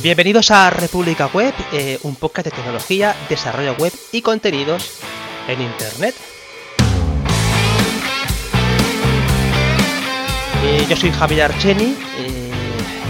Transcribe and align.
Bienvenidos 0.00 0.52
a 0.52 0.70
República 0.70 1.26
Web, 1.26 1.52
eh, 1.72 1.98
un 2.04 2.14
podcast 2.14 2.44
de 2.44 2.52
tecnología, 2.52 3.16
desarrollo 3.28 3.74
web 3.74 3.92
y 4.12 4.22
contenidos 4.22 5.00
en 5.48 5.60
Internet. 5.60 6.14
Eh, 10.62 10.86
yo 10.88 10.96
soy 10.96 11.10
Javier 11.10 11.50
Archeni, 11.50 11.96
eh, 12.16 12.52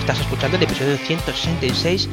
estás 0.01 0.21
escuchando 0.21 0.57
el 0.57 0.63
episodio 0.63 0.97
166 0.97 2.09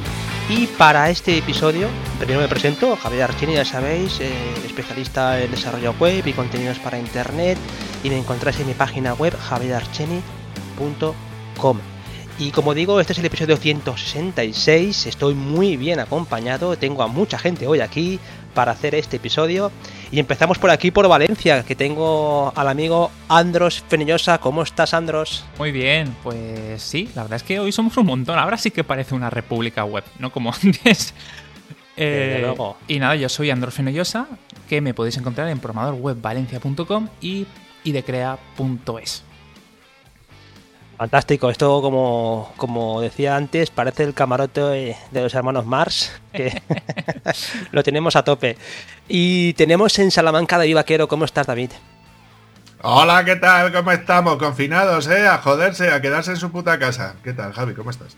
y 0.50 0.68
para 0.68 1.10
este 1.10 1.38
episodio, 1.38 1.88
primero 2.18 2.42
me 2.42 2.50
presento, 2.50 2.98
Javier 2.98 3.24
Archeni, 3.24 3.54
ya 3.54 3.64
sabéis, 3.64 4.20
especialista 4.66 5.42
en 5.42 5.52
desarrollo 5.52 5.96
web 5.98 6.28
y 6.28 6.34
contenidos 6.34 6.80
para 6.80 7.00
Internet 7.00 7.58
y 8.04 8.10
me 8.10 8.18
encontráis 8.18 8.60
en 8.60 8.68
mi 8.68 8.74
página 8.74 9.14
web 9.14 9.34
javierarcheni.com. 9.40 11.95
Y 12.38 12.52
como 12.52 12.74
digo, 12.74 13.00
este 13.00 13.14
es 13.14 13.20
el 13.20 13.26
episodio 13.26 13.56
166, 13.56 15.06
estoy 15.06 15.34
muy 15.34 15.78
bien 15.78 16.02
acompañado, 16.02 16.78
tengo 16.78 17.02
a 17.02 17.08
mucha 17.08 17.40
gente 17.40 17.66
hoy 17.66 17.80
aquí 17.80 18.20
para 18.54 18.74
hacer 18.74 18.94
este 18.94 19.18
episodio. 19.18 19.72
Y 20.12 20.20
empezamos 20.20 20.58
por 20.58 20.70
aquí, 20.70 20.92
por 20.92 21.08
Valencia, 21.08 21.64
que 21.64 21.76
tengo 21.76 22.52
al 22.54 22.68
amigo 22.68 23.10
Andros 23.30 23.84
Fenillosa. 23.88 24.40
¿Cómo 24.40 24.64
estás, 24.64 24.94
Andros? 24.94 25.46
Muy 25.58 25.72
bien, 25.72 26.14
pues 26.24 26.82
sí, 26.82 27.10
la 27.16 27.24
verdad 27.24 27.38
es 27.38 27.44
que 27.44 27.60
hoy 27.60 27.72
somos 27.72 27.96
un 27.96 28.08
montón. 28.08 28.38
Ahora 28.38 28.58
sí 28.58 28.70
que 28.70 28.84
parece 28.84 29.16
una 29.16 29.30
república 29.30 29.86
web, 29.86 30.04
no 30.20 30.32
como 30.32 30.52
antes. 30.64 31.14
Desde 31.96 32.42
luego. 32.42 32.76
Y 32.90 33.00
nada, 33.00 33.16
yo 33.16 33.30
soy 33.30 33.50
Andros 33.50 33.76
Fenollosa, 33.76 34.28
que 34.68 34.82
me 34.82 34.94
podéis 34.94 35.16
encontrar 35.16 35.48
en 35.48 35.60
programadorwebvalencia.com 35.60 37.08
y 37.22 37.46
idecrea.es. 37.86 39.24
Fantástico, 40.98 41.50
esto 41.50 41.82
como, 41.82 42.54
como 42.56 43.02
decía 43.02 43.36
antes, 43.36 43.70
parece 43.70 44.04
el 44.04 44.14
camarote 44.14 44.62
de 45.12 45.22
los 45.22 45.34
hermanos 45.34 45.66
Mars, 45.66 46.12
que 46.32 46.62
lo 47.72 47.84
tenemos 47.84 48.16
a 48.16 48.24
tope. 48.24 48.56
Y 49.10 49.54
tenemos 49.54 50.00
en 50.00 50.10
Salamanca 50.10 50.58
David 50.58 50.76
Vaquero, 50.76 51.08
¿cómo 51.10 51.26
estás 51.26 51.48
David? 51.48 51.72
Hola, 52.82 53.26
¿qué 53.26 53.36
tal? 53.36 53.74
¿Cómo 53.74 53.92
estamos? 53.92 54.38
Confinados, 54.38 55.08
¿eh? 55.08 55.28
A 55.28 55.40
joderse, 55.40 55.90
a 55.92 56.00
quedarse 56.02 56.32
en 56.32 56.38
su 56.38 56.50
puta 56.52 56.80
casa. 56.80 57.16
¿Qué 57.24 57.34
tal, 57.34 57.52
Javi? 57.52 57.74
¿Cómo 57.74 57.90
estás? 57.90 58.16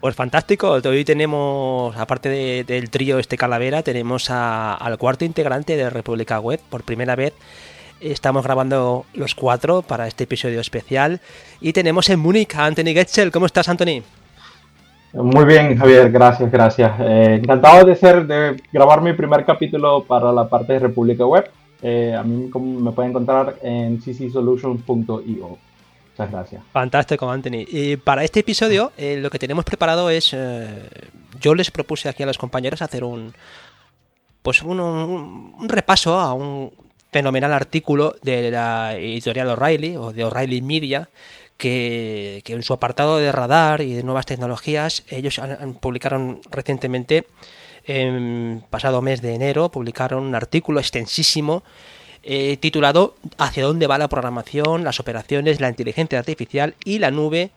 Pues 0.00 0.14
fantástico, 0.14 0.70
hoy 0.84 1.04
tenemos, 1.04 1.96
aparte 1.96 2.28
de- 2.28 2.62
del 2.62 2.90
trío 2.90 3.18
este 3.18 3.36
calavera, 3.36 3.82
tenemos 3.82 4.30
a- 4.30 4.74
al 4.74 4.96
cuarto 4.98 5.24
integrante 5.24 5.76
de 5.76 5.90
República 5.90 6.38
Web, 6.38 6.60
por 6.70 6.84
primera 6.84 7.16
vez. 7.16 7.32
Estamos 8.00 8.44
grabando 8.44 9.04
los 9.14 9.34
cuatro 9.34 9.82
para 9.82 10.06
este 10.06 10.24
episodio 10.24 10.60
especial. 10.60 11.20
Y 11.60 11.72
tenemos 11.72 12.08
en 12.10 12.20
Múnich 12.20 12.54
a 12.54 12.64
Anthony 12.66 12.92
Getzel. 12.94 13.30
¿Cómo 13.32 13.46
estás, 13.46 13.68
Anthony? 13.68 14.02
Muy 15.14 15.44
bien, 15.46 15.76
Javier, 15.76 16.10
gracias, 16.12 16.50
gracias. 16.50 16.92
Eh, 17.00 17.40
encantado 17.42 17.84
de 17.86 17.96
ser, 17.96 18.26
de 18.26 18.62
grabar 18.72 19.00
mi 19.00 19.14
primer 19.14 19.44
capítulo 19.44 20.04
para 20.04 20.32
la 20.32 20.48
parte 20.48 20.74
de 20.74 20.78
República 20.80 21.24
Web. 21.26 21.50
Eh, 21.82 22.14
a 22.14 22.22
mí 22.22 22.50
me 22.54 22.92
pueden 22.92 23.10
encontrar 23.12 23.56
en 23.62 23.98
ccsolutions.io. 24.00 25.58
Muchas 26.10 26.30
gracias. 26.32 26.62
Fantástico, 26.72 27.30
Anthony. 27.30 27.64
Y 27.68 27.96
para 27.96 28.22
este 28.22 28.40
episodio, 28.40 28.92
eh, 28.96 29.16
lo 29.20 29.30
que 29.30 29.38
tenemos 29.38 29.64
preparado 29.64 30.10
es. 30.10 30.36
yo 31.40 31.54
les 31.54 31.70
propuse 31.70 32.08
aquí 32.08 32.22
a 32.22 32.26
los 32.26 32.38
compañeros 32.38 32.82
hacer 32.82 33.02
un. 33.04 33.32
Pues 34.42 34.62
un, 34.62 34.78
un- 34.80 35.54
un 35.58 35.68
repaso 35.68 36.18
a 36.18 36.32
un 36.32 36.70
fenomenal 37.12 37.52
artículo 37.52 38.16
de 38.22 38.50
la 38.50 38.94
editorial 38.96 39.48
O'Reilly 39.48 39.96
o 39.96 40.12
de 40.12 40.24
O'Reilly 40.24 40.62
Media. 40.62 41.08
Que, 41.56 42.40
en 42.46 42.62
su 42.62 42.72
apartado 42.72 43.18
de 43.18 43.32
radar 43.32 43.80
y 43.80 43.92
de 43.94 44.04
nuevas 44.04 44.26
tecnologías, 44.26 45.02
ellos 45.08 45.40
han- 45.40 45.58
han- 45.60 45.74
publicaron 45.74 46.40
recientemente, 46.52 47.26
en 47.84 48.62
pasado 48.70 49.02
mes 49.02 49.22
de 49.22 49.34
enero, 49.34 49.68
publicaron 49.70 50.22
un 50.22 50.34
artículo 50.36 50.78
extensísimo 50.78 51.64
eh, 52.22 52.58
titulado 52.58 53.14
¿Hacia 53.38 53.64
dónde 53.64 53.86
va 53.88 53.98
la 53.98 54.08
programación, 54.08 54.84
las 54.84 55.00
operaciones, 55.00 55.60
la 55.60 55.68
inteligencia 55.68 56.18
artificial 56.18 56.74
y 56.84 56.98
la 57.00 57.10
nube 57.10 57.50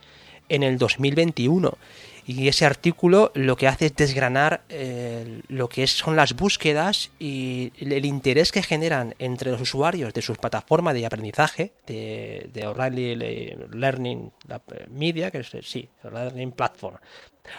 en 0.50 0.64
el 0.64 0.78
2021? 0.80 1.78
Y 2.26 2.48
ese 2.48 2.66
artículo 2.66 3.32
lo 3.34 3.56
que 3.56 3.68
hace 3.68 3.88
es 3.88 3.96
desgranar 3.96 4.62
eh, 4.70 5.42
lo 5.48 5.68
que 5.70 5.88
son 5.88 6.16
las 6.16 6.36
búsquedas 6.36 7.12
y 7.20 7.72
el, 7.80 8.06
interés 8.06 8.52
que 8.52 8.62
generan 8.64 9.16
entre 9.20 9.52
los 9.52 9.62
usuarios 9.62 10.14
de 10.14 10.22
sus 10.22 10.38
plataformas 10.38 10.94
de 10.94 11.06
aprendizaje, 11.06 11.72
de, 11.88 12.50
de 12.54 12.68
O'Reilly 12.68 13.16
Le- 13.16 13.58
Learning 13.72 14.32
la- 14.48 14.62
Media, 14.90 15.32
que 15.32 15.40
es, 15.40 15.54
eh, 15.56 15.62
sí, 15.64 15.90
Learning 16.04 16.52
Platform, 16.52 16.98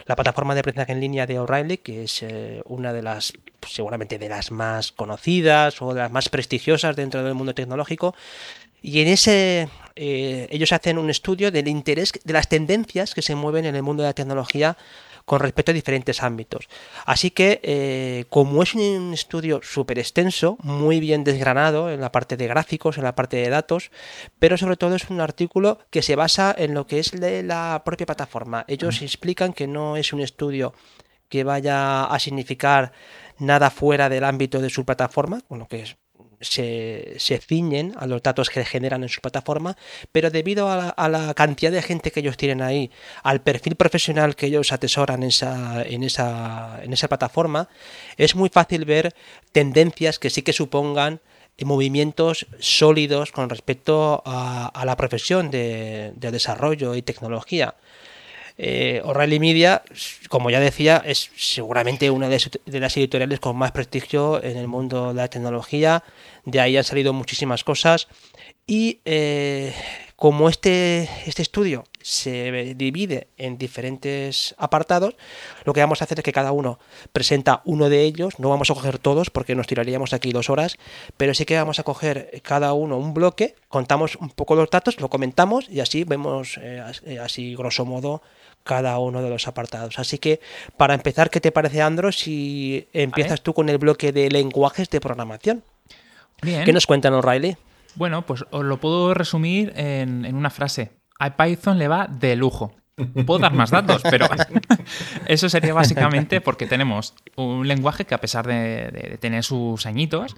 la 0.06 0.14
plataforma 0.14 0.54
de 0.54 0.60
aprendizaje 0.60 0.92
en 0.92 1.00
línea 1.00 1.26
de 1.26 1.40
O'Reilly, 1.40 1.78
que 1.78 2.04
es 2.04 2.22
eh, 2.22 2.62
una 2.66 2.92
de 2.92 3.02
las, 3.02 3.32
seguramente 3.66 4.18
de 4.18 4.28
las 4.28 4.50
más 4.52 4.92
conocidas 4.92 5.82
o 5.82 5.92
de 5.92 6.00
las 6.00 6.10
más 6.12 6.28
prestigiosas 6.28 6.94
dentro 6.94 7.22
del 7.24 7.34
mundo 7.34 7.52
tecnológico. 7.54 8.14
Y 8.82 9.00
en 9.00 9.08
ese, 9.08 9.68
eh, 9.96 10.48
ellos 10.50 10.72
hacen 10.72 10.98
un 10.98 11.08
estudio 11.08 11.50
del 11.50 11.68
interés, 11.68 12.12
de 12.24 12.32
las 12.32 12.48
tendencias 12.48 13.14
que 13.14 13.22
se 13.22 13.34
mueven 13.36 13.64
en 13.64 13.76
el 13.76 13.82
mundo 13.82 14.02
de 14.02 14.08
la 14.08 14.14
tecnología 14.14 14.76
con 15.24 15.38
respecto 15.38 15.70
a 15.70 15.74
diferentes 15.74 16.20
ámbitos. 16.20 16.68
Así 17.06 17.30
que, 17.30 17.60
eh, 17.62 18.24
como 18.28 18.60
es 18.64 18.74
un 18.74 19.12
estudio 19.14 19.60
súper 19.62 20.00
extenso, 20.00 20.56
muy 20.64 20.98
bien 20.98 21.22
desgranado 21.22 21.92
en 21.92 22.00
la 22.00 22.10
parte 22.10 22.36
de 22.36 22.48
gráficos, 22.48 22.98
en 22.98 23.04
la 23.04 23.14
parte 23.14 23.36
de 23.36 23.48
datos, 23.48 23.92
pero 24.40 24.56
sobre 24.56 24.76
todo 24.76 24.96
es 24.96 25.08
un 25.10 25.20
artículo 25.20 25.78
que 25.90 26.02
se 26.02 26.16
basa 26.16 26.52
en 26.58 26.74
lo 26.74 26.88
que 26.88 26.98
es 26.98 27.12
de 27.12 27.44
la 27.44 27.82
propia 27.84 28.06
plataforma. 28.06 28.64
Ellos 28.66 29.00
explican 29.00 29.52
que 29.52 29.68
no 29.68 29.96
es 29.96 30.12
un 30.12 30.20
estudio 30.20 30.74
que 31.28 31.44
vaya 31.44 32.04
a 32.04 32.18
significar 32.18 32.92
nada 33.38 33.70
fuera 33.70 34.08
del 34.08 34.24
ámbito 34.24 34.60
de 34.60 34.70
su 34.70 34.84
plataforma, 34.84 35.40
con 35.46 35.60
lo 35.60 35.68
que 35.68 35.82
es- 35.82 35.96
se, 36.42 37.14
se 37.18 37.38
ciñen 37.38 37.94
a 37.96 38.06
los 38.06 38.22
datos 38.22 38.50
que 38.50 38.64
generan 38.64 39.02
en 39.02 39.08
su 39.08 39.20
plataforma, 39.20 39.76
pero 40.12 40.30
debido 40.30 40.70
a 40.70 41.08
la, 41.08 41.34
cantidad 41.34 41.72
de 41.72 41.82
gente 41.82 42.10
que 42.10 42.20
ellos 42.20 42.36
tienen 42.36 42.62
ahí, 42.62 42.90
al 43.22 43.40
perfil 43.40 43.76
profesional 43.76 44.36
que 44.36 44.46
ellos 44.46 44.72
atesoran 44.72 45.22
en 45.22 45.28
esa, 45.28 45.82
en 45.82 46.02
esa, 46.02 46.80
en 46.82 46.92
esa 46.92 47.08
plataforma, 47.08 47.68
es 48.16 48.34
muy 48.34 48.48
fácil 48.48 48.84
ver 48.84 49.14
tendencias 49.52 50.18
que 50.18 50.30
sí 50.30 50.42
que 50.42 50.52
supongan 50.52 51.20
eh, 51.56 51.64
movimientos 51.64 52.46
sólidos 52.58 53.32
con 53.32 53.48
respecto 53.48 54.22
a, 54.26 54.82
la 54.84 54.96
profesión 54.96 55.50
de 55.50 56.12
desarrollo 56.18 56.94
y 56.94 57.02
tecnología. 57.02 57.74
Eh, 58.58 59.02
Media, 59.40 59.82
como 60.28 60.50
ya 60.50 60.60
decía, 60.60 61.02
es 61.04 61.30
seguramente 61.36 62.10
una 62.10 62.28
de, 62.28 62.40
las 62.80 62.96
editoriales 62.96 63.40
con 63.40 63.56
más 63.56 63.72
prestigio 63.72 64.42
en 64.42 64.56
el 64.56 64.68
mundo 64.68 65.08
de 65.08 65.14
la 65.14 65.28
tecnología. 65.28 66.04
De 66.44 66.60
ahí 66.60 66.76
han 66.76 66.84
salido 66.84 67.12
muchísimas 67.12 67.64
cosas. 67.64 68.08
Y 68.66 69.00
eh, 69.04 69.74
como 70.16 70.48
este, 70.48 71.08
este 71.26 71.42
estudio 71.42 71.84
se 72.00 72.74
divide 72.76 73.28
en 73.36 73.58
diferentes 73.58 74.54
apartados, 74.58 75.16
lo 75.64 75.72
que 75.72 75.80
vamos 75.80 76.00
a 76.00 76.04
hacer 76.04 76.18
es 76.18 76.24
que 76.24 76.32
cada 76.32 76.52
uno 76.52 76.78
presenta 77.12 77.62
uno 77.64 77.88
de 77.88 78.02
ellos. 78.02 78.38
No 78.38 78.48
vamos 78.48 78.70
a 78.70 78.74
coger 78.74 78.98
todos 78.98 79.30
porque 79.30 79.54
nos 79.54 79.66
tiraríamos 79.66 80.12
aquí 80.12 80.30
dos 80.30 80.48
horas, 80.48 80.76
pero 81.16 81.34
sí 81.34 81.44
que 81.44 81.56
vamos 81.56 81.80
a 81.80 81.82
coger 81.82 82.40
cada 82.44 82.72
uno 82.72 82.98
un 82.98 83.14
bloque, 83.14 83.56
contamos 83.68 84.16
un 84.16 84.30
poco 84.30 84.54
los 84.54 84.70
datos, 84.70 85.00
lo 85.00 85.10
comentamos 85.10 85.68
y 85.68 85.80
así 85.80 86.04
vemos 86.04 86.56
eh, 86.62 86.82
eh, 87.04 87.18
así 87.18 87.56
grosso 87.56 87.84
modo 87.84 88.22
cada 88.64 88.98
uno 88.98 89.22
de 89.22 89.30
los 89.30 89.48
apartados. 89.48 89.98
Así 89.98 90.18
que 90.18 90.40
para 90.76 90.94
empezar, 90.94 91.30
¿qué 91.30 91.40
te 91.40 91.52
parece, 91.52 91.82
Andros, 91.82 92.18
si 92.18 92.88
empiezas 92.92 93.42
tú 93.42 93.54
con 93.54 93.68
el 93.68 93.78
bloque 93.78 94.12
de 94.12 94.30
lenguajes 94.30 94.88
de 94.90 95.00
programación? 95.00 95.62
Bien. 96.42 96.64
¿Qué 96.64 96.72
nos 96.72 96.86
cuentan 96.86 97.14
O'Reilly? 97.14 97.56
Bueno, 97.94 98.24
pues 98.26 98.44
os 98.50 98.64
lo 98.64 98.78
puedo 98.80 99.14
resumir 99.14 99.72
en, 99.76 100.24
en 100.24 100.34
una 100.34 100.50
frase. 100.50 100.92
A 101.18 101.36
Python 101.36 101.78
le 101.78 101.88
va 101.88 102.06
de 102.08 102.36
lujo. 102.36 102.74
Puedo 103.26 103.38
dar 103.40 103.52
más 103.54 103.70
datos, 103.70 104.02
pero 104.10 104.26
eso 105.26 105.48
sería 105.48 105.74
básicamente 105.74 106.40
porque 106.40 106.66
tenemos 106.66 107.14
un 107.36 107.66
lenguaje 107.66 108.04
que 108.04 108.14
a 108.14 108.20
pesar 108.20 108.46
de, 108.46 108.90
de- 108.92 109.08
de 109.10 109.18
tener 109.18 109.44
sus 109.44 109.86
añitos, 109.86 110.36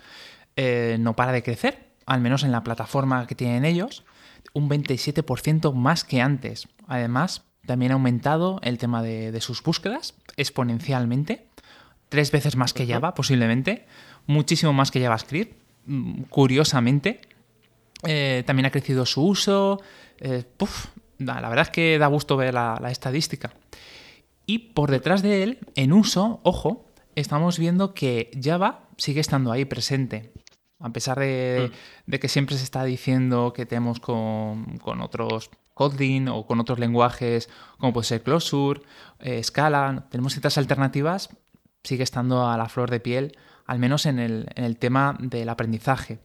eh, 0.57 0.97
no 1.01 1.15
para 1.17 1.33
de 1.33 1.43
crecer, 1.43 1.89
al 2.07 2.21
menos 2.21 2.43
en 2.45 2.53
la 2.53 2.63
plataforma 2.63 3.27
que 3.27 3.35
tienen 3.35 3.65
ellos, 3.65 4.05
un 4.53 4.69
27% 4.69 5.73
más 5.73 6.05
que 6.05 6.21
antes. 6.21 6.69
Además, 6.87 7.43
también 7.67 7.93
ha 7.93 7.95
aumentado 7.95 8.61
el 8.63 8.79
tema 8.79 9.03
de, 9.03 9.33
de 9.33 9.41
sus 9.41 9.63
búsquedas 9.63 10.15
exponencialmente, 10.37 11.47
tres 12.09 12.31
veces 12.31 12.57
más 12.57 12.73
que 12.73 12.87
Java 12.87 13.15
posiblemente, 13.15 13.87
muchísimo 14.27 14.73
más 14.73 14.91
que 14.91 15.03
JavaScript, 15.03 15.57
mm, 15.87 16.23
curiosamente. 16.25 17.21
Eh, 18.07 18.43
también 18.47 18.67
ha 18.67 18.71
crecido 18.71 19.07
su 19.07 19.25
uso. 19.25 19.81
eh, 20.21 20.45
la 21.19 21.41
la 21.41 21.49
verdad 21.49 21.67
es 21.67 21.71
que 21.71 21.99
da 21.99 22.07
gusto 22.09 22.37
ver 22.37 22.55
la, 22.55 22.79
la 22.81 22.91
estadística. 22.91 23.53
Y 24.47 24.59
por 24.59 24.91
detrás 24.91 25.23
de 25.23 25.43
él, 25.43 25.59
en 25.75 25.93
uso, 25.93 26.41
ojo, 26.43 26.85
estamos 27.15 27.59
viendo 27.59 27.95
que 27.95 28.31
Java 28.43 28.89
sigue 28.99 29.21
estando 29.21 29.53
ahí 29.53 29.65
presente. 29.65 30.33
A 30.81 30.91
pesar 30.91 31.19
de, 31.19 31.71
de 32.07 32.21
que 32.21 32.29
siempre 32.29 32.57
se 32.57 32.65
está 32.65 32.85
diciendo 32.85 33.53
que 33.55 33.65
tenemos 33.65 34.01
con, 34.01 34.79
con 34.79 35.01
otros 35.01 35.51
Kotlin 35.75 36.29
o 36.29 36.47
con 36.47 36.61
otros 36.61 36.79
lenguajes 36.79 37.51
como 37.79 37.93
puede 37.93 38.07
ser 38.07 38.23
Closure, 38.23 38.81
eh, 39.19 39.43
Scala, 39.43 40.07
tenemos 40.11 40.33
ciertas 40.33 40.57
alternativas, 40.57 41.29
sigue 41.83 42.03
estando 42.03 42.49
a 42.49 42.57
la 42.57 42.69
flor 42.69 42.91
de 42.91 43.01
piel, 43.01 43.37
al 43.67 43.79
menos 43.79 44.07
en 44.07 44.19
el, 44.19 44.77
tema 44.79 45.17
del 45.21 45.49
aprendizaje. 45.49 46.21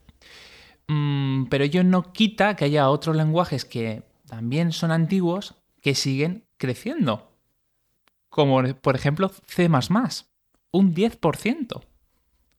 Mm, 0.87 1.45
pero 1.45 1.63
ello 1.63 1.83
no 1.83 2.13
quita 2.13 2.55
que 2.55 2.65
haya 2.65 2.89
otros 2.89 3.15
lenguajes 3.15 3.65
que 3.65 4.03
también 4.27 4.71
son 4.71 4.91
antiguos 4.91 5.55
que 5.81 5.95
siguen 5.95 6.45
creciendo. 6.57 7.31
Como 8.29 8.61
por 8.75 8.95
ejemplo 8.95 9.29
C, 9.29 9.69
un 10.71 10.93
10%. 10.95 11.81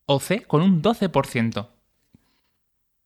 O 0.06 0.20
C 0.20 0.42
con 0.42 0.62
un 0.62 0.82
12%. 0.82 1.68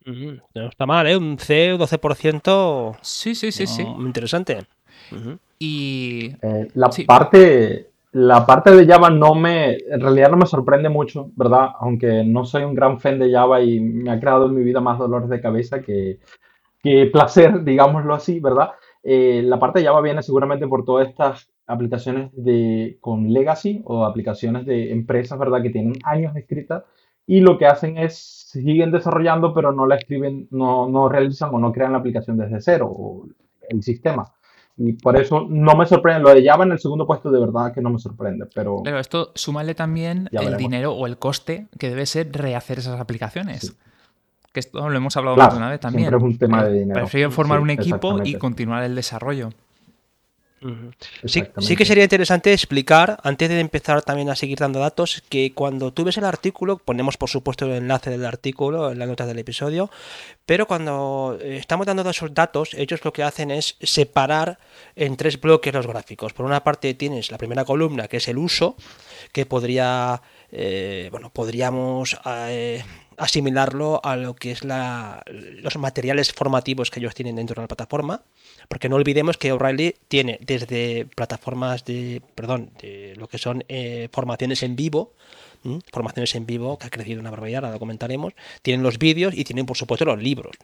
No 0.07 0.69
está 0.69 0.87
mal, 0.87 1.07
¿eh? 1.07 1.17
Un 1.17 1.39
C, 1.39 1.75
12%. 1.77 2.97
Sí, 3.01 3.35
sí, 3.35 3.51
sí, 3.51 3.67
sí. 3.67 3.83
Interesante. 3.83 4.67
Y. 5.59 6.33
Eh, 6.43 6.69
la 6.75 6.91
parte. 7.07 7.91
La 8.13 8.47
parte 8.47 8.71
de 8.71 8.87
Java 8.87 9.11
no 9.11 9.35
me. 9.35 9.73
En 9.73 10.01
realidad 10.01 10.31
no 10.31 10.37
me 10.37 10.47
sorprende 10.47 10.89
mucho, 10.89 11.31
¿verdad? 11.35 11.71
Aunque 11.81 12.23
no 12.23 12.45
soy 12.45 12.63
un 12.63 12.75
gran 12.75 13.01
fan 13.01 13.19
de 13.19 13.33
Java 13.33 13.61
y 13.61 13.81
me 13.81 14.11
ha 14.11 14.21
creado 14.21 14.47
en 14.47 14.55
mi 14.55 14.63
vida 14.63 14.81
más 14.81 14.99
dolores 14.99 15.29
de 15.29 15.41
cabeza 15.41 15.83
que, 15.83 16.21
que 16.83 17.07
placer, 17.07 17.63
digámoslo 17.65 18.15
así, 18.15 18.39
¿verdad? 18.39 18.71
Eh, 19.03 19.43
la 19.45 19.59
parte 19.59 19.81
de 19.81 19.87
Java 19.87 20.01
viene 20.01 20.23
seguramente 20.23 20.69
por 20.69 20.85
todas 20.85 21.09
estas 21.09 21.51
aplicaciones 21.67 22.31
de, 22.35 22.99
con 23.01 23.33
legacy 23.33 23.83
o 23.85 24.05
aplicaciones 24.05 24.65
de 24.67 24.93
empresas, 24.93 25.39
¿verdad? 25.39 25.63
Que 25.63 25.71
tienen 25.71 25.95
años 26.05 26.37
escritas 26.37 26.85
y 27.27 27.41
lo 27.41 27.59
que 27.59 27.67
hacen 27.67 27.99
es 27.99 28.45
siguen 28.63 28.93
desarrollando, 28.93 29.53
pero 29.53 29.73
no 29.73 29.87
la 29.87 29.97
escriben, 29.97 30.47
no, 30.51 30.89
no 30.89 31.09
realizan 31.09 31.51
o 31.53 31.59
no 31.59 31.73
crean 31.73 31.93
la 31.93 31.99
aplicación 31.99 32.37
desde 32.37 32.61
cero, 32.61 32.89
o 32.89 33.27
el 33.69 33.83
sistema. 33.83 34.33
Y 34.77 34.95
por 34.95 35.17
eso 35.17 35.47
no 35.49 35.75
me 35.77 35.87
sorprende. 35.87 36.23
Lo 36.23 36.35
de 36.35 36.45
Java 36.45 36.65
en 36.65 36.73
el 36.73 36.79
segundo 36.79 37.07
puesto 37.07 37.31
de 37.31 37.41
verdad 37.41 37.73
que 37.73 37.81
no 37.81 37.91
me 37.91 37.99
sorprende. 37.99 38.47
Pero, 38.55 38.83
esto 38.99 39.31
súmale 39.35 39.75
también 39.75 40.29
el 40.33 40.57
dinero 40.57 40.93
o 40.93 41.07
el 41.07 41.19
coste 41.19 41.69
que 41.79 41.89
debe 41.89 42.07
ser 42.07 42.33
rehacer 42.33 42.79
esas 42.79 43.01
aplicaciones. 43.01 43.77
Que 44.53 44.61
esto 44.61 44.89
lo 44.89 44.97
hemos 44.97 45.17
hablado 45.17 45.37
más 45.37 45.55
una 45.55 45.69
vez 45.69 45.81
también. 45.81 46.13
Es 46.13 46.23
un 46.23 46.39
tema 46.39 46.65
de 46.65 46.81
dinero. 46.81 46.95
Prefiero 47.01 47.31
formar 47.31 47.61
un 47.61 47.71
equipo 47.71 48.21
y 48.25 48.35
continuar 48.35 48.85
el 48.85 48.95
desarrollo. 48.95 49.51
Sí, 51.25 51.77
que 51.77 51.85
sería 51.85 52.05
interesante 52.05 52.53
explicar, 52.53 53.19
antes 53.23 53.49
de 53.49 53.61
empezar 53.61 54.03
también 54.03 54.31
a 54.31 54.37
seguir 54.37 54.59
dando 54.59 54.79
datos, 54.79 55.23
que 55.29 55.53
cuando 55.53 55.93
tú 55.93 56.05
ves 56.05 56.17
el 56.17 56.25
artículo, 56.25 56.79
ponemos 56.79 57.17
por 57.17 57.29
supuesto 57.29 57.67
el 57.67 57.73
enlace 57.73 58.11
del 58.11 58.25
artículo 58.25 58.91
en 58.91 58.99
la 58.99 59.07
nota 59.07 59.27
del 59.27 59.39
episodio, 59.39 59.91
pero 60.47 60.67
cuando 60.67 61.39
eh, 61.41 61.57
estamos 61.57 61.87
dando 61.87 62.09
esos 62.09 62.33
datos, 62.33 62.75
ellos 62.75 63.05
lo 63.05 63.13
que 63.13 63.23
hacen 63.23 63.51
es 63.51 63.77
separar 63.83 64.59
en 64.97 65.17
tres 65.17 65.41
bloques 65.41 65.73
los 65.75 65.87
gráficos. 65.87 66.33
Por 66.33 66.47
una 66.47 66.65
parte 66.65 66.95
tienes 66.95 67.31
la 67.31 67.39
primera 67.39 67.65
columna, 67.65 68.09
que 68.09 68.19
es 68.19 68.29
el 68.29 68.39
uso, 68.39 68.77
que 69.33 69.47
podría, 69.47 70.23
eh, 70.51 71.09
bueno, 71.11 71.31
podríamos... 71.31 72.17
Eh, 72.27 72.83
asimilarlo 73.19 74.01
a 74.05 74.17
lo 74.17 74.35
que 74.35 74.51
es 74.53 74.65
la, 74.65 75.23
los 75.27 75.77
materiales 75.77 76.33
formativos 76.33 76.91
que 76.91 77.01
ellos 77.01 77.15
tienen 77.15 77.37
dentro 77.37 77.55
de 77.55 77.63
la 77.63 77.69
plataforma, 77.69 78.23
porque 78.69 78.89
no 78.89 78.97
olvidemos 78.97 79.37
que 79.37 79.53
O'Reilly 79.53 79.97
tiene 80.09 80.39
desde 80.41 81.07
plataformas 81.17 81.85
de, 81.85 82.23
perdón, 82.35 82.71
de 82.81 83.15
lo 83.17 83.29
que 83.29 83.39
son 83.39 83.65
eh, 83.69 84.09
formaciones 84.13 84.63
en 84.63 84.77
vivo, 84.77 85.15
formaciones 85.93 86.35
en 86.35 86.47
vivo, 86.47 86.79
que 86.79 86.87
ha 86.87 86.91
crecido 86.91 87.21
una 87.21 87.31
barbaridad, 87.31 87.65
ahora 87.65 87.75
lo 87.75 87.79
comentaremos, 87.79 88.35
tienen 88.63 88.83
los 88.83 88.99
vídeos 88.99 89.35
y 89.35 89.45
tienen 89.45 89.67
por 89.67 89.77
supuesto 89.77 90.05
los 90.05 90.23
libros, 90.23 90.57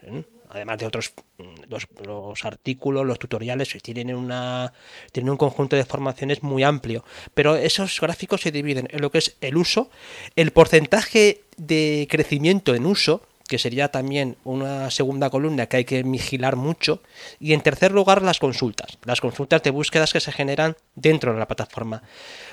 además 0.49 0.79
de 0.79 0.87
otros, 0.87 1.13
mm, 1.39 1.43
los, 1.69 1.87
los, 2.05 2.45
artículos, 2.45 3.07
los 3.07 3.19
tutoriales, 3.19 3.77
tienen, 3.83 4.15
una, 4.15 4.73
tienen 5.13 5.31
un 5.31 5.37
conjunto 5.37 5.77
de 5.77 5.85
formaciones 5.85 6.43
muy 6.43 6.63
amplio, 6.63 7.05
pero 7.35 7.57
esos 7.57 8.01
gráficos 8.01 8.41
se 8.43 8.53
dividen 8.53 8.89
en 8.91 9.01
lo 9.01 9.11
que 9.11 9.19
es 9.19 9.37
el 9.41 9.57
uso, 9.57 9.91
el 10.37 10.51
porcentaje 10.51 11.43
de 11.57 12.07
crecimiento 12.11 12.75
en 12.75 12.87
uso, 12.87 13.23
que 13.51 13.59
sería 13.59 13.89
también 13.89 14.37
una 14.45 14.93
segunda 14.93 15.29
columna 15.29 15.67
que 15.67 15.79
hay 15.79 15.85
que 15.85 16.05
vigilar 16.05 16.55
mucho. 16.55 17.03
Y 17.41 17.53
en 17.53 17.63
tercer 17.63 17.91
lugar, 17.91 18.23
las 18.23 18.39
consultas. 18.39 18.97
Las 19.05 19.21
consultas 19.21 19.61
de 19.65 19.71
búsquedas 19.71 20.13
que 20.13 20.21
se 20.21 20.31
generan 20.31 20.77
dentro 20.95 21.33
de 21.33 21.41
la 21.41 21.49
plataforma. 21.49 22.01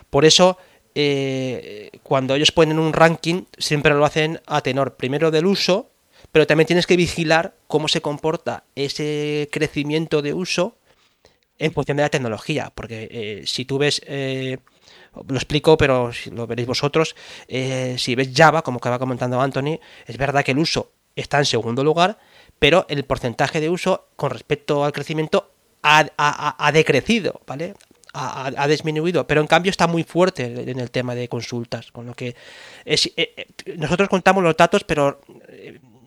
Por 0.09 0.25
eso, 0.25 0.57
eh, 0.95 1.91
cuando 2.03 2.35
ellos 2.35 2.51
ponen 2.51 2.79
un 2.79 2.93
ranking, 2.93 3.43
siempre 3.57 3.93
lo 3.93 4.05
hacen 4.05 4.41
a 4.45 4.61
tenor 4.61 4.95
primero 4.95 5.31
del 5.31 5.45
uso, 5.45 5.89
pero 6.31 6.47
también 6.47 6.67
tienes 6.67 6.87
que 6.87 6.97
vigilar 6.97 7.55
cómo 7.67 7.87
se 7.87 8.01
comporta 8.01 8.63
ese 8.75 9.49
crecimiento 9.51 10.21
de 10.21 10.33
uso 10.33 10.77
en 11.59 11.73
función 11.73 11.97
de 11.97 12.03
la 12.03 12.09
tecnología. 12.09 12.71
Porque 12.73 13.07
eh, 13.11 13.43
si 13.45 13.65
tú 13.65 13.77
ves... 13.77 14.01
Eh, 14.05 14.57
lo 15.27 15.35
explico, 15.35 15.77
pero 15.77 16.11
lo 16.31 16.45
veréis 16.45 16.67
vosotros. 16.67 17.15
Si 17.47 18.13
ves 18.13 18.29
Java, 18.35 18.61
como 18.61 18.79
va 18.79 18.99
comentando 18.99 19.41
Anthony, 19.41 19.79
es 20.05 20.15
verdad 20.15 20.43
que 20.43 20.51
el 20.51 20.59
uso 20.59 20.91
está 21.15 21.39
en 21.39 21.45
segundo 21.45 21.83
lugar, 21.83 22.19
pero 22.59 22.85
el 22.87 23.03
porcentaje 23.03 23.59
de 23.59 23.69
uso 23.69 24.07
con 24.15 24.29
respecto 24.29 24.85
al 24.85 24.91
crecimiento 24.93 25.51
ha, 25.83 26.71
decrecido, 26.73 27.41
¿vale? 27.47 27.73
Ha, 28.13 28.67
disminuido, 28.67 29.27
pero 29.27 29.41
en 29.41 29.47
cambio 29.47 29.69
está 29.69 29.85
muy 29.85 30.03
fuerte 30.03 30.71
en 30.71 30.79
el 30.79 30.89
tema 30.89 31.13
de 31.13 31.27
consultas, 31.27 31.91
con 31.91 32.05
lo 32.05 32.13
que 32.13 32.35
es, 32.85 33.07
eh, 33.15 33.33
eh, 33.37 33.75
nosotros 33.77 34.09
contamos 34.09 34.43
los 34.43 34.57
datos, 34.57 34.83
pero 34.83 35.21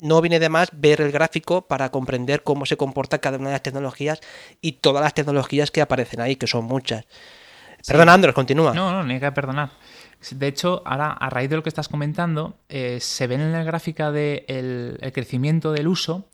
no 0.02 0.20
viene 0.20 0.38
de 0.38 0.48
más 0.48 0.70
ver 0.72 1.00
el 1.00 1.12
gráfico 1.12 1.62
para 1.62 1.90
comprender 1.90 2.42
cómo 2.42 2.66
se 2.66 2.76
comporta 2.76 3.18
cada 3.18 3.38
una 3.38 3.48
de 3.48 3.54
las 3.54 3.62
tecnologías 3.62 4.20
y 4.60 4.72
todas 4.72 5.02
las 5.02 5.14
tecnologías 5.14 5.70
que 5.70 5.80
aparecen 5.80 6.20
ahí, 6.20 6.36
que 6.36 6.46
son 6.46 6.64
muchas. 6.64 7.04
Perdona, 7.86 8.12
Andros, 8.12 8.34
continúa. 8.34 8.74
No, 8.74 8.92
no, 8.92 9.04
ni 9.04 9.14
hay 9.14 9.20
que 9.20 9.32
perdonar. 9.32 9.70
De 10.30 10.48
hecho, 10.48 10.82
ahora, 10.84 11.12
a 11.12 11.30
raíz 11.30 11.48
de 11.48 11.56
lo 11.56 11.62
que 11.62 11.70
estás 11.70 11.88
comentando, 11.88 12.56
eh, 12.68 12.98
se 13.00 13.26
ve 13.26 13.36
en 13.36 13.52
la 13.52 13.62
gráfica 13.62 14.12
del 14.12 14.44
de 14.46 14.98
el 15.00 15.12
crecimiento 15.12 15.72
del 15.72 15.88
uso 15.88 16.26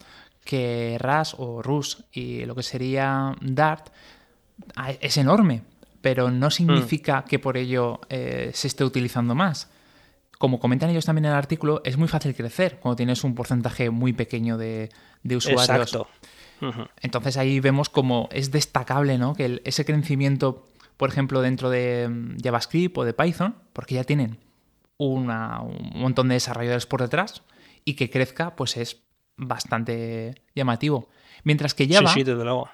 que 0.44 0.96
RAS 0.98 1.34
o 1.38 1.62
RUS 1.62 2.04
y 2.12 2.44
lo 2.46 2.54
que 2.54 2.62
sería 2.62 3.34
Dart 3.40 3.88
es 5.00 5.16
enorme, 5.16 5.62
pero 6.00 6.30
no 6.30 6.50
significa 6.50 7.20
mm. 7.20 7.24
que 7.28 7.38
por 7.38 7.56
ello 7.56 8.00
eh, 8.08 8.50
se 8.54 8.68
esté 8.68 8.84
utilizando 8.84 9.34
más. 9.34 9.70
Como 10.38 10.60
comentan 10.60 10.90
ellos 10.90 11.06
también 11.06 11.26
en 11.26 11.30
el 11.32 11.38
artículo, 11.38 11.80
es 11.84 11.96
muy 11.96 12.08
fácil 12.08 12.34
crecer 12.34 12.78
cuando 12.78 12.96
tienes 12.96 13.24
un 13.24 13.34
porcentaje 13.34 13.90
muy 13.90 14.12
pequeño 14.12 14.58
de, 14.58 14.90
usuarios. 15.24 15.68
Exacto. 15.68 16.08
Entonces 17.00 17.36
ahí 17.36 17.60
vemos 17.60 17.88
como 17.88 18.28
es 18.32 18.50
destacable 18.50 19.18
¿no? 19.18 19.34
que 19.34 19.60
ese 19.64 19.84
crecimiento 19.84 20.64
por 20.96 21.10
ejemplo, 21.10 21.42
dentro 21.42 21.70
de 21.70 22.08
mm, 22.08 22.38
JavaScript 22.42 22.96
o 22.98 23.04
de 23.04 23.12
Python, 23.12 23.56
porque 23.72 23.96
ya 23.96 24.04
tienen 24.04 24.38
un 24.98 25.26
montón 25.94 26.28
de 26.28 26.34
desarrolladores 26.34 26.86
por 26.86 27.02
detrás 27.02 27.42
y 27.84 27.94
que 27.94 28.08
crezca, 28.08 28.56
pues 28.56 28.78
es 28.78 29.02
bastante 29.36 30.34
llamativo. 30.54 31.08
Mientras 31.44 31.74
que 31.74 31.88
Java, 31.88 32.12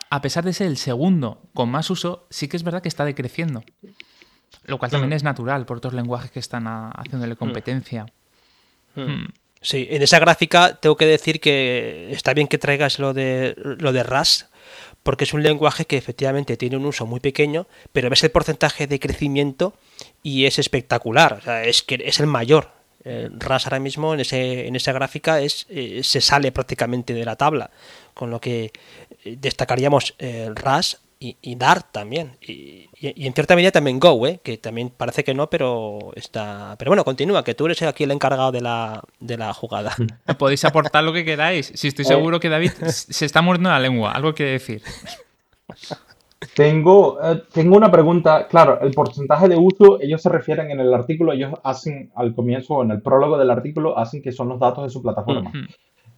a 0.08 0.22
pesar 0.22 0.44
de 0.44 0.52
ser 0.52 0.66
el 0.66 0.76
segundo 0.76 1.42
con 1.52 1.68
más 1.68 1.90
uso, 1.90 2.26
sí 2.30 2.48
que 2.48 2.56
es 2.56 2.62
verdad 2.62 2.82
que 2.82 2.88
está 2.88 3.04
decreciendo. 3.04 3.64
Lo 4.64 4.78
cual 4.78 4.90
también 4.90 5.10
mm. 5.10 5.14
es 5.14 5.24
natural 5.24 5.66
por 5.66 5.78
otros 5.78 5.92
lenguajes 5.92 6.30
que 6.30 6.38
están 6.38 6.66
haciéndole 6.66 7.34
mm. 7.34 7.38
competencia. 7.38 8.06
Sí, 9.60 9.86
en 9.90 10.02
esa 10.02 10.18
gráfica 10.18 10.80
tengo 10.80 10.96
que 10.96 11.06
decir 11.06 11.40
que 11.40 12.10
está 12.10 12.34
bien 12.34 12.48
que 12.48 12.58
traigas 12.58 12.98
lo 12.98 13.14
de 13.14 13.54
lo 13.56 13.92
de 13.92 14.02
RAS, 14.02 14.50
porque 15.02 15.24
es 15.24 15.32
un 15.34 15.42
lenguaje 15.42 15.84
que 15.84 15.96
efectivamente 15.96 16.56
tiene 16.56 16.76
un 16.76 16.86
uso 16.86 17.06
muy 17.06 17.20
pequeño, 17.20 17.66
pero 17.92 18.10
ves 18.10 18.24
el 18.24 18.30
porcentaje 18.30 18.86
de 18.86 18.98
crecimiento 18.98 19.74
y 20.22 20.46
es 20.46 20.58
espectacular, 20.58 21.34
o 21.34 21.40
sea, 21.40 21.64
es 21.64 21.82
que 21.82 22.00
es 22.04 22.20
el 22.20 22.26
mayor. 22.26 22.81
RAS 23.04 23.66
ahora 23.66 23.80
mismo 23.80 24.14
en, 24.14 24.20
ese, 24.20 24.66
en 24.66 24.76
esa 24.76 24.92
gráfica 24.92 25.40
es, 25.40 25.66
eh, 25.68 26.00
se 26.04 26.20
sale 26.20 26.52
prácticamente 26.52 27.14
de 27.14 27.24
la 27.24 27.36
tabla, 27.36 27.70
con 28.14 28.30
lo 28.30 28.40
que 28.40 28.72
eh, 29.24 29.36
destacaríamos 29.38 30.14
el 30.18 30.54
RAS 30.56 31.00
y, 31.24 31.54
Dart 31.54 31.86
también. 31.92 32.36
Y, 32.40 32.88
en 33.00 33.32
cierta 33.32 33.54
medida 33.54 33.70
también 33.70 34.00
Go, 34.00 34.26
¿eh? 34.26 34.40
que 34.42 34.58
también 34.58 34.90
parece 34.90 35.22
que 35.22 35.34
no, 35.34 35.48
pero 35.48 36.10
está. 36.16 36.74
Pero 36.78 36.90
bueno, 36.90 37.04
continúa, 37.04 37.44
que 37.44 37.54
tú 37.54 37.66
eres 37.66 37.80
aquí 37.82 38.02
el 38.04 38.10
encargado 38.10 38.50
de 38.50 38.60
la, 38.60 39.02
de 39.20 39.36
la 39.36 39.54
jugada. 39.54 39.94
Podéis 40.38 40.64
aportar 40.64 41.04
lo 41.04 41.12
que 41.12 41.24
queráis. 41.24 41.70
Si 41.74 41.88
estoy 41.88 42.04
seguro 42.04 42.40
que 42.40 42.48
David 42.48 42.72
se 42.88 43.24
está 43.24 43.40
mordiendo 43.40 43.70
la 43.70 43.78
lengua, 43.78 44.12
algo 44.12 44.34
que 44.34 44.44
decir. 44.44 44.82
Tengo, 46.54 47.18
eh, 47.22 47.42
tengo 47.52 47.76
una 47.76 47.90
pregunta. 47.90 48.46
Claro, 48.46 48.80
el 48.80 48.92
porcentaje 48.92 49.48
de 49.48 49.56
uso, 49.56 50.00
ellos 50.00 50.20
se 50.20 50.28
refieren 50.28 50.70
en 50.70 50.80
el 50.80 50.92
artículo, 50.92 51.32
ellos 51.32 51.54
hacen 51.64 52.10
al 52.14 52.34
comienzo, 52.34 52.82
en 52.82 52.90
el 52.90 53.00
prólogo 53.00 53.38
del 53.38 53.50
artículo, 53.50 53.98
hacen 53.98 54.22
que 54.22 54.32
son 54.32 54.48
los 54.48 54.60
datos 54.60 54.84
de 54.84 54.90
su 54.90 55.02
plataforma. 55.02 55.50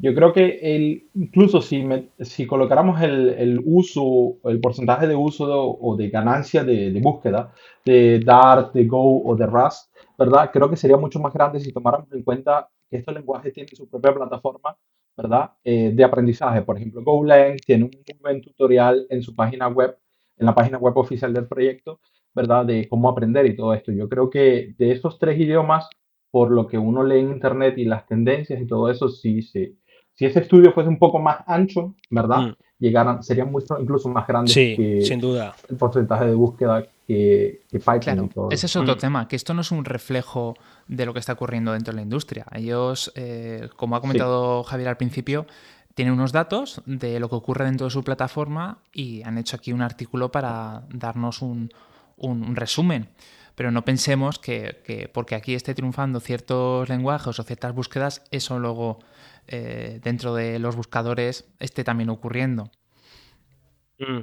Yo 0.01 0.13
creo 0.13 0.33
que 0.33 0.59
el, 0.61 1.09
incluso 1.15 1.63
si, 1.63 1.87
si 2.21 2.47
colocáramos 2.47 3.01
el, 3.01 3.63
uso, 3.65 4.37
el 4.45 4.61
porcentaje 4.61 5.07
de 5.07 5.15
uso 5.15 5.47
o 5.81 5.97
de 5.97 6.11
ganancia 6.11 6.65
de, 6.65 6.99
búsqueda 7.01 7.53
de 7.85 8.19
Dart, 8.19 8.73
de 8.75 8.87
Go 8.87 9.23
o 9.25 9.37
de 9.37 9.47
Rust, 9.47 9.95
¿verdad? 10.19 10.51
Creo 10.53 10.69
que 10.69 10.77
sería 10.77 10.97
mucho 10.97 11.21
más 11.21 11.33
grande 11.33 11.61
si 11.61 11.73
tomáramos 11.73 12.11
en 12.13 12.25
cuenta 12.25 12.69
que 12.91 12.97
estos 12.97 13.15
lenguajes 13.15 13.53
tienen 13.53 13.75
su 13.75 13.89
propia 13.89 14.13
plataforma 14.13 14.77
¿verdad? 15.17 15.53
Eh, 15.63 15.93
de 15.95 16.05
aprendizaje. 16.05 16.63
Por 16.63 16.77
ejemplo, 16.77 17.03
GoLang 17.03 17.57
tiene 17.65 17.85
un 17.85 17.91
buen 18.21 18.41
tutorial 18.41 19.07
en 19.09 19.23
su 19.23 19.35
página 19.35 19.69
web, 19.69 19.97
en 20.37 20.47
la 20.47 20.55
página 20.55 20.79
web 20.79 20.97
oficial 20.97 21.33
del 21.33 21.47
proyecto, 21.47 22.01
¿verdad? 22.35 22.65
De 22.67 22.89
cómo 22.89 23.09
aprender 23.09 23.47
y 23.47 23.57
todo 23.57 23.73
esto. 23.75 23.93
Yo 23.93 24.09
creo 24.09 24.29
que 24.31 24.75
de 24.79 24.93
esos 24.93 25.19
tres 25.19 25.39
idiomas, 25.39 25.89
por 26.31 26.51
lo 26.51 26.67
que 26.67 26.77
uno 26.79 27.05
lee 27.05 27.21
en 27.21 27.31
internet 27.31 27.79
y 27.79 27.85
las 27.85 28.07
tendencias 28.07 28.61
y 28.61 28.67
todo 28.67 28.91
eso, 28.91 29.09
sí, 29.09 29.43
sí. 29.43 29.79
Si 30.17 30.27
ese 30.27 30.41
estudio 30.41 30.73
fuese 30.73 30.89
un 30.89 30.99
poco 30.99 31.19
más 31.19 31.39
ancho, 31.47 31.95
¿verdad? 32.11 32.39
Mm. 32.49 32.55
Llegaran, 32.79 33.23
serían 33.23 33.51
mucho, 33.51 33.79
incluso 33.81 34.09
más 34.09 34.27
grandes 34.27 34.53
Sí, 34.53 34.75
que 34.77 35.03
sin 35.03 35.21
duda. 35.21 35.55
el 35.69 35.77
porcentaje 35.77 36.27
de 36.27 36.35
búsqueda 36.35 36.85
que, 37.07 37.63
que 37.71 37.79
Python 37.79 38.01
Claro, 38.01 38.25
y 38.25 38.29
todo. 38.29 38.49
ese 38.51 38.67
es 38.67 38.77
otro 38.77 38.95
Mm. 38.95 38.99
tema, 38.99 39.29
que 39.29 39.37
esto 39.37 39.55
no 39.55 39.61
es 39.61 39.71
un 39.71 39.85
reflejo 39.85 40.55
de 40.89 41.07
lo 41.07 41.13
que 41.13 41.21
está 41.21 41.33
ocurriendo 41.35 41.73
dentro 41.73 41.93
de 41.93 41.97
la 41.97 42.03
industria. 42.03 42.47
Ellos, 42.53 43.13
eh, 43.15 43.69
como 43.77 43.95
ha 43.97 44.01
comentado 44.01 44.63
Javier 44.65 44.89
al 44.89 44.97
principio, 44.97 45.47
tienen 45.95 46.15
unos 46.15 46.33
datos 46.33 46.83
de 46.87 47.21
lo 47.21 47.29
que 47.29 47.37
ocurre 47.37 47.65
dentro 47.65 47.87
de 47.87 47.91
su 47.91 48.03
plataforma 48.03 48.79
y 48.93 49.23
han 49.23 49.39
hecho 49.39 49.57
aquí 49.57 49.73
un 49.73 49.83
artículo 49.83 50.31
para 50.31 50.83
darnos 50.91 51.43
un, 51.43 51.71
resumen. 52.55 53.09
Pero 53.55 53.71
no 53.71 53.85
pensemos 53.85 54.39
que, 54.39 54.83
que 54.85 55.09
porque 55.09 55.37
aquí 55.37 55.55
esté 55.55 55.75
triunfando 55.75 56.19
ciertos 56.19 56.89
lenguajes 56.89 57.39
o 57.39 57.43
ciertas 57.45 57.73
búsquedas, 57.73 58.23
eso 58.33 58.59
luego 58.59 58.99
eh, 59.47 60.01
dentro 60.03 60.35
de 60.35 60.59
los 60.59 60.75
buscadores 60.75 61.45
esté 61.61 61.85
también 61.85 62.11
ocurriendo. 62.11 62.71
Mm. 63.99 64.23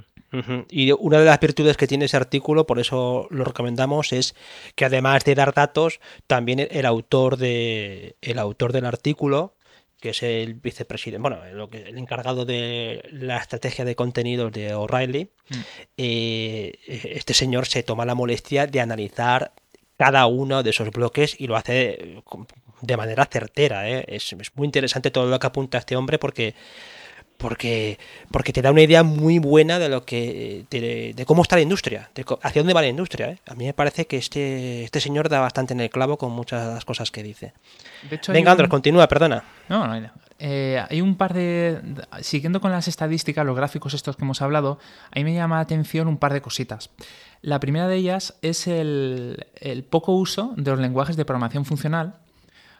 Y 0.69 0.91
una 0.93 1.19
de 1.19 1.25
las 1.25 1.39
virtudes 1.39 1.77
que 1.77 1.87
tiene 1.87 2.05
ese 2.05 2.17
artículo, 2.17 2.65
por 2.65 2.79
eso 2.79 3.27
lo 3.29 3.43
recomendamos, 3.43 4.13
es 4.13 4.35
que 4.75 4.85
además 4.85 5.25
de 5.25 5.35
dar 5.35 5.53
datos, 5.53 5.99
también 6.25 6.67
el 6.71 6.85
autor 6.85 7.37
de 7.37 8.15
el 8.21 8.39
autor 8.39 8.71
del 8.71 8.85
artículo, 8.85 9.55
que 10.01 10.09
es 10.09 10.21
el 10.23 10.55
vicepresidente, 10.55 11.21
bueno, 11.21 11.39
lo 11.53 11.69
que- 11.69 11.83
el 11.83 11.97
encargado 11.97 12.43
de 12.43 13.01
la 13.11 13.37
estrategia 13.37 13.85
de 13.85 13.95
contenidos 13.95 14.51
de 14.51 14.73
O'Reilly, 14.73 15.29
Mm. 15.49 15.55
eh, 15.97 16.73
este 16.87 17.33
señor 17.33 17.67
se 17.67 17.83
toma 17.83 18.03
la 18.05 18.15
molestia 18.15 18.67
de 18.67 18.81
analizar 18.81 19.53
cada 19.97 20.25
uno 20.25 20.63
de 20.63 20.71
esos 20.71 20.89
bloques 20.91 21.39
y 21.39 21.47
lo 21.47 21.55
hace 21.55 21.89
eh, 21.91 22.21
de 22.81 22.97
manera 22.97 23.25
certera. 23.31 23.87
¿eh? 23.89 24.03
Es, 24.07 24.33
es 24.33 24.55
muy 24.55 24.65
interesante 24.65 25.11
todo 25.11 25.27
lo 25.27 25.37
que 25.39 25.47
apunta 25.47 25.77
este 25.77 25.95
hombre 25.95 26.17
porque 26.17 26.55
porque, 27.41 27.97
porque 28.31 28.53
te 28.53 28.61
da 28.61 28.71
una 28.71 28.81
idea 28.81 29.03
muy 29.03 29.39
buena 29.39 29.79
de 29.79 29.89
lo 29.89 30.05
que 30.05 30.65
de, 30.69 31.13
de 31.15 31.25
cómo 31.25 31.41
está 31.41 31.55
la 31.55 31.61
industria, 31.63 32.09
de 32.15 32.23
hacia 32.41 32.61
dónde 32.61 32.73
va 32.73 32.81
la 32.81 32.87
industria. 32.87 33.31
¿eh? 33.31 33.37
A 33.47 33.55
mí 33.55 33.65
me 33.65 33.73
parece 33.73 34.05
que 34.07 34.17
este, 34.17 34.83
este 34.83 34.99
señor 35.01 35.27
da 35.29 35.39
bastante 35.39 35.73
en 35.73 35.79
el 35.81 35.89
clavo 35.89 36.17
con 36.17 36.31
muchas 36.31 36.67
de 36.67 36.73
las 36.73 36.85
cosas 36.85 37.11
que 37.11 37.23
dice. 37.23 37.53
De 38.09 38.15
hecho, 38.17 38.31
hay 38.31 38.37
Venga, 38.37 38.51
un- 38.51 38.53
Andrés, 38.53 38.69
continúa, 38.69 39.07
perdona. 39.07 39.43
No, 39.67 39.87
no, 39.87 39.99
no. 39.99 40.09
Eh, 40.43 40.83
hay 40.89 41.01
un 41.01 41.17
par 41.17 41.33
de. 41.35 41.79
Siguiendo 42.21 42.61
con 42.61 42.71
las 42.71 42.87
estadísticas, 42.87 43.45
los 43.45 43.55
gráficos 43.55 43.93
estos 43.93 44.15
que 44.17 44.23
hemos 44.23 44.41
hablado, 44.41 44.79
a 45.11 45.15
mí 45.19 45.23
me 45.23 45.33
llama 45.35 45.57
la 45.57 45.61
atención 45.61 46.07
un 46.07 46.17
par 46.17 46.33
de 46.33 46.41
cositas. 46.41 46.89
La 47.41 47.59
primera 47.59 47.87
de 47.87 47.95
ellas 47.97 48.33
es 48.41 48.65
el, 48.67 49.45
el 49.59 49.83
poco 49.83 50.13
uso 50.13 50.53
de 50.57 50.71
los 50.71 50.79
lenguajes 50.79 51.15
de 51.15 51.25
programación 51.25 51.65
funcional. 51.65 52.15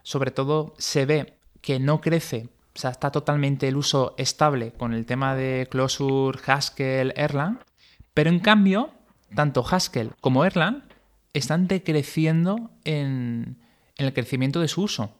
Sobre 0.03 0.31
todo 0.31 0.73
se 0.79 1.05
ve 1.05 1.33
que 1.61 1.79
no 1.79 2.01
crece, 2.01 2.47
o 2.73 2.79
sea, 2.79 2.91
está 2.91 3.11
totalmente 3.11 3.67
el 3.67 3.77
uso 3.77 4.15
estable 4.17 4.71
con 4.71 4.93
el 4.93 5.05
tema 5.05 5.35
de 5.35 5.67
Closure, 5.69 6.39
Haskell, 6.45 7.13
Erlang, 7.15 7.59
pero 8.13 8.29
en 8.29 8.39
cambio, 8.39 8.91
tanto 9.35 9.65
Haskell 9.65 10.13
como 10.21 10.45
Erlang 10.45 10.83
están 11.33 11.67
decreciendo 11.67 12.71
en, 12.83 13.57
en 13.97 14.05
el 14.05 14.13
crecimiento 14.13 14.59
de 14.61 14.67
su 14.67 14.83
uso. 14.83 15.13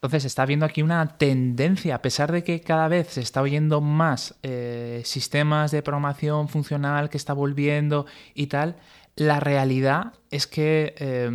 Entonces 0.00 0.24
está 0.26 0.46
viendo 0.46 0.64
aquí 0.64 0.82
una 0.82 1.18
tendencia, 1.18 1.96
a 1.96 2.02
pesar 2.02 2.30
de 2.30 2.44
que 2.44 2.60
cada 2.60 2.86
vez 2.86 3.08
se 3.08 3.20
está 3.20 3.42
oyendo 3.42 3.80
más 3.80 4.38
eh, 4.44 5.02
sistemas 5.04 5.72
de 5.72 5.82
programación 5.82 6.48
funcional 6.48 7.10
que 7.10 7.16
está 7.16 7.32
volviendo 7.32 8.06
y 8.34 8.46
tal, 8.46 8.76
la 9.16 9.40
realidad 9.40 10.12
es 10.30 10.46
que 10.46 10.94
eh, 10.98 11.28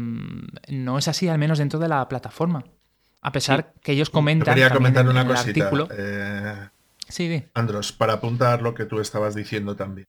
no 0.69 0.97
es 0.97 1.07
así, 1.09 1.27
al 1.27 1.37
menos 1.37 1.57
dentro 1.57 1.79
de 1.79 1.89
la 1.89 2.07
plataforma. 2.07 2.63
A 3.23 3.31
pesar 3.31 3.73
que 3.81 3.93
ellos 3.93 4.09
comentan 4.09 4.53
quería 4.53 4.69
comentar 4.71 5.05
en- 5.05 5.11
una 5.11 5.21
en 5.21 5.27
cosita, 5.27 5.63
artículo. 5.65 5.87
eh, 5.91 6.69
Sí, 7.07 7.27
sí. 7.27 7.45
Andros, 7.53 7.91
para 7.91 8.13
apuntar 8.13 8.61
lo 8.61 8.73
que 8.73 8.85
tú 8.85 8.99
estabas 8.99 9.35
diciendo 9.35 9.75
también. 9.75 10.07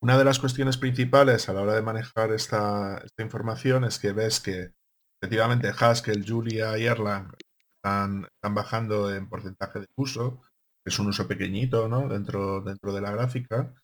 Una 0.00 0.16
de 0.16 0.24
las 0.24 0.38
cuestiones 0.38 0.76
principales 0.76 1.48
a 1.48 1.52
la 1.52 1.62
hora 1.62 1.74
de 1.74 1.82
manejar 1.82 2.30
esta, 2.32 2.98
esta 3.04 3.22
información 3.22 3.84
es 3.84 3.98
que 3.98 4.12
ves 4.12 4.38
que 4.40 4.70
efectivamente 5.20 5.72
Haskell, 5.76 6.24
Julia 6.26 6.78
y 6.78 6.86
Erlang 6.86 7.32
están, 7.76 8.28
están 8.32 8.54
bajando 8.54 9.12
en 9.14 9.28
porcentaje 9.28 9.80
de 9.80 9.86
uso, 9.96 10.40
que 10.84 10.90
es 10.90 10.98
un 11.00 11.08
uso 11.08 11.26
pequeñito 11.26 11.88
¿no? 11.88 12.08
dentro, 12.08 12.60
dentro 12.60 12.92
de 12.92 13.00
la 13.00 13.10
gráfica. 13.10 13.74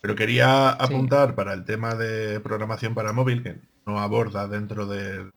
Pero 0.00 0.14
quería 0.14 0.70
apuntar 0.70 1.34
para 1.34 1.52
el 1.54 1.64
tema 1.64 1.94
de 1.96 2.38
programación 2.40 2.94
para 2.94 3.12
móvil, 3.12 3.42
que 3.42 3.60
no 3.86 3.98
aborda 4.00 4.46
dentro 4.46 4.86
del, 4.86 5.32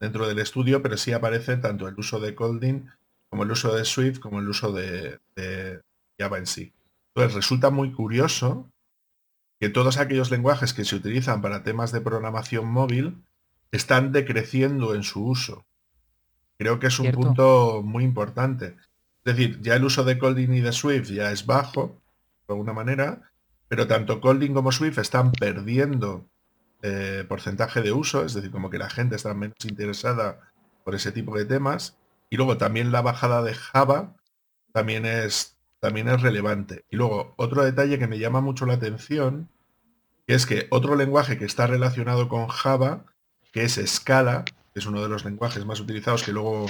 dentro 0.00 0.26
del 0.26 0.38
estudio, 0.38 0.82
pero 0.82 0.96
sí 0.96 1.12
aparece 1.12 1.56
tanto 1.58 1.86
el 1.86 1.94
uso 1.96 2.18
de 2.18 2.34
Kotlin 2.34 2.90
como 3.28 3.44
el 3.44 3.50
uso 3.52 3.74
de 3.74 3.84
Swift, 3.84 4.18
como 4.18 4.40
el 4.40 4.48
uso 4.48 4.72
de, 4.72 5.20
de 5.36 5.80
Java 6.18 6.38
en 6.38 6.46
sí. 6.46 6.72
Entonces 7.14 7.34
resulta 7.34 7.70
muy 7.70 7.92
curioso 7.92 8.68
que 9.60 9.68
todos 9.68 9.98
aquellos 9.98 10.30
lenguajes 10.30 10.72
que 10.72 10.84
se 10.84 10.96
utilizan 10.96 11.42
para 11.42 11.62
temas 11.62 11.92
de 11.92 12.00
programación 12.00 12.66
móvil 12.66 13.22
están 13.72 14.10
decreciendo 14.10 14.94
en 14.94 15.02
su 15.02 15.24
uso. 15.24 15.64
Creo 16.58 16.80
que 16.80 16.88
es 16.88 16.98
un 16.98 17.04
Cierto. 17.04 17.20
punto 17.20 17.82
muy 17.84 18.04
importante. 18.04 18.76
Es 19.24 19.36
decir, 19.36 19.60
ya 19.60 19.76
el 19.76 19.84
uso 19.84 20.02
de 20.02 20.18
Kotlin 20.18 20.54
y 20.54 20.60
de 20.60 20.72
Swift 20.72 21.10
ya 21.10 21.30
es 21.30 21.46
bajo, 21.46 22.00
de 22.48 22.54
alguna 22.54 22.72
manera, 22.72 23.30
pero 23.68 23.86
tanto 23.86 24.20
Kotlin 24.20 24.54
como 24.54 24.72
Swift 24.72 24.98
están 24.98 25.30
perdiendo 25.32 26.26
eh, 26.82 27.24
porcentaje 27.28 27.82
de 27.82 27.92
uso, 27.92 28.24
es 28.24 28.34
decir, 28.34 28.50
como 28.50 28.70
que 28.70 28.78
la 28.78 28.90
gente 28.90 29.16
está 29.16 29.34
menos 29.34 29.64
interesada 29.64 30.40
por 30.84 30.94
ese 30.94 31.12
tipo 31.12 31.36
de 31.36 31.44
temas. 31.44 31.96
Y 32.30 32.36
luego 32.36 32.56
también 32.56 32.92
la 32.92 33.02
bajada 33.02 33.42
de 33.42 33.54
Java 33.54 34.14
también 34.72 35.04
es, 35.04 35.56
también 35.80 36.08
es 36.08 36.22
relevante. 36.22 36.84
Y 36.90 36.96
luego 36.96 37.34
otro 37.36 37.64
detalle 37.64 37.98
que 37.98 38.06
me 38.06 38.18
llama 38.18 38.40
mucho 38.40 38.66
la 38.66 38.74
atención, 38.74 39.48
que 40.26 40.34
es 40.34 40.46
que 40.46 40.68
otro 40.70 40.94
lenguaje 40.94 41.38
que 41.38 41.44
está 41.44 41.66
relacionado 41.66 42.28
con 42.28 42.48
Java, 42.48 43.04
que 43.52 43.64
es 43.64 43.80
Scala, 43.86 44.44
que 44.44 44.78
es 44.78 44.86
uno 44.86 45.02
de 45.02 45.08
los 45.08 45.24
lenguajes 45.24 45.66
más 45.66 45.80
utilizados 45.80 46.22
que 46.22 46.32
luego, 46.32 46.66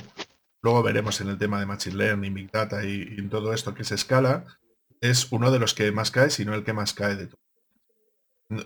luego 0.62 0.82
veremos 0.82 1.20
en 1.20 1.28
el 1.28 1.38
tema 1.38 1.60
de 1.60 1.66
Machine 1.66 1.96
Learning, 1.96 2.34
Big 2.34 2.50
Data 2.50 2.84
y, 2.84 3.14
y 3.16 3.20
en 3.20 3.28
todo 3.28 3.52
esto, 3.52 3.74
que 3.74 3.82
es 3.82 3.94
Scala, 3.96 4.44
es 5.00 5.30
uno 5.30 5.50
de 5.50 5.58
los 5.58 5.74
que 5.74 5.92
más 5.92 6.10
cae, 6.10 6.30
si 6.30 6.44
no 6.44 6.54
el 6.54 6.64
que 6.64 6.72
más 6.72 6.94
cae 6.94 7.16
de 7.16 7.26
todo. 7.26 7.40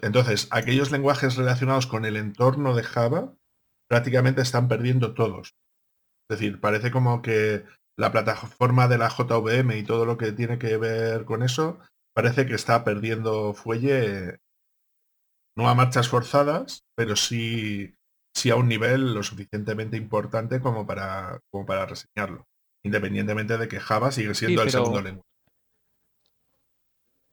Entonces, 0.02 0.48
aquellos 0.50 0.90
lenguajes 0.90 1.36
relacionados 1.36 1.86
con 1.86 2.04
el 2.04 2.16
entorno 2.16 2.74
de 2.74 2.82
Java 2.82 3.34
prácticamente 3.88 4.40
están 4.40 4.68
perdiendo 4.68 5.14
todos. 5.14 5.54
Es 6.28 6.38
decir, 6.38 6.60
parece 6.60 6.90
como 6.90 7.20
que 7.20 7.64
la 7.98 8.10
plataforma 8.10 8.88
de 8.88 8.98
la 8.98 9.08
JVM 9.08 9.76
y 9.76 9.84
todo 9.84 10.06
lo 10.06 10.16
que 10.16 10.32
tiene 10.32 10.58
que 10.58 10.76
ver 10.78 11.24
con 11.24 11.42
eso 11.42 11.78
parece 12.14 12.46
que 12.46 12.54
está 12.54 12.82
perdiendo 12.84 13.54
fuelle 13.54 14.38
no 15.56 15.68
a 15.68 15.74
marchas 15.74 16.08
forzadas, 16.08 16.84
pero 16.96 17.14
sí, 17.14 17.94
sí 18.34 18.50
a 18.50 18.56
un 18.56 18.68
nivel 18.68 19.14
lo 19.14 19.22
suficientemente 19.22 19.96
importante 19.96 20.60
como 20.60 20.86
para, 20.86 21.40
como 21.50 21.66
para 21.66 21.86
reseñarlo. 21.86 22.46
Independientemente 22.84 23.56
de 23.56 23.68
que 23.68 23.80
Java 23.80 24.10
sigue 24.10 24.34
siendo 24.34 24.62
Sí, 24.62 24.66
el 24.66 24.72
segundo 24.72 25.00
lenguaje. 25.00 25.33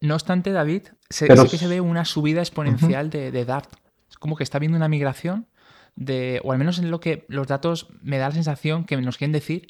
No 0.02 0.14
obstante, 0.14 0.50
David, 0.50 0.88
se, 1.08 1.28
Pero 1.28 1.44
sí 1.44 1.48
que 1.48 1.58
se 1.58 1.68
ve 1.68 1.80
una 1.80 2.04
subida 2.04 2.40
exponencial 2.40 3.08
de, 3.08 3.30
de 3.30 3.44
Dart. 3.44 3.72
Es 4.10 4.16
como 4.16 4.34
que 4.34 4.42
está 4.42 4.58
viendo 4.58 4.76
una 4.76 4.88
migración 4.88 5.46
de, 5.94 6.40
o 6.42 6.50
al 6.50 6.58
menos 6.58 6.80
en 6.80 6.90
lo 6.90 6.98
que 6.98 7.24
los 7.28 7.46
datos 7.46 7.86
me 8.02 8.18
da 8.18 8.28
la 8.28 8.34
sensación 8.34 8.84
que 8.84 8.96
nos 8.96 9.16
quieren 9.16 9.32
decir 9.32 9.68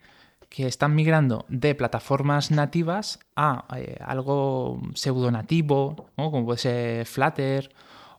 que 0.49 0.67
están 0.67 0.95
migrando 0.95 1.45
de 1.49 1.75
plataformas 1.75 2.51
nativas 2.51 3.19
a 3.37 3.67
eh, 3.77 3.99
algo 4.01 4.81
pseudo 4.95 5.31
nativo, 5.31 6.09
¿no? 6.17 6.31
como 6.31 6.47
puede 6.47 6.59
ser 6.59 7.07
Flutter 7.07 7.71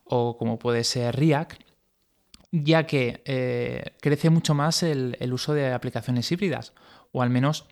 o 0.04 0.38
como 0.38 0.60
puede 0.60 0.84
ser 0.84 1.16
React, 1.16 1.62
ya 2.52 2.86
que 2.86 3.24
eh, 3.26 3.96
crece 4.02 4.30
mucho 4.30 4.54
más 4.54 4.84
el, 4.84 5.18
el 5.20 5.34
uso 5.34 5.56
de 5.56 5.74
aplicaciones 5.74 6.32
híbridas, 6.32 6.74
o 7.12 7.24
al 7.24 7.32
menos 7.32 7.68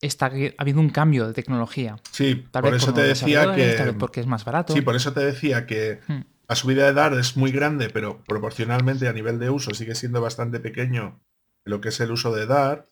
está 0.00 0.26
ha 0.26 0.30
habido 0.62 0.80
un 0.80 0.90
cambio 0.90 1.26
de 1.26 1.32
tecnología. 1.32 1.96
Sí, 2.10 2.46
Tal 2.50 2.62
por 2.62 2.72
vez 2.72 2.82
eso 2.82 2.92
te 2.94 3.02
decía 3.02 3.40
desarrolladores, 3.40 3.70
que... 3.72 3.76
tal 3.76 3.86
vez 3.86 3.96
porque 3.98 4.20
es 4.20 4.26
más 4.26 4.44
barato. 4.44 4.72
Sí, 4.72 4.80
por 4.82 4.96
eso 4.96 5.12
te 5.12 5.20
decía 5.20 5.66
que 5.66 6.00
Hmm. 6.06 6.20
la 6.48 6.54
subida 6.56 6.86
de 6.86 6.92
Dart 6.92 7.16
es 7.16 7.36
muy 7.36 7.50
grande, 7.52 7.90
pero 7.90 8.22
proporcionalmente 8.24 9.08
a 9.08 9.12
nivel 9.12 9.38
de 9.38 9.50
uso 9.50 9.74
sigue 9.74 9.94
siendo 9.94 10.20
bastante 10.20 10.60
pequeño 10.60 11.20
lo 11.64 11.80
que 11.80 11.88
es 11.88 11.98
el 12.00 12.12
uso 12.12 12.32
de 12.32 12.46
Dart, 12.46 12.86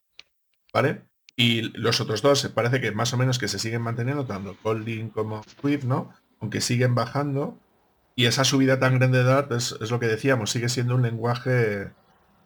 ¿vale? 0.73 1.03
Y 1.37 1.63
los 1.79 2.01
otros 2.01 2.23
dos 2.23 2.41
se 2.41 2.51
parece 2.51 2.81
que 2.81 2.93
más 2.93 3.13
o 3.13 3.17
menos 3.17 3.39
que 3.39 3.49
se 3.49 3.59
siguen 3.59 3.83
manteniendo, 3.83 4.25
tanto 4.25 4.57
Kotlin 4.63 5.11
como 5.11 5.43
Swift, 5.61 5.85
¿no? 5.85 6.11
Aunque 6.41 6.61
siguen 6.61 6.95
bajando. 6.95 7.59
Y 8.17 8.27
esa 8.27 8.45
subida 8.45 8.79
tan 8.79 8.99
grande 8.99 9.19
de 9.19 9.25
Dart 9.25 9.51
es, 9.53 9.77
es 9.81 9.91
lo 9.91 9.99
que 9.99 10.07
decíamos, 10.07 10.51
sigue 10.51 10.69
siendo 10.69 10.95
un 10.95 11.03
lenguaje 11.03 11.91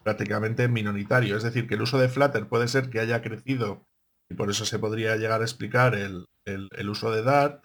prácticamente 0.02 0.68
minoritario. 0.68 1.36
Es 1.36 1.42
decir, 1.42 1.66
que 1.66 1.74
el 1.74 1.82
uso 1.82 1.98
de 1.98 2.08
Flutter 2.08 2.46
puede 2.48 2.68
ser 2.68 2.88
que 2.88 3.00
haya 3.00 3.20
crecido 3.20 3.84
y 4.30 4.34
por 4.34 4.50
eso 4.50 4.64
se 4.64 4.78
podría 4.78 5.16
llegar 5.16 5.40
a 5.40 5.44
explicar 5.44 5.94
el, 5.94 6.26
uso 6.88 7.10
de 7.10 7.22
Dart, 7.22 7.64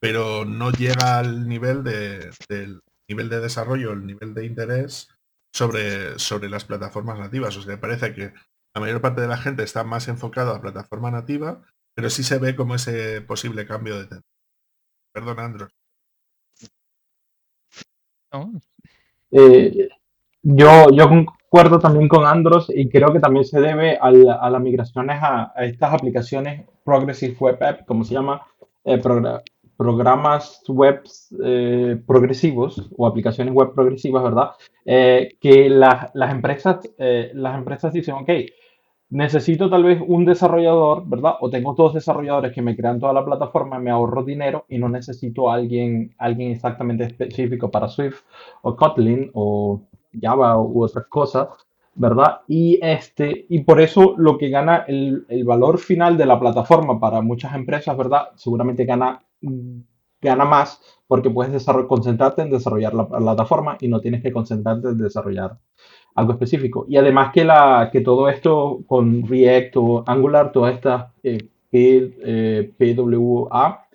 pero 0.00 0.44
no 0.44 0.70
llega 0.70 1.18
al 1.18 1.48
nivel 1.48 1.82
de, 1.84 2.30
del 2.48 2.80
nivel 3.08 3.28
de 3.28 3.40
desarrollo, 3.40 3.92
el 3.92 4.06
nivel 4.06 4.34
de 4.34 4.46
interés 4.46 5.08
sobre, 5.54 6.18
sobre 6.18 6.48
las 6.48 6.64
plataformas 6.64 7.18
nativas. 7.18 7.56
O 7.56 7.62
sea, 7.62 7.80
parece 7.80 8.14
que 8.14 8.32
la 8.74 8.80
mayor 8.80 9.00
parte 9.00 9.20
de 9.20 9.28
la 9.28 9.36
gente 9.36 9.62
está 9.62 9.84
más 9.84 10.08
enfocada 10.08 10.56
a 10.56 10.60
plataforma 10.60 11.10
nativa, 11.10 11.62
pero 11.94 12.10
sí 12.10 12.24
se 12.24 12.38
ve 12.38 12.56
como 12.56 12.74
ese 12.74 13.22
posible 13.22 13.66
cambio 13.66 13.94
de 13.96 14.06
tendencia. 14.06 14.30
Perdón, 15.12 15.38
Andros. 15.38 15.70
Eh, 19.30 19.88
yo, 20.42 20.90
yo 20.90 21.08
concuerdo 21.54 21.78
también 21.78 22.08
con 22.08 22.26
Andros 22.26 22.66
y 22.74 22.88
creo 22.88 23.12
que 23.12 23.20
también 23.20 23.44
se 23.44 23.60
debe 23.60 23.96
a, 23.96 24.10
las 24.10 24.60
migraciones 24.60 25.18
a, 25.22 25.52
estas 25.58 25.94
aplicaciones 25.94 26.62
Progressive 26.84 27.36
Web 27.38 27.62
App, 27.62 27.86
como 27.86 28.02
se 28.02 28.14
llama, 28.14 28.42
eh, 28.84 29.00
programas 29.76 30.64
web 30.66 31.02
eh, 31.44 31.96
progresivos 32.04 32.90
o 32.96 33.06
aplicaciones 33.06 33.54
web 33.54 33.72
progresivas, 33.72 34.24
¿verdad? 34.24 34.50
que 34.84 35.68
las, 35.70 36.32
empresas, 36.32 36.80
las 36.98 37.56
empresas 37.56 37.92
dicen, 37.92 38.16
ok, 38.16 38.30
necesito 39.10 39.70
tal 39.70 39.84
vez 39.84 40.02
un 40.04 40.24
desarrollador, 40.24 41.08
¿verdad? 41.08 41.34
O 41.40 41.50
tengo 41.50 41.74
dos 41.74 41.94
desarrolladores 41.94 42.52
que 42.52 42.62
me 42.62 42.74
crean 42.74 42.98
toda 42.98 43.12
la 43.12 43.24
plataforma, 43.24 43.78
me 43.78 43.92
ahorro 43.92 44.24
dinero 44.24 44.64
y 44.68 44.78
no 44.78 44.88
necesito 44.88 45.48
a 45.48 45.54
alguien, 45.54 46.16
alguien 46.18 46.50
exactamente 46.50 47.04
específico 47.04 47.70
para 47.70 47.86
Swift 47.86 48.22
o 48.62 48.74
Kotlin 48.74 49.30
o 49.34 49.82
Java 50.20 50.58
u 50.60 50.82
otras 50.82 51.06
cosas, 51.06 51.48
¿verdad? 51.94 52.40
Y, 52.48 52.78
este, 52.82 53.46
y 53.48 53.60
por 53.60 53.80
eso 53.80 54.14
lo 54.16 54.36
que 54.38 54.48
gana 54.48 54.84
el, 54.88 55.24
valor 55.44 55.78
final 55.78 56.16
de 56.16 56.26
la 56.26 56.40
plataforma 56.40 56.98
para 56.98 57.20
muchas 57.20 57.54
empresas, 57.54 57.96
¿verdad? 57.96 58.28
Seguramente 58.36 58.84
gana, 58.84 59.22
gana 60.20 60.44
más 60.44 60.80
porque 61.06 61.30
puedes 61.30 61.66
concentrarte 61.86 62.42
en 62.42 62.50
desarrollar 62.50 62.94
la 62.94 63.08
plataforma 63.08 63.76
y 63.80 63.88
no 63.88 64.00
tienes 64.00 64.22
que 64.22 64.32
concentrarte 64.32 64.88
en 64.88 64.98
desarrollar 64.98 65.58
algo 66.14 66.32
específico. 66.32 66.86
Y 66.88 66.96
además 66.96 67.32
que, 67.32 67.44
la, 67.44 67.90
que 67.92 68.00
todo 68.00 68.28
esto 68.28 68.80
con 68.86 69.26
React 69.26 69.76
o 69.76 70.04
Angular, 70.06 70.52
todas 70.52 70.74
estas 70.74 71.12
eh, 71.22 71.48
eh, 71.72 72.72
PWA, 72.78 73.86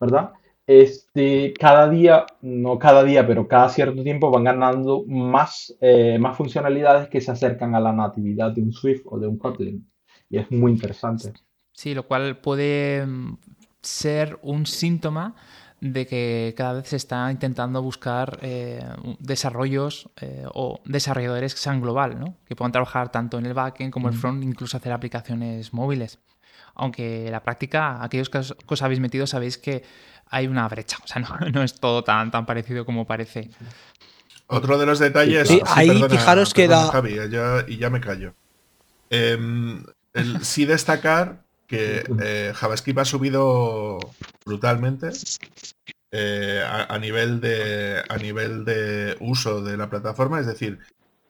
¿verdad? 0.00 0.32
Este, 0.68 1.54
cada 1.58 1.88
día, 1.88 2.26
no 2.42 2.78
cada 2.78 3.02
día, 3.02 3.26
pero 3.26 3.48
cada 3.48 3.70
cierto 3.70 4.02
tiempo 4.02 4.30
van 4.30 4.44
ganando 4.44 5.02
más, 5.08 5.74
eh, 5.80 6.18
más 6.20 6.36
funcionalidades 6.36 7.08
que 7.08 7.22
se 7.22 7.30
acercan 7.30 7.74
a 7.74 7.80
la 7.80 7.94
natividad 7.94 8.52
de 8.52 8.60
un 8.60 8.72
Swift 8.74 9.00
o 9.06 9.18
de 9.18 9.28
un 9.28 9.38
Kotlin. 9.38 9.90
Y 10.28 10.36
es 10.36 10.50
muy 10.50 10.72
interesante. 10.72 11.32
Sí, 11.72 11.94
lo 11.94 12.06
cual 12.06 12.36
puede 12.42 13.06
mm, 13.06 13.38
ser 13.80 14.38
un 14.42 14.66
síntoma 14.66 15.36
de 15.80 16.06
que 16.06 16.52
cada 16.54 16.74
vez 16.74 16.88
se 16.88 16.96
está 16.96 17.32
intentando 17.32 17.80
buscar 17.80 18.38
eh, 18.42 18.84
desarrollos 19.20 20.10
eh, 20.20 20.44
o 20.52 20.80
desarrolladores 20.84 21.54
que 21.54 21.60
sean 21.60 21.80
global, 21.80 22.20
¿no? 22.20 22.36
que 22.44 22.54
puedan 22.54 22.72
trabajar 22.72 23.10
tanto 23.10 23.38
en 23.38 23.46
el 23.46 23.54
backend 23.54 23.90
como 23.90 24.08
en 24.08 24.14
el 24.14 24.20
front, 24.20 24.44
incluso 24.44 24.76
hacer 24.76 24.92
aplicaciones 24.92 25.72
móviles. 25.72 26.18
Aunque 26.78 27.26
en 27.26 27.32
la 27.32 27.42
práctica, 27.42 28.02
aquellos 28.02 28.30
que 28.30 28.38
os, 28.38 28.82
habéis 28.82 29.00
metido 29.00 29.26
sabéis 29.26 29.58
que 29.58 29.82
hay 30.30 30.46
una 30.46 30.66
brecha, 30.68 30.96
o 31.04 31.06
sea, 31.06 31.22
no, 31.52 31.62
es 31.62 31.74
todo 31.78 32.02
tan, 32.04 32.30
tan 32.30 32.46
parecido 32.46 32.86
como 32.86 33.06
parece. 33.06 33.50
Otro 34.46 34.78
de 34.78 34.86
los 34.86 34.98
detalles. 34.98 35.48
Sí, 35.48 35.60
ahí 35.66 36.02
fijaros 36.08 36.54
que 36.54 36.68
da. 36.68 36.90
y 37.66 37.76
ya 37.76 37.90
me 37.90 38.00
callo. 38.00 38.32
Em, 39.10 39.84
sí 40.42 40.64
destacar 40.64 41.42
que 41.66 42.04
eh, 42.22 42.52
JavaScript 42.54 42.98
ha 42.98 43.04
subido 43.04 43.98
brutalmente 44.44 45.10
eh, 46.10 46.62
a, 46.66 46.98
nivel 46.98 47.40
de, 47.40 48.02
a 48.08 48.16
nivel 48.16 48.64
de 48.64 49.16
uso 49.20 49.62
de 49.62 49.76
la 49.76 49.90
plataforma, 49.90 50.40
es 50.40 50.46
decir, 50.46 50.78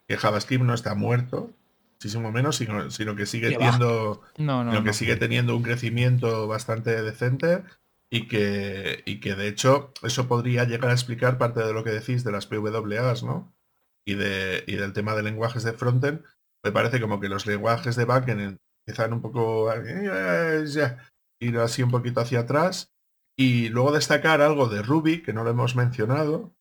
que 0.06 0.16
JavaScript 0.16 0.64
no 0.64 0.74
está 0.74 0.94
muerto, 0.94 1.50
muchísimo 1.98 2.30
menos, 2.30 2.56
sino, 2.56 2.90
sino 2.92 3.16
que 3.16 3.26
sigue 3.26 3.50
teniendo, 3.50 4.22
que 4.84 4.92
sigue 4.92 5.16
teniendo 5.16 5.56
un 5.56 5.64
crecimiento 5.64 6.46
bastante 6.46 7.02
decente 7.02 7.64
y 8.08 8.28
que, 8.28 9.02
y 9.04 9.18
que 9.18 9.34
de 9.34 9.48
hecho 9.48 9.92
eso 10.04 10.28
podría 10.28 10.64
llegar 10.64 10.90
a 10.90 10.94
explicar 10.94 11.38
parte 11.38 11.60
de 11.60 11.72
lo 11.72 11.82
que 11.82 11.90
decís 11.90 12.22
de 12.22 12.30
las 12.30 12.46
PWAs, 12.46 13.24
¿no? 13.24 13.52
Y, 14.06 14.14
de, 14.14 14.62
y 14.68 14.76
del 14.76 14.92
tema 14.92 15.16
de 15.16 15.24
lenguajes 15.24 15.64
de 15.64 15.72
frontend, 15.72 16.22
me 16.64 16.70
parece 16.70 17.00
como 17.00 17.18
que 17.18 17.28
los 17.28 17.46
lenguajes 17.46 17.96
de 17.96 18.04
backend 18.04 18.58
empiezan 18.86 19.12
un 19.12 19.20
poco 19.20 19.72
eh, 19.72 20.64
ir 21.40 21.58
así 21.58 21.82
un 21.82 21.90
poquito 21.90 22.20
hacia 22.20 22.40
atrás. 22.40 22.92
Y 23.36 23.68
luego 23.70 23.92
destacar 23.92 24.40
algo 24.40 24.68
de 24.68 24.82
Ruby, 24.82 25.22
que 25.22 25.32
no 25.32 25.44
lo 25.44 25.50
hemos 25.50 25.76
mencionado, 25.76 26.54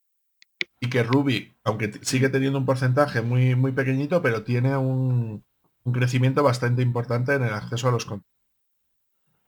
y 0.80 0.89
que 0.89 1.04
Ruby, 1.04 1.56
aunque 1.63 1.91
sigue 2.02 2.30
teniendo 2.30 2.60
un 2.60 2.65
porcentaje 2.65 3.22
muy, 3.22 3.56
muy 3.56 3.72
pequeñito, 3.72 4.22
pero 4.22 4.43
tiene 4.43 4.78
un, 4.78 5.43
crecimiento 5.91 6.43
bastante 6.43 6.82
importante 6.82 7.34
en 7.34 7.43
el 7.43 7.54
acceso 7.54 7.88
a 7.88 7.91
los 7.91 8.06
contenidos. 8.06 8.34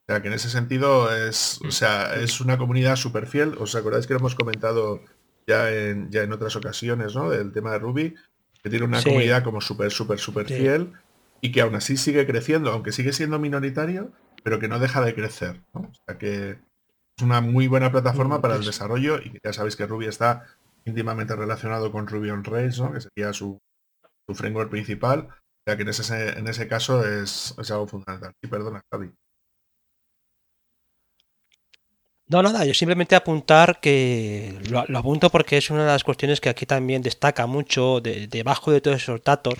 O 0.08 0.12
sea, 0.12 0.22
que 0.22 0.30
en 0.30 0.34
ese 0.34 0.50
sentido 0.50 1.16
es, 1.16 1.60
o 1.68 1.72
sea, 1.72 2.16
es 2.16 2.42
una 2.42 2.58
comunidad 2.58 2.96
súper 2.96 3.28
fiel. 3.28 3.56
¿Os 3.60 3.76
acordáis 3.76 4.08
que 4.08 4.14
lo 4.14 4.20
hemos 4.20 4.34
comentado 4.34 5.02
ya 5.46 5.70
en, 5.72 6.10
ya 6.10 6.24
en 6.24 6.34
otras 6.34 6.56
ocasiones, 6.56 7.14
¿no? 7.14 7.30
Del 7.30 7.52
tema 7.52 7.74
de 7.74 7.80
Ruby, 7.80 8.16
que 8.64 8.70
tiene 8.70 8.86
una 8.86 9.04
comunidad 9.04 9.44
como 9.44 9.62
súper, 9.62 9.92
súper, 9.92 10.18
súper 10.18 10.48
fiel 10.48 10.94
y 11.42 11.52
que 11.52 11.62
aún 11.62 11.76
así 11.76 11.98
sigue 11.98 12.26
creciendo, 12.26 12.72
aunque 12.72 12.92
sigue 12.92 13.14
siendo 13.14 13.38
minoritario, 13.38 14.12
pero 14.44 14.60
que 14.60 14.68
no 14.68 14.80
deja 14.80 15.02
de 15.02 15.14
crecer. 15.14 15.62
O 15.74 15.92
sea 16.06 16.18
que 16.18 16.58
es 17.18 17.24
una 17.24 17.42
muy 17.42 17.68
buena 17.68 17.92
plataforma 17.92 18.42
para 18.42 18.56
el 18.56 18.66
desarrollo 18.66 19.20
y 19.20 19.40
ya 19.44 19.54
sabéis 19.54 19.76
que 19.76 19.86
Ruby 19.86 20.06
está 20.06 20.46
íntimamente 20.90 21.36
relacionado 21.36 21.92
con 21.92 22.08
Ruby 22.08 22.30
on 22.30 22.44
Rails, 22.44 22.80
¿no? 22.80 22.92
que 22.92 23.02
sería 23.02 23.34
su, 23.34 23.60
su 24.28 24.36
framework 24.36 24.70
principal. 24.70 25.30
Sea 25.68 25.76
que 25.78 25.84
en 25.84 25.90
ese, 25.90 26.30
en 26.40 26.48
ese 26.48 26.68
caso 26.68 27.06
es, 27.06 27.56
es 27.58 27.72
algo 27.72 27.88
fundamental. 27.88 28.34
Y 28.44 28.48
perdona, 28.48 28.82
Javi. 28.92 29.14
No, 32.32 32.44
nada, 32.44 32.64
yo 32.64 32.76
simplemente 32.76 33.16
apuntar 33.16 33.80
que 33.80 34.60
lo, 34.70 35.00
apunto 35.00 35.32
porque 35.32 35.58
es 35.58 35.72
una 35.72 35.82
de 35.82 35.88
las 35.88 36.04
cuestiones 36.04 36.40
que 36.40 36.50
aquí 36.50 36.68
también 36.68 37.02
destaca 37.02 37.48
mucho 37.48 38.02
debajo 38.02 38.72
de, 38.72 38.82
todos 38.82 38.98
esos 38.98 39.24
datos. 39.24 39.56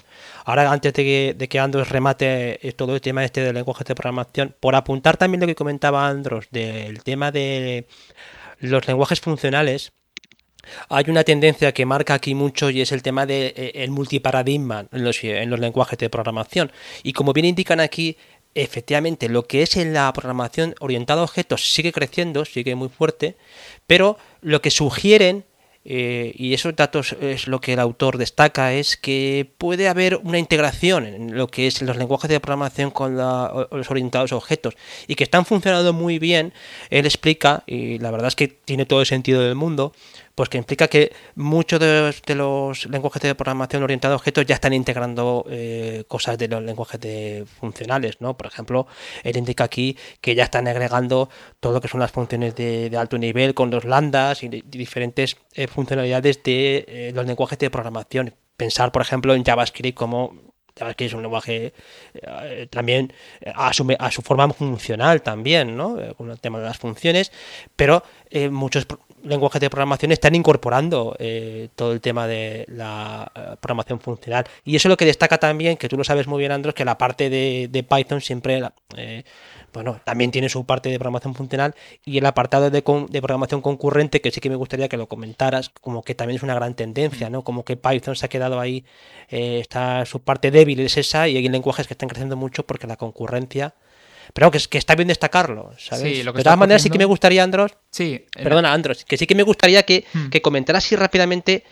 Ahora, 0.46 0.72
antes 0.72 0.94
de 0.94 1.04
que, 1.04 1.36
de 1.36 1.50
que 1.50 1.58
Andros 1.58 1.90
remate 1.90 2.68
eh, 2.68 2.74
todo 2.74 2.94
el 2.94 3.02
tema 3.02 3.26
este 3.26 3.42
del 3.42 3.56
lenguaje 3.56 3.84
de 3.86 3.96
programación, 3.96 4.56
por 4.60 4.76
apuntar 4.76 5.18
también 5.18 5.42
lo 5.42 5.48
que 5.48 5.56
comentaba 5.56 6.08
Andros 6.08 6.48
del 6.52 7.04
tema 7.04 7.32
de 7.32 7.88
los 8.60 8.88
lenguajes 8.88 9.20
funcionales, 9.20 9.94
hay 10.90 11.06
una 11.08 11.24
tendencia 11.24 11.74
que 11.74 11.86
marca 11.86 12.14
aquí 12.14 12.36
mucho 12.36 12.70
y 12.70 12.82
es 12.82 12.92
el 12.92 13.02
tema 13.02 13.26
del 13.26 13.54
de, 13.54 13.72
eh, 13.74 13.88
multiparadigma 13.90 14.86
en 14.92 15.04
los, 15.04 15.24
en 15.24 15.50
los 15.50 15.60
lenguajes 15.60 16.00
de 16.00 16.10
programación. 16.10 16.72
Y 17.04 17.14
como 17.14 17.34
bien 17.34 17.46
indican 17.46 17.80
aquí, 17.80 18.18
efectivamente 18.56 19.30
lo 19.30 19.46
que 19.46 19.62
es 19.62 19.78
en 19.78 19.94
la 19.94 20.12
programación 20.14 20.76
orientada 20.80 21.22
a 21.22 21.26
objetos 21.26 21.72
sigue 21.72 21.92
creciendo, 21.92 22.46
sigue 22.46 22.76
muy 22.76 22.90
fuerte, 22.90 23.36
pero 23.88 24.18
lo 24.42 24.62
que 24.62 24.72
sugieren, 24.72 25.46
eh, 25.86 26.34
y 26.36 26.54
esos 26.54 26.76
datos 26.76 27.16
es 27.22 27.48
lo 27.48 27.62
que 27.62 27.74
el 27.74 27.80
autor 27.80 28.18
destaca, 28.18 28.74
es 28.74 28.98
que 28.98 29.50
puede 29.58 29.88
haber 29.88 30.18
una 30.18 30.38
integración 30.38 31.06
en 31.06 31.38
lo 31.38 31.48
que 31.48 31.68
es 31.68 31.82
los 31.82 31.98
lenguajes 31.98 32.30
de 32.30 32.40
programación 32.40 32.92
con 32.92 33.16
los 33.16 33.90
orientados 33.90 34.34
a 34.34 34.36
objetos 34.36 34.76
y 35.08 35.16
que 35.16 35.24
están 35.24 35.46
funcionando 35.46 35.94
muy 35.94 36.20
bien. 36.20 36.54
Él 36.90 37.06
explica, 37.06 37.64
y 37.66 37.98
la 38.00 38.12
verdad 38.12 38.28
es 38.28 38.36
que 38.36 38.48
tiene 38.48 38.86
todo 38.86 39.00
el 39.00 39.06
sentido 39.06 39.42
del 39.42 39.56
mundo, 39.56 39.94
pues 40.40 40.48
que 40.48 40.58
implica 40.58 40.88
que 40.88 41.12
muchos 41.36 41.82
de 41.82 42.34
los, 42.34 42.86
lenguajes 42.86 43.22
de 43.22 43.36
programación 43.36 43.84
orientados 43.84 44.14
a 44.14 44.16
objetos 44.16 44.46
ya 44.46 44.56
están 44.56 44.72
integrando 44.72 45.46
eh, 45.50 46.06
cosas 46.08 46.38
de 46.38 46.48
los 46.48 46.64
lenguajes 46.64 46.98
de 47.02 47.46
funcionales, 47.60 48.22
¿no? 48.22 48.38
Por 48.38 48.48
ejemplo, 48.48 48.88
él 49.26 49.36
indica 49.36 49.66
aquí 49.66 49.98
que 50.22 50.36
ya 50.36 50.46
están 50.46 50.70
agregando 50.70 51.30
todo 51.60 51.74
lo 51.74 51.82
que 51.82 51.90
son 51.90 52.00
las 52.00 52.12
funciones 52.12 52.56
de, 52.56 52.90
alto 52.98 53.18
nivel 53.18 53.54
con 53.54 53.70
los 53.70 53.84
lambdas 53.84 54.42
y, 54.42 54.48
diferentes 54.48 55.36
eh, 55.56 55.68
funcionalidades 55.68 56.42
de 56.42 56.86
eh, 56.88 57.12
los 57.14 57.26
lenguajes 57.26 57.60
de 57.60 57.70
programación. 57.70 58.34
Pensar, 58.56 58.94
por 58.94 59.02
ejemplo, 59.02 59.36
en 59.36 59.44
JavaScript 59.44 59.98
como 59.98 60.49
JavaScript 60.80 61.10
es 61.10 61.14
un 61.14 61.22
lenguaje 61.22 61.74
también 62.70 63.14
asume 63.56 63.96
a 64.00 64.10
su 64.12 64.22
forma 64.22 64.52
funcional 64.54 65.22
también, 65.22 65.76
¿no? 65.76 65.98
Con 66.16 66.32
el 66.32 66.40
tema 66.40 66.60
de 66.60 66.66
las 66.66 66.78
funciones, 66.78 67.32
pero 67.76 68.04
muchos 68.50 68.88
lenguajes 69.24 69.62
de 69.62 69.70
programación 69.70 70.12
están 70.12 70.36
incorporando 70.36 71.16
eh, 71.20 71.70
todo 71.76 71.92
el 71.94 72.02
tema 72.02 72.28
de 72.28 72.66
la 72.70 73.32
eh, 73.36 73.56
programación 73.60 74.00
funcional. 74.00 74.46
Y 74.64 74.76
eso 74.76 74.88
es 74.88 74.90
lo 74.90 74.98
que 74.98 75.06
destaca 75.06 75.38
también, 75.38 75.78
que 75.78 75.90
tú 75.90 75.98
lo 75.98 76.04
sabes 76.04 76.28
muy 76.28 76.40
bien, 76.40 76.52
Andros, 76.52 76.74
que 76.74 76.86
la 76.86 76.98
parte 76.98 77.30
de, 77.30 77.86
Python 77.90 78.22
siempre, 78.22 78.62
eh, 78.96 79.24
bueno, 79.74 80.00
también 80.04 80.32
tiene 80.32 80.50
su 80.50 80.66
parte 80.66 80.90
de 80.90 80.98
programación 80.98 81.36
funcional 81.36 81.76
y 82.06 82.18
el 82.18 82.26
apartado 82.26 82.70
de, 82.70 82.82
programación 82.82 83.62
concurrente, 83.62 84.22
que 84.22 84.32
sí 84.32 84.42
que 84.42 84.50
me 84.50 84.56
gustaría 84.56 84.90
que 84.90 84.98
lo 84.98 85.08
comentaras, 85.08 85.70
como 85.70 86.04
que 86.04 86.16
también 86.16 86.38
es 86.38 86.44
una 86.44 86.56
gran 86.56 86.76
tendencia, 86.76 87.30
¿no? 87.30 87.44
Como 87.44 87.64
que 87.64 87.78
Python 87.78 88.16
se 88.16 88.26
ha 88.26 88.30
quedado 88.30 88.60
ahí, 88.60 88.86
eh, 89.30 89.60
está 89.60 90.06
su 90.06 90.22
parte 90.22 90.52
débil 90.52 90.80
es 90.80 90.98
esa 90.98 91.28
y 91.28 91.38
hay 91.38 91.48
lenguajes 91.48 91.88
que 91.88 91.94
están 91.94 92.10
creciendo 92.10 92.36
mucho 92.36 92.66
porque 92.66 92.88
la 92.88 92.98
concurrencia... 92.98 93.76
Pero 94.32 94.52
que, 94.52 94.60
que 94.60 94.78
está 94.78 94.94
bien 94.94 95.08
destacarlo, 95.08 95.72
¿sabes? 95.80 96.24
de 96.24 96.44
todas 96.44 96.58
maneras, 96.58 96.84
sí 96.84 96.92
que 96.92 97.00
me 97.00 97.06
gustaría, 97.06 97.44
Andros. 97.44 97.72
Sí. 97.90 98.26
Perdona, 98.32 98.74
Andros, 98.74 99.04
que 99.04 99.18
sí 99.18 99.26
que 99.26 99.34
me 99.34 99.42
gustaría 99.42 99.82
que, 99.82 100.06
hmm. 100.14 100.30
que 100.30 100.40
comentaras 100.44 100.86
así 100.86 100.96
rápidamente 100.96 101.64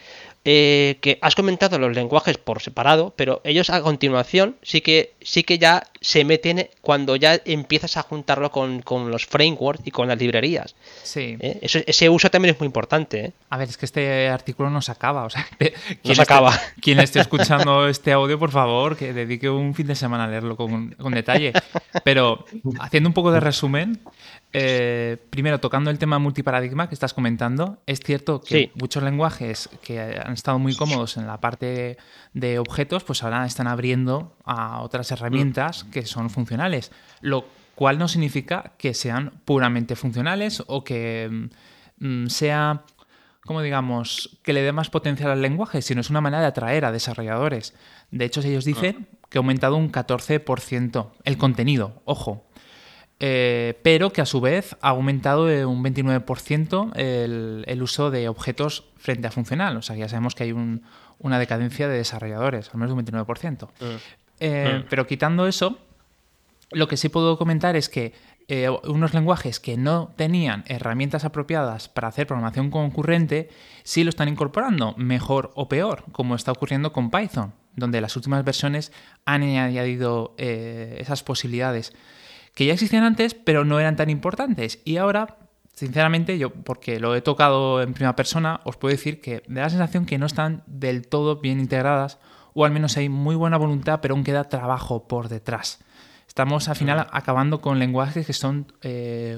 eh, 0.50 0.98
que 1.02 1.20
has 1.22 1.36
comentado 1.36 1.78
los 1.78 1.94
lenguajes 1.94 2.38
por 2.38 2.62
separado, 2.62 3.14
pero 3.18 3.42
ellos 3.44 3.70
a 3.70 3.82
continuación 3.82 4.56
sí 4.62 4.80
que 4.80 5.12
sí 5.20 5.44
que 5.44 5.60
ya 5.60 5.84
se 6.00 6.24
meten 6.24 6.70
cuando 6.80 7.18
ya 7.18 7.42
empiezas 7.44 7.98
a 7.98 8.04
juntarlo 8.04 8.50
con, 8.50 8.82
los 9.12 9.26
frameworks 9.26 9.86
y 9.86 9.92
con 9.92 10.08
las 10.08 10.18
librerías. 10.18 10.78
Sí. 11.04 11.36
¿Eh? 11.42 11.60
ese 11.62 12.10
uso 12.10 12.30
también 12.30 12.56
es 12.56 12.62
muy 12.62 12.68
importante. 12.68 13.26
¿eh? 13.26 13.34
A 13.50 13.58
ver, 13.58 13.68
es 13.68 13.76
que 13.76 13.86
este 13.86 14.30
artículo 14.30 14.70
no 14.70 14.82
se 14.82 14.94
acaba. 14.94 15.26
O 15.26 15.30
sea, 15.30 15.46
quien 16.02 16.22
acaba. 16.22 16.58
quien 16.82 17.02
esté 17.02 17.20
escuchando 17.28 17.86
este 17.90 18.14
audio, 18.14 18.40
por 18.40 18.52
favor, 18.52 18.96
que 18.96 19.12
dedique 19.12 19.50
un 19.50 19.76
fin 19.76 19.88
de 19.88 19.96
semana 19.96 20.24
a 20.24 20.28
leerlo 20.28 20.56
con, 20.56 20.92
con 20.92 21.12
detalle. 21.14 21.52
Pero 22.06 22.46
haciendo 22.80 23.10
un 23.10 23.14
poco 23.14 23.34
de 23.34 23.42
resumen, 23.42 24.00
eh, 24.54 25.18
primero, 25.30 25.60
tocando 25.60 25.90
el 25.90 26.00
tema 26.00 26.20
multiparadigma 26.20 26.88
que 26.88 26.96
estás 26.96 27.14
comentando, 27.14 27.82
es 27.86 28.00
cierto 28.00 28.42
que 28.42 28.72
muchos 28.76 29.04
lenguajes 29.04 29.70
que 29.82 30.00
han 30.00 30.34
estado 30.34 30.58
muy 30.58 30.76
cómodos 30.76 31.18
en 31.18 31.28
la 31.28 31.42
parte 31.42 31.98
de 32.34 32.60
objetos, 32.60 33.04
pues 33.04 33.24
ahora 33.24 33.46
están 33.46 33.68
abriendo 33.68 34.36
a 34.46 34.82
otras 34.82 35.12
herramientas 35.12 35.84
que 35.86 36.06
son 36.06 36.30
funcionales, 36.30 36.92
lo 37.22 37.46
cual 37.76 38.00
no 38.00 38.08
significa 38.08 38.74
que 38.78 38.94
sean 38.94 39.42
puramente 39.44 39.96
funcionales 39.96 40.64
o 40.66 40.84
que 40.84 41.50
mm, 42.00 42.28
sea, 42.28 42.84
como 43.46 43.62
digamos, 43.62 44.40
que 44.44 44.54
le 44.54 44.62
dé 44.62 44.72
más 44.72 44.90
potencial 44.90 45.30
al 45.30 45.42
lenguaje, 45.42 45.82
sino 45.82 46.02
es 46.02 46.10
una 46.10 46.22
manera 46.22 46.42
de 46.42 46.48
atraer 46.48 46.86
a 46.86 46.92
desarrolladores. 46.94 47.76
De 48.12 48.26
hecho, 48.26 48.42
ellos 48.42 48.66
dicen 48.66 49.08
que 49.30 49.38
ha 49.38 49.42
aumentado 49.42 49.76
un 49.76 49.92
14% 49.92 51.12
el 51.26 51.38
contenido, 51.38 52.02
ojo, 52.06 52.47
eh, 53.20 53.80
pero 53.82 54.14
que 54.14 54.22
a 54.22 54.28
su 54.28 54.42
vez 54.42 54.76
ha 54.82 54.90
aumentado 54.90 55.46
un 55.68 55.84
29% 55.84 56.96
el, 56.96 57.64
el, 57.66 57.82
uso 57.82 58.12
de 58.12 58.30
objetos 58.30 58.86
frente 58.96 59.28
a 59.28 59.32
funcional. 59.32 59.76
O 59.78 59.82
sea, 59.82 59.96
ya 59.96 60.08
sabemos 60.08 60.36
que 60.36 60.44
hay 60.44 60.52
una 60.52 61.40
decadencia 61.40 61.88
de 61.88 61.98
desarrolladores, 61.98 62.70
al 62.72 62.80
menos 62.80 62.94
un 62.94 63.04
29%. 63.04 63.68
Mm. 63.68 63.86
Eh, 64.40 64.82
mm. 64.84 64.88
Pero 64.88 65.08
quitando 65.08 65.48
eso, 65.48 65.80
lo 66.72 66.88
que 66.88 66.98
sí 66.98 67.10
puedo 67.10 67.40
comentar 67.40 67.76
es 67.76 67.90
que 67.90 68.14
eh, 68.50 68.70
unos 68.70 69.16
lenguajes 69.16 69.60
que 69.60 69.78
no 69.78 70.14
tenían 70.16 70.64
herramientas 70.68 71.26
apropiadas 71.26 71.90
para 71.90 72.10
hacer 72.10 72.28
programación 72.28 72.70
concurrente, 72.70 73.50
sí 73.84 74.04
lo 74.04 74.10
están 74.10 74.30
incorporando, 74.30 74.94
mejor 74.96 75.52
o 75.56 75.68
peor, 75.68 76.06
como 76.12 76.36
está 76.36 76.52
ocurriendo 76.52 76.94
con 76.94 77.10
Python, 77.10 77.54
donde 77.76 78.00
las 78.00 78.16
últimas 78.16 78.46
versiones 78.46 78.92
han 79.26 79.42
añadido 79.42 80.34
esas 80.38 81.24
posibilidades 81.24 81.94
que 82.58 82.66
ya 82.66 82.74
existían 82.74 83.04
antes, 83.04 83.36
pero 83.36 83.66
no 83.66 83.80
eran 83.80 83.96
tan 83.96 84.10
importantes. 84.10 84.80
Y 84.84 84.98
ahora, 84.98 85.38
sinceramente, 85.76 86.40
yo, 86.40 86.50
porque 86.50 87.00
lo 87.00 87.16
he 87.16 87.22
tocado 87.22 87.84
en 87.84 87.94
primera 87.94 88.16
persona, 88.16 88.62
os 88.64 88.78
puedo 88.78 88.92
decir 88.92 89.22
que 89.22 89.44
me 89.48 89.60
da 89.60 89.68
la 89.68 89.70
sensación 89.70 90.08
que 90.08 90.18
no 90.18 90.26
están 90.26 90.64
del 90.66 91.08
todo 91.08 91.36
bien 91.36 91.60
integradas, 91.60 92.18
o 92.56 92.66
al 92.66 92.72
menos 92.72 92.98
hay 92.98 93.10
muy 93.10 93.36
buena 93.36 93.58
voluntad, 93.58 94.00
pero 94.02 94.16
aún 94.16 94.24
queda 94.24 94.46
trabajo 94.46 95.08
por 95.08 95.30
detrás. 95.30 95.84
Estamos 96.28 96.68
al 96.68 96.76
final 96.76 97.06
acabando 97.12 97.62
con 97.62 97.78
lenguajes 97.78 98.26
que 98.26 98.34
son 98.34 98.74
eh, 98.82 99.38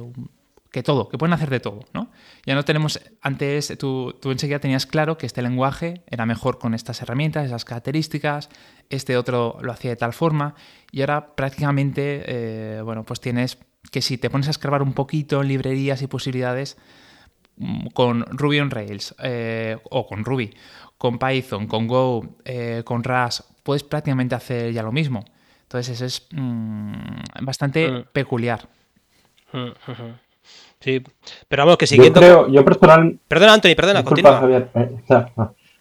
que 0.71 0.83
todo, 0.83 1.09
que 1.09 1.17
pueden 1.17 1.33
hacer 1.33 1.49
de 1.49 1.59
todo, 1.59 1.85
¿no? 1.93 2.11
Ya 2.45 2.53
no 2.53 2.63
tenemos, 2.63 2.99
antes 3.21 3.75
tú, 3.79 4.15
tú, 4.21 4.31
enseguida 4.31 4.59
tenías 4.59 4.85
claro 4.85 5.17
que 5.17 5.25
este 5.25 5.41
lenguaje 5.41 6.03
era 6.07 6.25
mejor 6.25 6.59
con 6.59 6.73
estas 6.73 7.01
herramientas, 7.01 7.45
esas 7.45 7.65
características, 7.65 8.49
este 8.89 9.17
otro 9.17 9.57
lo 9.61 9.71
hacía 9.71 9.91
de 9.91 9.95
tal 9.95 10.13
forma, 10.13 10.55
y 10.91 11.01
ahora 11.01 11.35
prácticamente, 11.35 12.23
eh, 12.25 12.81
bueno, 12.81 13.03
pues 13.03 13.19
tienes 13.19 13.57
que 13.91 14.01
si 14.01 14.17
te 14.17 14.29
pones 14.29 14.47
a 14.47 14.51
escarbar 14.51 14.83
un 14.83 14.93
poquito 14.93 15.41
en 15.41 15.47
librerías 15.47 16.01
y 16.01 16.07
posibilidades 16.07 16.77
mm, 17.57 17.87
con 17.87 18.25
Ruby 18.27 18.59
on 18.59 18.69
Rails 18.69 19.15
eh, 19.23 19.77
o 19.89 20.05
con 20.05 20.23
Ruby, 20.23 20.53
con 20.97 21.17
Python, 21.17 21.65
con 21.65 21.87
Go, 21.87 22.37
eh, 22.45 22.83
con 22.85 23.03
Rust, 23.03 23.41
puedes 23.63 23.83
prácticamente 23.83 24.35
hacer 24.35 24.71
ya 24.71 24.83
lo 24.83 24.91
mismo. 24.91 25.25
Entonces 25.63 25.95
eso 25.95 26.05
es 26.05 26.27
mm, 26.31 26.93
bastante 27.41 27.89
mm. 27.89 28.05
peculiar. 28.11 28.67
Sí, 30.79 31.01
pero 31.47 31.63
vamos, 31.63 31.77
que 31.77 31.87
siguiendo. 31.87 32.21
Yo 32.21 32.25
creo, 32.25 32.47
yo 32.49 32.65
personal. 32.65 33.19
Perdona, 33.27 33.53
Anthony, 33.53 33.75
perdona, 33.75 34.03
continúa. 34.03 34.37
Javier. 34.37 34.69
Eh, 34.75 34.89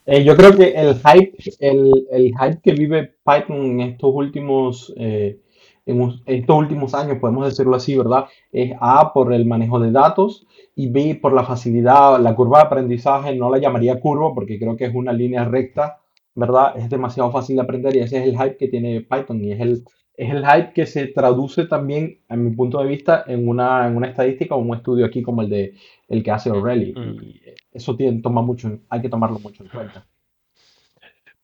eh, 0.06 0.24
yo 0.24 0.36
creo 0.36 0.56
que 0.56 0.70
el 0.70 0.96
hype, 0.96 1.36
el, 1.60 2.06
el, 2.10 2.32
hype 2.32 2.60
que 2.62 2.72
vive 2.72 3.14
Python 3.24 3.56
en 3.56 3.80
estos 3.80 4.10
últimos. 4.12 4.92
Eh, 4.96 5.38
en 5.86 6.20
estos 6.26 6.56
últimos 6.56 6.92
años, 6.92 7.16
podemos 7.18 7.46
decirlo 7.46 7.74
así, 7.74 7.96
¿verdad? 7.96 8.26
Es 8.52 8.74
A 8.78 9.10
por 9.14 9.32
el 9.32 9.46
manejo 9.46 9.80
de 9.80 9.90
datos 9.90 10.46
y 10.74 10.90
B 10.90 11.18
por 11.20 11.32
la 11.32 11.44
facilidad, 11.44 12.20
la 12.20 12.34
curva 12.34 12.58
de 12.58 12.66
aprendizaje, 12.66 13.34
no 13.34 13.50
la 13.50 13.56
llamaría 13.56 13.98
curva 13.98 14.34
porque 14.34 14.58
creo 14.58 14.76
que 14.76 14.84
es 14.84 14.94
una 14.94 15.14
línea 15.14 15.44
recta, 15.44 16.00
¿verdad? 16.34 16.74
Es 16.76 16.90
demasiado 16.90 17.32
fácil 17.32 17.56
de 17.56 17.62
aprender 17.62 17.96
y 17.96 18.00
ese 18.00 18.18
es 18.18 18.24
el 18.24 18.32
hype 18.32 18.58
que 18.58 18.68
tiene 18.68 19.00
Python 19.00 19.42
y 19.42 19.52
es 19.52 19.60
el, 19.60 19.84
es 20.18 20.30
el 20.30 20.44
hype 20.44 20.72
que 20.72 20.84
se 20.84 21.06
traduce 21.06 21.66
también, 21.66 22.18
a 22.28 22.34
mi 22.34 22.50
punto 22.50 22.80
de 22.80 22.88
vista, 22.88 23.22
en 23.28 23.48
una, 23.48 23.86
en 23.86 23.96
una 23.96 24.08
estadística 24.08 24.56
o 24.56 24.58
un 24.58 24.76
estudio 24.76 25.06
aquí 25.06 25.22
como 25.22 25.42
el 25.42 25.48
de 25.48 25.74
el 26.08 26.24
que 26.24 26.30
hace 26.32 26.50
O'Reilly. 26.50 26.92
Mm. 26.92 27.22
Y 27.22 27.40
eso 27.72 27.94
tiene, 27.94 28.20
toma 28.20 28.42
mucho, 28.42 28.80
hay 28.88 29.00
que 29.00 29.08
tomarlo 29.08 29.38
mucho 29.38 29.62
en 29.62 29.68
cuenta. 29.68 30.04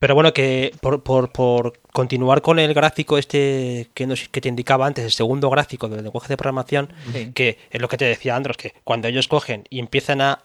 Pero 0.01 0.17
bueno, 0.17 0.33
que 0.33 0.73
por, 0.81 1.05
por, 1.05 1.31
por, 1.31 1.81
continuar 1.93 2.43
con 2.43 2.59
el 2.59 2.75
gráfico 2.75 3.17
este 3.17 3.91
que, 3.95 4.09
nos, 4.09 4.29
que 4.29 4.41
te 4.41 4.49
indicaba 4.49 4.89
antes, 4.89 5.05
el 5.05 5.13
segundo 5.13 5.49
gráfico 5.51 5.89
del 5.89 6.03
lenguaje 6.03 6.29
de 6.29 6.37
programación, 6.37 6.93
que 7.33 7.59
es 7.71 7.81
lo 7.81 7.89
que 7.89 7.97
te 7.97 8.05
decía 8.07 8.35
Andros, 8.35 8.57
que 8.57 8.75
cuando 8.83 9.07
ellos 9.07 9.29
cogen 9.29 9.65
y 9.71 9.79
empiezan 9.79 10.21
a... 10.21 10.43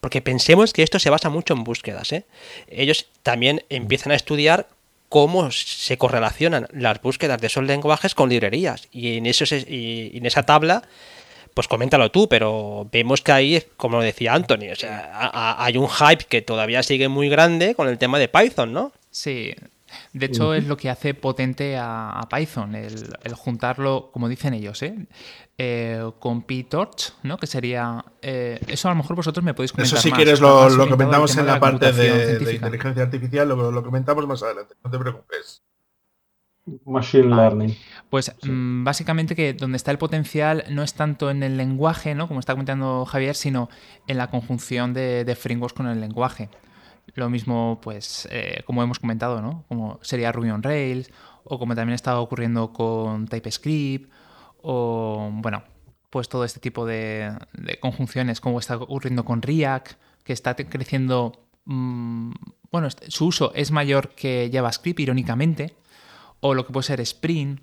Porque 0.00 0.20
pensemos 0.20 0.72
que 0.72 0.82
esto 0.82 0.98
se 0.98 1.10
basa 1.10 1.30
mucho 1.30 1.54
en 1.54 1.62
búsquedas, 1.62 2.12
¿eh? 2.12 2.26
Ellos 2.66 3.08
también 3.22 3.62
empiezan 3.70 4.12
a 4.12 4.16
estudiar 4.16 4.66
cómo 5.08 5.50
se 5.50 5.96
correlacionan 5.98 6.68
las 6.72 7.00
búsquedas 7.00 7.40
de 7.40 7.46
esos 7.46 7.64
lenguajes 7.64 8.14
con 8.14 8.28
librerías. 8.28 8.88
Y 8.92 9.18
en, 9.18 9.26
eso 9.26 9.44
y 9.54 10.12
en 10.14 10.26
esa 10.26 10.44
tabla, 10.44 10.82
pues 11.54 11.66
coméntalo 11.66 12.10
tú, 12.10 12.28
pero 12.28 12.88
vemos 12.92 13.22
que 13.22 13.32
ahí, 13.32 13.62
como 13.76 14.00
decía 14.00 14.34
Anthony, 14.34 14.70
o 14.72 14.76
sea, 14.76 15.56
hay 15.58 15.76
un 15.76 15.88
hype 15.88 16.24
que 16.28 16.42
todavía 16.42 16.82
sigue 16.82 17.08
muy 17.08 17.28
grande 17.28 17.74
con 17.74 17.88
el 17.88 17.98
tema 17.98 18.18
de 18.18 18.28
Python, 18.28 18.72
¿no? 18.72 18.92
Sí, 19.10 19.54
de 20.12 20.26
hecho, 20.26 20.54
es 20.54 20.66
lo 20.66 20.76
que 20.76 20.90
hace 20.90 21.14
potente 21.14 21.76
a, 21.78 22.26
Python, 22.30 22.74
el, 22.74 23.34
juntarlo, 23.34 24.10
como 24.12 24.28
dicen 24.28 24.54
ellos, 24.54 24.82
¿eh? 24.82 25.06
eh 25.56 26.10
con 26.18 26.42
PyTorch, 26.42 27.14
¿no? 27.22 27.38
Que 27.38 27.46
sería... 27.46 28.04
Eh, 28.22 28.60
eso 28.68 28.88
a 28.88 28.92
lo 28.92 28.96
mejor 28.96 29.16
vosotros 29.16 29.44
me 29.44 29.54
podéis 29.54 29.72
comentar 29.72 29.98
Eso 29.98 30.02
si 30.02 30.12
quieres 30.12 30.40
lo, 30.40 30.88
comentamos 30.88 31.36
en 31.36 31.46
la, 31.46 31.60
parte 31.60 31.92
de, 31.92 32.54
inteligencia 32.54 33.02
artificial, 33.02 33.48
lo, 33.48 33.82
comentamos 33.82 34.26
más 34.26 34.42
adelante, 34.42 34.74
no 34.82 34.90
te 34.90 34.98
preocupes. 34.98 35.62
Machine 36.84 37.34
Learning. 37.34 37.74
Pues 38.10 38.34
mm, 38.42 38.84
básicamente 38.84 39.34
que 39.34 39.54
donde 39.54 39.76
está 39.76 39.90
el 39.90 39.96
potencial 39.96 40.64
no 40.68 40.82
es 40.82 40.92
tanto 40.92 41.30
en 41.30 41.42
el 41.42 41.56
lenguaje, 41.56 42.14
¿no? 42.14 42.28
Como 42.28 42.40
está 42.40 42.52
comentando 42.52 43.06
Javier, 43.06 43.34
sino 43.34 43.70
en 44.06 44.18
la 44.18 44.28
conjunción 44.28 44.92
de, 44.92 45.24
de 45.24 45.34
frameworks 45.34 45.72
con 45.74 45.86
el 45.86 45.98
lenguaje. 45.98 46.50
Lo 47.14 47.30
mismo, 47.30 47.80
pues, 47.82 48.28
eh, 48.30 48.62
como 48.66 48.82
hemos 48.82 48.98
comentado, 48.98 49.40
¿no? 49.40 49.64
Como 49.68 49.98
sería 50.02 50.32
Ruby 50.32 50.50
on 50.50 50.62
Rails, 50.62 51.10
o 51.44 51.58
como 51.58 51.74
también 51.74 51.94
está 51.94 52.20
ocurriendo 52.20 52.72
con 52.72 53.26
TypeScript, 53.26 54.10
o, 54.62 55.30
bueno, 55.32 55.62
pues 56.10 56.28
todo 56.28 56.44
este 56.44 56.60
tipo 56.60 56.86
de, 56.86 57.32
conjunciones, 57.80 58.40
como 58.40 58.58
está 58.58 58.76
ocurriendo 58.76 59.24
con 59.24 59.42
React, 59.42 59.92
que 60.24 60.32
está 60.32 60.54
creciendo, 60.54 61.48
mm, 61.64 62.32
bueno, 62.70 62.88
su 62.90 63.26
uso 63.26 63.52
es 63.54 63.70
mayor 63.70 64.10
que 64.10 64.50
JavaScript, 64.52 65.00
irónicamente, 65.00 65.74
o 66.40 66.54
lo 66.54 66.66
que 66.66 66.72
puede 66.72 66.84
ser 66.84 67.00
Spring, 67.00 67.60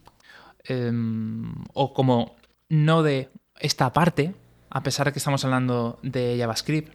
em, 0.64 1.54
o 1.74 1.94
como 1.94 2.36
no 2.70 3.04
de 3.04 3.30
esta 3.60 3.94
parte, 3.94 4.36
a 4.70 4.84
pesar 4.84 5.08
de 5.08 5.14
que 5.14 5.20
estamos 5.20 5.44
hablando 5.46 6.00
de 6.04 6.38
JavaScript, 6.40 6.94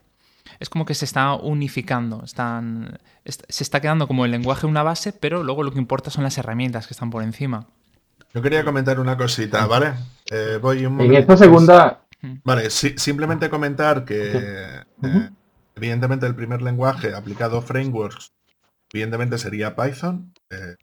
es 0.58 0.68
como 0.68 0.84
que 0.84 0.94
se 0.94 1.04
está 1.04 1.34
unificando, 1.34 2.22
están, 2.24 2.98
se 3.24 3.62
está 3.62 3.80
quedando 3.80 4.06
como 4.06 4.24
el 4.24 4.30
lenguaje 4.30 4.66
una 4.66 4.82
base, 4.82 5.12
pero 5.12 5.42
luego 5.42 5.62
lo 5.62 5.72
que 5.72 5.78
importa 5.78 6.10
son 6.10 6.24
las 6.24 6.36
herramientas 6.38 6.86
que 6.86 6.94
están 6.94 7.10
por 7.10 7.22
encima. 7.22 7.66
Yo 8.32 8.42
quería 8.42 8.64
comentar 8.64 9.00
una 9.00 9.16
cosita, 9.16 9.66
¿vale? 9.66 9.94
Eh, 10.30 10.58
voy 10.60 10.86
un 10.86 11.00
En 11.00 11.14
esta 11.14 11.36
segunda... 11.36 12.02
Vale, 12.44 12.68
simplemente 12.70 13.48
comentar 13.48 14.04
que 14.04 14.32
eh, 14.34 15.30
evidentemente 15.74 16.26
el 16.26 16.34
primer 16.34 16.60
lenguaje 16.60 17.14
aplicado 17.14 17.58
a 17.58 17.62
frameworks, 17.62 18.32
evidentemente 18.92 19.38
sería 19.38 19.74
Python. 19.74 20.32
Eh, 20.50 20.76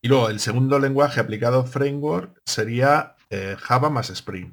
y 0.00 0.08
luego 0.08 0.30
el 0.30 0.40
segundo 0.40 0.78
lenguaje 0.78 1.20
aplicado 1.20 1.60
a 1.60 1.64
framework 1.64 2.40
sería 2.44 3.16
eh, 3.28 3.56
Java 3.58 3.90
más 3.90 4.08
Spring. 4.10 4.52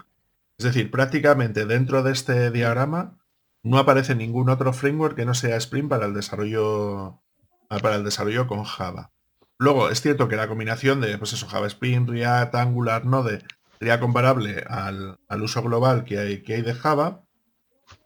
Es 0.57 0.65
decir, 0.65 0.91
prácticamente 0.91 1.65
dentro 1.65 2.03
de 2.03 2.12
este 2.12 2.51
diagrama 2.51 3.17
no 3.63 3.78
aparece 3.78 4.13
ningún 4.13 4.49
otro 4.49 4.73
framework 4.73 5.15
que 5.15 5.26
no 5.26 5.34
sea 5.34 5.58
Spring 5.58 5.88
para 5.88 6.06
el 6.06 6.13
desarrollo 6.13 7.21
ah, 7.69 7.80
para 7.82 7.95
el 7.95 8.04
desarrollo 8.04 8.47
con 8.47 8.63
Java. 8.63 9.12
Luego, 9.58 9.89
es 9.89 10.02
cierto 10.02 10.28
que 10.28 10.36
la 10.36 10.47
combinación 10.47 10.99
de 10.99 11.17
pues 11.17 11.34
eso, 11.34 11.47
Java 11.47 11.67
Spring, 11.67 12.08
React, 12.08 12.56
Angular, 12.56 13.06
Node 13.06 13.43
sería 13.80 13.99
comparable 13.99 14.63
al, 14.67 15.17
uso 15.41 15.62
global 15.63 16.04
que 16.04 16.19
hay, 16.19 16.43
que 16.43 16.56
hay 16.56 16.62
de 16.62 16.73
Java. 16.73 17.23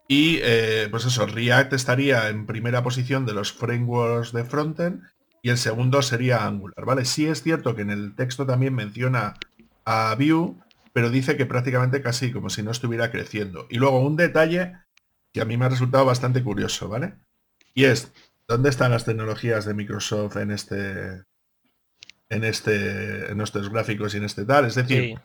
Y 0.08 0.40
eh, 0.42 0.88
pues 0.90 1.06
eso, 1.06 1.26
React 1.26 1.74
estaría 1.74 2.30
en 2.30 2.46
primera 2.46 2.84
posición 2.84 3.26
de 3.26 3.34
los 3.34 3.52
frameworks 3.52 4.32
de 4.32 4.46
frontend 4.46 5.04
y 5.42 5.50
el 5.50 5.58
segundo 5.58 6.02
sería 6.02 6.46
Angular, 6.46 6.86
¿vale? 6.86 7.06
Sí 7.06 7.28
es 7.28 7.44
cierto 7.44 7.76
que 7.76 7.82
en 7.82 7.90
el 7.90 8.16
texto 8.16 8.46
también 8.46 8.74
menciona 8.74 9.36
a 9.86 10.16
Vue, 10.16 10.56
pero 10.94 11.10
dice 11.10 11.38
que 11.38 11.46
prácticamente 11.46 12.02
casi 12.02 12.32
como 12.32 12.50
si 12.50 12.64
no 12.64 12.72
estuviera 12.72 13.12
creciendo. 13.12 13.68
Y 13.70 13.78
luego 13.78 14.00
un 14.00 14.16
detalle 14.16 14.74
que 15.34 15.42
a 15.42 15.46
mí 15.46 15.58
me 15.58 15.66
ha 15.66 15.70
resultado 15.70 16.06
bastante 16.06 16.44
curioso, 16.44 16.90
¿vale? 16.90 17.16
Y 17.74 17.86
es, 17.86 18.12
¿dónde 18.48 18.70
están 18.70 18.92
las 18.92 19.06
tecnologías 19.06 19.66
de 19.66 19.74
Microsoft 19.74 20.38
en 20.38 20.52
este 20.52 21.24
en 22.30 22.44
este 22.44 23.32
en 23.32 23.38
nuestros 23.38 23.70
gráficos 23.70 24.14
y 24.14 24.18
en 24.18 24.24
este 24.24 24.46
tal? 24.46 24.66
Es 24.66 24.76
decir, 24.76 25.20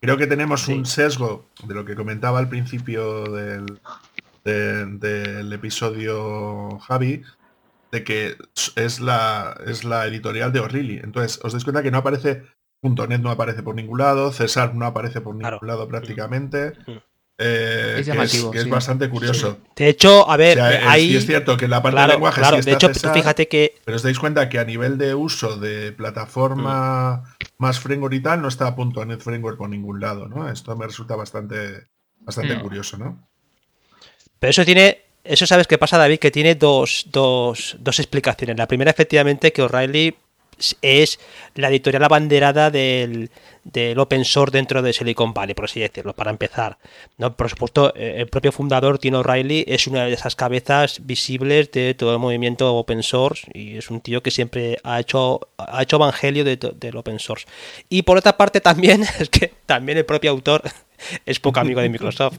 creo 0.00 0.16
que 0.16 0.26
tenemos 0.26 0.68
un 0.68 0.86
sesgo 0.86 1.48
de 1.64 1.74
lo 1.74 1.84
que 1.84 1.94
comentaba 1.94 2.38
al 2.38 2.48
principio 2.48 3.24
del, 3.24 3.80
del 4.44 5.52
episodio 5.52 6.78
Javi, 6.80 7.22
de 7.92 8.04
que 8.04 8.36
es 8.76 9.00
la, 9.00 9.58
es 9.66 9.84
la 9.84 10.06
editorial 10.06 10.52
de 10.52 10.60
O'Reilly. 10.60 11.00
Entonces, 11.02 11.40
os 11.42 11.52
dais 11.52 11.64
cuenta 11.64 11.82
que 11.82 11.90
no 11.90 11.98
aparece 11.98 12.44
.NET 12.82 13.20
no 13.20 13.30
aparece 13.30 13.62
por 13.62 13.74
ningún 13.74 13.98
lado, 13.98 14.32
César 14.32 14.74
no 14.74 14.86
aparece 14.86 15.20
por 15.20 15.34
ningún 15.34 15.66
lado 15.66 15.88
prácticamente. 15.88 16.74
Eh, 17.40 17.98
es 18.00 18.06
llamativo, 18.06 18.50
que 18.50 18.58
es, 18.58 18.68
bastante 18.68 19.08
curioso. 19.08 19.58
De 19.76 19.88
hecho, 19.88 20.28
a 20.28 20.36
ver, 20.36 20.60
ahí... 20.60 21.14
es 21.14 21.24
cierto 21.24 21.56
que 21.56 21.68
la 21.68 21.80
parte 21.80 22.00
de 22.00 22.08
lenguaje 22.08 22.42
sí 22.44 22.62
de 22.62 22.72
hecho, 22.72 22.92
fíjate 22.92 23.46
que... 23.46 23.76
Pero 23.84 23.96
os 23.96 24.02
dais 24.02 24.18
cuenta 24.18 24.48
que 24.48 24.58
a 24.58 24.64
nivel 24.64 24.98
de 24.98 25.14
uso 25.14 25.56
de 25.56 25.92
plataforma 25.92 27.18
mm. 27.18 27.44
más 27.58 27.78
framework 27.78 28.14
y 28.14 28.20
tal, 28.20 28.42
no 28.42 28.48
está 28.48 28.74
.NET 28.76 29.20
Framework 29.20 29.56
por 29.56 29.68
ningún 29.68 30.00
lado, 30.00 30.26
¿no? 30.26 30.50
Esto 30.50 30.74
me 30.76 30.86
resulta 30.86 31.14
bastante, 31.14 31.86
bastante 32.18 32.56
mm. 32.56 32.60
curioso, 32.60 32.98
¿no? 32.98 33.28
Pero 34.40 34.50
eso 34.50 34.64
tiene... 34.64 35.02
Eso 35.22 35.46
sabes 35.46 35.66
qué 35.66 35.78
pasa, 35.78 35.98
David, 35.98 36.18
que 36.18 36.30
tiene 36.30 36.54
dos, 36.54 37.06
dos, 37.12 37.76
dos 37.80 37.98
explicaciones. 37.98 38.56
La 38.56 38.66
primera, 38.66 38.90
efectivamente, 38.90 39.52
que 39.52 39.62
O'Reilly 39.62 40.16
es 40.82 41.18
la 41.54 41.68
editorial 41.68 42.04
abanderada 42.04 42.70
del, 42.70 43.30
del, 43.64 43.98
open 43.98 44.24
source 44.24 44.56
dentro 44.56 44.82
de 44.82 44.92
Silicon 44.92 45.34
Valley, 45.34 45.54
por 45.54 45.66
así 45.66 45.80
decirlo, 45.80 46.14
para 46.14 46.30
empezar. 46.30 46.78
¿no? 47.16 47.36
Por 47.36 47.48
supuesto, 47.48 47.92
eh, 47.94 48.16
el 48.18 48.28
propio 48.28 48.52
fundador, 48.52 48.98
Tino 48.98 49.20
O'Reilly, 49.20 49.64
es 49.66 49.86
una 49.86 50.04
de 50.04 50.12
esas 50.12 50.36
cabezas 50.36 51.06
visibles 51.06 51.70
de 51.72 51.94
todo 51.94 52.12
el 52.12 52.18
movimiento 52.18 52.74
open 52.76 53.02
source 53.02 53.46
y 53.52 53.76
es 53.76 53.90
un 53.90 54.00
tío 54.00 54.22
que 54.22 54.30
siempre 54.30 54.78
ha 54.84 55.00
hecho, 55.00 55.40
ha 55.56 55.82
hecho 55.82 55.96
evangelio 55.96 56.44
del 56.44 56.96
open 56.96 57.18
source. 57.18 57.46
Y 57.88 58.02
por 58.02 58.16
otra 58.16 58.36
parte 58.36 58.60
también, 58.60 59.02
es 59.18 59.28
que 59.28 59.52
también 59.66 59.98
el 59.98 60.04
propio 60.04 60.30
autor 60.30 60.62
es 61.26 61.40
poco 61.40 61.60
amigo 61.60 61.80
de 61.80 61.88
Microsoft. 61.88 62.38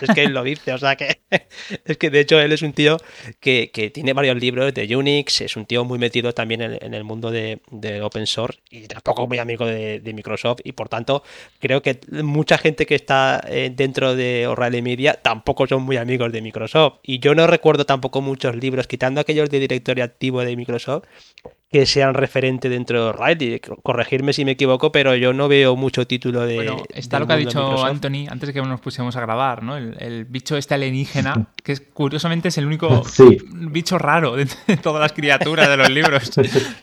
es 0.00 0.14
que 0.14 0.24
él 0.24 0.32
lo 0.32 0.42
dice, 0.42 0.72
o 0.72 0.78
sea 0.78 0.96
que 0.96 1.20
es 1.84 1.96
que 1.96 2.10
de 2.10 2.20
hecho 2.20 2.40
él 2.40 2.52
es 2.52 2.62
un 2.62 2.72
tío 2.72 2.96
que, 3.40 3.70
tiene 3.92 4.12
varios 4.12 4.36
libros 4.36 4.72
de 4.74 4.96
Unix, 4.96 5.40
es 5.40 5.56
un 5.56 5.66
tío 5.66 5.84
muy 5.84 5.98
metido 5.98 6.32
también 6.32 6.62
en, 6.62 6.94
el 6.94 7.04
mundo 7.04 7.30
de, 7.30 7.60
open 8.02 8.26
source 8.26 8.58
y 8.70 8.86
tampoco 8.86 9.26
muy 9.26 9.38
amigo 9.38 9.66
de, 9.66 10.12
Microsoft 10.16 10.60
y 10.64 10.72
por 10.72 10.88
tanto 10.88 11.22
creo 11.60 11.82
que 11.82 12.00
mucha 12.22 12.56
gente 12.56 12.86
que 12.86 12.94
está 12.94 13.44
eh, 13.48 13.70
dentro 13.74 14.16
de 14.16 14.46
O'Reilly 14.46 14.80
Media 14.80 15.14
tampoco 15.14 15.66
son 15.66 15.82
muy 15.82 15.98
amigos 15.98 16.32
de 16.32 16.40
Microsoft 16.40 17.00
y 17.02 17.18
yo 17.18 17.34
no 17.34 17.46
recuerdo 17.46 17.84
tampoco 17.84 18.22
muchos 18.22 18.56
libros, 18.56 18.86
quitando 18.86 19.20
aquellos 19.20 19.50
de 19.50 19.60
directorio 19.60 20.04
activo 20.04 20.42
de 20.42 20.56
Microsoft, 20.56 21.04
que 21.76 21.84
sean 21.84 22.14
referente 22.14 22.70
dentro 22.70 23.02
de 23.02 23.10
O'Reilly. 23.10 23.60
Corregirme 23.82 24.32
si 24.32 24.46
me 24.46 24.52
equivoco, 24.52 24.90
pero 24.90 25.14
yo 25.14 25.34
no 25.34 25.46
veo 25.46 25.76
mucho 25.76 26.06
título 26.06 26.46
de. 26.46 26.54
Bueno, 26.54 26.82
está 26.88 27.18
lo 27.18 27.26
que 27.26 27.34
ha 27.34 27.36
dicho 27.36 27.84
Anthony 27.84 28.26
antes 28.30 28.46
de 28.46 28.52
que 28.54 28.62
nos 28.62 28.80
pusiéramos 28.80 29.14
a 29.16 29.20
grabar, 29.20 29.62
¿no? 29.62 29.76
El, 29.76 30.24
bicho 30.24 30.56
este 30.56 30.72
alienígena, 30.72 31.48
que 31.62 31.72
es, 31.72 31.82
curiosamente 31.92 32.48
es 32.48 32.56
el 32.56 32.64
único 32.64 33.02
bicho 33.52 33.98
raro 33.98 34.36
de, 34.36 34.46
todas 34.82 35.02
las 35.02 35.12
criaturas 35.12 35.68
de 35.68 35.76
los 35.76 35.90
libros. 35.90 36.30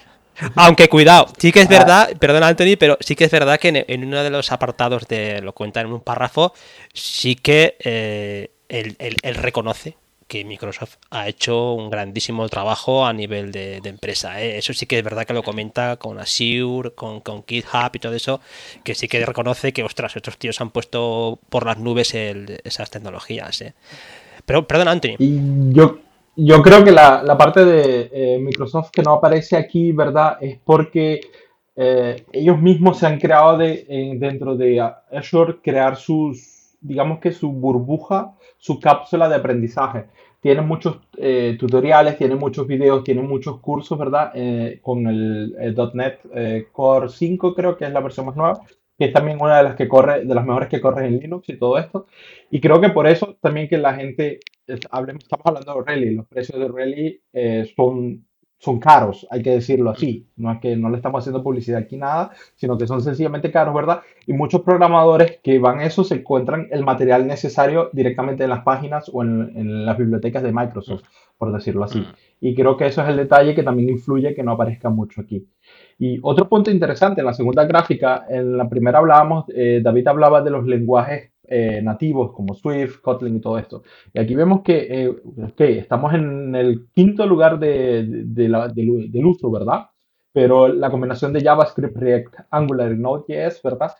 Aunque 0.55 0.89
cuidado, 0.89 1.27
sí 1.39 1.51
que 1.51 1.61
es 1.61 1.67
ah. 1.67 1.69
verdad, 1.69 2.17
perdón 2.19 2.43
Anthony, 2.43 2.75
pero 2.77 2.97
sí 2.99 3.15
que 3.15 3.23
es 3.23 3.31
verdad 3.31 3.59
que 3.59 3.85
en, 3.87 4.05
uno 4.05 4.23
de 4.23 4.29
los 4.29 4.51
apartados 4.51 5.07
de, 5.07 5.41
lo 5.41 5.53
cuenta 5.53 5.81
en 5.81 5.87
un 5.87 6.01
párrafo, 6.01 6.53
sí 6.93 7.35
que 7.35 7.77
eh, 7.79 8.51
él 8.69 9.35
reconoce 9.35 9.97
que 10.33 10.43
Microsoft 10.45 10.95
ha 11.11 11.27
hecho 11.27 11.73
un 11.73 11.91
grandísimo 11.91 12.49
trabajo 12.49 13.05
a 13.05 13.13
nivel 13.13 13.51
de, 13.51 13.79
empresa. 13.83 14.41
¿eh? 14.41 14.57
Eso 14.57 14.73
sí 14.73 14.87
que 14.87 14.97
es 14.97 15.03
verdad 15.03 15.25
que 15.25 15.33
lo 15.35 15.43
comenta 15.43 15.97
con 15.97 16.17
Azure, 16.17 16.89
con, 16.95 17.19
con 17.19 17.43
GitHub 17.47 17.91
y 17.93 17.99
todo 17.99 18.15
eso, 18.15 18.39
que 18.83 18.95
sí 18.95 19.07
que 19.07 19.23
reconoce 19.23 19.73
que, 19.73 19.83
ostras, 19.83 20.15
estos 20.15 20.39
tíos 20.39 20.59
han 20.59 20.71
puesto 20.71 21.37
por 21.51 21.67
las 21.67 21.77
nubes 21.77 22.15
esas 22.15 22.89
tecnologías. 22.89 23.61
¿eh? 23.61 23.75
Pero, 24.43 24.65
perdón, 24.65 24.87
Anthony. 24.87 25.17
yo, 25.19 25.99
yo 26.35 26.63
creo 26.63 26.83
que 26.83 26.91
la, 26.91 27.37
parte 27.37 27.63
de 27.63 28.09
eh, 28.11 28.39
Microsoft 28.39 28.89
que 28.89 29.03
no 29.03 29.11
aparece 29.11 29.55
aquí, 29.55 29.91
¿verdad? 29.91 30.37
Es 30.41 30.57
porque 30.63 31.21
ellos 31.75 32.59
mismos 32.59 32.97
se 32.97 33.05
han 33.05 33.19
creado 33.19 33.57
de, 33.59 34.15
dentro 34.17 34.55
de 34.55 34.81
Azure, 35.11 35.57
crear 35.63 35.95
sus, 35.95 36.75
digamos 36.81 37.19
que 37.19 37.31
su 37.31 37.51
burbuja, 37.51 38.33
su 38.57 38.79
cápsula 38.79 39.29
de 39.29 39.35
aprendizaje 39.35 40.05
tienen 40.43 40.67
muchos 40.67 40.99
eh, 41.17 41.55
tutoriales, 41.57 42.17
tienen 42.17 42.37
muchos 42.37 42.67
videos, 42.67 43.05
tienen 43.05 43.25
muchos 43.25 43.61
cursos, 43.61 43.97
¿verdad? 43.97 44.33
Eh, 44.35 44.79
con 44.81 45.07
el, 45.07 45.55
.NET 45.93 46.19
eh, 46.35 46.67
Core 46.69 47.07
5 47.07 47.55
creo 47.55 47.77
que 47.77 47.85
es 47.85 47.93
la 47.93 48.01
versión 48.01 48.25
más 48.25 48.35
nueva, 48.35 48.59
que 48.97 49.05
es 49.05 49.13
también 49.13 49.41
una 49.41 49.57
de 49.59 49.63
las 49.63 49.75
que 49.77 49.87
corre, 49.87 50.25
de 50.25 50.35
las 50.35 50.45
mejores 50.45 50.67
que 50.67 50.81
corre 50.81 51.07
en 51.07 51.17
Linux 51.17 51.47
y 51.47 51.57
todo 51.57 51.77
esto. 51.77 52.07
Y 52.51 52.59
creo 52.59 52.81
que 52.81 52.89
por 52.89 53.07
eso 53.07 53.37
también 53.39 53.69
que 53.69 53.77
la 53.77 53.93
gente, 53.95 54.41
hablemos, 54.91 55.23
estamos 55.23 55.45
hablando 55.45 55.75
de 55.75 55.81
Rally, 55.81 56.13
los 56.13 56.27
precios 56.27 56.59
de 56.59 56.67
Rally 56.67 57.21
son 57.73 58.25
son 58.63 58.79
caros, 58.79 59.27
hay 59.29 59.43
que 59.43 59.49
decirlo 59.49 59.89
así. 59.89 60.25
No 60.37 60.49
es 60.49 60.61
que 60.61 60.77
no 60.77 60.89
le 60.89 60.95
estamos 60.95 61.19
haciendo 61.19 61.43
publicidad 61.43 61.81
aquí 61.81 61.97
nada, 61.97 62.31
sino 62.55 62.77
que 62.77 62.87
son 62.87 63.01
sencillamente 63.01 63.51
caros, 63.51 63.75
¿verdad? 63.75 64.03
Y 64.25 64.31
muchos 64.31 64.61
programadores 64.61 65.39
que 65.43 65.59
van 65.59 65.79
a 65.79 65.83
eso 65.83 66.05
se 66.05 66.15
encuentran 66.15 66.69
el 66.71 66.85
material 66.85 67.27
necesario 67.27 67.89
directamente 67.91 68.45
en 68.45 68.51
las 68.51 68.63
páginas 68.63 69.11
o 69.11 69.21
en, 69.21 69.85
las 69.85 69.97
bibliotecas 69.97 70.43
de 70.43 70.53
Microsoft, 70.53 71.03
por 71.37 71.51
decirlo 71.51 71.83
así. 71.83 72.07
Y 72.39 72.55
creo 72.55 72.77
que 72.77 72.85
eso 72.85 73.03
es 73.03 73.09
el 73.09 73.17
detalle 73.17 73.53
que 73.53 73.63
también 73.63 73.89
influye 73.89 74.33
que 74.33 74.43
no 74.43 74.53
aparezca 74.53 74.89
mucho 74.89 75.19
aquí. 75.19 75.45
Y 75.99 76.19
otro 76.21 76.47
punto 76.47 76.71
interesante, 76.71 77.19
en 77.19 77.25
la 77.27 77.33
segunda 77.33 77.65
gráfica, 77.65 78.25
en 78.29 78.55
la 78.55 78.69
primera 78.69 78.99
hablábamos, 78.99 79.43
eh, 79.53 79.81
David 79.83 80.07
hablaba 80.07 80.41
de 80.41 80.51
los 80.51 80.65
lenguajes 80.65 81.32
eh, 81.45 81.81
nativos 81.81 82.31
como 82.31 82.53
Swift, 82.53 83.01
Kotlin 83.01 83.35
y 83.35 83.41
todo 83.41 83.57
esto. 83.57 83.83
Y 84.13 84.19
aquí 84.19 84.33
vemos 84.33 84.61
que 84.61 84.87
eh, 84.89 85.77
estamos 85.77 86.13
en 86.13 86.55
el 86.55 86.87
quinto 86.93 87.25
lugar 87.25 87.59
de, 87.59 88.05
del 88.05 89.25
uso, 89.25 89.51
¿verdad? 89.51 89.89
Pero 90.31 90.69
la 90.69 90.89
combinación 90.89 91.33
de 91.33 91.41
JavaScript, 91.41 91.97
React, 91.97 92.35
Angular 92.49 92.91
y 92.93 92.97
Node.js, 92.97 93.61
¿verdad? 93.61 93.91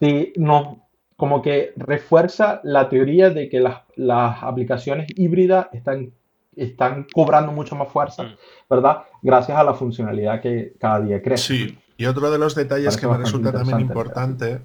Sí, 0.00 0.32
no, 0.36 0.88
como 1.16 1.42
que 1.42 1.72
refuerza 1.76 2.60
la 2.64 2.88
teoría 2.88 3.30
de 3.30 3.48
que 3.48 3.60
las, 3.60 3.82
las 3.94 4.42
aplicaciones 4.42 5.06
híbridas 5.16 5.68
están, 5.72 6.12
están 6.56 7.06
cobrando 7.14 7.52
mucho 7.52 7.76
más 7.76 7.88
fuerza, 7.88 8.24
mm. 8.24 8.36
¿verdad? 8.68 9.04
Gracias 9.22 9.56
a 9.56 9.64
la 9.64 9.74
funcionalidad 9.74 10.40
que 10.40 10.74
cada 10.80 11.00
día 11.00 11.22
crece. 11.22 11.54
Sí, 11.54 11.78
y 11.96 12.06
otro 12.06 12.30
de 12.32 12.38
los 12.38 12.56
detalles 12.56 12.96
que 12.96 13.06
me 13.06 13.16
resulta 13.16 13.52
también 13.52 13.80
importante 13.80 14.60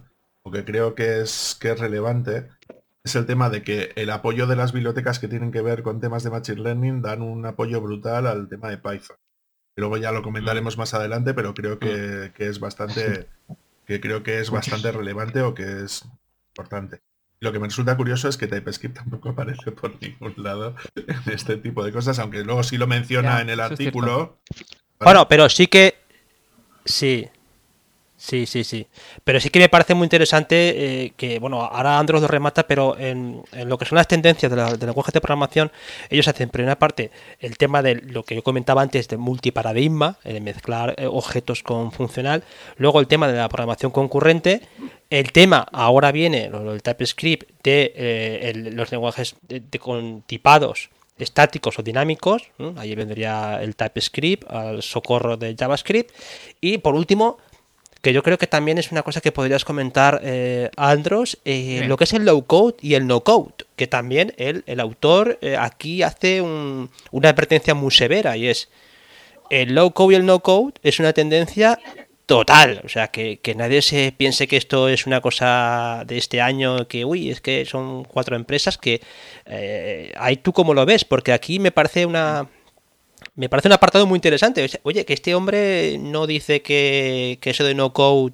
que 0.52 0.66
creo 0.66 0.96
que 0.96 1.22
es, 1.22 1.58
que 1.60 1.72
es 1.72 1.80
relevante, 1.80 2.48
es 3.04 3.16
el 3.16 3.26
tema 3.26 3.50
de 3.50 3.64
que 3.64 3.92
el 3.96 4.10
apoyo 4.10 4.48
de 4.48 4.56
las 4.56 4.74
bibliotecas 4.74 5.20
que 5.20 5.28
tienen 5.28 5.52
que 5.52 5.62
ver 5.62 5.84
con 5.84 6.00
temas 6.00 6.24
de 6.24 6.30
Machine 6.30 6.62
Learning 6.62 7.02
dan 7.02 7.22
un 7.22 7.46
apoyo 7.46 7.82
brutal 7.82 8.28
al 8.28 8.50
tema 8.50 8.70
de 8.70 8.78
Python. 8.78 9.18
Luego 9.76 9.98
ya 9.98 10.12
lo 10.12 10.22
comentaremos 10.22 10.76
mm. 10.76 10.80
más 10.80 10.94
adelante, 10.94 11.34
pero 11.34 11.54
creo 11.54 11.80
que, 11.80 12.32
mm. 12.38 12.42
es 12.42 12.60
bastante 12.60 13.28
que 13.86 14.00
creo 14.00 14.22
que 14.22 14.40
es 14.40 14.52
bastante 14.52 14.92
relevante 14.92 15.42
o 15.42 15.54
que 15.54 15.84
es 15.84 16.06
importante. 16.50 17.02
Lo 17.40 17.54
que 17.54 17.60
me 17.60 17.68
resulta 17.68 17.96
curioso 17.96 18.28
es 18.28 18.38
que 18.38 18.48
TypeScript 18.48 18.96
tampoco 19.00 19.30
aparece 19.30 19.72
por 19.72 20.00
ningún 20.02 20.34
lado 20.38 20.76
en 20.96 21.34
este 21.34 21.58
tipo 21.58 21.84
de 21.84 21.92
cosas, 21.92 22.20
aunque 22.20 22.44
luego 22.44 22.64
sí 22.64 22.78
lo 22.78 22.88
menciona 22.88 23.42
en 23.42 23.50
el 23.50 23.60
artículo. 23.60 24.40
Bueno, 25.00 25.28
pero 25.28 25.48
sí 25.48 25.68
que 25.68 25.96
sí, 26.84 27.30
Sí, 28.20 28.46
sí, 28.46 28.66
sí. 28.66 28.86
Pero 29.24 29.40
sí 29.40 29.50
que 29.50 29.60
me 29.60 29.70
parece 29.70 29.94
muy 29.94 30.04
interesante 30.06 31.06
eh, 31.06 31.14
que, 31.16 31.40
bueno, 31.40 31.64
ahora 31.64 31.98
Android 31.98 32.22
lo 32.22 32.28
remata, 32.28 32.68
pero 32.68 33.00
en, 33.00 33.42
lo 33.64 33.78
que 33.78 33.86
son 33.86 33.96
las 33.96 34.10
tendencias 34.10 34.52
de, 34.52 34.58
la, 34.58 34.76
de 34.76 34.86
lenguaje 34.86 35.14
de 35.14 35.22
programación, 35.22 35.72
ellos 36.10 36.28
hacen, 36.28 36.50
por 36.50 36.60
una 36.60 36.78
parte, 36.78 37.12
el 37.40 37.58
tema 37.58 37.82
de 37.82 37.96
lo 37.96 38.24
que 38.24 38.36
yo 38.36 38.44
comentaba 38.44 38.82
antes 38.82 39.08
de 39.08 39.16
multiparadigma, 39.16 40.18
de 40.26 40.42
mezclar 40.42 40.96
eh, 40.98 41.08
objetos 41.08 41.64
con 41.64 41.94
funcional, 41.94 42.44
luego 42.76 43.00
el 43.00 43.08
tema 43.08 43.30
de 43.30 43.38
la 43.38 43.48
programación 43.48 43.90
concurrente, 43.94 44.64
el 45.10 45.32
tema, 45.32 45.66
ahora 45.72 46.12
viene, 46.12 46.52
el 46.54 46.84
TypeScript, 46.84 47.50
de 47.64 47.94
eh, 47.96 48.54
los 48.74 48.92
lenguajes 48.92 49.38
de, 49.48 49.80
con 49.80 50.24
tipados 50.24 50.90
estáticos 51.18 51.80
o 51.80 51.84
dinámicos, 51.84 52.52
ahí 52.76 52.96
vendría 52.96 53.62
el 53.62 53.78
TypeScript 53.78 54.50
al 54.50 54.84
socorro 54.84 55.38
del 55.38 55.56
JavaScript, 55.56 56.12
y 56.60 56.80
por 56.80 56.96
último, 56.96 57.38
que 58.02 58.14
yo 58.14 58.24
creo 58.24 58.38
que 58.38 58.48
también 58.48 58.78
es 58.78 58.92
una 58.92 59.04
cosa 59.04 59.22
que 59.22 59.32
podrías 59.32 59.66
comentar, 59.66 60.22
eh, 60.24 60.70
Andros, 60.78 61.38
eh, 61.44 61.84
lo 61.86 61.98
que 61.98 62.06
es 62.06 62.14
el 62.14 62.26
low 62.26 62.46
code 62.46 62.76
y 62.82 62.94
el 62.94 63.08
no 63.08 63.24
code, 63.24 63.54
que 63.76 63.88
también 63.88 64.34
el, 64.38 64.64
el 64.68 64.80
autor 64.80 65.38
eh, 65.42 65.58
aquí 65.58 66.02
hace 66.02 66.42
una 66.42 67.30
advertencia 67.30 67.74
muy 67.74 67.92
severa 67.92 68.38
y 68.38 68.48
es 68.48 68.70
el 69.50 69.76
low 69.76 69.92
code 69.92 70.14
y 70.14 70.18
el 70.18 70.26
no 70.26 70.40
code 70.40 70.74
es 70.84 71.00
una 71.00 71.12
tendencia 71.12 71.80
total, 72.26 72.82
o 72.86 72.90
sea, 72.90 73.08
que, 73.08 73.40
que 73.40 73.56
nadie 73.56 73.82
se 73.82 74.14
piense 74.16 74.48
que 74.48 74.56
esto 74.56 74.88
es 74.88 75.08
una 75.08 75.20
cosa 75.20 76.04
de 76.06 76.18
este 76.18 76.42
año, 76.42 76.88
que 76.88 77.04
uy, 77.04 77.32
es 77.32 77.42
que 77.42 77.66
son 77.66 78.04
cuatro 78.04 78.36
empresas 78.36 78.78
que 78.78 79.02
ahí 80.16 80.38
tú 80.38 80.54
como 80.54 80.76
lo 80.76 80.86
ves, 80.86 81.04
porque 81.04 81.34
aquí 81.34 81.60
me 81.60 81.72
parece 81.72 82.06
una 82.06 82.48
me 83.40 83.48
parece 83.48 83.70
un 83.70 83.74
apartado 83.74 84.06
muy 84.06 84.18
interesante. 84.18 84.70
Oye, 84.84 85.06
que 85.06 85.14
este 85.14 85.34
hombre 85.34 85.98
no 85.98 86.28
dice 86.28 86.62
que, 86.62 87.40
eso 87.42 87.64
de 87.64 87.74
no 87.74 87.94
code 87.94 88.34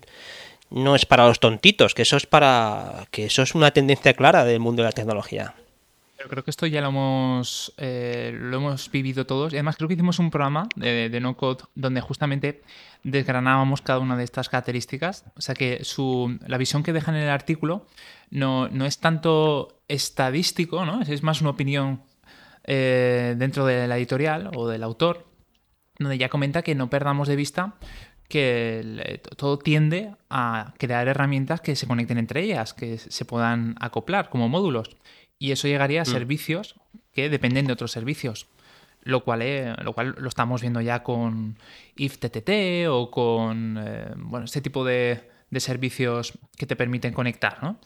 no 0.72 0.96
es 0.96 1.06
para 1.06 1.28
los 1.28 1.40
tontitos, 1.40 1.94
que 1.94 2.02
eso 2.02 2.18
es 2.18 2.26
para. 2.26 3.06
que 3.12 3.26
eso 3.26 3.44
es 3.44 3.54
una 3.54 3.70
tendencia 3.70 4.16
clara 4.16 4.44
del 4.46 4.60
mundo 4.60 4.82
de 4.82 4.88
la 4.88 4.94
tecnología. 4.94 5.54
Pero 6.18 6.28
creo 6.28 6.44
que 6.44 6.50
esto 6.50 6.66
ya 6.66 6.82
lo 6.82 6.88
hemos, 6.88 7.72
eh, 7.78 8.36
lo 8.36 8.58
hemos 8.58 8.90
vivido 8.90 9.28
todos. 9.28 9.54
Y 9.54 9.58
además 9.58 9.76
creo 9.76 9.88
que 9.88 9.94
hicimos 9.94 10.18
un 10.18 10.32
programa 10.32 10.68
de, 10.76 11.20
no 11.22 11.38
code 11.38 11.66
donde 11.76 12.02
justamente 12.02 12.64
desgranábamos 13.04 13.84
cada 13.84 14.00
una 14.00 14.18
de 14.18 14.24
estas 14.24 14.50
características. 14.50 15.26
O 15.38 15.42
sea 15.42 15.54
que 15.54 15.84
la 16.48 16.58
visión 16.58 16.82
que 16.82 16.94
dejan 16.94 17.16
en 17.16 17.22
el 17.22 17.30
artículo 17.30 17.86
no, 18.32 18.70
no 18.70 18.88
es 18.88 18.98
tanto 18.98 19.78
estadístico, 19.88 20.84
¿no? 20.84 21.04
Es 21.04 21.22
más 21.22 21.42
una 21.42 21.52
opinión 21.52 22.02
eh, 22.66 23.36
dentro 23.38 23.66
de 23.66 23.88
la 23.88 23.98
editorial 23.98 24.52
o 24.56 24.68
del 24.68 24.84
autor, 24.84 25.28
donde 26.00 26.18
ya 26.18 26.30
comenta 26.30 26.62
que 26.62 26.76
no 26.76 26.90
perdamos 26.90 27.28
de 27.28 27.36
vista 27.36 27.76
que 28.28 29.22
todo 29.38 29.60
tiende 29.60 30.16
a 30.30 30.74
crear 30.78 31.08
herramientas 31.08 31.62
que 31.62 31.76
se 31.76 31.88
conecten 31.88 32.18
entre 32.18 32.42
ellas, 32.42 32.74
que 32.74 32.98
se 32.98 33.26
puedan 33.26 33.76
acoplar 33.80 34.30
como 34.30 34.50
módulos. 34.50 34.98
Y 35.38 35.52
eso 35.52 35.68
llegaría 35.68 36.02
a 36.02 36.04
mm. 36.04 36.08
servicios 36.08 36.76
que 37.14 37.30
dependen 37.30 37.68
de 37.68 37.74
otros 37.74 37.92
servicios. 37.92 38.48
Lo 39.02 39.24
cual, 39.24 39.44
eh, 39.44 39.76
lo 39.84 39.94
cual 39.94 40.16
lo 40.18 40.28
estamos 40.28 40.62
viendo 40.62 40.82
ya 40.82 41.04
con 41.04 41.60
IFTTT 41.96 42.88
o 42.90 43.12
con 43.12 43.78
eh, 43.80 44.12
bueno, 44.16 44.46
este 44.46 44.62
tipo 44.62 44.84
de, 44.84 45.30
de, 45.52 45.60
servicios 45.60 46.34
que 46.58 46.66
te 46.66 46.76
permiten 46.76 47.14
conectar. 47.14 47.62
¿no? 47.62 47.80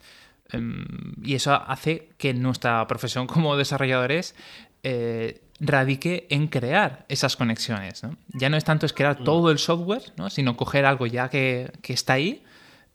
Em, 0.51 0.85
y 1.21 1.35
eso 1.35 1.53
hace 1.53 2.09
que 2.17 2.33
nuestra 2.33 2.85
profesión 2.87 3.27
como 3.27 3.57
desarrolladores 3.57 4.35
eh, 4.83 5.41
radique 5.59 6.27
en 6.29 6.47
crear 6.47 7.05
esas 7.09 7.35
conexiones. 7.35 8.01
Ya 8.29 8.49
no 8.49 8.57
es 8.57 8.63
tanto 8.63 8.85
es 8.85 8.93
crear 8.93 9.19
mm. 9.19 9.23
todo 9.23 9.51
el 9.51 9.59
software, 9.59 10.03
sino 10.29 10.55
coger 10.55 10.85
algo 10.85 11.05
ya 11.05 11.29
que, 11.29 11.71
está 11.83 12.13
ahí 12.13 12.43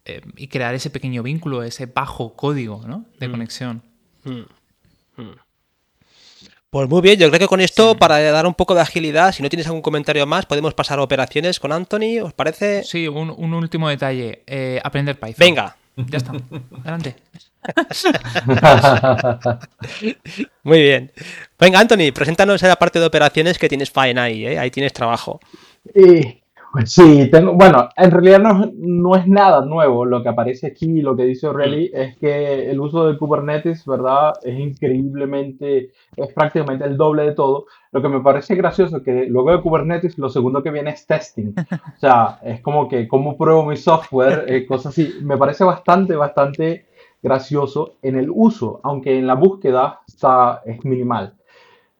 eh, 0.04 0.22
y 0.36 0.48
crear 0.48 0.74
ese 0.74 0.90
pequeño 0.90 1.22
vínculo, 1.22 1.62
ese 1.62 1.86
bajo 1.86 2.34
código 2.34 3.04
de 3.18 3.28
mm. 3.28 3.30
conexión. 3.30 3.82
Mm. 4.24 4.42
Pues 6.70 6.88
muy 6.88 7.02
bien, 7.02 7.20
yo 7.20 7.28
creo 7.28 7.38
que 7.38 7.46
con 7.46 7.60
esto, 7.60 7.96
para 7.96 8.18
dar 8.32 8.46
un 8.48 8.54
poco 8.54 8.74
de 8.74 8.80
agilidad, 8.80 9.32
si 9.32 9.44
no 9.44 9.48
tienes 9.48 9.66
algún 9.68 9.80
comentario 9.80 10.26
más, 10.26 10.44
podemos 10.44 10.74
pasar 10.74 10.98
a 10.98 11.02
operaciones 11.02 11.60
con 11.60 11.70
Anthony, 11.70 12.20
¿os 12.20 12.32
parece? 12.32 12.82
Sí, 12.82 13.06
un, 13.06 13.30
último 13.54 13.88
detalle, 13.88 14.42
eh, 14.46 14.80
aprender 14.82 15.14
Python. 15.14 15.36
Venga. 15.38 15.76
Ya 15.96 16.18
está, 16.18 16.32
adelante. 16.80 17.14
Muy 20.62 20.82
bien. 20.82 21.12
Venga, 21.58 21.80
Anthony, 21.80 22.12
preséntanos 22.14 22.62
la 22.62 22.76
parte 22.76 22.98
de 22.98 23.06
operaciones 23.06 23.58
que 23.58 23.68
tienes 23.68 23.90
faena 23.90 24.24
ahí, 24.24 24.46
¿eh? 24.46 24.58
ahí 24.58 24.70
tienes 24.70 24.92
trabajo. 24.92 25.40
Y, 25.94 26.42
pues 26.74 26.90
sí, 26.90 27.30
tengo, 27.30 27.52
bueno, 27.52 27.88
en 27.96 28.10
realidad 28.10 28.40
no, 28.74 29.14
es 29.14 29.28
nada 29.28 29.64
nuevo 29.64 30.04
lo 30.04 30.24
que 30.24 30.28
aparece 30.28 30.66
aquí, 30.66 31.02
lo 31.02 31.16
que 31.16 31.22
dice 31.22 31.46
O'Reilly, 31.46 31.92
mm. 31.94 31.96
es 31.96 32.16
que 32.16 32.68
el 32.68 32.80
uso 32.80 33.06
de 33.06 33.16
Kubernetes, 33.16 33.86
¿verdad? 33.86 34.32
Es 34.42 34.58
increíblemente, 34.58 35.92
es 36.16 36.32
prácticamente 36.34 36.84
el 36.84 36.96
doble 36.96 37.26
de 37.26 37.32
todo. 37.32 37.66
Lo 37.92 38.02
que 38.02 38.08
me 38.08 38.20
parece 38.22 38.56
gracioso 38.56 38.96
es 38.96 39.02
que 39.04 39.26
luego 39.26 39.52
de 39.52 39.62
Kubernetes 39.62 40.18
lo 40.18 40.28
segundo 40.28 40.64
que 40.64 40.72
viene 40.72 40.90
es 40.90 41.06
testing. 41.06 41.54
O 41.96 42.00
sea, 42.00 42.40
es 42.42 42.60
como 42.60 42.88
que, 42.88 43.06
¿cómo 43.06 43.36
pruebo 43.38 43.64
mi 43.64 43.76
software? 43.76 44.44
Eh, 44.48 44.66
cosas 44.66 44.86
así. 44.86 45.14
Me 45.22 45.36
parece 45.36 45.62
bastante, 45.62 46.16
bastante 46.16 46.86
gracioso 47.24 47.94
en 48.02 48.16
el 48.16 48.30
uso, 48.30 48.80
aunque 48.84 49.18
en 49.18 49.26
la 49.26 49.34
búsqueda 49.34 50.00
está, 50.06 50.62
es 50.66 50.84
minimal. 50.84 51.34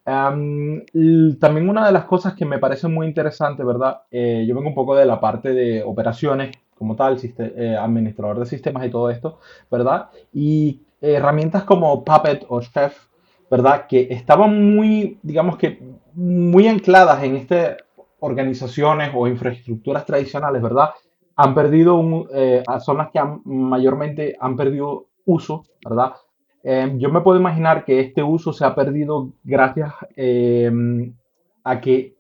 también 0.05 1.69
una 1.69 1.87
de 1.87 1.93
las 1.93 2.05
cosas 2.05 2.35
que 2.35 2.45
me 2.45 2.59
parece 2.59 2.89
muy 2.89 3.07
interesante, 3.07 3.65
¿verdad? 3.65 4.03
Eh, 4.11 4.45
yo 4.47 4.55
vengo 4.55 4.69
un 4.69 4.75
poco 4.75 4.95
de 4.95 5.07
la 5.07 5.19
parte 5.19 5.55
de 5.55 5.83
operaciones 5.83 6.55
como 6.79 6.95
tal, 6.95 7.17
eh, 7.23 7.77
administrador 7.81 8.39
de 8.39 8.47
sistemas 8.47 8.87
y 8.87 8.91
todo 8.91 9.09
esto, 9.09 9.39
¿verdad? 9.71 10.11
Y 10.33 10.83
herramientas 11.01 11.65
como 11.65 12.05
Puppet 12.05 12.45
o 12.49 12.61
Chef, 12.61 13.07
¿verdad? 13.51 13.87
Que 13.87 14.09
estaban 14.11 14.75
muy, 14.77 15.19
digamos 15.23 15.57
que, 15.57 15.81
muy 16.15 16.69
ancladas 16.69 17.23
en 17.25 17.37
estas 17.37 17.77
organizaciones 18.21 19.11
o 19.15 19.27
infraestructuras 19.27 20.05
tradicionales, 20.05 20.63
¿verdad? 20.63 20.91
Han 21.37 21.55
perdido, 21.55 21.97
un, 21.97 22.29
eh, 22.33 22.63
son 22.81 22.99
las 22.99 23.11
que 23.11 23.21
mayormente 23.45 24.37
han 24.41 24.57
perdido 24.57 25.07
uso, 25.25 25.65
¿verdad? 25.85 26.15
Em, 26.63 26.99
yo 26.99 27.11
me 27.11 27.21
puedo 27.21 27.39
imaginar 27.39 27.85
que 27.85 28.01
este 28.01 28.23
uso 28.23 28.53
se 28.53 28.65
ha 28.65 28.75
perdido 28.75 29.33
gracias 29.45 29.93
em, 30.17 31.15
a 31.63 31.81
que, 31.81 32.17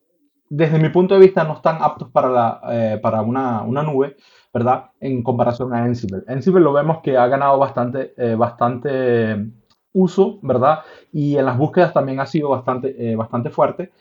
desde 0.50 0.78
mi 0.78 0.90
punto 0.90 1.14
de 1.14 1.20
vista, 1.20 1.44
no 1.44 1.54
están 1.54 1.78
aptos 1.80 2.10
para, 2.10 2.28
la, 2.28 2.60
eh, 2.70 2.98
para 3.02 3.22
una, 3.22 3.62
una, 3.62 3.82
nube, 3.82 4.16
¿verdad? 4.52 4.90
En 5.00 5.22
comparación 5.22 5.72
a 5.74 5.82
Ansible. 5.82 6.22
Ansible 6.28 6.60
lo 6.60 6.72
vemos 6.74 6.98
que 7.02 7.16
ha 7.16 7.26
ganado 7.26 7.58
bastante, 7.58 8.12
eh, 8.18 8.34
bastante 8.34 9.50
uso, 9.94 10.38
¿verdad? 10.42 10.80
Y 11.12 11.36
en 11.36 11.46
las 11.46 11.56
búsquedas 11.56 11.94
también 11.94 12.20
ha 12.20 12.26
sido 12.26 12.50
bastante, 12.50 12.94
eh, 12.98 13.16
bastante 13.16 13.48
fuerte. 13.48 13.92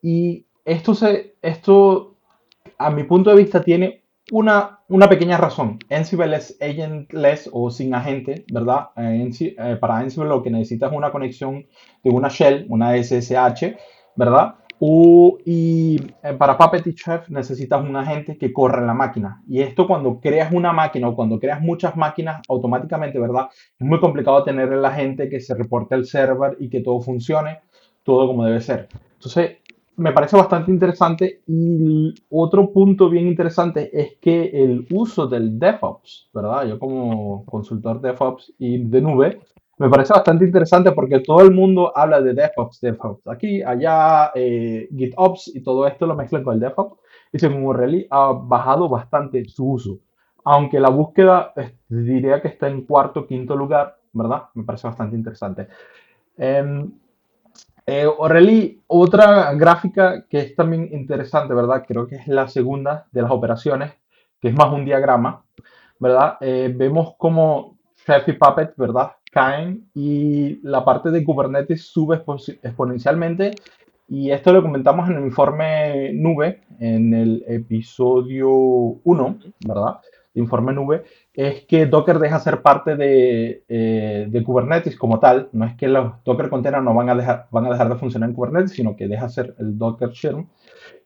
Y 0.00 0.46
esto, 0.64 0.94
se, 0.94 1.36
esto, 1.42 2.16
a 2.78 2.90
mi 2.90 3.04
punto 3.04 3.30
de 3.30 3.36
vista, 3.36 3.62
tiene 3.62 4.01
una, 4.32 4.80
una 4.88 5.10
pequeña 5.10 5.36
razón. 5.36 5.78
Ansible 5.90 6.34
es 6.34 6.56
agentless 6.58 7.50
o 7.52 7.70
sin 7.70 7.94
agente, 7.94 8.46
¿verdad? 8.50 8.88
Eh, 8.96 9.30
eh, 9.40 9.76
para 9.78 9.98
Ansible 9.98 10.30
lo 10.30 10.42
que 10.42 10.50
necesitas 10.50 10.90
es 10.90 10.96
una 10.96 11.12
conexión 11.12 11.66
de 12.02 12.10
una 12.10 12.28
shell, 12.28 12.64
una 12.70 12.96
SSH, 12.96 13.76
¿verdad? 14.16 14.54
y 14.84 15.96
eh, 16.24 16.32
para 16.36 16.58
Puppet 16.58 16.92
Chef 16.94 17.28
necesitas 17.28 17.80
un 17.84 17.94
agente 17.94 18.36
que 18.36 18.52
corra 18.52 18.80
en 18.80 18.88
la 18.88 18.94
máquina. 18.94 19.40
Y 19.46 19.60
esto 19.60 19.86
cuando 19.86 20.18
creas 20.18 20.52
una 20.52 20.72
máquina 20.72 21.08
o 21.08 21.14
cuando 21.14 21.38
creas 21.38 21.60
muchas 21.60 21.94
máquinas, 21.94 22.42
automáticamente, 22.48 23.20
¿verdad? 23.20 23.48
Es 23.78 23.86
muy 23.86 24.00
complicado 24.00 24.42
tener 24.42 24.72
el 24.72 24.84
agente 24.84 25.28
que 25.28 25.38
se 25.40 25.54
reporte 25.54 25.94
al 25.94 26.04
server 26.04 26.56
y 26.58 26.68
que 26.68 26.80
todo 26.80 27.00
funcione, 27.00 27.60
todo 28.02 28.26
como 28.26 28.44
debe 28.44 28.60
ser. 28.60 28.88
Entonces, 29.14 29.58
me 29.96 30.12
parece 30.12 30.36
bastante 30.36 30.70
interesante 30.70 31.42
y 31.46 32.14
otro 32.30 32.72
punto 32.72 33.10
bien 33.10 33.26
interesante 33.26 33.90
es 33.92 34.16
que 34.20 34.44
el 34.44 34.86
uso 34.90 35.26
del 35.26 35.58
DevOps, 35.58 36.30
¿verdad? 36.32 36.66
Yo 36.66 36.78
como 36.78 37.44
consultor 37.46 38.00
DevOps 38.00 38.54
y 38.58 38.78
de 38.78 39.00
nube, 39.00 39.40
me 39.78 39.88
parece 39.90 40.12
bastante 40.12 40.44
interesante 40.44 40.92
porque 40.92 41.20
todo 41.20 41.40
el 41.42 41.52
mundo 41.52 41.92
habla 41.96 42.20
de 42.20 42.34
DevOps, 42.34 42.80
DevOps. 42.80 43.26
Aquí, 43.26 43.62
allá, 43.62 44.30
eh, 44.34 44.88
GitOps 44.96 45.54
y 45.54 45.62
todo 45.62 45.86
esto 45.86 46.06
lo 46.06 46.14
mezclan 46.14 46.44
con 46.44 46.54
el 46.54 46.60
DevOps. 46.60 46.98
Y 47.32 47.38
según 47.38 47.74
Rally 47.74 48.06
ha 48.10 48.32
bajado 48.32 48.88
bastante 48.88 49.44
su 49.46 49.72
uso. 49.72 49.98
Aunque 50.44 50.78
la 50.78 50.90
búsqueda 50.90 51.52
diría 51.88 52.40
que 52.40 52.48
está 52.48 52.68
en 52.68 52.82
cuarto, 52.82 53.26
quinto 53.26 53.56
lugar, 53.56 53.96
¿verdad? 54.12 54.44
Me 54.54 54.64
parece 54.64 54.86
bastante 54.86 55.16
interesante. 55.16 55.68
Em, 56.36 56.92
eh, 57.86 58.06
otra 58.86 59.52
gráfica 59.54 60.24
que 60.28 60.38
es 60.38 60.54
también 60.54 60.88
interesante, 60.92 61.54
¿verdad? 61.54 61.84
Creo 61.86 62.06
que 62.06 62.16
es 62.16 62.28
la 62.28 62.48
segunda 62.48 63.06
de 63.12 63.22
las 63.22 63.30
operaciones, 63.30 63.92
que 64.40 64.48
es 64.48 64.54
más 64.54 64.72
un 64.72 64.84
diagrama, 64.84 65.44
¿verdad? 65.98 66.36
Eh, 66.40 66.72
vemos 66.74 67.14
como 67.16 67.78
Chef 68.06 68.28
y 68.28 68.32
Puppet, 68.32 68.74
¿verdad? 68.76 69.12
Caen 69.30 69.88
y 69.94 70.60
la 70.62 70.84
parte 70.84 71.10
de 71.10 71.24
Kubernetes 71.24 71.86
sube 71.86 72.22
exponencialmente. 72.62 73.52
Y 74.08 74.30
esto 74.30 74.52
lo 74.52 74.62
comentamos 74.62 75.08
en 75.08 75.16
el 75.16 75.24
informe 75.24 76.12
nube, 76.12 76.62
en 76.80 77.14
el 77.14 77.44
episodio 77.48 78.50
1, 78.50 79.38
¿verdad? 79.66 80.00
Informe 80.34 80.72
nube, 80.72 81.04
es 81.32 81.64
que 81.66 81.86
Docker 81.86 82.18
deja 82.18 82.38
ser 82.40 82.62
parte 82.62 82.96
de, 82.96 83.64
eh, 83.68 84.26
de, 84.28 84.42
Kubernetes 84.42 84.96
como 84.96 85.20
tal. 85.20 85.48
No 85.52 85.64
es 85.66 85.74
que 85.76 85.88
los 85.88 86.22
Docker 86.24 86.48
containers 86.48 86.84
no 86.84 86.94
van 86.94 87.10
a, 87.10 87.14
dejar, 87.14 87.46
van 87.50 87.66
a 87.66 87.70
dejar 87.70 87.88
de 87.88 87.96
funcionar 87.96 88.28
en 88.28 88.34
Kubernetes, 88.34 88.72
sino 88.72 88.96
que 88.96 89.08
deja 89.08 89.28
ser 89.28 89.54
el 89.58 89.76
Docker 89.76 90.10
Shell. 90.10 90.46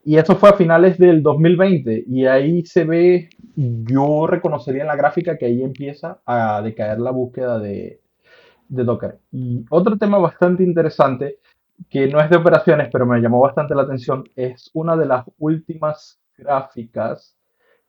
Y 0.04 0.16
eso 0.18 0.36
fue 0.36 0.50
a 0.50 0.54
finales 0.54 0.98
del 0.98 1.22
2020 1.22 2.04
y 2.06 2.26
ahí 2.26 2.64
se 2.64 2.84
ve, 2.84 3.28
yo 3.56 4.28
reconocería 4.28 4.82
en 4.82 4.88
la 4.88 4.94
gráfica 4.96 5.36
que 5.36 5.46
ahí 5.46 5.62
empieza 5.62 6.20
a 6.24 6.62
decaer 6.62 7.00
la 7.00 7.10
búsqueda 7.10 7.58
de, 7.58 8.00
de 8.68 8.84
Docker. 8.84 9.18
Y 9.32 9.64
otro 9.68 9.96
tema 9.96 10.18
bastante 10.18 10.62
interesante, 10.62 11.38
que 11.90 12.06
no 12.06 12.20
es 12.20 12.30
de 12.30 12.36
operaciones, 12.36 12.88
pero 12.92 13.04
me 13.04 13.20
llamó 13.20 13.40
bastante 13.40 13.74
la 13.74 13.82
atención, 13.82 14.24
es 14.36 14.70
una 14.74 14.96
de 14.96 15.06
las 15.06 15.24
últimas 15.38 16.20
gráficas 16.38 17.36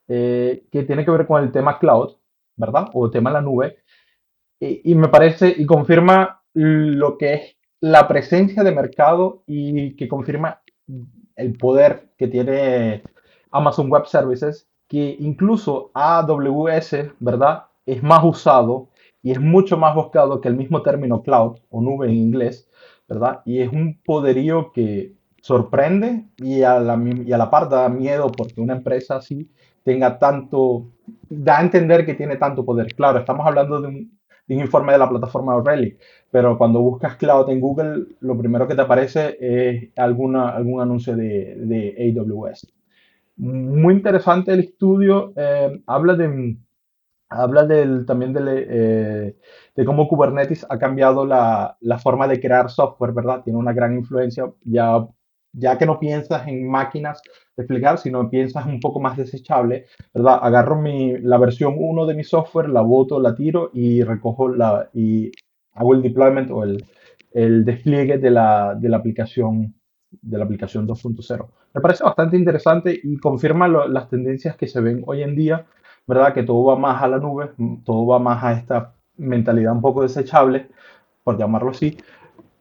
eh, 0.08 0.66
que 0.72 0.84
tiene 0.84 1.04
que 1.04 1.12
ver 1.12 1.28
con 1.28 1.44
el 1.44 1.52
tema 1.52 1.80
cloud, 1.80 2.16
¿verdad? 2.56 2.90
O 2.94 3.06
el 3.06 3.12
tema 3.12 3.30
de 3.30 3.34
la 3.36 3.42
nube. 3.42 3.78
Y, 4.60 4.96
me 4.96 5.10
parece 5.10 5.54
y 5.56 5.66
confirma 5.66 6.42
lo 6.54 7.18
que 7.18 7.34
es 7.34 7.58
la 7.80 8.08
presencia 8.08 8.64
de 8.64 8.72
mercado 8.72 9.44
y 9.46 9.96
que 9.96 10.08
confirma 10.08 10.62
el 11.36 11.56
poder 11.58 12.10
que 12.18 12.28
tiene 12.28 13.04
Amazon 13.52 13.92
Web 13.92 14.08
Services, 14.08 14.68
que 14.88 15.16
incluso 15.20 15.92
AWS, 15.94 17.12
¿verdad? 17.20 17.66
Es 17.86 18.02
más 18.02 18.24
usado 18.24 18.90
y 19.22 19.32
es 19.32 19.40
mucho 19.40 19.78
más 19.78 19.94
buscado 19.94 20.42
que 20.42 20.48
el 20.48 20.56
mismo 20.56 20.82
término 20.82 21.22
cloud 21.22 21.58
o 21.70 21.82
nube 21.82 22.08
en 22.08 22.16
inglés, 22.16 22.68
¿verdad? 23.08 23.42
Y 23.46 23.60
es 23.60 23.72
un 23.72 24.02
poderío 24.04 24.72
que 24.72 25.14
sorprende 25.42 26.26
y 26.38 26.64
a 26.64 26.80
la, 26.80 27.00
y 27.26 27.32
a 27.32 27.38
la 27.38 27.50
par 27.50 27.70
da 27.70 27.88
miedo 27.90 28.32
porque 28.32 28.60
una 28.60 28.74
empresa 28.74 29.18
así 29.18 29.52
tenga 29.88 30.20
tanto, 30.20 30.92
da 31.30 31.60
a 31.60 31.62
entender 31.62 32.06
que 32.06 32.14
tiene 32.14 32.36
tanto 32.36 32.66
poder. 32.66 32.94
Claro, 32.94 33.20
estamos 33.20 33.48
hablando 33.48 33.80
de 33.80 33.88
un, 33.88 34.18
informe 34.50 34.92
de 34.92 34.98
la 35.00 35.10
plataforma 35.10 35.62
Relic, 35.64 35.98
pero 36.30 36.58
cuando 36.58 36.82
buscas 36.82 37.16
cloud 37.16 37.50
en 37.50 37.62
Google, 37.62 38.06
lo 38.20 38.38
primero 38.38 38.68
que 38.68 38.76
te 38.76 38.82
aparece 38.82 39.38
es 39.40 39.90
alguna, 39.96 40.50
algún 40.50 40.82
anuncio 40.82 41.16
de, 41.16 41.56
de 41.56 42.14
AWS. 42.20 42.68
Muy 43.38 43.94
interesante 43.94 44.52
el 44.52 44.60
estudio, 44.60 45.32
eh, 45.38 45.82
habla 45.88 46.16
de 46.16 46.58
habla 47.30 47.66
del, 47.66 48.06
también 48.06 48.34
de, 48.34 48.42
eh, 48.70 49.38
de, 49.76 49.86
cómo 49.86 50.08
Kubernetes 50.08 50.66
ha 50.70 50.78
cambiado 50.80 51.26
la, 51.26 51.78
la, 51.82 52.00
forma 52.00 52.28
de 52.28 52.40
crear 52.40 52.70
software, 52.70 53.14
¿verdad? 53.14 53.42
Tiene 53.44 53.60
una 53.60 53.74
gran 53.74 53.94
influencia 53.98 54.52
ya 54.64 55.06
ya 55.58 55.78
que 55.78 55.86
no 55.86 56.00
piensas 56.00 56.48
en 56.48 56.70
máquinas 56.70 57.22
de 57.56 57.64
explicar, 57.64 57.98
sino 57.98 58.30
piensas 58.30 58.66
un 58.66 58.80
poco 58.80 59.00
más 59.00 59.18
desechable, 59.18 59.88
¿verdad? 60.14 60.40
Agarro 60.42 60.80
mi, 60.80 61.18
la 61.20 61.38
versión 61.38 61.76
1 61.78 62.06
de 62.06 62.14
mi 62.14 62.24
software, 62.24 62.70
la 62.70 62.82
boto, 62.82 63.20
la 63.20 63.34
tiro 63.34 63.72
y 63.74 64.04
recojo 64.04 64.50
la, 64.50 64.90
y 64.94 65.32
hago 65.74 65.96
el 65.96 66.02
deployment 66.02 66.52
o 66.52 66.64
el, 66.64 66.86
el 67.34 67.66
despliegue 67.66 68.18
de 68.20 68.30
la, 68.30 68.76
de 68.76 68.90
la 68.90 68.98
aplicación 68.98 69.74
de 70.22 70.38
la 70.38 70.46
aplicación 70.46 70.88
2.0. 70.88 71.48
Me 71.74 71.82
parece 71.82 72.04
bastante 72.04 72.38
interesante 72.38 72.98
y 73.02 73.18
confirma 73.18 73.68
las 73.68 74.10
tendencias 74.10 74.56
que 74.56 74.68
se 74.68 74.80
ven 74.80 75.04
hoy 75.06 75.22
en 75.22 75.36
día, 75.36 75.66
¿verdad? 76.06 76.34
Que 76.34 76.44
todo 76.44 76.64
va 76.66 76.78
más 76.78 77.02
a 77.04 77.08
la 77.08 77.18
nube, 77.18 77.52
todo 77.84 78.06
va 78.08 78.20
más 78.20 78.44
a 78.44 78.54
esta 78.54 78.94
mentalidad 79.18 79.74
un 79.74 79.82
poco 79.82 80.04
desechable, 80.04 80.68
por 81.24 81.38
llamarlo 81.38 81.72
así, 81.72 81.98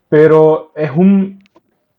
pero 0.09 0.73
es 0.75 0.91
un, 0.91 1.43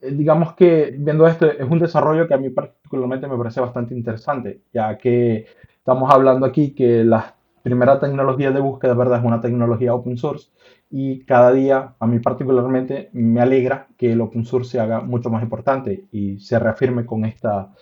digamos 0.01 0.53
que 0.55 0.95
viendo 0.97 1.27
esto 1.27 1.49
es 1.51 1.67
un 1.69 1.79
desarrollo 1.79 2.27
que 2.27 2.33
a 2.33 2.37
mí 2.37 2.49
particularmente 2.49 3.27
me 3.27 3.37
parece 3.37 3.61
bastante 3.61 3.95
interesante, 3.95 4.61
ya 4.73 4.97
que 4.97 5.45
estamos 5.77 6.13
hablando 6.13 6.45
aquí 6.45 6.73
que 6.73 7.03
la 7.03 7.35
primera 7.63 7.99
tecnología 7.99 8.51
de 8.51 8.61
búsqueda, 8.61 8.93
¿verdad? 8.93 9.19
Es 9.19 9.25
una 9.25 9.41
tecnología 9.41 9.93
open 9.93 10.17
source 10.17 10.49
y 10.89 11.25
cada 11.25 11.51
día 11.51 11.95
a 11.99 12.07
mí 12.07 12.19
particularmente 12.19 13.09
me 13.13 13.41
alegra 13.41 13.87
que 13.97 14.13
el 14.13 14.21
open 14.21 14.45
source 14.45 14.71
se 14.71 14.79
haga 14.79 15.01
mucho 15.01 15.29
más 15.29 15.43
importante 15.43 16.05
y 16.11 16.39
se 16.39 16.59
reafirme 16.59 17.05
con, 17.05 17.25
esta, 17.25 17.73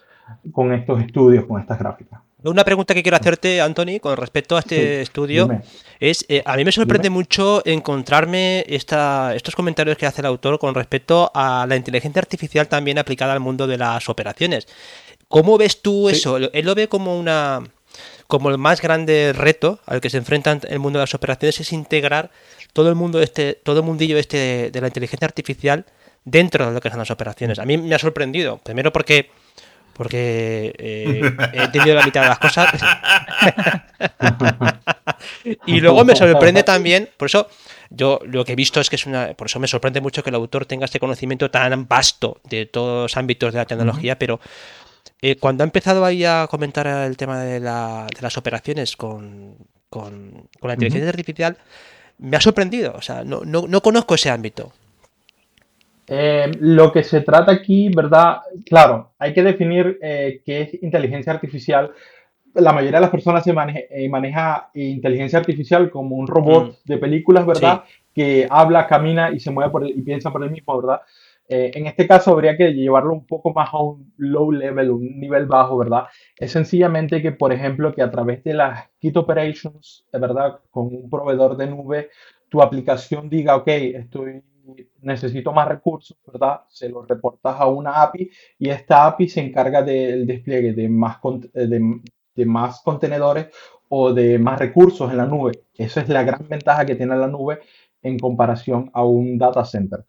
con 0.52 0.74
estos 0.74 1.02
estudios, 1.02 1.46
con 1.46 1.60
estas 1.62 1.78
gráficas. 1.78 2.22
Una 2.50 2.64
pregunta 2.64 2.94
que 2.94 3.02
quiero 3.02 3.18
hacerte, 3.18 3.60
Anthony, 3.60 4.00
con 4.00 4.16
respecto 4.18 4.56
a 4.56 4.60
este 4.60 5.02
estudio, 5.02 5.50
es, 6.00 6.26
eh, 6.30 6.44
a 6.46 6.56
mí 6.56 6.64
me 6.64 6.72
sorprende 6.72 7.10
mucho 7.10 7.64
encontrarme 7.66 8.64
esta, 8.68 9.34
estos 9.36 9.56
comentarios 9.56 9.98
que 9.98 10.06
hace 10.06 10.22
el 10.22 10.28
autor 10.28 10.60
con 10.60 10.76
respecto 10.76 11.32
a 11.34 11.66
la 11.68 11.76
inteligencia 11.76 12.20
artificial 12.20 12.68
también 12.68 13.00
aplicada 13.00 13.34
al 13.34 13.40
mundo 13.40 13.66
de 13.66 13.80
las 13.80 14.10
operaciones. 14.10 14.68
¿Cómo 15.28 15.58
ves 15.58 15.82
tú 15.82 16.08
eso? 16.08 16.38
Él 16.38 16.66
lo 16.66 16.76
ve 16.76 16.88
como 16.88 17.18
una 17.18 17.64
como 18.28 18.50
el 18.50 18.58
más 18.58 18.82
grande 18.82 19.34
reto 19.34 19.80
al 19.86 20.02
que 20.02 20.10
se 20.10 20.18
enfrenta 20.18 20.60
el 20.68 20.80
mundo 20.80 21.00
de 21.00 21.04
las 21.04 21.14
operaciones 21.14 21.60
es 21.60 21.72
integrar 21.72 22.32
todo 22.74 22.90
el 22.90 22.96
mundo 22.96 23.22
este, 23.22 23.54
todo 23.54 23.80
el 23.80 23.86
mundillo 23.86 24.18
este 24.18 24.70
de 24.72 24.82
la 24.82 24.88
inteligencia 24.88 25.26
artificial 25.26 25.86
dentro 26.26 26.68
de 26.68 26.74
lo 26.74 26.82
que 26.82 26.90
son 26.90 27.00
las 27.00 27.12
operaciones. 27.12 27.60
A 27.60 27.66
mí 27.66 27.78
me 27.78 27.96
ha 27.96 28.00
sorprendido, 28.00 28.58
primero 28.58 28.92
porque 28.92 29.30
porque 29.96 30.74
eh, 30.78 31.22
he 31.54 31.64
entendido 31.64 31.96
la 31.96 32.06
mitad 32.06 32.22
de 32.22 32.28
las 32.28 32.40
cosas. 32.40 32.68
y 35.66 35.80
luego 35.80 36.04
me 36.04 36.16
sorprende 36.16 36.64
también, 36.64 37.10
por 37.16 37.28
eso 37.28 37.48
yo 37.90 38.20
lo 38.26 38.44
que 38.44 38.52
he 38.52 38.56
visto 38.56 38.82
es 38.82 38.90
que 38.90 38.98
es 38.98 39.06
una, 39.06 39.34
por 39.36 39.48
eso 39.48 39.60
me 39.60 39.68
sorprende 39.68 40.02
mucho 40.02 40.22
que 40.22 40.30
el 40.30 40.36
autor 40.36 40.66
tenga 40.66 40.86
este 40.86 41.00
conocimiento 41.00 41.50
tan 41.50 41.88
vasto 41.88 42.42
de 42.44 42.66
todos 42.66 43.04
los 43.04 43.18
ámbitos 43.18 43.54
de 43.54 43.60
la 43.60 43.66
tecnología, 43.66 44.20
pero 44.20 44.42
eh, 45.22 45.38
cuando 45.38 45.64
ha 45.64 45.66
empezado 45.66 46.04
ahí 46.04 46.26
a 46.26 46.48
comentar 46.50 46.88
el 46.88 47.16
tema 47.16 47.42
de, 47.42 47.62
las 47.62 48.38
operaciones 48.38 48.98
con, 48.98 49.56
la 50.62 50.74
inteligencia 50.74 51.08
artificial, 51.08 51.58
me 52.18 52.36
ha 52.36 52.42
sorprendido, 52.42 52.96
o 52.98 53.02
sea, 53.02 53.24
no, 53.24 53.44
no 53.46 53.82
conozco 53.82 54.16
ese 54.16 54.30
ámbito. 54.30 54.74
Eh, 56.08 56.52
lo 56.60 56.92
que 56.92 57.04
se 57.04 57.22
trata 57.22 57.52
aquí, 57.52 57.90
¿verdad? 57.90 58.38
Claro, 58.66 59.14
hay 59.18 59.34
que 59.34 59.44
definir 59.44 59.98
eh, 60.02 60.42
qué 60.46 60.62
es 60.62 60.84
inteligencia 60.84 61.34
artificial. 61.34 61.92
La 62.54 62.72
mayoría 62.72 63.00
de 63.00 63.02
las 63.02 63.10
personas 63.10 63.44
se 63.44 63.52
eh, 63.52 64.10
maneja 64.10 64.70
inteligencia 64.76 65.40
artificial 65.40 65.90
como 65.90 66.16
un 66.16 66.28
robot 66.28 66.70
mm. 66.70 66.76
de 66.86 66.98
películas, 66.98 67.46
¿verdad? 67.46 67.84
Que 68.14 68.48
habla, 68.50 68.88
camina 68.88 69.32
y 69.32 69.40
se 69.40 69.52
mueve 69.52 69.72
por 69.72 69.88
y 69.88 70.02
piensa 70.02 70.32
por 70.32 70.44
el 70.44 70.52
mismo, 70.52 70.82
¿verdad? 70.82 71.02
en 71.48 71.86
este 71.86 72.08
caso 72.08 72.32
habría 72.32 72.58
que 72.58 72.74
llevarlo 72.74 73.14
un 73.14 73.28
poco 73.28 73.54
más 73.54 73.70
a 73.72 73.78
un 73.78 74.12
low 74.18 74.52
level, 74.52 74.90
un 74.90 75.20
nivel 75.20 75.46
bajo, 75.46 75.78
¿verdad? 75.78 76.06
Es 76.36 76.52
sencillamente 76.52 77.22
que, 77.22 77.34
por 77.34 77.54
ejemplo, 77.54 77.94
que 77.94 78.02
a 78.02 78.10
través 78.10 78.44
de 78.44 78.56
las 78.56 78.90
Kit 78.98 79.16
Operations, 79.16 80.08
¿verdad? 80.12 80.62
Con 80.72 80.88
un 80.88 81.08
proveedor 81.08 81.56
de 81.56 81.68
nube, 81.68 82.10
tu 82.50 82.64
aplicación 82.64 83.30
diga, 83.30 83.58
ok, 83.58 83.68
estoy 83.68 84.42
necesito 85.02 85.52
más 85.52 85.68
recursos, 85.68 86.18
¿verdad? 86.26 86.62
Se 86.70 86.90
lo 86.90 87.04
reportas 87.04 87.56
a 87.60 87.68
una 87.68 88.02
API 88.02 88.30
y 88.60 88.70
esta 88.70 89.06
API 89.08 89.28
se 89.30 89.42
encarga 89.42 89.82
del 89.82 90.26
despliegue 90.26 90.74
de 90.74 90.90
más, 90.90 91.18
de, 91.54 92.46
más 92.46 92.82
contenedores 92.82 93.48
o 93.90 94.14
de 94.14 94.40
más 94.40 94.60
recursos 94.60 95.12
en 95.12 95.18
la 95.18 95.26
nube. 95.26 95.66
Esa 95.76 96.02
es 96.02 96.10
la 96.10 96.24
gran 96.24 96.48
ventaja 96.48 96.86
que 96.86 96.96
tiene 96.96 97.16
la 97.16 97.28
nube 97.28 97.60
en 98.02 98.20
comparación 98.20 98.92
a 98.94 99.04
un 99.04 99.38
data 99.38 99.66
center. 99.66 100.06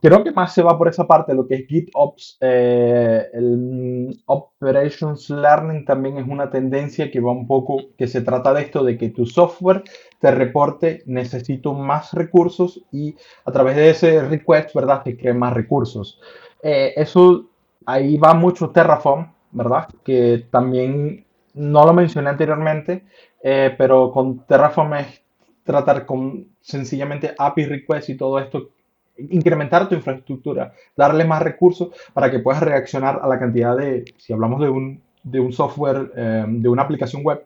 Creo 0.00 0.22
que 0.22 0.32
más 0.32 0.54
se 0.54 0.62
va 0.62 0.78
por 0.78 0.88
esa 0.88 1.06
parte, 1.06 1.34
lo 1.34 1.46
que 1.46 1.54
es 1.56 1.66
GitOps, 1.66 2.38
eh, 2.40 3.26
el 3.32 4.22
Operations 4.26 5.28
Learning 5.30 5.84
también 5.84 6.18
es 6.18 6.28
una 6.28 6.50
tendencia 6.50 7.10
que 7.10 7.20
va 7.20 7.32
un 7.32 7.46
poco, 7.46 7.78
que 7.98 8.06
se 8.06 8.20
trata 8.20 8.54
de 8.54 8.62
esto, 8.62 8.84
de 8.84 8.96
que 8.96 9.08
tu 9.08 9.26
software 9.26 9.82
te 10.20 10.30
reporte 10.30 11.02
necesito 11.06 11.72
más 11.74 12.12
recursos 12.12 12.82
y 12.92 13.16
a 13.44 13.52
través 13.52 13.76
de 13.76 13.90
ese 13.90 14.22
request, 14.22 14.74
¿verdad? 14.74 15.02
Te 15.02 15.16
cree 15.16 15.34
más 15.34 15.52
recursos. 15.52 16.20
Eh, 16.62 16.92
eso, 16.96 17.46
ahí 17.86 18.16
va 18.18 18.34
mucho 18.34 18.70
Terraform, 18.70 19.32
¿verdad? 19.50 19.88
Que 20.04 20.46
también 20.50 21.24
no 21.54 21.84
lo 21.84 21.92
mencioné 21.92 22.30
anteriormente, 22.30 23.04
eh, 23.42 23.74
pero 23.76 24.12
con 24.12 24.46
Terraform 24.46 24.94
es 24.94 25.22
tratar 25.64 26.06
con 26.06 26.48
sencillamente 26.60 27.34
API 27.36 27.64
request 27.64 28.10
y 28.10 28.16
todo 28.16 28.38
esto, 28.38 28.70
incrementar 29.18 29.88
tu 29.88 29.94
infraestructura, 29.94 30.72
darle 30.96 31.24
más 31.24 31.42
recursos 31.42 31.90
para 32.12 32.30
que 32.30 32.38
puedas 32.40 32.62
reaccionar 32.62 33.20
a 33.22 33.28
la 33.28 33.38
cantidad 33.38 33.76
de, 33.76 34.04
si 34.16 34.32
hablamos 34.32 34.60
de 34.60 34.68
un, 34.68 35.00
de 35.22 35.40
un 35.40 35.52
software, 35.52 36.12
eh, 36.16 36.44
de 36.48 36.68
una 36.68 36.82
aplicación 36.82 37.22
web, 37.24 37.44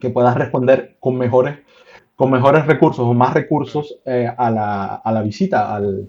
que 0.00 0.10
puedas 0.10 0.36
responder 0.36 0.96
con 1.00 1.16
mejores 1.16 1.58
con 2.16 2.30
mejores 2.30 2.66
recursos 2.66 3.04
o 3.04 3.12
más 3.12 3.34
recursos 3.34 3.98
eh, 4.04 4.30
a, 4.36 4.50
la, 4.50 4.94
a, 4.96 5.12
la, 5.12 5.22
visita, 5.22 5.74
al, 5.74 6.08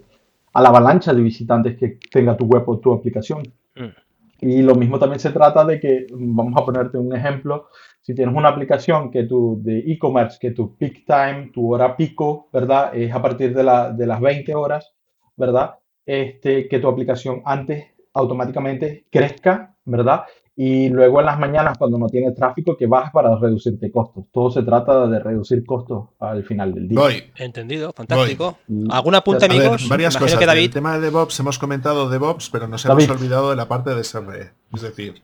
a 0.53 0.61
la 0.61 0.69
avalancha 0.69 1.13
de 1.13 1.21
visitantes 1.21 1.77
que 1.77 1.97
tenga 2.11 2.37
tu 2.37 2.45
web 2.45 2.63
o 2.67 2.77
tu 2.77 2.93
aplicación. 2.93 3.41
Mm. 3.75 4.04
Y 4.41 4.61
lo 4.61 4.75
mismo 4.75 4.99
también 4.99 5.19
se 5.19 5.31
trata 5.31 5.63
de 5.65 5.79
que, 5.79 6.07
vamos 6.11 6.53
a 6.57 6.65
ponerte 6.65 6.97
un 6.97 7.15
ejemplo, 7.15 7.69
si 8.01 8.13
tienes 8.13 8.35
una 8.35 8.49
aplicación 8.49 9.09
que 9.09 9.23
tu, 9.23 9.59
de 9.63 9.79
e-commerce, 9.79 10.37
que 10.39 10.51
tu 10.51 10.75
peak 10.77 11.05
time, 11.05 11.51
tu 11.53 11.73
hora 11.73 11.95
pico, 11.95 12.49
¿verdad? 12.51 12.95
Es 12.95 13.13
a 13.13 13.21
partir 13.21 13.55
de, 13.55 13.63
la, 13.63 13.91
de 13.91 14.05
las 14.05 14.19
20 14.19 14.53
horas, 14.53 14.93
¿verdad? 15.37 15.75
Este, 16.05 16.67
que 16.67 16.79
tu 16.79 16.87
aplicación 16.87 17.41
antes 17.45 17.85
automáticamente 18.13 19.05
crezca, 19.09 19.75
¿verdad? 19.85 20.23
Y 20.57 20.87
luego 20.89 21.19
en 21.19 21.25
las 21.25 21.37
mañanas 21.37 21.77
cuando 21.77 21.97
no 21.97 22.07
tiene 22.07 22.31
tráfico 22.31 22.77
que 22.77 22.87
bajas 22.87 23.11
para 23.11 23.35
reducirte 23.37 23.91
costos. 23.91 24.25
Todo 24.31 24.49
se 24.49 24.63
trata 24.63 25.05
de 25.07 25.19
reducir 25.19 25.65
costos 25.65 26.09
al 26.19 26.45
final 26.45 26.73
del 26.73 26.87
día. 26.87 26.99
Voy. 26.99 27.23
Entendido, 27.35 27.91
fantástico. 27.91 28.57
Voy. 28.67 28.87
¿Algún 28.89 29.15
apunte, 29.15 29.47
ver, 29.49 29.57
amigos? 29.59 29.89
varias 29.89 30.13
Imagino 30.13 30.25
cosas. 30.25 30.39
que 30.39 30.45
David. 30.45 30.63
El 30.65 30.69
tema 30.71 30.93
de 30.93 31.01
DevOps 31.01 31.39
hemos 31.41 31.59
comentado 31.59 32.09
DevOps, 32.09 32.49
pero 32.49 32.67
nos 32.69 32.83
David. 32.83 33.03
hemos 33.03 33.17
olvidado 33.17 33.49
de 33.49 33.57
la 33.57 33.67
parte 33.67 33.93
de 33.93 34.03
SRE. 34.03 34.51
Es 34.73 34.81
decir, 34.81 35.21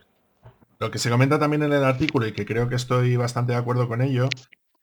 lo 0.80 0.92
que 0.92 1.00
se 1.00 1.10
comenta 1.10 1.40
también 1.40 1.64
en 1.64 1.72
el 1.72 1.84
artículo 1.86 2.28
y 2.28 2.34
que 2.34 2.46
creo 2.46 2.68
que 2.68 2.76
estoy 2.76 3.16
bastante 3.16 3.54
de 3.54 3.60
acuerdo 3.60 3.88
con 3.88 4.02
ello, 4.02 4.28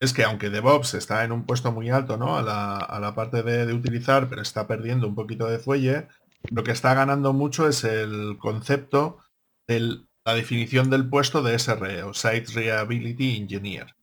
es 0.01 0.15
que 0.15 0.25
aunque 0.25 0.49
DevOps 0.49 0.95
está 0.95 1.25
en 1.25 1.33
un 1.33 1.45
puesto 1.45 1.73
muy 1.73 1.91
alto, 1.91 2.17
¿no? 2.17 2.39
A 2.39 2.43
la, 2.43 2.77
a 2.77 3.01
la 3.01 3.15
parte 3.15 3.43
de, 3.43 3.67
de 3.67 3.75
utilizar, 3.75 4.29
pero 4.31 4.41
está 4.41 4.67
perdiendo 4.67 5.09
un 5.09 5.15
poquito 5.15 5.47
de 5.47 5.59
fuelle, 5.59 6.09
lo 6.51 6.63
que 6.63 6.71
está 6.71 6.95
ganando 6.95 7.35
mucho 7.35 7.69
es 7.69 7.85
el 7.85 8.39
concepto 8.39 9.19
de 9.67 9.99
la 10.29 10.35
definición 10.35 10.91
del 10.91 11.09
puesto 11.09 11.43
de 11.43 11.59
SRE 11.59 12.03
o 12.03 12.13
Site 12.13 12.53
Reliability 12.53 13.39
Engineer. 13.39 13.95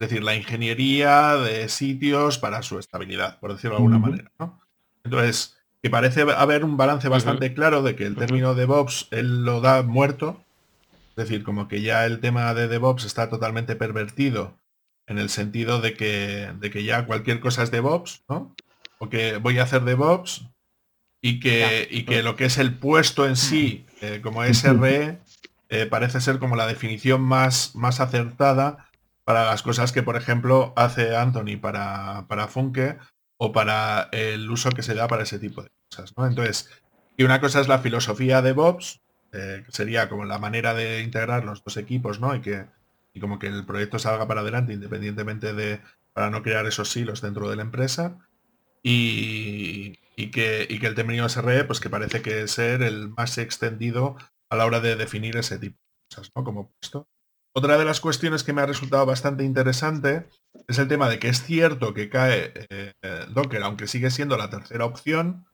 Es 0.00 0.08
decir, 0.08 0.22
la 0.22 0.34
ingeniería 0.34 1.36
de 1.36 1.68
sitios 1.68 2.38
para 2.38 2.62
su 2.62 2.78
estabilidad, 2.78 3.38
por 3.40 3.52
decirlo 3.52 3.76
de 3.76 3.82
alguna 3.82 3.98
manera. 3.98 4.32
¿no? 4.38 4.58
Entonces, 5.04 5.58
que 5.82 5.90
parece 5.90 6.22
haber 6.22 6.64
un 6.64 6.78
balance 6.78 7.10
bastante 7.10 7.52
claro 7.52 7.82
de 7.82 7.94
que 7.94 8.06
el 8.06 8.16
término 8.16 8.54
DevOps 8.54 9.08
él 9.10 9.44
lo 9.44 9.60
da 9.60 9.82
muerto. 9.82 10.42
Es 11.10 11.28
decir, 11.28 11.44
como 11.44 11.68
que 11.68 11.82
ya 11.82 12.06
el 12.06 12.20
tema 12.20 12.54
de 12.54 12.68
DevOps 12.68 13.04
está 13.04 13.28
totalmente 13.28 13.76
pervertido 13.76 14.58
en 15.06 15.18
el 15.18 15.28
sentido 15.28 15.82
de 15.82 15.92
que, 15.92 16.54
de 16.58 16.70
que 16.70 16.84
ya 16.84 17.04
cualquier 17.04 17.38
cosa 17.40 17.62
es 17.62 17.70
DevOps, 17.70 18.24
¿no? 18.30 18.54
O 18.96 19.10
que 19.10 19.36
voy 19.36 19.58
a 19.58 19.64
hacer 19.64 19.82
DevOps 19.82 20.46
y 21.20 21.38
que, 21.38 21.86
y 21.90 22.04
que 22.04 22.22
lo 22.22 22.34
que 22.34 22.46
es 22.46 22.56
el 22.56 22.78
puesto 22.78 23.26
en 23.26 23.36
sí, 23.36 23.84
eh, 24.00 24.20
como 24.22 24.44
SRE, 24.44 25.18
eh, 25.68 25.86
parece 25.86 26.20
ser 26.20 26.38
como 26.38 26.56
la 26.56 26.66
definición 26.66 27.22
más, 27.22 27.74
más 27.74 28.00
acertada 28.00 28.88
para 29.24 29.44
las 29.44 29.62
cosas 29.62 29.92
que, 29.92 30.02
por 30.02 30.16
ejemplo, 30.16 30.72
hace 30.76 31.16
Anthony 31.16 31.58
para, 31.60 32.26
para 32.28 32.48
Funke 32.48 32.98
o 33.38 33.52
para 33.52 34.08
el 34.12 34.50
uso 34.50 34.70
que 34.70 34.82
se 34.82 34.94
da 34.94 35.08
para 35.08 35.24
ese 35.24 35.38
tipo 35.38 35.62
de 35.62 35.70
cosas. 35.90 36.14
¿no? 36.16 36.26
Entonces, 36.26 36.70
y 37.16 37.24
una 37.24 37.40
cosa 37.40 37.60
es 37.60 37.68
la 37.68 37.80
filosofía 37.80 38.42
de 38.42 38.50
DevOps, 38.50 39.00
eh, 39.32 39.62
que 39.66 39.72
sería 39.72 40.08
como 40.08 40.24
la 40.24 40.38
manera 40.38 40.74
de 40.74 41.02
integrar 41.02 41.44
los 41.44 41.64
dos 41.64 41.76
equipos, 41.76 42.20
¿no? 42.20 42.34
Y 42.34 42.40
que 42.40 42.66
y 43.12 43.20
como 43.20 43.38
que 43.38 43.46
el 43.46 43.64
proyecto 43.64 43.98
salga 43.98 44.28
para 44.28 44.42
adelante 44.42 44.74
independientemente 44.74 45.54
de 45.54 45.80
para 46.12 46.30
no 46.30 46.42
crear 46.42 46.66
esos 46.66 46.90
silos 46.90 47.22
dentro 47.22 47.48
de 47.48 47.56
la 47.56 47.62
empresa. 47.62 48.18
Y, 48.82 49.98
y 50.16 50.30
que, 50.30 50.66
y 50.68 50.78
que 50.78 50.86
el 50.86 50.94
término 50.94 51.28
SRE, 51.28 51.64
pues 51.64 51.80
que 51.80 51.90
parece 51.90 52.22
que 52.22 52.46
ser 52.46 52.82
el 52.82 53.08
más 53.08 53.38
extendido 53.38 54.16
a 54.50 54.56
la 54.56 54.66
hora 54.66 54.80
de 54.80 54.96
definir 54.96 55.36
ese 55.36 55.58
tipo 55.58 55.76
de 55.76 56.16
cosas, 56.16 56.32
¿no? 56.34 56.44
Como 56.44 56.70
puesto. 56.70 57.08
Otra 57.54 57.78
de 57.78 57.84
las 57.86 58.00
cuestiones 58.00 58.44
que 58.44 58.52
me 58.52 58.60
ha 58.60 58.66
resultado 58.66 59.06
bastante 59.06 59.42
interesante 59.42 60.28
es 60.68 60.78
el 60.78 60.88
tema 60.88 61.08
de 61.08 61.18
que 61.18 61.28
es 61.28 61.42
cierto 61.42 61.94
que 61.94 62.10
cae 62.10 62.52
eh, 62.70 62.92
Docker, 63.30 63.62
aunque 63.62 63.86
sigue 63.86 64.10
siendo 64.10 64.36
la 64.36 64.50
tercera 64.50 64.84
opción, 64.84 65.46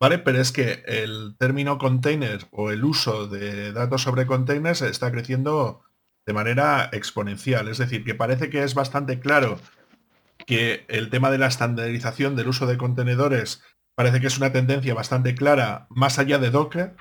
¿vale? 0.00 0.18
Pero 0.18 0.40
es 0.40 0.52
que 0.52 0.84
el 0.86 1.34
término 1.38 1.78
container 1.78 2.46
o 2.52 2.70
el 2.70 2.84
uso 2.84 3.26
de 3.26 3.72
datos 3.72 4.02
sobre 4.02 4.26
containers 4.26 4.82
está 4.82 5.10
creciendo 5.10 5.82
de 6.26 6.32
manera 6.32 6.88
exponencial. 6.92 7.66
Es 7.66 7.78
decir, 7.78 8.04
que 8.04 8.14
parece 8.14 8.48
que 8.50 8.62
es 8.62 8.74
bastante 8.74 9.18
claro 9.18 9.58
que 10.46 10.84
el 10.88 11.10
tema 11.10 11.30
de 11.30 11.38
la 11.38 11.46
estandarización 11.46 12.36
del 12.36 12.48
uso 12.48 12.66
de 12.66 12.78
contenedores 12.78 13.62
parece 13.94 14.20
que 14.20 14.28
es 14.28 14.38
una 14.38 14.52
tendencia 14.52 14.94
bastante 14.94 15.34
clara 15.34 15.86
más 15.90 16.18
allá 16.18 16.38
de 16.38 16.50
Docker. 16.50 16.96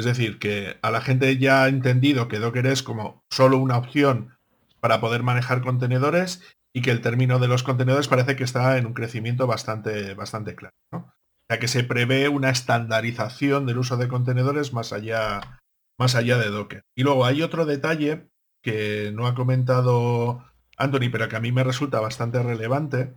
Es 0.00 0.06
decir, 0.06 0.38
que 0.38 0.78
a 0.80 0.90
la 0.90 1.02
gente 1.02 1.36
ya 1.36 1.64
ha 1.64 1.68
entendido 1.68 2.26
que 2.26 2.38
Docker 2.38 2.66
es 2.66 2.82
como 2.82 3.22
solo 3.30 3.58
una 3.58 3.76
opción 3.76 4.34
para 4.80 4.98
poder 4.98 5.22
manejar 5.22 5.60
contenedores 5.60 6.42
y 6.72 6.80
que 6.80 6.90
el 6.90 7.02
término 7.02 7.38
de 7.38 7.48
los 7.48 7.62
contenedores 7.62 8.08
parece 8.08 8.34
que 8.34 8.44
está 8.44 8.78
en 8.78 8.86
un 8.86 8.94
crecimiento 8.94 9.46
bastante, 9.46 10.14
bastante 10.14 10.54
claro. 10.54 10.74
¿no? 10.90 10.98
O 10.98 11.12
sea 11.50 11.58
que 11.58 11.68
se 11.68 11.84
prevé 11.84 12.30
una 12.30 12.48
estandarización 12.48 13.66
del 13.66 13.76
uso 13.76 13.98
de 13.98 14.08
contenedores 14.08 14.72
más 14.72 14.94
allá, 14.94 15.60
más 15.98 16.14
allá 16.14 16.38
de 16.38 16.48
Docker. 16.48 16.82
Y 16.96 17.02
luego 17.02 17.26
hay 17.26 17.42
otro 17.42 17.66
detalle 17.66 18.30
que 18.62 19.12
no 19.14 19.26
ha 19.26 19.34
comentado 19.34 20.42
Anthony, 20.78 21.10
pero 21.12 21.28
que 21.28 21.36
a 21.36 21.40
mí 21.40 21.52
me 21.52 21.62
resulta 21.62 22.00
bastante 22.00 22.42
relevante, 22.42 23.12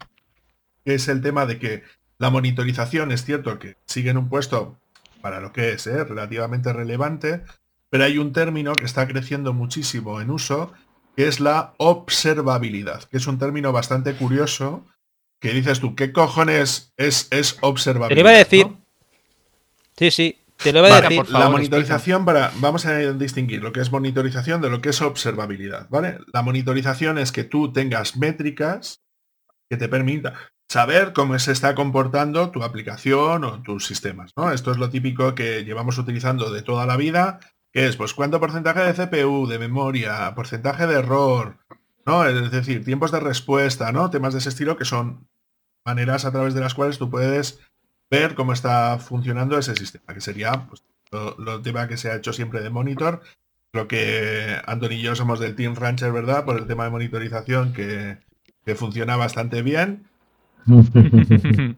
que 0.83 0.95
es 0.95 1.07
el 1.07 1.21
tema 1.21 1.45
de 1.45 1.59
que 1.59 1.83
la 2.17 2.29
monitorización 2.29 3.13
es 3.13 3.23
cierto 3.23 3.57
que 3.57 3.77
sigue 3.85 4.09
en 4.09 4.17
un 4.17 4.27
puesto 4.27 4.81
para 5.23 5.39
lo 5.39 5.53
que 5.53 5.71
es, 5.71 5.87
¿eh? 5.87 6.03
relativamente 6.03 6.73
relevante, 6.73 7.43
pero 7.89 8.03
hay 8.03 8.17
un 8.17 8.33
término 8.33 8.73
que 8.73 8.83
está 8.83 9.07
creciendo 9.07 9.53
muchísimo 9.53 10.19
en 10.19 10.29
uso, 10.29 10.73
que 11.15 11.29
es 11.29 11.39
la 11.39 11.73
observabilidad, 11.77 13.05
que 13.05 13.15
es 13.15 13.25
un 13.25 13.39
término 13.39 13.71
bastante 13.71 14.15
curioso, 14.15 14.85
que 15.39 15.53
dices 15.53 15.79
tú, 15.79 15.95
¿qué 15.95 16.11
cojones 16.11 16.91
es, 16.97 17.29
es 17.31 17.57
observabilidad? 17.61 18.09
Te 18.09 18.15
lo 18.15 18.19
iba 18.19 18.29
a 18.31 18.43
decir. 18.43 18.67
¿no? 18.67 18.81
Sí, 19.97 20.11
sí. 20.11 20.37
Te 20.57 20.73
lo 20.73 20.79
iba 20.79 20.89
a 20.89 20.91
Vale, 20.91 21.03
decir. 21.03 21.25
favor, 21.25 21.39
la 21.39 21.49
monitorización 21.49 22.25
para 22.25 22.51
vamos 22.57 22.85
a 22.85 22.97
distinguir 23.13 23.63
lo 23.63 23.71
que 23.71 23.79
es 23.79 23.93
monitorización 23.93 24.59
de 24.61 24.69
lo 24.69 24.81
que 24.81 24.89
es 24.89 25.01
observabilidad, 25.01 25.87
¿vale? 25.89 26.17
La 26.33 26.41
monitorización 26.41 27.17
es 27.17 27.31
que 27.31 27.45
tú 27.45 27.71
tengas 27.71 28.17
métricas 28.17 29.01
que 29.69 29.77
te 29.77 29.87
permitan 29.87 30.33
saber 30.73 31.13
cómo 31.13 31.37
se 31.37 31.51
está 31.51 31.75
comportando 31.75 32.49
tu 32.49 32.63
aplicación 32.63 33.43
o 33.43 33.61
tus 33.61 33.85
sistemas, 33.85 34.33
¿no? 34.35 34.51
Esto 34.51 34.71
es 34.71 34.79
lo 34.79 34.89
típico 34.89 35.35
que 35.35 35.63
llevamos 35.63 35.99
utilizando 35.99 36.51
de 36.51 36.63
toda 36.63 36.87
la 36.87 36.97
vida, 36.97 37.39
que 37.71 37.85
es 37.85 37.95
pues 37.95 38.15
cuánto 38.15 38.39
porcentaje 38.39 38.79
de 38.81 38.93
CPU, 38.95 39.45
de 39.45 39.59
memoria, 39.59 40.33
porcentaje 40.33 40.87
de 40.87 40.95
error, 40.95 41.59
¿no? 42.07 42.25
Es 42.25 42.49
decir, 42.49 42.83
tiempos 42.83 43.11
de 43.11 43.19
respuesta, 43.19 43.91
¿no? 43.91 44.09
Temas 44.09 44.33
de 44.33 44.39
ese 44.39 44.49
estilo 44.49 44.75
que 44.75 44.83
son 44.83 45.27
maneras 45.85 46.25
a 46.25 46.31
través 46.31 46.55
de 46.55 46.61
las 46.61 46.73
cuales 46.73 46.97
tú 46.97 47.07
puedes 47.07 47.59
ver 48.09 48.33
cómo 48.33 48.51
está 48.51 48.97
funcionando 48.97 49.59
ese 49.59 49.75
sistema, 49.75 50.11
que 50.15 50.21
sería 50.21 50.65
pues, 50.67 50.83
lo, 51.37 51.61
tema 51.61 51.87
que 51.87 51.97
se 51.97 52.09
ha 52.09 52.15
hecho 52.15 52.33
siempre 52.33 52.61
de 52.61 52.71
monitor, 52.71 53.21
lo 53.73 53.87
que 53.87 54.59
Anthony 54.65 54.93
y 54.93 55.01
yo 55.03 55.15
somos 55.15 55.39
del 55.39 55.55
Team 55.55 55.75
Rancher, 55.75 56.11
¿verdad? 56.11 56.45
Por 56.45 56.57
el 56.57 56.65
tema 56.65 56.85
de 56.85 56.89
monitorización 56.89 57.73
que, 57.73 58.17
que 58.65 58.73
funciona 58.73 59.17
bastante 59.17 59.61
bien, 59.61 60.09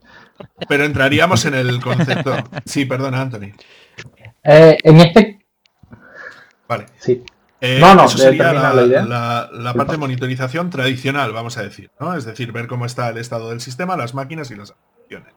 pero 0.69 0.83
entraríamos 0.85 1.45
en 1.45 1.53
el 1.55 1.81
concepto... 1.81 2.35
Sí, 2.65 2.85
perdona, 2.85 3.21
Anthony. 3.21 3.51
Eh, 4.43 4.77
en 4.83 4.99
este... 5.01 5.45
Vale. 6.67 6.85
Sí. 6.99 7.23
Eh, 7.61 7.79
No, 7.79 7.95
no, 7.95 8.05
eso 8.05 8.17
sería 8.17 8.43
terminar 8.45 8.75
la, 8.75 8.81
la 8.81 8.87
idea. 8.87 9.05
la- 9.05 9.49
la 9.53 9.73
parte 9.73 9.93
de 9.93 9.97
monitorización 9.97 10.69
tradicional, 10.69 11.31
vamos 11.31 11.57
a 11.57 11.63
decir, 11.63 11.89
¿no? 11.99 12.15
Es 12.15 12.25
decir, 12.25 12.51
ver 12.51 12.67
cómo 12.67 12.85
está 12.85 13.09
el 13.09 13.17
estado 13.17 13.49
del 13.49 13.61
sistema, 13.61 13.95
las 13.97 14.13
máquinas 14.13 14.51
y 14.51 14.55
las 14.55 14.71
aplicaciones. 14.71 15.33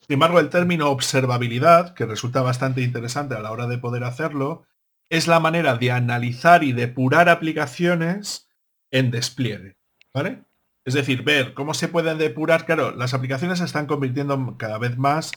Sin 0.00 0.14
embargo, 0.14 0.38
el 0.38 0.50
término 0.50 0.90
observabilidad, 0.90 1.94
que 1.94 2.06
resulta 2.06 2.40
bastante 2.42 2.82
interesante 2.82 3.34
a 3.34 3.40
la 3.40 3.50
hora 3.50 3.66
de 3.66 3.78
poder 3.78 4.04
hacerlo, 4.04 4.64
es 5.08 5.26
la 5.28 5.40
manera 5.40 5.76
de 5.76 5.90
analizar 5.92 6.62
y 6.62 6.72
depurar 6.72 7.28
aplicaciones 7.28 8.48
en 8.90 9.10
despliegue, 9.10 9.76
¿vale? 10.14 10.42
Es 10.86 10.94
decir, 10.94 11.24
ver 11.24 11.52
cómo 11.52 11.74
se 11.74 11.88
pueden 11.88 12.16
depurar, 12.16 12.64
claro, 12.64 12.92
las 12.92 13.12
aplicaciones 13.12 13.58
se 13.58 13.64
están 13.64 13.86
convirtiendo 13.86 14.56
cada 14.56 14.78
vez 14.78 14.96
más, 14.96 15.32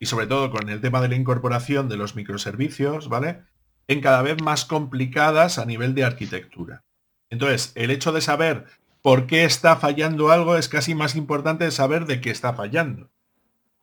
y 0.00 0.06
sobre 0.06 0.26
todo 0.26 0.50
con 0.50 0.68
el 0.70 0.80
tema 0.80 1.00
de 1.00 1.08
la 1.08 1.14
incorporación 1.14 1.88
de 1.88 1.98
los 1.98 2.16
microservicios, 2.16 3.08
¿vale? 3.08 3.42
En 3.86 4.00
cada 4.00 4.22
vez 4.22 4.42
más 4.42 4.64
complicadas 4.64 5.58
a 5.58 5.66
nivel 5.66 5.94
de 5.94 6.04
arquitectura. 6.04 6.84
Entonces, 7.30 7.72
el 7.74 7.90
hecho 7.90 8.12
de 8.12 8.22
saber 8.22 8.64
por 9.02 9.26
qué 9.26 9.44
está 9.44 9.76
fallando 9.76 10.30
algo 10.30 10.56
es 10.56 10.68
casi 10.68 10.94
más 10.94 11.16
importante 11.16 11.64
de 11.64 11.70
saber 11.70 12.06
de 12.06 12.22
qué 12.22 12.30
está 12.30 12.54
fallando. 12.54 13.10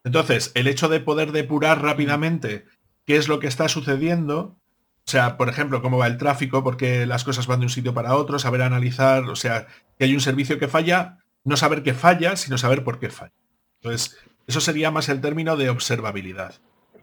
Entonces, 0.03 0.51
el 0.55 0.67
hecho 0.67 0.89
de 0.89 0.99
poder 0.99 1.32
depurar 1.32 1.84
rápidamente 1.84 2.65
qué 3.05 3.17
es 3.17 3.28
lo 3.28 3.39
que 3.39 3.47
está 3.47 3.69
sucediendo, 3.69 4.57
o 5.05 5.09
sea, 5.11 5.38
por 5.38 5.49
ejemplo, 5.49 5.82
cómo 5.82 5.99
va 5.99 6.07
el 6.07 6.17
tráfico, 6.17 6.63
por 6.63 6.78
qué 6.78 7.05
las 7.05 7.24
cosas 7.24 7.45
van 7.45 7.59
de 7.59 7.67
un 7.67 7.69
sitio 7.69 7.93
para 7.93 8.15
otro, 8.15 8.39
saber 8.39 8.63
analizar, 8.63 9.24
o 9.26 9.36
sea, 9.36 9.67
que 10.02 10.06
hay 10.06 10.16
un 10.16 10.20
servicio 10.20 10.58
que 10.58 10.68
falla, 10.68 11.20
no 11.43 11.56
saber 11.58 11.84
qué 11.84 11.93
falla, 11.93 12.36
sino 12.36 12.58
saber 12.58 12.84
por 12.84 12.97
qué 12.97 13.12
falla. 13.12 13.36
Entonces, 13.84 14.18
eso 14.47 14.60
sería 14.60 14.89
más 14.89 15.10
el 15.10 15.22
término 15.22 15.58
de 15.58 15.70
observabilidad. 15.70 16.56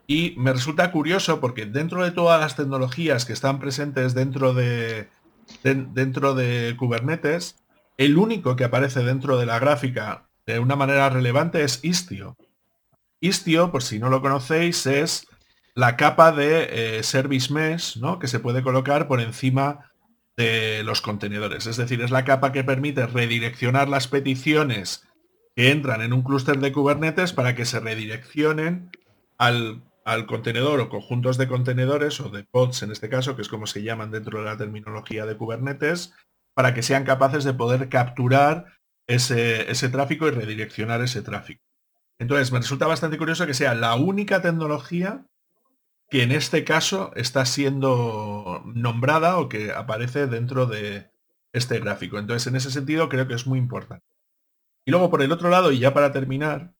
Y 0.09 0.34
me 0.36 0.53
resulta 0.53 0.90
curioso 0.90 1.38
porque 1.38 1.64
dentro 1.64 2.03
de 2.03 2.11
todas 2.11 2.40
las 2.40 2.57
tecnologías 2.57 3.24
que 3.24 3.32
están 3.34 3.61
presentes 3.61 4.14
dentro 4.14 4.53
de, 4.53 5.11
de- 5.62 5.86
dentro 5.92 6.34
de 6.34 6.74
Kubernetes, 6.76 7.62
el 7.99 8.18
único 8.18 8.57
que 8.57 8.64
aparece 8.64 9.05
dentro 9.05 9.38
de 9.38 9.46
la 9.46 9.61
gráfica 9.61 10.26
de 10.44 10.59
una 10.59 10.74
manera 10.74 11.09
relevante 11.09 11.62
es 11.62 11.78
Istio. 11.84 12.36
Istio, 13.20 13.70
por 13.70 13.84
si 13.84 14.01
no 14.01 14.11
lo 14.11 14.20
conocéis, 14.20 14.86
es 14.86 15.28
la 15.76 15.94
capa 15.96 16.32
de 16.32 16.99
eh, 16.99 17.03
Service 17.05 17.53
Mesh, 17.53 17.96
¿no? 17.99 18.18
Que 18.18 18.26
se 18.26 18.40
puede 18.40 18.64
colocar 18.64 19.07
por 19.07 19.20
encima 19.20 19.88
de 20.39 20.84
los 20.84 21.03
contenedores. 21.03 21.66
Es 21.66 21.76
decir, 21.76 22.01
es 22.01 22.12
la 22.12 22.24
capa 22.24 22.53
que 22.53 22.62
permite 22.62 23.07
redireccionar 23.07 23.89
las 23.89 24.07
peticiones 24.07 25.05
que 25.57 25.72
entran 25.72 26.01
en 26.01 26.12
un 26.12 26.22
clúster 26.22 26.61
de 26.61 26.70
Kubernetes 26.72 27.32
para 27.32 27.57
que 27.57 27.64
se 27.64 27.80
redireccionen 27.80 28.93
al, 29.36 29.82
al 30.05 30.26
contenedor 30.26 30.78
o 30.78 30.89
conjuntos 30.89 31.39
de 31.39 31.49
contenedores 31.49 32.20
o 32.20 32.30
de 32.30 32.45
pods 32.45 32.84
en 32.84 32.93
este 32.93 33.09
caso, 33.09 33.34
que 33.34 33.43
es 33.43 33.49
como 33.49 33.66
se 33.66 33.82
llaman 33.82 34.12
dentro 34.12 34.39
de 34.39 34.45
la 34.45 34.57
terminología 34.57 35.26
de 35.26 35.36
Kubernetes, 35.36 36.14
para 36.55 36.72
que 36.72 36.84
sean 36.84 37.03
capaces 37.03 37.43
de 37.43 37.55
poder 37.55 37.89
capturar 37.89 38.66
ese, 39.09 39.68
ese 39.68 39.89
tráfico 39.89 40.28
y 40.28 40.30
redireccionar 40.30 41.03
ese 41.03 41.20
tráfico. 41.20 41.64
Entonces, 42.20 42.53
me 42.53 42.59
resulta 42.59 42.86
bastante 42.86 43.18
curioso 43.18 43.45
que 43.45 43.55
sea 43.55 43.74
la 43.74 43.97
única 43.97 44.41
tecnología 44.41 45.24
que 46.09 46.22
en 46.22 46.32
este 46.32 46.64
caso 46.64 47.12
está 47.16 47.44
siendo 47.44 48.62
nombrada 48.66 49.38
o 49.38 49.48
que 49.48 49.72
aparece 49.72 50.26
dentro 50.26 50.66
de 50.66 51.11
este 51.52 51.78
gráfico. 51.80 52.18
Entonces, 52.18 52.46
en 52.46 52.56
ese 52.56 52.70
sentido, 52.70 53.09
creo 53.09 53.28
que 53.28 53.34
es 53.34 53.46
muy 53.46 53.59
importante. 53.59 54.06
Y 54.84 54.90
luego, 54.90 55.11
por 55.11 55.22
el 55.22 55.32
otro 55.32 55.50
lado, 55.50 55.70
y 55.70 55.78
ya 55.78 55.92
para 55.92 56.12
terminar, 56.12 56.72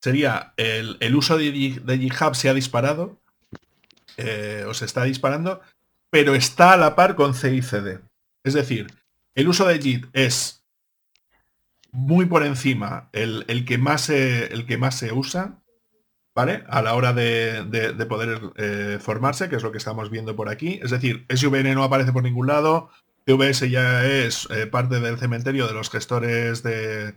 sería 0.00 0.54
el, 0.56 1.14
uso 1.14 1.38
de, 1.38 1.52
GitHub 1.52 2.34
se 2.34 2.48
ha 2.48 2.54
disparado, 2.54 3.20
eh, 4.16 4.64
o 4.68 4.74
se 4.74 4.84
está 4.84 5.04
disparando, 5.04 5.60
pero 6.10 6.34
está 6.34 6.72
a 6.72 6.76
la 6.76 6.94
par 6.96 7.14
con 7.14 7.34
CICD. 7.34 8.00
Es 8.44 8.54
decir, 8.54 8.86
el 9.34 9.48
uso 9.48 9.66
de 9.66 9.80
Git 9.80 10.06
es 10.12 10.64
muy 11.90 12.26
por 12.26 12.44
encima 12.44 13.08
el, 13.12 13.64
que, 13.66 13.78
más 13.78 14.10
el 14.10 14.66
que 14.66 14.76
más 14.76 14.98
se 14.98 15.12
usa, 15.12 15.63
¿vale? 16.34 16.64
A 16.68 16.82
la 16.82 16.94
hora 16.94 17.12
de, 17.12 18.06
poder 18.08 18.40
eh, 18.56 18.98
formarse, 19.00 19.48
que 19.48 19.56
es 19.56 19.62
lo 19.62 19.72
que 19.72 19.78
estamos 19.78 20.10
viendo 20.10 20.36
por 20.36 20.48
aquí. 20.48 20.80
Es 20.82 20.90
decir, 20.90 21.26
SVN 21.28 21.74
no 21.74 21.84
aparece 21.84 22.12
por 22.12 22.22
ningún 22.22 22.46
lado, 22.46 22.90
CVS 23.26 23.70
ya 23.70 24.04
es 24.04 24.48
eh, 24.50 24.66
parte 24.66 25.00
del 25.00 25.18
cementerio 25.18 25.66
de 25.66 25.74
los 25.74 25.90
gestores 25.90 26.62
de, 26.62 27.14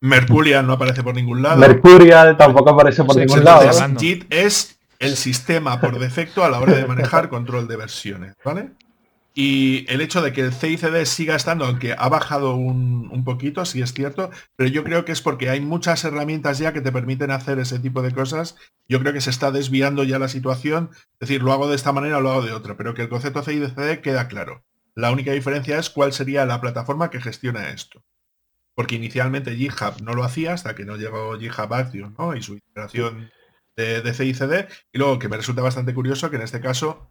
Mercurial 0.00 0.66
no 0.66 0.74
aparece 0.74 1.02
por 1.02 1.14
ningún 1.14 1.42
lado. 1.42 1.56
Mercurial 1.56 2.36
tampoco 2.36 2.70
aparece 2.70 3.04
por 3.04 3.16
ningún 3.16 3.44
lado. 3.44 3.70
Git 3.98 4.26
es 4.30 4.78
el 4.98 5.16
sistema 5.16 5.80
por 5.80 5.98
defecto 5.98 6.44
a 6.44 6.50
la 6.50 6.60
hora 6.60 6.74
de 6.74 6.86
manejar 6.86 7.28
control 7.28 7.66
de 7.68 7.76
versiones, 7.76 8.34
¿vale? 8.44 8.70
Y 9.38 9.84
el 9.92 10.00
hecho 10.00 10.22
de 10.22 10.32
que 10.32 10.40
el 10.40 10.54
CICD 10.54 11.04
siga 11.04 11.36
estando, 11.36 11.66
aunque 11.66 11.94
ha 11.98 12.08
bajado 12.08 12.54
un, 12.54 13.22
poquito, 13.22 13.66
sí 13.66 13.82
es 13.82 13.92
cierto, 13.92 14.30
pero 14.56 14.70
yo 14.70 14.82
creo 14.82 15.04
que 15.04 15.12
es 15.12 15.20
porque 15.20 15.50
hay 15.50 15.60
muchas 15.60 16.02
herramientas 16.04 16.56
ya 16.58 16.72
que 16.72 16.80
te 16.80 16.90
permiten 16.90 17.30
hacer 17.30 17.58
ese 17.58 17.78
tipo 17.78 18.00
de 18.00 18.12
cosas. 18.12 18.56
Yo 18.88 18.98
creo 18.98 19.12
que 19.12 19.20
se 19.20 19.28
está 19.28 19.50
desviando 19.50 20.04
ya 20.04 20.18
la 20.18 20.28
situación, 20.28 20.88
es 20.94 21.28
decir, 21.28 21.42
lo 21.42 21.52
hago 21.52 21.68
de 21.68 21.76
esta 21.76 21.92
manera 21.92 22.16
o 22.16 22.20
lo 22.22 22.30
hago 22.30 22.46
de 22.46 22.54
otra, 22.54 22.78
pero 22.78 22.94
que 22.94 23.02
el 23.02 23.10
concepto 23.10 23.42
CICD 23.42 24.00
queda 24.00 24.26
claro. 24.26 24.64
La 24.94 25.10
única 25.10 25.32
diferencia 25.32 25.78
es 25.78 25.90
cuál 25.90 26.14
sería 26.14 26.46
la 26.46 26.62
plataforma 26.62 27.10
que 27.10 27.20
gestiona 27.20 27.68
esto 27.68 28.02
porque 28.74 28.94
inicialmente 28.94 29.56
GitHub 29.56 30.02
no 30.02 30.12
lo 30.12 30.22
hacía 30.22 30.52
hasta 30.52 30.74
que 30.74 30.84
no 30.84 30.96
llegó 30.96 31.38
GitHub 31.38 31.72
Action 31.72 32.14
¿no? 32.18 32.36
y 32.36 32.42
su 32.42 32.54
integración 32.54 33.30
de, 33.74 34.02
de, 34.02 34.12
CICD. 34.12 34.68
Y 34.92 34.98
luego 34.98 35.18
que 35.18 35.30
me 35.30 35.38
resulta 35.38 35.62
bastante 35.62 35.94
curioso 35.94 36.28
que 36.28 36.36
en 36.36 36.42
este 36.42 36.60
caso, 36.60 37.10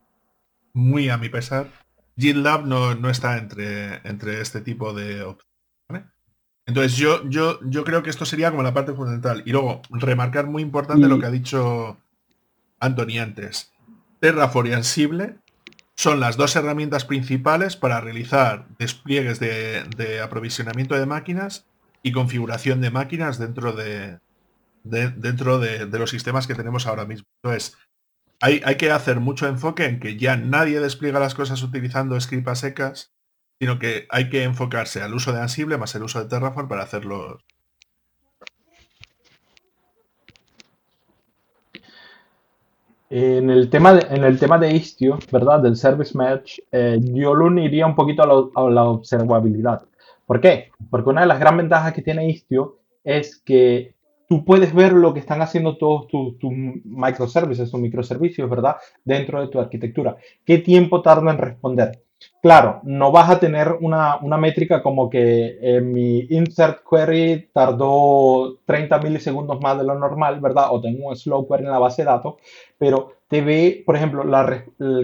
muy 0.74 1.10
a 1.10 1.18
mi 1.18 1.30
pesar, 1.30 1.72
GitLab 2.18 2.66
no, 2.66 2.96
no 2.96 3.10
está 3.10 3.38
entre, 3.38 4.02
entre 4.08 4.42
este 4.42 4.62
tipo 4.62 4.94
de 4.94 5.24
opciones. 5.24 5.46
Entonces 6.68 6.98
yo, 6.98 7.28
yo, 7.30 7.60
yo 7.64 7.84
creo 7.84 8.02
que 8.02 8.10
esto 8.10 8.26
sería 8.26 8.50
como 8.50 8.64
la 8.64 8.74
parte 8.74 8.94
fundamental. 8.94 9.44
Y 9.46 9.52
luego, 9.52 9.82
remarcar 9.92 10.48
muy 10.48 10.64
importante 10.64 11.08
lo 11.08 11.20
que 11.20 11.28
ha 11.28 11.32
dicho 11.32 11.98
Anthony 12.80 13.20
antes. 13.20 13.72
Terraform 14.20 14.68
y 14.68 14.74
Ansible 14.74 15.36
son 15.96 16.20
las 16.20 16.38
dos 16.38 16.56
herramientas 16.56 17.06
principales 17.06 17.76
para 17.76 18.02
realizar 18.02 18.68
despliegues 18.80 19.40
de, 19.40 20.22
aprovisionamiento 20.22 20.96
de 20.96 21.06
máquinas 21.06 21.66
y 22.04 22.12
configuración 22.12 22.82
de 22.82 22.92
máquinas 22.92 23.40
dentro 23.40 23.72
de, 23.72 24.20
dentro 24.84 25.60
de, 25.60 25.88
los 25.88 26.10
sistemas 26.10 26.48
que 26.48 26.56
tenemos 26.56 26.86
ahora 26.86 27.06
mismo. 27.06 27.28
Entonces, 27.44 27.78
hay, 28.42 28.60
que 28.78 28.92
hacer 28.92 29.20
mucho 29.20 29.48
enfoque 29.48 29.86
en 29.86 30.00
que 30.00 30.18
ya 30.18 30.36
nadie 30.38 30.80
despliega 30.80 31.20
las 31.20 31.36
cosas 31.36 31.62
utilizando 31.64 32.20
scripts 32.20 32.60
secas, 32.60 33.14
sino 33.60 33.80
que 33.80 34.08
hay 34.10 34.30
que 34.30 34.44
enfocarse 34.44 35.02
al 35.02 35.14
uso 35.14 35.32
de 35.34 35.42
Ansible 35.42 35.78
más 35.78 35.96
el 35.96 36.04
uso 36.04 36.22
de 36.22 36.30
Terraform 36.30 36.68
para 36.68 36.84
hacerlo 36.84 37.40
En 43.10 43.50
el 43.50 43.70
tema 43.70 43.94
de, 43.94 44.14
en 44.16 44.24
el 44.24 44.40
tema 44.40 44.58
de 44.58 44.74
Istio, 44.74 45.20
¿verdad? 45.32 45.62
Del 45.62 45.78
Service 45.78 46.18
Mesh, 46.18 46.62
eh, 46.72 47.00
yo 47.02 47.34
lo 47.34 47.46
uniría 47.46 47.86
un 47.86 47.96
poquito 47.96 48.24
a, 48.24 48.70
la 48.70 48.84
observabilidad. 48.84 49.84
¿Por 50.26 50.42
qué? 50.42 50.72
Porque 50.90 51.12
una 51.12 51.22
de 51.22 51.28
las 51.28 51.40
grandes 51.40 51.64
ventajas 51.64 51.94
que 51.94 52.02
tiene 52.02 52.28
Istio 52.28 52.80
es 53.04 53.38
que 53.38 53.95
tú 54.28 54.44
puedes 54.46 54.74
ver 54.74 54.94
lo 54.94 55.14
que 55.14 55.20
están 55.20 55.42
haciendo 55.42 55.78
todos 55.78 56.08
tus 56.08 56.54
microservices, 56.84 57.72
tus 57.72 57.80
microservicios, 57.80 58.50
¿verdad? 58.50 58.78
Dentro 59.04 59.42
de 59.42 59.48
tu 59.48 59.60
arquitectura. 59.60 60.18
¿Qué 60.44 60.60
tiempo 60.60 61.02
tarda 61.02 61.32
en 61.32 61.38
responder? 61.38 62.06
Claro, 62.42 62.80
no 62.84 63.12
vas 63.12 63.30
a 63.30 63.40
tener 63.40 63.74
una, 63.82 64.20
métrica 64.38 64.82
como 64.82 65.10
que 65.10 65.58
eh, 65.62 65.82
mi 65.82 66.20
insert 66.30 66.82
query 66.90 67.50
tardó 67.54 68.60
30 68.66 69.00
milisegundos 69.00 69.60
más 69.62 69.78
de 69.78 69.84
lo 69.84 69.96
normal, 69.96 70.40
¿verdad? 70.40 70.68
O 70.72 70.80
tengo 70.80 71.10
un 71.10 71.16
slow 71.16 71.48
query 71.48 71.64
en 71.66 71.72
la 71.72 71.80
base 71.80 72.04
de 72.04 72.08
datos, 72.08 72.36
pero 72.78 73.14
te 73.28 73.42
ve, 73.42 73.84
por 73.86 73.96
ejemplo, 73.96 74.24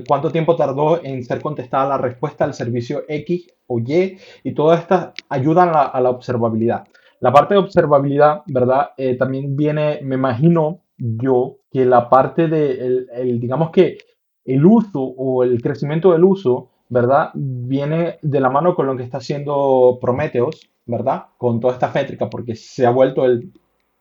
cuánto 0.07 0.32
tiempo 0.32 0.55
tardó 0.55 1.03
en 1.03 1.24
ser 1.24 1.41
contestada 1.41 1.89
la 1.89 1.97
respuesta 1.97 2.45
al 2.45 2.53
servicio 2.53 3.03
X 3.07 3.47
o 3.67 3.80
Y, 3.80 4.17
y 4.43 4.53
todas 4.53 4.82
estas 4.82 5.13
ayudan 5.30 5.72
a, 5.74 5.99
la 5.99 6.09
observabilidad. 6.09 6.84
La 7.22 7.32
parte 7.32 7.53
de 7.53 7.61
observabilidad, 7.61 8.41
¿verdad? 8.47 8.89
Eh, 8.97 9.15
también 9.17 9.55
viene, 9.55 9.99
me 10.03 10.15
imagino 10.15 10.82
yo, 10.97 11.57
que 11.72 11.86
la 11.86 12.09
parte 12.09 12.47
de, 12.47 13.07
digamos 13.39 13.72
que 13.72 13.97
el 14.43 14.65
uso 14.65 15.01
o 15.01 15.43
el 15.43 15.61
crecimiento 15.61 16.11
del 16.11 16.24
uso 16.24 16.72
¿verdad? 16.91 17.32
Viene 17.34 18.19
de 18.22 18.39
la 18.41 18.49
mano 18.49 18.76
con 18.76 18.86
lo 18.86 18.97
que 18.97 19.03
está 19.03 19.19
haciendo 19.19 19.97
Prometheus, 20.01 20.69
¿verdad? 20.86 21.28
Con 21.38 21.61
toda 21.61 21.74
esta 21.74 21.89
métrica, 21.89 22.30
porque 22.30 22.53
se 22.53 22.86
ha 22.86 22.89
vuelto 22.89 23.24
el 23.26 23.53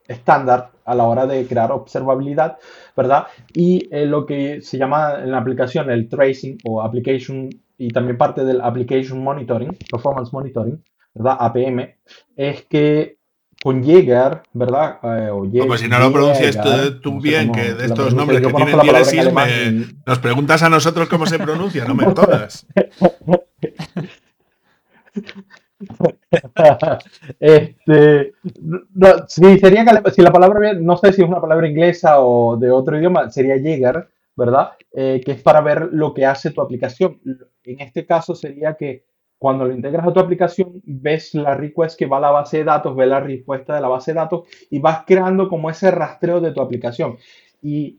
estándar 0.08 0.72
a 0.84 0.96
la 0.96 1.04
hora 1.04 1.24
de 1.24 1.46
crear 1.46 1.70
observabilidad, 1.70 2.58
¿verdad? 2.96 3.28
Y 3.54 3.88
eh, 3.94 4.06
lo 4.06 4.26
que 4.26 4.60
se 4.60 4.76
llama 4.76 5.20
en 5.22 5.30
la 5.30 5.38
aplicación 5.38 5.88
el 5.88 6.08
tracing 6.08 6.58
o 6.64 6.82
application 6.82 7.48
y 7.78 7.90
también 7.90 8.18
parte 8.18 8.44
del 8.44 8.60
application 8.60 9.22
monitoring, 9.22 9.70
performance 9.88 10.32
monitoring, 10.32 10.82
¿verdad? 11.14 11.36
APM, 11.40 11.96
es 12.36 12.64
que 12.64 13.18
con 13.62 13.84
Jäger, 13.84 14.42
¿verdad? 14.54 14.98
Eh, 15.02 15.60
Como 15.60 15.76
si 15.76 15.86
no 15.86 15.98
lo 15.98 16.10
pronuncias 16.10 16.56
tú, 17.02 17.20
bien, 17.20 17.52
que 17.52 17.74
de 17.74 17.86
estos 17.86 18.14
nombres 18.14 18.40
que 18.40 18.52
tienen 18.52 18.80
diéresis 18.80 19.28
nos 20.06 20.18
preguntas 20.18 20.62
a 20.62 20.70
nosotros 20.70 21.08
cómo 21.08 21.26
se 21.26 21.38
pronuncia, 21.38 21.84
no 21.84 21.94
me 21.94 22.06
todas. 22.06 22.66
este, 27.40 28.32
sí, 29.28 29.58
sería 29.58 30.02
si 30.12 30.22
la 30.22 30.32
palabra, 30.32 30.72
no 30.74 30.96
sé 30.96 31.12
si 31.12 31.22
es 31.22 31.28
una 31.28 31.40
palabra 31.40 31.68
inglesa 31.68 32.20
o 32.20 32.56
de 32.56 32.70
otro 32.70 32.98
idioma, 32.98 33.30
sería 33.30 33.58
Jäger, 33.58 34.08
¿verdad? 34.36 34.70
Eh, 34.92 35.20
que 35.24 35.32
es 35.32 35.42
para 35.42 35.60
ver 35.60 35.88
lo 35.92 36.14
que 36.14 36.24
hace 36.24 36.50
tu 36.50 36.62
aplicación. 36.62 37.20
En 37.64 37.80
este 37.80 38.06
caso 38.06 38.34
sería 38.34 38.74
que 38.74 39.04
cuando 39.40 39.64
lo 39.64 39.72
integras 39.72 40.06
a 40.06 40.12
tu 40.12 40.20
aplicación, 40.20 40.82
ves 40.84 41.34
la 41.34 41.54
request 41.54 41.98
que 41.98 42.04
va 42.04 42.18
a 42.18 42.20
la 42.20 42.30
base 42.30 42.58
de 42.58 42.64
datos, 42.64 42.94
ves 42.94 43.08
la 43.08 43.20
respuesta 43.20 43.74
de 43.74 43.80
la 43.80 43.88
base 43.88 44.10
de 44.10 44.16
datos 44.16 44.46
y 44.68 44.80
vas 44.80 45.04
creando 45.06 45.48
como 45.48 45.70
ese 45.70 45.90
rastreo 45.90 46.42
de 46.42 46.52
tu 46.52 46.60
aplicación. 46.60 47.16
Y 47.62 47.98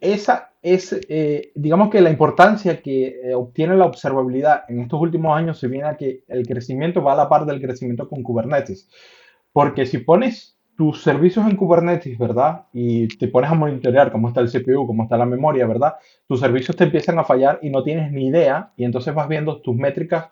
esa 0.00 0.54
es, 0.62 0.98
eh, 1.10 1.52
digamos 1.54 1.90
que 1.90 2.00
la 2.00 2.08
importancia 2.08 2.80
que 2.80 3.20
eh, 3.22 3.34
obtiene 3.34 3.76
la 3.76 3.84
observabilidad 3.84 4.62
en 4.68 4.80
estos 4.80 4.98
últimos 4.98 5.36
años 5.36 5.58
se 5.58 5.68
viene 5.68 5.88
a 5.88 5.98
que 5.98 6.24
el 6.26 6.46
crecimiento 6.46 7.02
va 7.02 7.12
a 7.12 7.16
la 7.16 7.28
par 7.28 7.44
del 7.44 7.60
crecimiento 7.60 8.08
con 8.08 8.22
Kubernetes. 8.22 8.88
Porque 9.52 9.84
si 9.84 9.98
pones 9.98 10.58
tus 10.74 11.02
servicios 11.02 11.46
en 11.46 11.56
Kubernetes, 11.56 12.16
¿verdad? 12.16 12.64
Y 12.72 13.08
te 13.08 13.28
pones 13.28 13.50
a 13.50 13.54
monitorear 13.54 14.10
cómo 14.10 14.28
está 14.28 14.40
el 14.40 14.50
CPU, 14.50 14.86
cómo 14.86 15.02
está 15.02 15.18
la 15.18 15.26
memoria, 15.26 15.66
¿verdad? 15.66 15.96
Tus 16.26 16.40
servicios 16.40 16.74
te 16.78 16.84
empiezan 16.84 17.18
a 17.18 17.24
fallar 17.24 17.58
y 17.60 17.68
no 17.68 17.82
tienes 17.82 18.10
ni 18.10 18.28
idea 18.28 18.72
y 18.74 18.84
entonces 18.84 19.14
vas 19.14 19.28
viendo 19.28 19.60
tus 19.60 19.76
métricas 19.76 20.30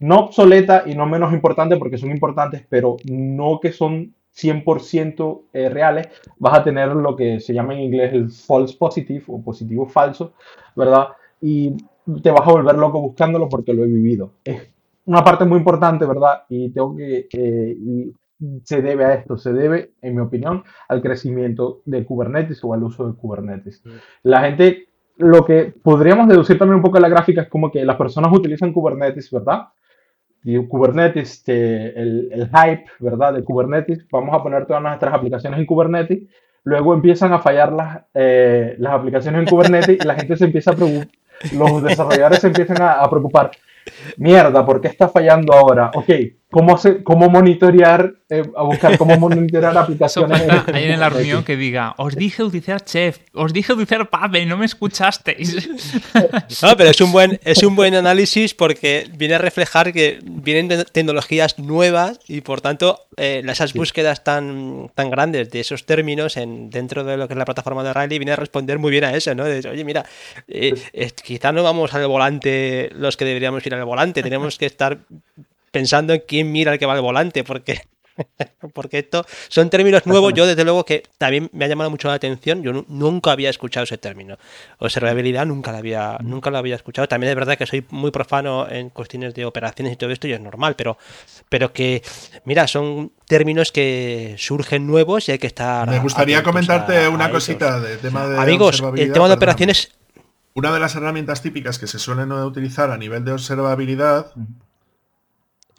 no 0.00 0.20
obsoleta 0.20 0.84
y 0.86 0.94
no 0.94 1.06
menos 1.06 1.32
importante 1.32 1.76
porque 1.76 1.98
son 1.98 2.10
importantes, 2.10 2.64
pero 2.68 2.96
no 3.04 3.58
que 3.60 3.72
son 3.72 4.14
100% 4.36 5.42
eh, 5.52 5.68
reales, 5.68 6.08
vas 6.38 6.58
a 6.58 6.64
tener 6.64 6.88
lo 6.88 7.16
que 7.16 7.40
se 7.40 7.52
llama 7.52 7.74
en 7.74 7.80
inglés 7.80 8.12
el 8.12 8.30
false 8.30 8.76
positive 8.78 9.24
o 9.26 9.42
positivo 9.42 9.86
falso, 9.86 10.34
¿verdad? 10.76 11.08
Y 11.40 11.74
te 12.22 12.30
vas 12.30 12.46
a 12.46 12.52
volver 12.52 12.76
loco 12.76 13.00
buscándolo 13.00 13.48
porque 13.48 13.74
lo 13.74 13.84
he 13.84 13.88
vivido. 13.88 14.32
Es 14.44 14.70
una 15.06 15.24
parte 15.24 15.44
muy 15.44 15.58
importante, 15.58 16.06
¿verdad? 16.06 16.44
Y 16.48 16.70
tengo 16.70 16.96
que... 16.96 17.26
y 17.32 18.12
se 18.62 18.82
debe 18.82 19.04
a 19.04 19.14
esto, 19.14 19.36
se 19.36 19.52
debe, 19.52 19.94
en 20.00 20.14
mi 20.14 20.20
opinión, 20.20 20.62
al 20.88 21.02
crecimiento 21.02 21.82
de 21.84 22.04
Kubernetes 22.04 22.62
o 22.62 22.72
al 22.72 22.84
uso 22.84 23.06
de 23.08 23.16
Kubernetes. 23.16 23.82
La 24.22 24.42
gente, 24.42 24.88
lo 25.16 25.44
que 25.44 25.74
podríamos 25.82 26.28
deducir 26.28 26.56
también 26.56 26.76
un 26.76 26.82
poco 26.82 26.98
de 26.98 27.02
la 27.02 27.08
gráfica 27.08 27.42
es 27.42 27.48
como 27.48 27.70
que 27.70 27.84
las 27.84 27.96
personas 27.96 28.32
utilizan 28.32 28.72
Kubernetes, 28.72 29.30
¿verdad? 29.32 29.68
Kubernetes, 30.68 31.30
este, 31.30 32.00
el, 32.00 32.28
el, 32.32 32.48
hype, 32.48 32.84
¿verdad? 33.00 33.34
De 33.34 33.44
Kubernetes, 33.44 34.06
vamos 34.10 34.34
a 34.34 34.42
poner 34.42 34.66
todas 34.66 34.82
nuestras 34.82 35.12
aplicaciones 35.12 35.58
en 35.58 35.66
Kubernetes, 35.66 36.20
luego 36.64 36.94
empiezan 36.94 37.32
a 37.32 37.38
fallar 37.38 37.72
las, 37.72 38.02
eh, 38.14 38.76
las 38.78 38.94
aplicaciones 38.94 39.40
en 39.40 39.46
Kubernetes 39.46 39.98
y 40.00 40.06
la 40.06 40.14
gente 40.14 40.36
se 40.36 40.46
empieza 40.46 40.70
a 40.70 40.74
preocupar, 40.74 41.08
los 41.52 41.82
desarrolladores 41.82 42.40
se 42.40 42.46
empiezan 42.48 42.80
a 42.80 43.08
preocupar 43.08 43.50
mierda, 44.16 44.64
¿por 44.64 44.80
qué 44.80 44.88
está 44.88 45.08
fallando 45.08 45.52
ahora? 45.52 45.90
Ok, 45.94 46.10
¿cómo, 46.50 46.74
hacer, 46.74 47.02
cómo 47.02 47.28
monitorear, 47.28 48.14
eh, 48.28 48.42
a 48.56 48.62
buscar 48.62 48.96
cómo 48.96 49.16
monitorear 49.18 49.76
aplicaciones? 49.76 50.42
Hay 50.72 50.84
en 50.84 51.00
la 51.00 51.08
reunión 51.08 51.44
que 51.44 51.56
diga, 51.56 51.94
os 51.98 52.16
dije 52.16 52.42
utilizar 52.42 52.84
Chef, 52.84 53.18
os 53.34 53.52
dije 53.52 53.72
utilizar 53.72 54.08
Pape, 54.08 54.44
no 54.46 54.56
me 54.56 54.66
escuchasteis. 54.66 55.68
No, 56.62 56.76
pero 56.76 56.90
es 56.90 57.00
un 57.00 57.12
buen, 57.12 57.38
es 57.44 57.62
un 57.62 57.76
buen 57.76 57.94
análisis 57.94 58.54
porque 58.54 59.08
viene 59.16 59.34
a 59.34 59.38
reflejar 59.38 59.92
que 59.92 60.18
vienen 60.22 60.84
tecnologías 60.92 61.58
nuevas 61.58 62.18
y 62.26 62.40
por 62.40 62.60
tanto 62.60 63.06
eh, 63.16 63.42
esas 63.46 63.74
búsquedas 63.74 64.24
tan, 64.24 64.90
tan 64.94 65.10
grandes 65.10 65.50
de 65.50 65.60
esos 65.60 65.86
términos 65.86 66.36
en, 66.36 66.70
dentro 66.70 67.04
de 67.04 67.16
lo 67.16 67.28
que 67.28 67.34
es 67.34 67.38
la 67.38 67.44
plataforma 67.44 67.84
de 67.84 67.92
Riley 67.92 68.18
viene 68.18 68.32
a 68.32 68.36
responder 68.36 68.78
muy 68.78 68.90
bien 68.90 69.04
a 69.04 69.14
eso, 69.14 69.34
¿no? 69.34 69.44
Oye, 69.44 69.84
mira, 69.84 70.04
eh, 70.48 70.74
quizá 71.22 71.52
no 71.52 71.62
vamos 71.62 71.94
al 71.94 72.06
volante 72.06 72.90
los 72.94 73.16
que 73.16 73.24
deberíamos 73.24 73.64
ir 73.66 73.74
al 73.74 73.84
volante, 73.84 74.22
tenemos 74.22 74.58
que 74.58 74.66
estar 74.66 74.98
pensando 75.78 76.12
en 76.12 76.22
quién 76.26 76.50
mira 76.50 76.72
el 76.72 76.78
que 76.80 76.86
va 76.86 76.94
al 76.94 77.00
volante, 77.00 77.44
porque 77.44 77.82
porque 78.74 78.98
esto 78.98 79.24
son 79.48 79.70
términos 79.70 80.04
nuevos. 80.06 80.32
Yo, 80.34 80.44
desde 80.44 80.64
luego, 80.64 80.84
que 80.84 81.04
también 81.18 81.48
me 81.52 81.64
ha 81.64 81.68
llamado 81.68 81.88
mucho 81.88 82.08
la 82.08 82.14
atención. 82.14 82.64
Yo 82.64 82.84
nunca 82.88 83.30
había 83.30 83.48
escuchado 83.48 83.84
ese 83.84 83.96
término. 83.96 84.36
Observabilidad 84.78 85.46
nunca 85.46 85.70
lo 85.70 85.78
había, 85.78 86.18
nunca 86.20 86.50
lo 86.50 86.58
había 86.58 86.74
escuchado. 86.74 87.06
También 87.06 87.30
es 87.30 87.36
verdad 87.36 87.56
que 87.56 87.64
soy 87.64 87.84
muy 87.90 88.10
profano 88.10 88.68
en 88.68 88.90
cuestiones 88.90 89.34
de 89.34 89.44
operaciones 89.44 89.92
y 89.92 89.96
todo 89.96 90.10
esto, 90.10 90.26
y 90.26 90.32
es 90.32 90.40
normal, 90.40 90.74
pero, 90.74 90.98
pero 91.48 91.72
que, 91.72 92.02
mira, 92.44 92.66
son 92.66 93.12
términos 93.26 93.70
que 93.70 94.34
surgen 94.36 94.84
nuevos 94.84 95.28
y 95.28 95.32
hay 95.32 95.38
que 95.38 95.46
estar. 95.46 95.88
Me 95.88 96.00
gustaría 96.00 96.42
comentarte 96.42 97.06
una 97.06 97.30
cosita 97.30 97.78
de 97.78 97.98
tema 97.98 98.26
de. 98.26 98.36
Amigos, 98.36 98.82
el 98.96 99.12
tema 99.12 99.28
de 99.28 99.34
operaciones. 99.34 99.92
Una 100.54 100.72
de 100.72 100.80
las 100.80 100.96
herramientas 100.96 101.40
típicas 101.40 101.78
que 101.78 101.86
se 101.86 102.00
suelen 102.00 102.32
utilizar 102.32 102.90
a 102.90 102.98
nivel 102.98 103.24
de 103.24 103.30
observabilidad 103.30 104.32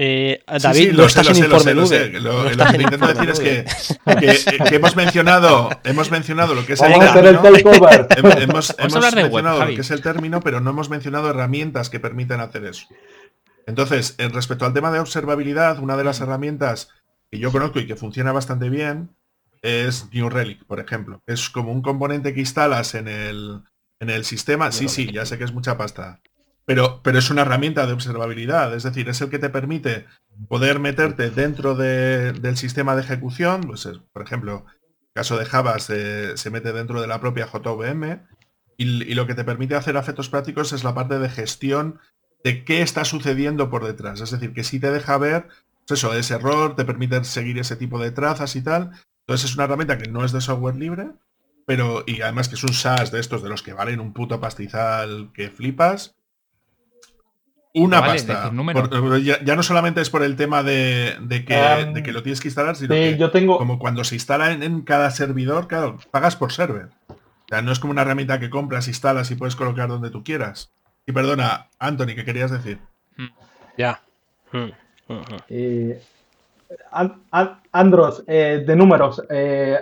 eh, 0.02 0.42
David, 0.48 0.94
lo, 0.94 1.10
sé, 1.10 1.26
lo, 1.26 1.36
sé, 1.36 1.48
lo, 1.50 1.60
sé, 1.60 1.74
lo, 1.74 1.86
sé, 1.86 2.10
lo, 2.10 2.46
que 2.46 2.82
intento 2.82 3.06
decir 3.06 3.30
es 3.30 3.40
que, 3.42 3.66
que, 4.70 4.76
hemos 4.78 4.96
mencionado 4.96 5.70
hemos 5.84 6.10
mencionado 6.10 6.56
lo 6.56 6.66
que 6.66 6.72
es 6.72 6.82
el 6.82 6.94
término. 6.94 7.44
hemos, 8.40 8.76
hemos 8.80 9.14
mencionado 9.14 9.66
lo 9.66 9.76
que 9.76 9.82
es 9.82 9.92
el 9.92 10.02
término, 10.02 10.40
pero 10.40 10.62
no 10.62 10.70
hemos 10.70 10.90
mencionado 10.90 11.30
herramientas 11.30 11.90
que 11.90 12.00
permiten 12.00 12.40
hacer 12.40 12.64
eso. 12.64 12.88
Entonces, 13.68 14.16
respecto 14.32 14.66
al 14.66 14.74
tema 14.74 14.90
de 14.90 15.00
observabilidad, 15.00 15.80
una 15.80 15.98
de 15.98 16.06
las 16.06 16.22
herramientas 16.22 16.92
que 17.30 17.40
yo 17.40 17.52
conozco 17.52 17.82
y 17.82 17.86
que 17.86 17.98
funciona 17.98 18.32
bastante 18.32 18.70
bien 18.70 19.18
es 19.62 20.08
New 20.14 20.30
Relic, 20.30 20.64
por 20.64 20.80
ejemplo. 20.80 21.22
Es 21.28 21.50
como 21.50 21.74
un 21.74 21.82
componente 21.82 22.34
que 22.34 22.40
instalas 22.40 22.96
en 22.96 23.10
el, 23.10 23.64
en 24.00 24.10
el 24.10 24.24
sistema. 24.24 24.72
Sí, 24.72 24.88
sí, 24.88 25.12
ya 25.12 25.26
sé 25.26 25.38
que 25.38 25.44
es 25.44 25.52
mucha 25.52 25.78
pasta. 25.78 26.22
Pero, 26.70 27.02
pero 27.02 27.18
es 27.18 27.32
una 27.32 27.42
herramienta 27.42 27.88
de 27.88 27.94
observabilidad, 27.94 28.76
es 28.76 28.84
decir, 28.84 29.10
es 29.10 29.20
el 29.22 29.32
que 29.32 29.40
te 29.40 29.50
permite 29.50 30.06
poder 30.48 30.78
meterte 30.78 31.32
dentro 31.32 31.74
del 31.74 32.58
sistema 32.58 32.96
de 32.96 33.02
ejecución, 33.02 33.62
pues 33.62 33.90
por 34.14 34.22
ejemplo, 34.22 34.68
el 34.78 35.14
caso 35.16 35.40
de 35.40 35.46
Java 35.46 35.80
se, 35.80 36.36
mete 36.52 36.72
dentro 36.72 37.02
de 37.02 37.08
la 37.08 37.20
propia 37.20 37.48
JVM 37.48 38.22
y, 38.78 39.16
lo 39.16 39.26
que 39.26 39.34
te 39.34 39.44
permite 39.44 39.74
hacer 39.74 39.96
efectos 39.96 40.30
prácticos 40.30 40.72
es 40.72 40.84
la 40.84 40.94
parte 40.94 41.18
de 41.18 41.28
gestión 41.28 42.00
de 42.44 42.64
qué 42.64 42.84
está 42.84 43.04
sucediendo 43.04 43.72
por 43.72 43.84
detrás. 43.84 44.22
Es 44.22 44.30
decir, 44.30 44.54
que 44.54 44.64
si 44.64 44.80
te 44.80 44.92
deja 44.92 45.18
ver, 45.18 45.48
pues 45.88 46.00
eso, 46.00 46.14
ese 46.14 46.36
error, 46.36 46.76
te 46.76 46.86
permite 46.86 47.24
seguir 47.24 47.58
ese 47.58 47.78
tipo 47.78 47.98
de 47.98 48.12
trazas 48.12 48.56
y 48.56 48.62
tal. 48.62 48.92
Entonces 49.22 49.50
es 49.50 49.56
una 49.56 49.64
herramienta 49.64 49.98
que 49.98 50.12
no 50.12 50.24
es 50.24 50.32
de 50.34 50.42
software 50.42 50.76
libre, 50.76 51.14
pero 51.66 52.04
y 52.06 52.22
además 52.22 52.48
que 52.48 52.54
es 52.54 52.64
un 52.64 52.74
SaaS 52.74 53.10
de 53.10 53.20
estos 53.20 53.42
de 53.42 53.50
los 53.50 53.64
que 53.64 53.74
valen 53.74 54.00
un 54.00 54.14
puto 54.14 54.40
pastizal 54.40 55.32
que 55.34 55.50
flipas 55.50 56.19
una 57.74 58.02
pasta. 58.02 58.52
ya, 59.22 59.56
no 59.56 59.64
solamente 59.64 60.02
es 60.02 60.10
por 60.10 60.24
el 60.24 60.36
tema 60.36 60.64
de, 60.64 61.18
que, 61.46 61.56
de, 61.94 62.04
que, 62.04 62.12
lo 62.12 62.24
tienes 62.24 62.42
que 62.42 62.48
instalar, 62.48 62.76
sino 62.76 62.96
que 62.96 63.18
yo 63.18 63.32
tengo... 63.32 63.58
como 63.58 63.80
cuando 63.80 64.04
se 64.04 64.16
instala 64.16 64.52
en, 64.52 64.82
cada 64.82 65.12
servidor, 65.12 65.68
claro, 65.68 65.98
pagas 66.12 66.36
por 66.36 66.52
server. 66.52 66.90
O 67.08 67.16
sea, 67.48 67.62
no 67.62 67.72
es 67.72 67.80
como 67.80 67.92
una 67.92 68.02
herramienta 68.02 68.40
que 68.40 68.50
compras, 68.50 68.88
instalas 68.88 69.32
y 69.32 69.36
puedes 69.36 69.56
colocar 69.56 69.88
donde 69.90 70.10
tú 70.10 70.24
quieras. 70.24 70.72
Y 71.06 71.12
perdona, 71.12 71.70
Anthony, 71.80 72.14
¿qué 72.16 72.26
querías 72.26 72.52
decir? 72.52 72.80
Ya. 73.78 74.02
Eh, 75.50 76.02
Andros, 77.72 78.24
eh, 78.28 78.64
de 78.66 78.76
números, 78.76 79.24
eh, 79.30 79.80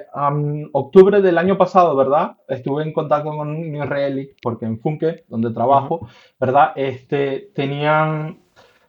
octubre 0.71 1.21
del 1.21 1.37
año 1.37 1.57
pasado, 1.57 1.95
¿verdad? 1.95 2.37
Estuve 2.47 2.83
en 2.83 2.93
contacto 2.93 3.35
con 3.35 3.71
New 3.71 3.83
Relic, 3.83 4.37
porque 4.41 4.65
en 4.65 4.79
Funke, 4.79 5.25
donde 5.27 5.51
trabajo, 5.51 6.07
¿verdad? 6.39 6.71
Este, 6.75 7.51
tenían, 7.53 8.39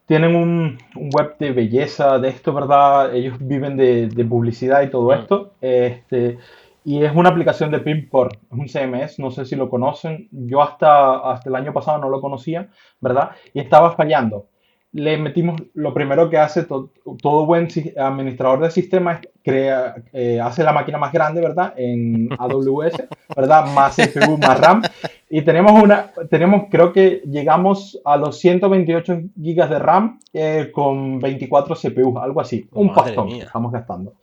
tienen 0.07 0.37
un, 0.37 0.79
web 0.95 1.37
de 1.39 1.53
belleza 1.53 2.19
de 2.19 2.29
esto, 2.29 2.53
¿verdad? 2.53 3.15
Ellos 3.15 3.37
viven 3.41 3.77
de, 3.77 4.27
publicidad 4.29 4.83
y 4.83 4.91
todo 4.91 5.13
esto. 5.13 5.55
Este, 5.61 6.39
y 6.85 7.03
es 7.05 7.15
una 7.15 7.31
aplicación 7.31 7.71
de 7.73 7.81
Pimcore, 7.81 8.39
es 8.51 8.59
un 8.59 8.69
CMS, 8.69 9.19
no 9.19 9.31
sé 9.33 9.45
si 9.45 9.57
lo 9.57 9.69
conocen. 9.69 10.29
Yo 10.31 10.63
hasta, 10.63 11.33
hasta 11.33 11.49
el 11.49 11.57
año 11.57 11.73
pasado 11.73 11.99
no 11.99 12.09
lo 12.09 12.21
conocía, 12.21 12.69
¿verdad? 13.01 13.33
Y 13.53 13.61
estaba 13.61 13.93
fallando 13.93 14.47
le 14.93 15.19
metimos 15.19 15.61
lo 15.75 15.93
primero 15.93 16.31
que 16.31 16.39
hace 16.39 16.65
todo 16.65 17.47
buen 17.47 17.69
administrador 17.97 18.61
de 18.61 18.71
sistemas 18.71 19.21
crea 19.43 19.97
eh, 20.13 20.41
hace 20.41 20.63
la 20.63 20.73
máquina 20.73 20.97
más 20.97 21.13
grande 21.13 21.43
verdad 21.43 21.75
en 21.77 22.31
AWS 22.39 22.95
verdad 23.37 23.67
más 23.73 23.97
CPU 23.97 24.39
más 24.39 24.59
RAM. 24.59 24.83
Y 25.29 25.43
tenemos 25.43 25.83
una 25.83 26.11
tenemos 26.31 26.65
creo 26.71 26.93
que 26.93 27.23
llegamos 27.27 28.01
a 28.05 28.17
los 28.17 28.39
128 28.39 29.21
gigas 29.41 29.69
de 29.69 29.79
RAM 29.79 30.21
eh, 30.33 30.71
con 30.73 31.19
24 31.19 31.75
CPU 31.75 32.19
algo 32.19 32.41
así. 32.41 32.67
Un 32.73 32.95
pastón 32.95 33.29
estamos 33.33 33.71
gastando. 33.71 34.15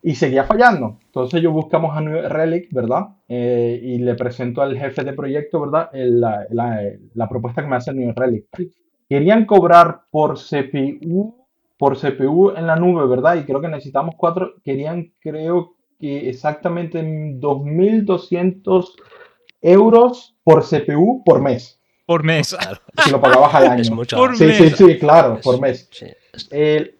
Y 0.00 0.14
seguía 0.14 0.44
fallando. 0.44 0.98
Entonces 1.06 1.42
yo 1.42 1.50
buscamos 1.50 1.96
a 1.96 2.00
New 2.00 2.28
Relic 2.28 2.68
verdad 2.70 3.08
eh, 3.26 3.80
y 3.82 3.98
le 3.98 4.14
presento 4.14 4.62
al 4.62 4.78
jefe 4.78 5.02
de 5.02 5.14
proyecto 5.14 5.60
verdad 5.60 5.90
la, 5.92 6.46
la, 6.50 7.28
propuesta 7.28 7.62
que 7.62 7.68
me 7.68 7.76
hace 7.76 7.92
New 7.94 8.12
Relic 8.14 8.44
querían 9.08 9.46
cobrar 9.46 10.02
por 10.10 10.38
CPU, 10.38 11.46
por 11.76 11.98
CPU 11.98 12.52
en 12.56 12.66
la 12.66 12.76
nube, 12.76 13.06
¿verdad? 13.06 13.36
Y 13.36 13.44
creo 13.44 13.60
que 13.60 13.68
necesitamos 13.68 14.14
cuatro, 14.16 14.54
querían 14.64 15.12
creo 15.20 15.74
que 15.98 16.28
exactamente 16.28 17.02
2.200 17.02 18.94
euros 19.62 20.34
por 20.42 20.64
CPU 20.64 21.22
por 21.24 21.40
mes. 21.40 21.80
Por 22.06 22.22
mes. 22.22 22.56
Si 23.04 23.10
lo 23.10 23.20
pagabas 23.20 23.54
al 23.54 23.66
año. 23.66 23.82
Es 23.82 23.90
mucho. 23.90 24.16
sí, 24.34 24.52
sí, 24.52 24.70
sí, 24.70 24.98
claro, 24.98 25.40
por 25.42 25.60
mes. 25.60 25.88
Eh, 26.50 26.96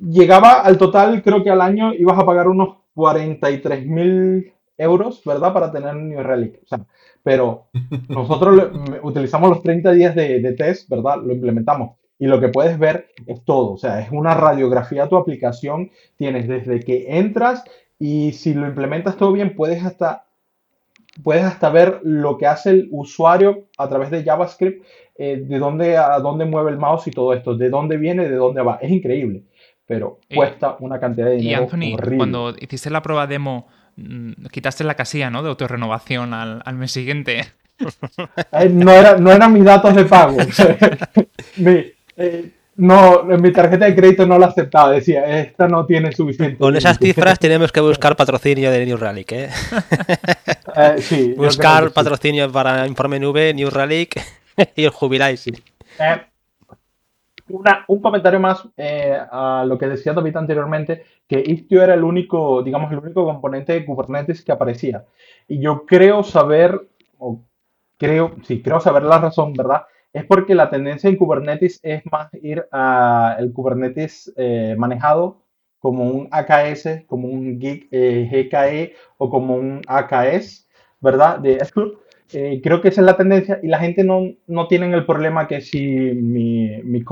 llegaba 0.00 0.60
al 0.60 0.76
total, 0.76 1.22
creo 1.22 1.42
que 1.42 1.50
al 1.50 1.60
año 1.60 1.94
ibas 1.94 2.18
a 2.18 2.26
pagar 2.26 2.48
unos 2.48 2.76
43.000 2.94 4.52
euros, 4.78 5.22
¿verdad? 5.24 5.52
Para 5.52 5.70
tener 5.70 5.94
un 5.94 6.08
New 6.08 6.22
Relic. 6.22 6.60
O 6.64 6.66
sea, 6.66 6.80
pero 7.26 7.66
nosotros 8.08 8.70
utilizamos 9.02 9.50
los 9.50 9.60
30 9.60 9.90
días 9.90 10.14
de, 10.14 10.54
test, 10.56 10.88
¿verdad? 10.88 11.16
Lo 11.24 11.32
implementamos. 11.32 11.96
Y 12.20 12.26
lo 12.26 12.38
que 12.38 12.50
puedes 12.50 12.78
ver 12.78 13.08
es 13.26 13.44
todo, 13.44 13.72
o 13.72 13.76
sea, 13.76 14.00
es 14.00 14.12
una 14.12 14.32
radiografía 14.32 15.02
de 15.02 15.08
tu 15.08 15.16
aplicación, 15.16 15.90
tienes 16.16 16.46
desde 16.46 16.78
que 16.78 17.18
entras 17.18 17.64
y 17.98 18.30
si 18.30 18.54
lo 18.54 18.68
implementas 18.68 19.16
todo 19.16 19.32
bien, 19.32 19.56
puedes 19.56 19.84
hasta, 19.84 20.26
puedes 21.24 21.42
hasta 21.42 21.68
ver 21.68 21.98
lo 22.04 22.38
que 22.38 22.46
hace 22.46 22.70
el 22.70 22.88
usuario 22.92 23.64
a 23.76 23.88
través 23.88 24.12
de 24.12 24.22
JavaScript, 24.22 24.86
eh, 25.16 25.42
de 25.44 25.58
dónde 25.58 25.96
a 25.96 26.20
dónde 26.20 26.44
mueve 26.44 26.70
el 26.70 26.78
mouse 26.78 27.08
y 27.08 27.10
todo 27.10 27.34
esto, 27.34 27.56
de 27.56 27.70
dónde 27.70 27.96
viene, 27.96 28.28
de 28.28 28.36
dónde 28.36 28.62
va. 28.62 28.78
Es 28.80 28.92
increíble, 28.92 29.42
pero 29.84 30.20
cuesta 30.32 30.76
una 30.78 31.00
cantidad 31.00 31.26
de 31.26 31.38
dinero. 31.38 31.62
Y 31.62 31.90
Anthony, 31.90 32.16
cuando 32.16 32.54
hiciste 32.56 32.88
la 32.88 33.02
prueba 33.02 33.26
demo, 33.26 33.66
quitaste 34.50 34.84
la 34.84 34.94
casilla, 34.94 35.30
¿no? 35.30 35.42
De 35.42 35.48
autorrenovación 35.48 36.34
al, 36.34 36.62
al 36.64 36.74
mes 36.74 36.92
siguiente. 36.92 37.46
Eh, 38.52 38.70
no, 38.70 38.90
era, 38.90 39.18
no 39.18 39.30
eran 39.30 39.52
mis 39.52 39.64
datos 39.64 39.94
de 39.94 40.04
pago. 40.06 40.38
Eh, 42.18 42.50
no, 42.76 43.24
mi 43.24 43.52
tarjeta 43.52 43.84
de 43.84 43.94
crédito 43.94 44.24
no 44.24 44.38
la 44.38 44.46
aceptaba. 44.46 44.92
Decía, 44.92 45.40
esta 45.40 45.68
no 45.68 45.84
tiene 45.84 46.12
suficiente. 46.12 46.56
Con 46.56 46.74
esas 46.74 46.98
cifras 46.98 47.38
tenemos 47.38 47.70
que 47.72 47.80
buscar 47.80 48.16
patrocinio 48.16 48.70
de 48.70 48.86
New 48.86 48.96
Relic, 48.96 49.32
¿eh? 49.32 49.50
eh 50.74 50.94
sí, 51.00 51.34
buscar 51.36 51.90
patrocinio 51.90 52.50
para 52.50 52.86
Informe 52.86 53.20
Nube, 53.20 53.52
New 53.52 53.68
Relic 53.68 54.18
y 54.74 54.86
os 54.86 54.94
jubiláis. 54.94 55.40
Sí 55.40 55.52
un 57.48 58.00
comentario 58.00 58.40
más 58.40 58.68
eh, 58.76 59.18
a 59.30 59.64
lo 59.66 59.78
que 59.78 59.86
decía 59.86 60.12
David 60.12 60.36
anteriormente, 60.36 61.04
que 61.28 61.42
Istio 61.44 61.82
era 61.82 61.94
el 61.94 62.04
único, 62.04 62.62
digamos, 62.62 62.90
el 62.92 62.98
único 62.98 63.24
componente 63.24 63.72
de 63.72 63.84
Kubernetes 63.84 64.44
que 64.44 64.52
aparecía. 64.52 65.04
Y 65.46 65.60
yo 65.60 65.86
creo 65.86 66.22
saber, 66.22 66.88
o 67.18 67.40
creo, 67.98 68.36
sí, 68.42 68.62
creo 68.62 68.80
saber 68.80 69.04
la 69.04 69.18
razón, 69.18 69.52
¿verdad? 69.52 69.82
Es 70.12 70.24
porque 70.24 70.54
la 70.54 70.70
tendencia 70.70 71.10
en 71.10 71.16
Kubernetes 71.16 71.78
es 71.82 72.02
más 72.10 72.32
ir 72.34 72.66
a 72.72 73.36
el 73.38 73.52
Kubernetes 73.52 74.32
eh, 74.36 74.74
manejado 74.78 75.42
como 75.78 76.04
un 76.04 76.28
AKS, 76.30 77.04
como 77.06 77.28
un 77.28 77.58
GKE 77.60 78.94
o 79.18 79.30
como 79.30 79.56
un 79.56 79.82
AKS, 79.86 80.68
¿verdad? 81.00 81.38
De 81.38 81.58
eh, 82.32 82.60
creo 82.62 82.80
que 82.80 82.88
esa 82.88 83.02
es 83.02 83.04
la 83.06 83.16
tendencia 83.16 83.60
y 83.62 83.68
la 83.68 83.78
gente 83.78 84.02
no, 84.02 84.22
no 84.48 84.66
tiene 84.66 84.92
el 84.92 85.06
problema 85.06 85.46
que 85.46 85.60
si 85.60 85.80
mi, 85.80 86.82
mi 86.82 87.04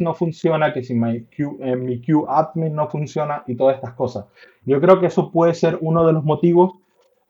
no 0.00 0.14
funciona, 0.14 0.72
que 0.72 0.82
si 0.82 0.94
mi, 0.94 1.22
Q, 1.24 1.58
eh, 1.62 1.76
mi 1.76 2.00
QAdmin 2.02 2.74
no 2.74 2.88
funciona 2.88 3.42
y 3.46 3.54
todas 3.54 3.76
estas 3.76 3.94
cosas. 3.94 4.26
Yo 4.66 4.80
creo 4.80 5.00
que 5.00 5.06
eso 5.06 5.30
puede 5.30 5.54
ser 5.54 5.78
uno 5.80 6.06
de 6.06 6.12
los 6.12 6.24
motivos, 6.24 6.74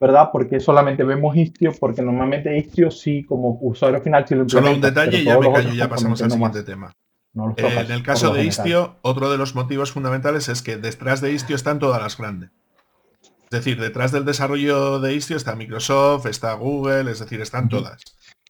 ¿verdad? 0.01 0.31
Porque 0.33 0.59
solamente 0.59 1.05
vemos 1.05 1.37
Istio, 1.37 1.73
porque 1.79 2.03
normalmente 2.03 2.57
Istio 2.57 2.91
sí, 2.91 3.25
como 3.25 3.59
usuario 3.61 4.01
final, 4.01 4.27
sí 4.27 4.35
lo 4.35 4.49
Solo 4.49 4.73
un 4.73 4.81
detalle 4.81 5.19
y 5.19 5.25
ya 5.25 5.39
me 5.39 5.53
callo, 5.53 5.73
ya 5.73 5.89
pasamos 5.89 6.21
al 6.23 6.31
siguiente 6.33 6.65
tema. 6.65 6.93
Eh, 7.57 7.85
en 7.87 7.93
el 7.93 8.03
caso 8.03 8.35
de 8.35 8.45
Istio, 8.45 8.97
otro 9.03 9.31
de 9.31 9.39
los 9.39 9.55
motivos 9.55 9.93
fundamentales 9.93 10.49
es 10.49 10.63
que 10.63 10.79
detrás 10.79 11.21
de 11.21 11.33
Istio 11.33 11.55
están 11.55 11.79
todas 11.79 12.03
las 12.03 12.19
grandes. 12.19 12.51
Es 13.53 13.65
decir, 13.65 13.81
detrás 13.81 14.13
del 14.13 14.25
desarrollo 14.25 15.01
de 15.01 15.15
Istio 15.15 15.37
está 15.37 15.57
Microsoft, 15.57 16.27
está 16.27 16.53
Google, 16.55 17.11
es 17.11 17.19
decir, 17.19 17.41
están 17.41 17.69
todas. 17.69 18.01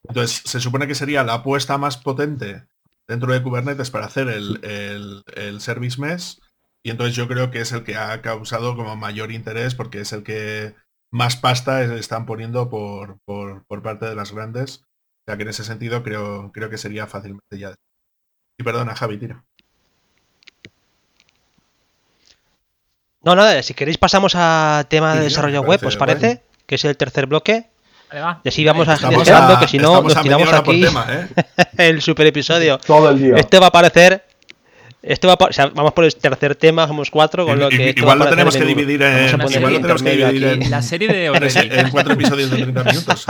Entonces, 0.07 0.43
se 0.45 0.61
supone 0.61 0.87
que 0.87 0.95
sería 0.95 1.25
la 1.25 1.35
apuesta 1.35 1.79
más 1.79 1.97
potente 1.97 2.67
dentro 3.09 3.33
de 3.33 3.43
Kubernetes 3.43 3.91
para 3.91 4.07
hacer 4.07 4.29
el, 4.29 4.61
el, 4.63 5.61
Service 5.61 6.01
Mesh. 6.01 6.39
Y 6.85 6.91
entonces 6.91 7.17
yo 7.17 7.29
creo 7.29 7.51
que 7.51 7.61
es 7.61 7.73
el 7.73 7.83
que 7.83 7.97
ha 7.97 8.21
causado 8.23 8.77
como 8.77 8.95
mayor 8.95 9.33
interés 9.33 9.75
porque 9.75 10.01
es 10.01 10.13
el 10.13 10.23
que 10.23 10.75
más 11.11 11.37
pasta 11.37 11.83
están 11.97 12.27
poniendo 12.27 12.71
por, 12.71 13.19
por, 13.25 13.83
parte 13.83 14.07
de 14.07 14.15
las 14.15 14.33
grandes. 14.33 14.79
O 14.79 15.25
sea 15.27 15.37
que 15.37 15.43
en 15.43 15.49
ese 15.49 15.65
sentido 15.65 16.03
creo, 16.03 16.53
creo 16.53 16.71
que 16.71 16.79
sería 16.79 17.07
fácilmente 17.07 17.59
ya. 17.59 17.75
Y 18.59 18.65
perdona, 18.65 18.95
Javi, 18.95 19.19
tira. 19.19 19.45
No, 23.23 23.37
nada, 23.37 23.62
si 23.62 23.75
queréis 23.75 23.99
pasamos 23.99 24.33
a 24.35 24.85
tema 24.89 25.14
de 25.14 25.23
desarrollo 25.23 25.62
web, 25.62 25.81
¿os 25.85 25.97
parece? 25.97 26.43
Que 26.66 26.77
es 26.77 26.85
el 26.85 26.97
tercer 26.97 27.27
bloque. 27.27 27.66
Y 28.45 28.49
así 28.49 28.64
vamos 28.64 28.89
a 28.89 28.97
que 29.61 29.68
si 29.68 29.79
no 29.79 30.03
nos 30.03 30.21
tiramos 30.21 30.53
aquí 30.53 30.85
¿eh? 30.85 31.29
el 31.79 32.03
super 32.03 32.27
episodio. 32.27 32.79
Todo 32.79 33.11
el 33.11 33.23
día. 33.23 33.37
Este 33.37 33.61
va 33.61 33.66
a 33.66 33.68
aparecer 33.68 34.25
esto 35.03 35.29
va 35.29 35.35
a, 35.35 35.66
vamos 35.68 35.93
por 35.95 36.05
el 36.05 36.14
tercer 36.14 36.55
tema, 36.57 36.87
somos 36.87 37.11
cuatro, 37.11 37.47
con 37.47 37.59
lo 37.59 37.71
que 37.71 37.95
igual 37.97 38.18
lo 38.18 38.29
tenemos 38.29 38.55
que 38.55 38.64
dividir 38.64 39.01
en, 39.03 39.29
igual 39.29 39.73
lo 39.73 39.81
tenemos 39.81 40.03
que 40.03 40.11
dividir 40.11 40.45
en, 40.45 40.71
la 40.71 40.83
serie 40.83 41.09
de 41.09 41.27
en, 41.27 41.91
cuatro 41.91 42.12
episodios 42.12 42.51
de 42.51 42.57
30 42.59 42.85
minutos. 42.85 43.27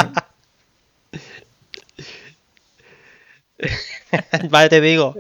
¿eh? 3.61 3.69
vale, 4.51 4.69
te 4.69 4.81
digo. 4.81 5.15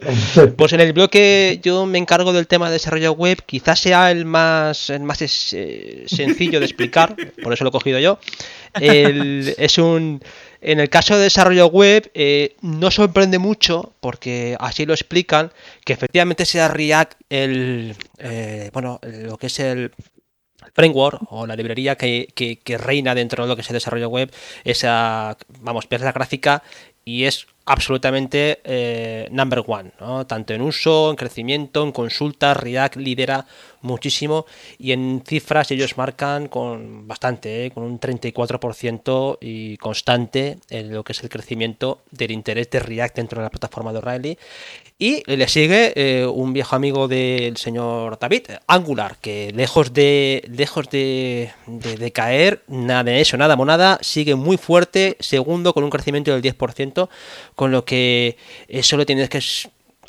Pues 0.57 0.72
en 0.72 0.80
el 0.80 0.93
bloque 0.93 1.61
yo 1.62 1.86
me 1.86 1.99
encargo 1.99 2.32
del 2.32 2.47
tema 2.47 2.66
de 2.66 2.74
desarrollo 2.74 3.12
web, 3.12 3.43
quizás 3.45 3.80
sea 3.80 4.11
el 4.11 4.24
más, 4.24 4.91
el 4.91 5.03
más 5.03 5.20
eh, 5.22 6.05
sencillo 6.07 6.61
de 6.61 6.66
explicar, 6.66 7.14
por 7.43 7.53
eso 7.53 7.64
lo 7.64 7.70
he 7.70 7.72
cogido 7.72 7.99
yo. 7.99 8.18
es 8.74 9.78
un. 9.78 10.22
En 10.62 10.78
el 10.78 10.91
caso 10.91 11.16
de 11.16 11.22
desarrollo 11.22 11.68
web, 11.68 12.11
eh, 12.12 12.55
no 12.61 12.91
sorprende 12.91 13.38
mucho, 13.38 13.95
porque 14.01 14.57
así 14.61 14.84
lo 14.84 14.93
explican, 14.93 15.51
que 15.84 15.95
efectivamente 15.95 16.45
sea 16.45 16.68
React 16.68 17.14
el. 17.30 17.97
Eh, 18.18 18.70
bueno, 18.72 19.01
lo 19.03 19.38
que 19.38 19.47
es 19.47 19.59
el, 19.59 19.91
framework 20.74 21.20
o 21.30 21.47
la 21.47 21.57
librería 21.57 21.97
que, 21.97 22.28
que, 22.34 22.78
reina 22.78 23.14
dentro 23.14 23.45
de 23.45 23.49
lo 23.49 23.57
que 23.57 23.62
es 23.62 23.70
el 23.70 23.74
desarrollo 23.74 24.09
web, 24.09 24.30
esa, 24.64 25.36
vamos, 25.61 25.86
pieza 25.86 26.12
gráfica 26.12 26.62
y 27.05 27.24
es 27.24 27.47
absolutamente 27.67 28.61
eh, 28.65 29.29
number 29.31 29.63
one, 29.67 29.93
tanto 30.27 30.55
en 30.55 30.63
uso, 30.63 31.11
en 31.11 31.17
crecimiento, 31.17 31.85
en 31.85 31.93
consultas, 31.93 32.57
React 32.57 32.97
lidera 32.97 33.47
muchísimo 33.83 34.47
y 34.79 34.93
en 34.93 35.23
cifras 35.27 35.71
ellos 35.71 35.97
marcan 35.97 36.49
con 36.49 37.07
bastante, 37.07 37.67
¿eh? 37.67 37.71
con 37.71 37.85
un 37.85 38.01
34% 38.01 39.39
y 39.41 39.77
constante 39.77 40.59
en 40.69 40.93
lo 40.93 41.05
que 41.05 41.13
es 41.13 41.23
el 41.23 41.29
crecimiento 41.29 42.03
del 42.11 42.33
interés 42.33 42.71
de 42.71 42.81
React 42.81 43.17
dentro 43.17 43.41
de 43.41 43.45
la 43.45 43.51
plataforma 43.51 43.93
de 43.93 43.99
O'Reilly. 43.99 44.39
Y 45.03 45.23
le 45.25 45.49
sigue 45.49 45.95
eh, 45.97 46.27
un 46.27 46.53
viejo 46.53 46.77
amigo 46.77 47.09
del 47.09 47.57
señor 47.57 48.19
David, 48.19 48.43
Angular, 48.67 49.17
que 49.19 49.51
lejos 49.55 49.95
de 49.95 50.45
lejos 50.51 50.91
de, 50.91 51.53
de, 51.67 52.13
caer, 52.13 52.63
nada 52.69 53.05
de 53.05 53.23
eso, 53.23 53.39
nada 53.39 53.57
monada, 53.57 53.99
sigue 54.03 54.35
muy 54.35 54.59
fuerte, 54.59 55.17
segundo 55.19 55.73
con 55.73 55.85
un 55.85 55.91
crecimiento 55.91 56.39
del 56.39 56.43
10%, 56.43 57.09
con 57.55 57.73
lo 57.73 57.87
que 57.87 58.37
eso 58.69 58.99
lo 58.99 59.07
tienes 59.07 59.31
que 59.31 59.41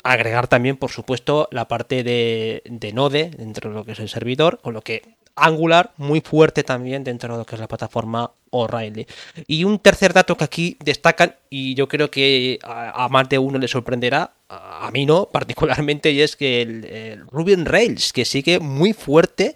agregar 0.02 0.46
también, 0.46 0.76
por 0.76 0.90
supuesto, 0.90 1.48
la 1.52 1.68
parte 1.68 2.02
de, 2.04 2.92
Node 2.92 3.30
dentro 3.30 3.70
de 3.70 3.76
lo 3.76 3.84
que 3.86 3.92
es 3.92 3.98
el 3.98 4.10
servidor, 4.10 4.60
con 4.60 4.74
lo 4.74 4.82
que 4.82 5.14
Angular 5.36 5.92
muy 5.96 6.20
fuerte 6.20 6.62
también 6.62 7.04
dentro 7.04 7.34
de 7.34 7.38
lo 7.38 7.46
que 7.46 7.54
es 7.54 7.60
la 7.60 7.68
plataforma 7.68 8.30
O'Reilly. 8.52 9.06
Y 9.46 9.64
un 9.64 9.78
tercer 9.78 10.12
dato 10.12 10.36
que 10.36 10.44
aquí 10.44 10.76
destacan, 10.84 11.34
y 11.48 11.74
yo 11.74 11.88
creo 11.88 12.10
que 12.10 12.58
a, 12.62 13.08
más 13.10 13.28
de 13.28 13.38
uno 13.38 13.58
le 13.58 13.66
sorprenderá, 13.66 14.32
a, 14.48 14.90
mí 14.92 15.06
no 15.06 15.26
particularmente, 15.32 16.12
y 16.12 16.20
es 16.20 16.36
que 16.36 16.60
el, 16.60 17.24
Ruby 17.30 17.54
on 17.54 17.64
Rails, 17.64 18.12
que 18.12 18.26
sigue 18.26 18.60
muy 18.60 18.92
fuerte 18.92 19.54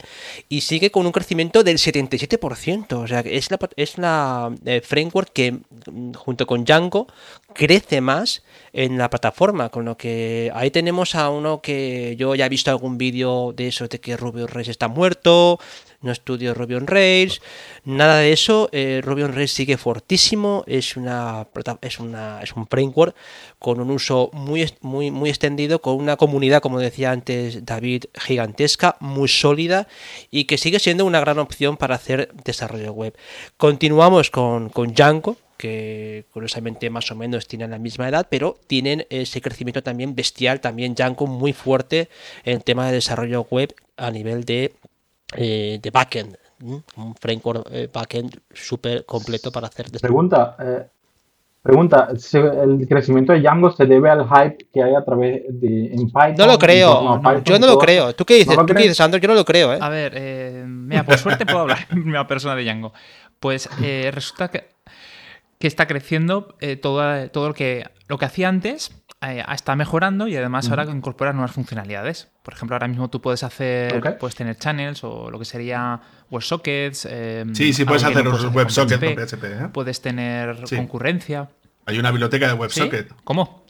y 0.49 0.63
sigue 0.63 0.91
con 0.91 1.05
un 1.05 1.13
crecimiento 1.13 1.63
del 1.63 1.77
77%. 1.77 2.93
O 2.95 3.07
sea, 3.07 3.21
es 3.21 3.51
la, 3.51 3.59
es 3.77 3.99
la 3.99 4.55
eh, 4.65 4.81
framework 4.81 5.31
que 5.33 5.53
mm, 5.53 6.15
junto 6.15 6.47
con 6.47 6.65
Django 6.65 7.07
crece 7.53 8.01
más 8.01 8.43
en 8.73 8.99
la 8.99 9.11
plataforma, 9.11 9.69
con 9.71 9.85
lo 9.85 9.97
que 9.97 10.51
ahí 10.55 10.71
tenemos 10.71 11.15
a 11.15 11.31
uno 11.31 11.61
que 11.61 12.15
yo 12.19 12.35
ya 12.35 12.47
he 12.47 12.49
visto 12.51 12.71
algún 12.71 12.99
vídeo 12.99 13.53
de 13.55 13.69
eso 13.69 13.89
de 13.89 14.01
que 14.01 14.17
Ruby 14.17 14.43
on 14.43 14.49
Rails 14.49 14.69
está 14.69 14.89
muerto, 14.89 15.59
no 16.03 16.13
estudio 16.13 16.55
Ruby 16.55 16.75
on 16.75 16.87
Rails, 16.87 17.41
nada 17.85 18.19
de 18.19 18.33
eso. 18.33 18.69
Eh, 18.73 19.01
Ruby 19.03 19.23
on 19.23 19.35
Rails 19.35 19.53
sigue 19.53 19.77
fortísimo, 19.77 20.65
es 20.67 20.97
una 20.97 21.47
es 21.81 22.01
una 22.01 22.41
es 22.43 22.53
un 22.55 22.67
framework 22.67 23.15
con 23.59 23.81
un 23.81 23.91
uso 23.91 24.31
muy 24.33 24.67
muy 24.81 25.11
muy 25.11 25.31
extendido, 25.31 25.81
con 25.81 25.97
una 25.97 26.17
comunidad, 26.17 26.61
como 26.61 26.79
decía 26.79 27.11
antes 27.11 27.65
David, 27.65 28.05
gigantesca, 28.15 28.97
muy 29.01 29.29
sólida 29.29 29.89
y 30.31 30.45
que 30.45 30.59
sigue 30.59 30.79
siendo 30.79 31.05
una 31.05 31.21
gran 31.21 31.39
opción 31.39 31.77
para 31.77 31.95
hacer 31.95 32.33
desarrollo 32.45 32.93
web. 32.93 33.17
Continuamos 33.57 34.31
con, 34.31 34.69
con 34.69 34.93
Django, 34.95 35.37
que 35.57 36.27
curiosamente 36.33 36.91
más 36.91 37.11
o 37.11 37.17
menos 37.17 37.47
tienen 37.47 37.71
la 37.71 37.79
misma 37.79 38.09
edad, 38.09 38.27
pero 38.31 38.59
tienen 38.67 39.07
ese 39.11 39.41
crecimiento 39.41 39.83
también 39.83 40.15
bestial, 40.15 40.61
también 40.61 40.95
Django 40.95 41.27
muy 41.27 41.53
fuerte 41.53 42.09
en 42.45 42.61
tema 42.61 42.87
de 42.87 42.95
desarrollo 42.95 43.47
web 43.51 43.75
a 43.97 44.11
nivel 44.11 44.45
de 44.45 44.73
eh, 45.35 45.81
de 45.83 45.91
backend, 45.91 46.37
un 46.63 47.15
framework 47.17 47.67
eh, 47.71 47.89
backend 47.93 48.39
súper 48.53 49.05
completo 49.05 49.51
para 49.51 49.67
hacer. 49.67 49.87
Pregunta, 50.01 50.57
eh, 50.61 50.87
pregunta, 51.63 52.09
¿el 52.11 52.87
crecimiento 52.89 53.33
de 53.33 53.41
Django 53.41 53.73
se 53.73 53.87
debe 53.87 54.09
al 54.09 54.27
hype 54.29 54.69
que 54.73 54.83
hay 54.83 54.95
a 54.95 55.05
través 55.05 55.43
de 55.49 55.87
en 55.87 56.07
Python? 56.07 56.37
No 56.39 56.47
lo 56.47 56.59
creo, 56.59 57.21
yo 57.45 57.59
no 57.59 57.67
lo 57.67 57.79
creo. 57.79 58.15
¿Tú 58.15 58.25
qué 58.25 58.35
dices, 58.35 58.57
¿tú 58.57 58.67
qué 58.67 58.83
dices 58.83 58.97
Sandro? 58.97 59.19
Yo 59.19 59.29
no 59.29 59.35
lo 59.35 59.45
creo. 59.45 59.75
¿eh? 59.75 59.79
A 59.81 59.89
ver, 59.89 60.65
mira, 60.67 61.05
por 61.05 61.19
suerte 61.19 61.45
puedo 61.45 61.61
hablar 61.61 61.87
en 61.91 62.03
primera 62.03 62.27
persona 62.27 62.55
de 62.55 62.63
Django. 62.63 62.93
Pues 63.41 63.69
resulta 64.13 64.49
que, 64.49 64.69
que 65.59 65.67
está 65.67 65.87
creciendo 65.87 66.55
todo, 66.81 67.29
todo 67.31 67.49
lo 67.49 67.55
que, 67.55 67.85
lo 68.07 68.17
que 68.17 68.25
hacía 68.25 68.49
antes 68.49 68.93
eh, 69.23 69.43
está 69.53 69.77
mejorando 69.77 70.29
y 70.29 70.37
además 70.37 70.69
ahora 70.69 70.85
incorpora 70.85 71.33
nuevas 71.33 71.53
funcionalidades. 71.53 72.29
Por 72.43 72.55
ejemplo, 72.55 72.75
ahora 72.75 72.87
mismo 72.87 73.09
tú 73.09 73.21
puedes 73.21 73.43
hacer, 73.43 74.19
puedes 74.19 74.35
tener 74.35 74.57
channels 74.57 75.03
o 75.05 75.31
lo 75.31 75.39
que 75.39 75.45
sería 75.45 76.01
WebSockets. 76.31 77.09
Eh, 77.11 77.45
sí, 77.53 77.73
sí, 77.73 77.85
puedes 77.85 78.05
hacer 78.05 78.25
los 78.25 78.45
WebSockets 78.55 79.01
con 79.01 79.15
PHP. 79.15 79.45
¿eh? 79.45 79.69
Puedes 79.73 80.03
tener 80.03 80.59
concurrencia. 80.69 81.49
Hay 81.87 81.99
una 81.99 82.11
biblioteca 82.11 82.49
de 82.49 82.55
WebSocket. 82.55 83.13
¿Cómo? 83.25 83.65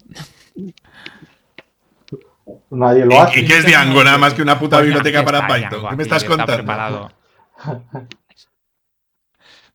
Nadie 2.70 3.04
lo 3.04 3.20
hace. 3.20 3.40
¿Y 3.40 3.46
qué 3.46 3.58
es 3.58 3.66
Django? 3.66 4.02
Nada 4.02 4.18
más 4.18 4.34
que 4.34 4.42
una 4.42 4.58
puta 4.58 4.80
biblioteca 4.80 5.24
para 5.24 5.46
Python. 5.46 5.88
¿Qué 5.90 5.96
me 5.96 6.02
estás 6.02 6.24
contando? 6.24 7.10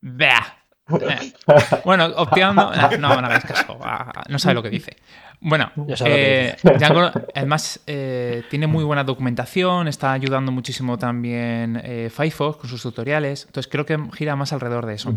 Vea. 0.02 0.58
bueno, 1.86 2.06
optando. 2.18 2.72
No, 2.76 2.98
no, 2.98 3.22
no 3.22 3.28
hagáis 3.28 3.46
caso. 3.46 3.80
Ah, 3.82 4.24
no 4.28 4.40
sabe 4.40 4.56
lo 4.56 4.64
que 4.64 4.70
dice. 4.70 4.98
Bueno, 5.44 5.72
eh, 6.06 6.56
Django 6.62 7.12
además 7.34 7.80
eh, 7.88 8.44
tiene 8.52 8.68
muy 8.68 8.84
buena 8.84 9.04
documentación, 9.04 9.88
está 9.88 10.12
ayudando 10.14 10.52
muchísimo 10.52 11.00
también 11.00 11.82
eh, 11.84 12.12
Firefox 12.16 12.58
con 12.58 12.70
sus 12.70 12.84
tutoriales, 12.84 13.46
entonces 13.48 13.70
creo 13.70 13.84
que 13.84 13.98
gira 14.14 14.36
más 14.36 14.54
alrededor 14.54 14.86
de 14.86 14.94
eso. 14.94 15.16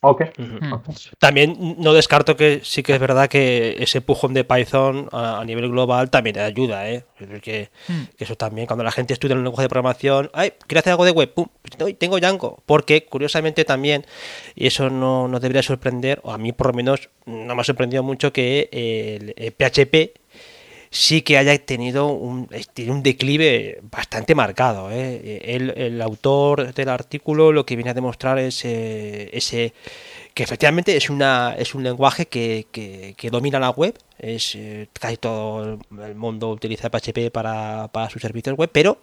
Ok. 0.00 0.22
También 1.18 1.76
no 1.78 1.92
descarto 1.92 2.36
que 2.36 2.60
sí 2.62 2.82
que 2.82 2.94
es 2.94 3.00
verdad 3.00 3.28
que 3.28 3.76
ese 3.82 3.98
empujón 3.98 4.34
de 4.34 4.44
Python 4.44 5.08
a, 5.10 5.42
nivel 5.44 5.70
global 5.70 6.10
también 6.10 6.38
ayuda, 6.38 6.88
¿eh? 6.88 7.04
Mm. 7.18 7.36
Que, 7.38 7.70
eso 8.18 8.36
también, 8.36 8.66
cuando 8.66 8.84
la 8.84 8.92
gente 8.92 9.14
estudia 9.14 9.34
un 9.34 9.42
lenguaje 9.42 9.64
de 9.64 9.68
programación, 9.68 10.30
¡ay! 10.34 10.52
Quiero 10.66 10.80
hacer 10.80 10.92
algo 10.92 11.04
de 11.04 11.10
web, 11.12 11.32
¡pum! 11.32 11.46
Tengo 11.98 12.18
Django. 12.20 12.62
Porque, 12.66 13.06
curiosamente, 13.06 13.64
también, 13.64 14.04
y 14.54 14.66
eso 14.66 14.90
no 14.90 15.28
nos 15.28 15.40
debería 15.40 15.62
sorprender, 15.62 16.20
o 16.22 16.32
a 16.32 16.38
mí 16.38 16.52
por 16.52 16.68
lo 16.68 16.72
menos 16.74 17.08
no 17.26 17.54
me 17.54 17.60
ha 17.60 17.64
sorprendido 17.64 18.02
mucho 18.02 18.32
que 18.32 18.68
el, 18.72 19.34
PHP 19.52 20.18
sí 20.90 21.22
que 21.22 21.38
haya 21.38 21.56
tenido 21.58 22.08
un, 22.08 22.48
un 22.88 23.02
declive 23.02 23.80
bastante 23.82 24.34
marcado. 24.34 24.90
¿eh? 24.90 25.40
El, 25.44 26.00
autor 26.00 26.72
del 26.74 26.88
artículo 26.88 27.52
lo 27.52 27.66
que 27.66 27.76
viene 27.76 27.90
a 27.90 27.94
demostrar 27.94 28.38
es 28.38 28.64
eh, 28.64 29.30
ese 29.32 29.72
que 30.34 30.44
efectivamente 30.44 30.96
es, 30.96 31.10
una, 31.10 31.56
es 31.58 31.74
un 31.74 31.82
lenguaje 31.82 32.26
que, 32.26 33.16
domina 33.30 33.58
la 33.58 33.70
web, 33.70 33.98
es 34.18 34.54
eh, 34.54 34.88
casi 34.92 35.16
todo 35.16 35.80
el 35.90 36.14
mundo 36.14 36.50
utiliza 36.50 36.90
PHP 36.90 37.30
para, 37.32 37.88
para 37.92 38.08
sus 38.08 38.22
servicios 38.22 38.56
web, 38.56 38.70
pero 38.72 38.98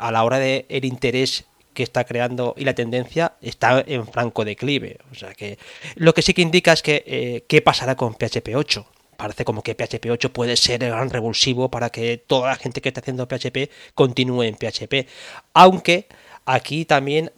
a 0.00 0.10
la 0.10 0.24
hora 0.24 0.38
del 0.38 0.66
el 0.68 0.84
interés 0.84 1.44
que 1.74 1.84
está 1.84 2.02
creando 2.02 2.54
y 2.56 2.64
la 2.64 2.74
tendencia 2.74 3.34
está 3.40 3.84
en 3.86 4.06
franco 4.06 4.44
declive. 4.44 4.98
O 5.12 5.14
sea 5.14 5.32
que 5.34 5.58
lo 5.94 6.12
que 6.12 6.22
sí 6.22 6.34
que 6.34 6.42
indica 6.42 6.72
es 6.72 6.82
que 6.82 7.44
qué 7.46 7.62
pasará 7.62 7.94
con 7.96 8.14
PHP 8.14 8.54
8 8.54 8.86
parece 9.20 9.44
como 9.44 9.62
que 9.62 9.74
PHP 9.74 10.10
8 10.10 10.32
puede 10.32 10.56
ser 10.56 10.82
el 10.82 10.90
gran 10.90 11.10
revulsivo 11.10 11.70
para 11.70 11.90
que 11.90 12.16
toda 12.16 12.48
la 12.48 12.56
gente 12.56 12.80
que 12.80 12.88
está 12.88 13.00
haciendo 13.00 13.28
PHP 13.28 13.70
continúe 13.94 14.44
en 14.44 14.56
PHP. 14.56 15.06
Aunque 15.52 16.06
aquí 16.46 16.86
también 16.86 17.30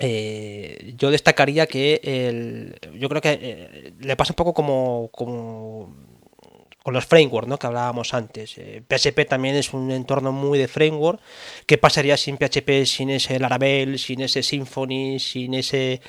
eh, 0.00 0.94
yo 0.96 1.10
destacaría 1.10 1.66
que 1.66 2.00
el, 2.02 2.78
yo 2.98 3.08
creo 3.10 3.20
que 3.20 3.38
eh, 3.40 3.92
le 4.00 4.16
pasa 4.16 4.32
un 4.32 4.36
poco 4.36 4.54
como, 4.54 5.10
con 5.12 6.94
los 6.94 7.04
frameworks 7.04 7.48
¿no? 7.48 7.58
que 7.58 7.66
hablábamos 7.66 8.14
antes. 8.14 8.54
PHP 8.54 9.18
eh, 9.18 9.24
también 9.26 9.54
es 9.56 9.74
un 9.74 9.90
entorno 9.90 10.32
muy 10.32 10.58
de 10.58 10.66
framework. 10.66 11.20
¿Qué 11.66 11.76
pasaría 11.76 12.16
sin 12.16 12.38
PHP, 12.38 12.86
sin 12.86 13.10
ese 13.10 13.38
Laravel, 13.38 13.98
sin 13.98 14.22
ese 14.22 14.42
Symfony, 14.42 15.18
sin 15.18 15.52
ese 15.54 16.00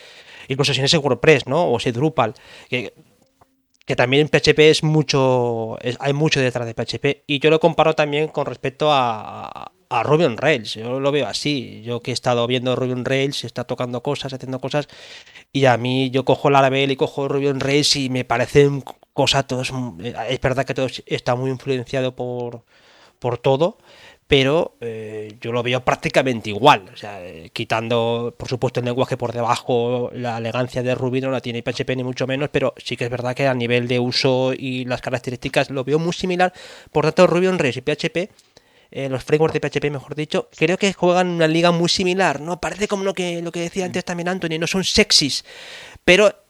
incluso 0.48 0.74
sin 0.74 0.86
ese 0.86 0.98
WordPress, 0.98 1.48
¿no? 1.48 1.64
O 1.64 1.78
ese 1.78 1.92
Drupal. 1.92 2.34
Que 3.86 3.96
también 3.96 4.30
PHP 4.30 4.60
es 4.70 4.84
mucho, 4.84 5.78
hay 6.00 6.14
mucho 6.14 6.40
detrás 6.40 6.66
de 6.66 6.74
PHP 6.74 7.24
y 7.28 7.40
yo 7.40 7.50
lo 7.50 7.60
comparo 7.60 7.94
también 7.94 8.30
con 8.30 8.46
respecto 8.46 8.92
a, 8.92 9.72
a 9.90 10.04
Ruby 10.04 10.24
on 10.26 10.38
Rails, 10.38 10.74
yo 10.76 11.00
lo 11.00 11.12
veo 11.12 11.28
así, 11.28 11.82
yo 11.84 12.02
que 12.02 12.12
he 12.12 12.14
estado 12.14 12.48
viendo 12.48 12.76
Ruby 12.76 12.94
on 12.94 13.06
Rails, 13.06 13.44
está 13.44 13.66
tocando 13.66 14.02
cosas, 14.02 14.34
haciendo 14.34 14.60
cosas 14.60 14.88
y 15.52 15.66
a 15.66 15.78
mí 15.78 16.10
yo 16.12 16.26
cojo 16.26 16.50
Laravel 16.50 16.92
y 16.92 16.96
cojo 16.96 17.28
Ruby 17.28 17.48
on 17.48 17.60
Rails 17.60 17.96
y 17.96 18.10
me 18.10 18.26
parecen 18.26 18.84
cosas 19.14 19.48
todos, 19.48 19.72
es 20.30 20.42
verdad 20.42 20.66
que 20.66 20.74
todo 20.74 20.88
está 21.06 21.36
muy 21.36 21.52
influenciado 21.52 22.16
por, 22.16 22.64
por 23.20 23.38
todo, 23.38 23.78
pero 24.28 24.78
eh, 24.82 25.36
yo 25.42 25.52
lo 25.52 25.64
veo 25.64 25.84
prácticamente 25.84 26.50
igual. 26.50 26.86
O 26.94 26.98
sea, 26.98 27.24
eh, 27.24 27.50
quitando, 27.52 28.34
por 28.38 28.48
supuesto, 28.48 28.80
el 28.80 28.86
lenguaje 28.86 29.18
por 29.18 29.34
debajo, 29.34 30.10
la 30.14 30.38
elegancia 30.38 30.84
de 30.84 30.96
Ruby 30.96 31.22
no 31.22 31.32
la 31.32 31.42
tiene 31.42 31.62
PHP 31.62 31.96
ni 31.96 32.04
mucho 32.04 32.28
menos, 32.28 32.50
pero 32.52 32.74
sí 32.78 32.98
que 32.98 33.06
es 33.06 33.10
verdad 33.10 33.36
que 33.36 33.48
a 33.48 33.54
nivel 33.54 33.88
de 33.88 34.00
uso 34.00 34.54
y 34.58 34.86
las 34.86 35.02
características 35.02 35.70
lo 35.70 35.84
veo 35.84 36.00
muy 36.00 36.14
similar. 36.14 36.54
Por 36.92 37.06
tanto, 37.06 37.28
Ruby 37.28 37.48
on 37.48 37.60
Rails 37.60 37.78
y 37.78 37.82
PHP 37.82 38.30
eh, 38.96 39.10
los 39.10 39.24
frameworks 39.24 39.60
de 39.60 39.60
PHP, 39.60 39.90
mejor 39.90 40.14
dicho, 40.14 40.50
creo 40.56 40.78
que 40.78 40.94
juegan 40.94 41.28
una 41.30 41.48
liga 41.48 41.72
muy 41.72 41.90
similar, 41.90 42.40
¿no? 42.40 42.62
Parece 42.62 42.88
como 42.88 43.04
lo 43.04 43.16
que, 43.16 43.42
lo 43.42 43.52
que 43.52 43.62
decía 43.62 43.86
antes 43.86 44.06
también 44.06 44.30
Anthony, 44.30 44.60
no 44.60 44.68
son 44.68 44.84
sexys, 44.84 45.44
pero 46.06 46.43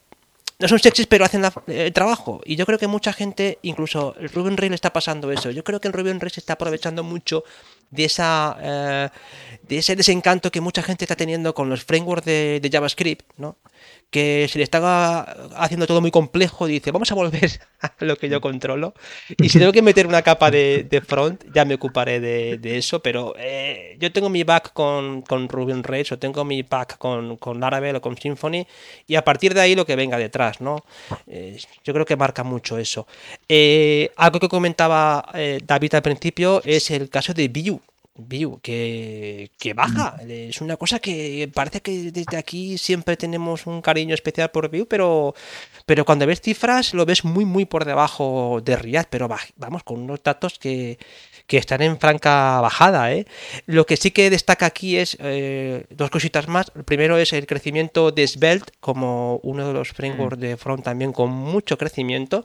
no 0.63 0.69
son 0.69 0.79
sexys, 0.79 1.07
pero 1.07 1.25
hacen 1.25 1.43
el 1.67 1.91
trabajo. 1.91 2.41
Y 2.45 2.55
yo 2.55 2.65
creo 2.65 2.79
que 2.79 2.87
mucha 2.87 3.11
gente, 3.11 3.59
incluso 3.63 4.15
el 4.17 4.29
Ruby 4.29 4.47
on 4.47 4.57
Rails 4.57 4.75
está 4.75 4.93
pasando 4.93 5.29
eso. 5.29 5.51
Yo 5.51 5.61
creo 5.61 5.81
que 5.81 5.89
el 5.89 5.93
Ruby 5.93 6.09
on 6.11 6.21
Rails 6.21 6.37
está 6.37 6.53
aprovechando 6.53 7.03
mucho 7.03 7.43
de, 7.91 8.05
esa, 8.05 8.57
eh, 8.61 9.09
de 9.61 9.77
ese 9.77 9.97
desencanto 9.97 10.49
que 10.51 10.61
mucha 10.61 10.81
gente 10.81 11.03
está 11.03 11.17
teniendo 11.17 11.53
con 11.53 11.69
los 11.69 11.83
frameworks 11.83 12.25
de, 12.25 12.59
de 12.61 12.69
JavaScript, 12.71 13.29
¿no? 13.35 13.57
Que 14.13 14.47
se 14.47 14.59
le 14.59 14.63
está 14.63 15.23
haciendo 15.57 15.87
todo 15.87 15.99
muy 15.99 16.11
complejo, 16.11 16.67
dice, 16.67 16.91
vamos 16.91 17.11
a 17.11 17.15
volver 17.15 17.49
a 17.81 17.91
lo 18.05 18.15
que 18.15 18.29
yo 18.29 18.39
controlo. 18.39 18.93
Y 19.39 19.49
si 19.49 19.57
tengo 19.57 19.71
que 19.71 19.81
meter 19.81 20.05
una 20.05 20.21
capa 20.21 20.51
de, 20.51 21.03
front, 21.05 21.43
ya 21.53 21.65
me 21.65 21.73
ocuparé 21.73 22.19
de, 22.19 22.77
eso, 22.77 23.01
pero 23.01 23.33
eh, 23.37 23.97
yo 23.99 24.11
tengo 24.11 24.29
mi 24.29 24.43
back 24.43 24.71
con, 24.73 25.23
con 25.23 25.49
Ruby 25.49 25.73
on 25.73 25.83
Rails 25.83 26.11
o 26.11 26.19
tengo 26.19 26.45
mi 26.45 26.61
back 26.61 26.97
con, 26.99 27.37
con 27.37 27.59
Laravel 27.59 27.95
o 27.95 28.01
con 28.01 28.15
Symfony 28.15 28.67
y 29.07 29.15
a 29.15 29.23
partir 29.23 29.53
de 29.55 29.61
ahí 29.61 29.75
lo 29.75 29.85
que 29.85 29.95
venga 29.95 30.17
detrás, 30.17 30.61
¿no? 30.61 30.85
Eh, 31.25 31.57
yo 31.83 31.93
creo 31.93 32.05
que 32.05 32.15
marca 32.15 32.43
mucho 32.43 32.77
eso. 32.77 33.07
Eh, 33.49 34.11
algo 34.15 34.39
que 34.39 34.47
comentaba 34.47 35.25
David 35.65 35.95
al 35.95 36.01
principio 36.03 36.61
es 36.63 36.91
el 36.91 37.09
caso 37.09 37.33
de 37.33 37.47
Vue. 37.47 37.79
View, 38.15 38.59
que, 38.61 39.49
baja. 39.75 40.17
Es 40.27 40.61
una 40.61 40.77
cosa 40.77 40.99
que 40.99 41.49
parece 41.53 41.81
que 41.81 42.11
desde 42.11 42.37
aquí 42.37 42.77
siempre 42.77 43.17
tenemos 43.17 43.65
un 43.65 43.81
cariño 43.81 44.13
especial 44.13 44.51
por 44.51 44.69
View, 44.69 44.85
pero, 44.87 45.33
pero 45.85 46.05
cuando 46.05 46.27
ves 46.27 46.41
cifras 46.41 46.93
lo 46.93 47.05
ves 47.05 47.25
muy, 47.25 47.43
muy 47.45 47.65
por 47.65 47.85
debajo 47.85 48.61
de 48.63 48.75
React, 48.75 49.09
pero 49.09 49.27
vamos, 49.55 49.83
con 49.83 49.99
unos 50.01 50.21
datos 50.21 50.59
que, 50.59 50.99
que 51.47 51.57
están 51.57 51.81
en 51.81 51.99
franca 51.99 52.61
bajada. 52.61 53.11
¿eh? 53.13 53.25
Lo 53.65 53.85
que 53.85 53.97
sí 53.97 54.11
que 54.11 54.29
destaca 54.29 54.65
aquí 54.65 54.97
es 54.97 55.17
eh, 55.19 55.85
dos 55.89 56.09
cositas 56.09 56.47
más. 56.47 56.71
El 56.75 56.83
primero 56.83 57.17
es 57.17 57.33
el 57.33 57.45
crecimiento 57.45 58.11
de 58.11 58.27
Svelte 58.27 58.71
como 58.79 59.39
uno 59.43 59.67
de 59.67 59.73
los 59.73 59.89
frameworks 59.89 60.39
de 60.39 60.57
front 60.57 60.83
también 60.83 61.11
con 61.11 61.31
mucho 61.31 61.77
crecimiento. 61.77 62.43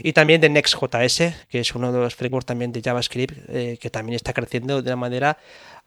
Y 0.00 0.12
también 0.12 0.40
de 0.40 0.48
Next.js, 0.48 1.34
que 1.48 1.60
es 1.60 1.74
uno 1.74 1.92
de 1.92 2.00
los 2.00 2.14
frameworks 2.14 2.46
también 2.46 2.72
de 2.72 2.82
JavaScript, 2.82 3.48
eh, 3.48 3.78
que 3.80 3.90
también 3.90 4.16
está 4.16 4.32
creciendo 4.32 4.82
de 4.82 4.88
una 4.90 4.96
manera 4.96 5.38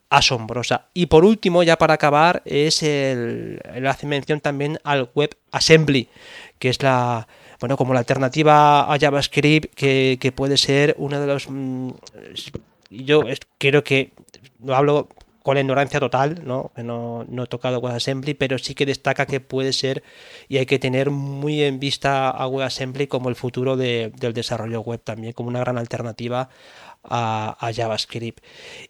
asombrosa. 0.09 0.87
Y 0.93 1.07
por 1.07 1.25
último, 1.25 1.63
ya 1.63 1.77
para 1.77 1.95
acabar, 1.95 2.41
es 2.45 2.81
el, 2.83 3.61
hace 3.87 4.07
mención 4.07 4.39
también 4.39 4.79
al 4.83 5.09
WebAssembly, 5.13 6.07
que 6.59 6.69
es 6.69 6.81
la, 6.81 7.27
bueno, 7.59 7.77
como 7.77 7.93
la 7.93 7.99
alternativa 7.99 8.91
a 8.91 8.99
JavaScript, 8.99 9.73
que, 9.73 10.33
puede 10.35 10.57
ser 10.57 10.95
uno 10.97 11.19
de 11.19 11.27
los... 11.27 11.49
Mm, 11.49 11.91
yo 12.89 13.23
creo 13.57 13.83
que, 13.83 14.11
lo 14.63 14.75
hablo 14.75 15.09
con 15.47 15.55
la 15.55 15.61
ignorancia 15.61 15.99
total, 15.99 16.41
¿no? 16.43 16.71
No, 16.75 17.25
no 17.29 17.43
he 17.43 17.47
tocado 17.47 17.79
WebAssembly, 17.79 18.33
pero 18.33 18.57
sí 18.57 18.75
que 18.75 18.85
destaca 18.85 19.25
que 19.25 19.39
puede 19.39 19.71
ser 19.71 20.03
y 20.49 20.57
hay 20.57 20.65
que 20.65 20.77
tener 20.77 21.09
muy 21.09 21.63
en 21.63 21.79
vista 21.79 22.29
a 22.29 22.47
WebAssembly 22.47 23.07
como 23.07 23.29
el 23.29 23.35
futuro 23.35 23.77
del 23.77 24.11
desarrollo 24.33 24.81
web 24.81 25.01
también, 25.01 25.31
como 25.31 25.47
una 25.47 25.59
gran 25.59 25.77
alternativa 25.77 26.49
a, 27.03 27.71
JavaScript. 27.73 28.43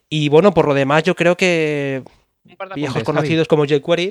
Y 0.09 0.30
bueno, 0.30 0.51
por 0.51 0.68
lo 0.68 0.74
demás, 0.74 1.03
yo 1.03 1.15
creo 1.15 1.38
que 1.38 2.01
viejos 2.76 3.03
conocidos 3.03 3.47
como 3.47 3.65
jQuery. 3.65 4.09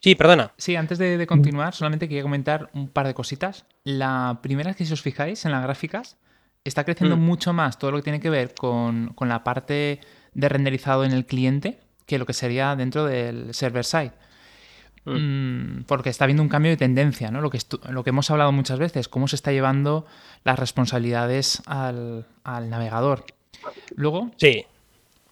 Sí, 0.00 0.14
perdona. 0.14 0.52
Sí, 0.56 0.76
antes 0.76 0.98
de, 0.98 1.26
continuar, 1.26 1.74
solamente 1.74 2.08
quería 2.08 2.22
comentar 2.22 2.70
un 2.74 2.88
par 2.88 3.06
de 3.06 3.14
cositas. 3.14 3.64
La 3.84 4.40
primera 4.42 4.70
es 4.70 4.76
que 4.76 4.84
si 4.84 4.92
os 4.92 5.02
fijáis 5.02 5.44
en 5.44 5.52
las 5.52 5.62
gráficas, 5.62 6.16
está 6.64 6.84
creciendo 6.84 7.16
mm. 7.16 7.20
mucho 7.20 7.52
más 7.52 7.78
todo 7.78 7.90
lo 7.90 7.96
que 7.98 8.02
tiene 8.02 8.20
que 8.20 8.30
ver 8.30 8.54
con, 8.54 9.08
con 9.14 9.28
la 9.28 9.42
parte 9.42 10.00
de 10.34 10.48
renderizado 10.48 11.04
en 11.04 11.12
el 11.12 11.26
cliente 11.26 11.80
que 12.06 12.18
lo 12.18 12.26
que 12.26 12.32
sería 12.32 12.76
dentro 12.76 13.04
del 13.04 13.52
server 13.52 13.84
side. 13.84 14.12
Mm. 15.06 15.80
Mm, 15.80 15.84
porque 15.84 16.10
está 16.10 16.24
habiendo 16.24 16.42
un 16.42 16.48
cambio 16.48 16.70
de 16.70 16.76
tendencia, 16.76 17.30
¿no? 17.30 17.40
Lo 17.40 17.50
que, 17.50 17.58
lo 17.90 18.02
que 18.02 18.10
hemos 18.10 18.30
hablado 18.30 18.50
muchas 18.52 18.78
veces, 18.78 19.08
cómo 19.08 19.28
se 19.28 19.36
está 19.36 19.52
llevando 19.52 20.06
las 20.44 20.58
responsabilidades 20.58 21.62
al, 21.66 22.26
navegador. 22.44 23.24
Luego, 23.94 24.30
sí. 24.36 24.64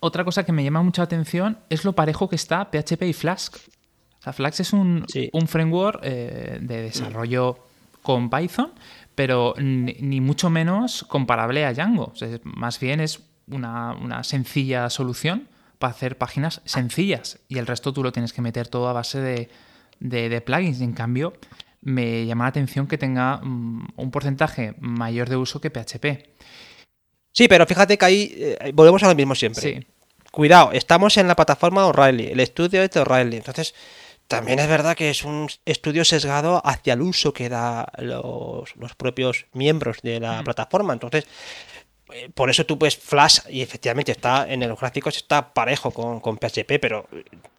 otra 0.00 0.24
cosa 0.24 0.44
que 0.44 0.52
me 0.52 0.62
llama 0.64 0.82
mucha 0.82 1.02
atención 1.02 1.58
es 1.70 1.84
lo 1.84 1.94
parejo 1.94 2.28
que 2.28 2.36
está 2.36 2.70
PHP 2.70 3.02
y 3.02 3.12
Flask. 3.12 3.56
O 4.26 4.32
Flask 4.32 4.60
es 4.60 4.72
un, 4.72 5.06
un 5.32 5.48
framework 5.48 6.00
eh, 6.02 6.58
de 6.60 6.82
desarrollo 6.82 7.58
con 8.02 8.30
Python, 8.30 8.72
pero 9.14 9.54
ni, 9.58 10.20
mucho 10.20 10.50
menos 10.50 11.04
comparable 11.04 11.64
a 11.64 11.72
Django. 11.72 12.12
más 12.44 12.80
bien 12.80 13.00
es 13.00 13.20
una, 13.50 14.22
sencilla 14.24 14.90
solución 14.90 15.48
para 15.78 15.92
hacer 15.92 16.18
páginas 16.18 16.62
sencillas 16.64 17.40
y 17.48 17.58
el 17.58 17.66
resto 17.66 17.92
tú 17.92 18.02
lo 18.02 18.12
tienes 18.12 18.32
que 18.32 18.42
meter 18.42 18.68
todo 18.68 18.88
a 18.88 18.92
base 18.92 19.20
de, 19.20 19.48
de, 20.00 20.40
plugins. 20.40 20.80
En 20.80 20.92
cambio, 20.92 21.34
me 21.80 22.26
llama 22.26 22.44
la 22.44 22.48
atención 22.48 22.86
que 22.86 22.98
tenga 22.98 23.38
mm, 23.42 23.88
un 23.96 24.10
porcentaje 24.10 24.74
mayor 24.80 25.28
de 25.28 25.36
uso 25.36 25.60
que 25.60 25.70
PHP. 25.70 26.34
Sí, 27.32 27.48
pero 27.48 27.66
fíjate 27.66 27.98
que 27.98 28.04
ahí 28.04 28.34
eh, 28.36 28.72
volvemos 28.74 29.02
a 29.02 29.08
lo 29.08 29.14
mismo 29.14 29.34
siempre. 29.34 29.86
Cuidado, 30.30 30.72
estamos 30.72 31.16
en 31.16 31.28
la 31.28 31.36
plataforma 31.36 31.86
O'Reilly, 31.86 32.26
el 32.26 32.40
estudio 32.40 32.82
es 32.82 32.90
de 32.90 33.00
O'Reilly. 33.00 33.36
Entonces, 33.36 33.74
también 34.28 34.58
es 34.58 34.68
verdad 34.68 34.96
que 34.96 35.10
es 35.10 35.24
un 35.24 35.48
estudio 35.64 36.04
sesgado 36.04 36.62
hacia 36.64 36.94
el 36.94 37.02
uso 37.02 37.32
que 37.32 37.48
da 37.48 37.86
los, 37.98 38.74
los 38.76 38.94
propios 38.94 39.46
miembros 39.52 39.98
de 40.02 40.20
la 40.20 40.42
plataforma. 40.42 40.92
Entonces, 40.92 41.26
eh, 42.12 42.30
por 42.32 42.50
eso 42.50 42.64
tú 42.64 42.78
puedes 42.78 42.96
Flash 42.96 43.40
y 43.48 43.62
efectivamente 43.62 44.12
está 44.12 44.46
en 44.50 44.60
los 44.68 44.78
gráficos 44.78 45.16
está 45.16 45.52
parejo 45.52 45.90
con, 45.90 46.36
PHP, 46.36 46.78
pero 46.80 47.08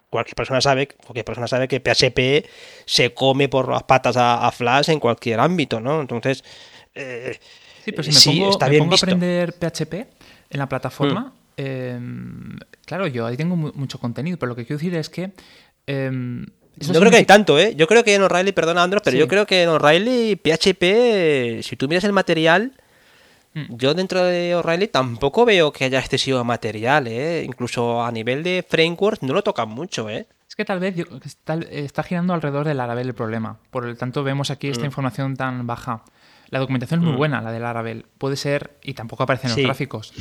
cualquier 0.10 0.36
persona 0.36 0.62
sabe, 0.62 0.88
cualquier 0.88 1.26
persona 1.26 1.48
sabe 1.48 1.68
que 1.68 1.80
PHP 1.80 2.48
se 2.86 3.14
come 3.14 3.50
por 3.50 3.68
las 3.70 3.84
patas 3.84 4.16
a, 4.18 4.52
Flash 4.52 4.90
en 4.90 5.00
cualquier 5.00 5.40
ámbito, 5.40 5.80
¿no? 5.80 6.00
Entonces, 6.00 6.44
eh, 6.94 7.40
sí, 7.84 7.92
pero 7.92 8.04
si 8.04 8.30
me 8.30 8.36
pongo, 8.36 8.52
está 8.52 8.70
bien 8.70 8.92
a 8.92 8.96
aprender 8.96 9.54
PHP 9.54 9.94
en 9.94 10.60
la 10.60 10.70
plataforma, 10.70 11.34
mm. 11.58 11.62
em, 11.62 12.60
claro, 12.86 13.08
yo 13.08 13.26
ahí 13.26 13.36
tengo 13.36 13.56
mucho 13.56 14.00
contenido, 14.00 14.38
pero 14.38 14.52
lo 14.52 14.56
que 14.56 14.66
quiero 14.66 14.78
decir 14.78 14.96
es 14.96 15.10
que 15.10 15.32
em, 15.88 16.46
yo 16.78 17.00
creo 17.00 17.10
que 17.12 17.18
hay 17.18 17.26
tanto, 17.26 17.58
¿eh? 17.60 17.74
Yo 17.76 17.88
creo 17.88 18.04
que 18.04 18.14
en 18.16 18.22
O'Reilly, 18.24 18.52
perdona 18.52 18.84
Andros, 18.84 19.02
pero 19.04 19.18
yo 19.18 19.28
creo 19.28 19.46
que 19.46 19.64
en 19.64 19.70
O'Reilly 19.70 20.36
PHP, 20.36 21.64
si 21.64 21.76
tú 21.78 21.88
miras 21.88 22.04
el 22.04 22.14
material, 22.14 22.74
Mm. 23.54 23.78
yo 23.78 23.94
dentro 23.94 24.22
de 24.26 24.54
O'Reilly 24.56 24.90
tampoco 24.90 25.46
veo 25.46 25.72
que 25.72 25.86
haya 25.86 26.00
excesivo 26.00 26.44
material, 26.44 27.08
¿eh? 27.08 27.44
Incluso 27.46 28.04
a 28.04 28.12
nivel 28.12 28.44
de 28.44 28.66
framework 28.68 29.22
no 29.22 29.34
lo 29.34 29.44
tocan 29.44 29.70
mucho, 29.70 30.10
¿eh? 30.10 30.28
Es 30.50 30.56
que 30.58 30.66
tal 30.66 30.80
vez 30.82 30.96
yo- 30.98 31.06
está, 31.24 31.54
está 31.72 32.04
girando 32.04 32.34
alrededor 32.34 32.66
del 32.68 32.76
Laravel 32.78 33.08
el 33.08 33.14
problema. 33.14 33.58
Por 33.72 33.86
lo 33.86 33.96
tanto, 33.96 34.24
vemos 34.26 34.52
aquí 34.52 34.68
esta 34.68 34.84
Mm. 34.84 34.88
información 34.88 35.38
tan 35.38 35.66
baja. 35.66 36.04
La 36.50 36.60
documentación 36.60 37.00
es 37.00 37.06
muy 37.06 37.14
Mm. 37.14 37.18
buena, 37.18 37.42
la 37.42 37.54
del 37.54 37.62
Laravel. 37.62 38.06
Puede 38.18 38.36
ser, 38.36 38.72
y 38.84 38.94
tampoco 38.94 39.24
aparecen 39.24 39.52
los 39.52 39.56
Sí. 39.56 39.64
gráficos, 39.64 40.12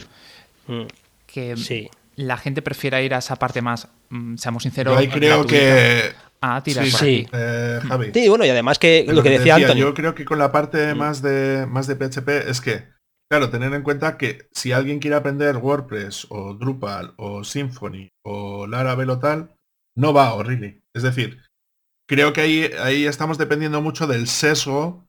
Mm, 0.69 0.83
que 1.27 1.57
Sí. 1.57 1.91
la 2.15 2.37
gente 2.37 2.62
prefiera 2.62 3.03
ir 3.03 3.15
a 3.15 3.19
esa 3.19 3.35
parte 3.37 3.61
más, 3.62 3.89
seamos 4.37 4.62
sinceros, 4.62 4.95
Yo 4.95 4.99
ahí 4.99 5.09
creo 5.09 5.47
que... 5.47 6.12
a 6.41 6.62
tirar 6.62 6.85
Sí, 6.87 6.91
por 6.91 7.01
sí. 7.01 7.27
eh, 7.33 7.81
Javi. 7.89 8.11
Sí, 8.12 8.29
bueno, 8.29 8.45
y 8.45 8.51
además 8.51 8.79
que 8.79 9.05
lo 9.09 9.23
que 9.23 9.31
decía 9.31 9.55
decía, 9.57 9.69
Anthony. 9.69 9.81
Yo 9.81 9.95
creo 9.95 10.15
que 10.15 10.25
con 10.25 10.39
la 10.39 10.53
parte 10.53 10.95
Mm. 10.95 10.99
más 10.99 11.23
de 11.23 11.67
más 11.69 11.87
de 11.87 11.97
PHP 11.97 12.29
es 12.51 12.61
que, 12.61 12.87
claro, 13.31 13.51
tener 13.51 13.73
en 13.73 13.83
cuenta 13.83 14.17
que 14.19 14.49
si 14.53 14.73
alguien 14.73 14.99
quiere 14.99 15.17
aprender 15.17 15.57
WordPress 15.57 16.27
o 16.31 16.55
Drupal 16.55 17.15
o 17.17 17.45
Symfony 17.45 18.11
o 18.25 18.67
Laravel 18.67 19.11
o 19.11 19.19
tal, 19.19 19.55
no 19.97 20.12
va 20.12 20.29
a 20.29 20.35
O'Reilly. 20.35 20.83
Es 20.95 21.03
decir, 21.03 21.41
creo 22.09 22.33
que 22.33 22.41
ahí, 22.43 22.71
ahí 22.83 23.07
estamos 23.07 23.39
dependiendo 23.39 23.81
mucho 23.81 24.07
del 24.07 24.27
sesgo 24.29 25.07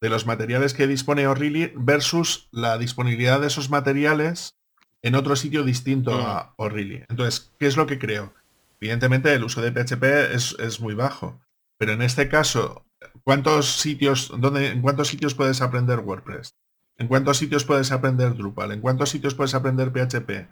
de 0.00 0.08
los 0.08 0.26
materiales 0.26 0.74
que 0.74 0.86
dispone 0.86 1.26
O'Reilly 1.26 1.72
versus 1.74 2.48
la 2.52 2.78
disponibilidad 2.78 3.40
de 3.40 3.48
esos 3.48 3.68
materiales 3.68 4.54
en 5.02 5.14
otro 5.16 5.36
sitio 5.36 5.64
distinto 5.64 6.12
Mm. 6.12 6.20
a 6.24 6.54
O'Reilly. 6.56 7.04
Entonces, 7.08 7.52
¿qué 7.58 7.66
es 7.66 7.76
lo 7.76 7.86
que 7.86 7.98
creo? 7.98 8.32
Evidentemente 8.80 9.32
el 9.32 9.44
uso 9.44 9.60
de 9.60 9.72
PHP 9.72 10.34
es, 10.34 10.56
es 10.58 10.80
muy 10.80 10.94
bajo. 10.94 11.40
Pero 11.78 11.92
en 11.92 12.02
este 12.02 12.28
caso, 12.28 12.84
¿cuántos 13.24 13.66
sitios, 13.80 14.32
dónde, 14.38 14.68
en 14.68 14.82
cuántos 14.82 15.08
sitios 15.08 15.34
puedes 15.34 15.60
aprender 15.60 16.00
WordPress? 16.00 16.54
¿En 16.98 17.06
cuántos 17.06 17.38
sitios 17.38 17.64
puedes 17.64 17.92
aprender 17.92 18.34
Drupal? 18.34 18.72
¿En 18.72 18.80
cuántos 18.80 19.10
sitios 19.10 19.34
puedes 19.34 19.54
aprender 19.54 19.92
PHP? 19.92 20.48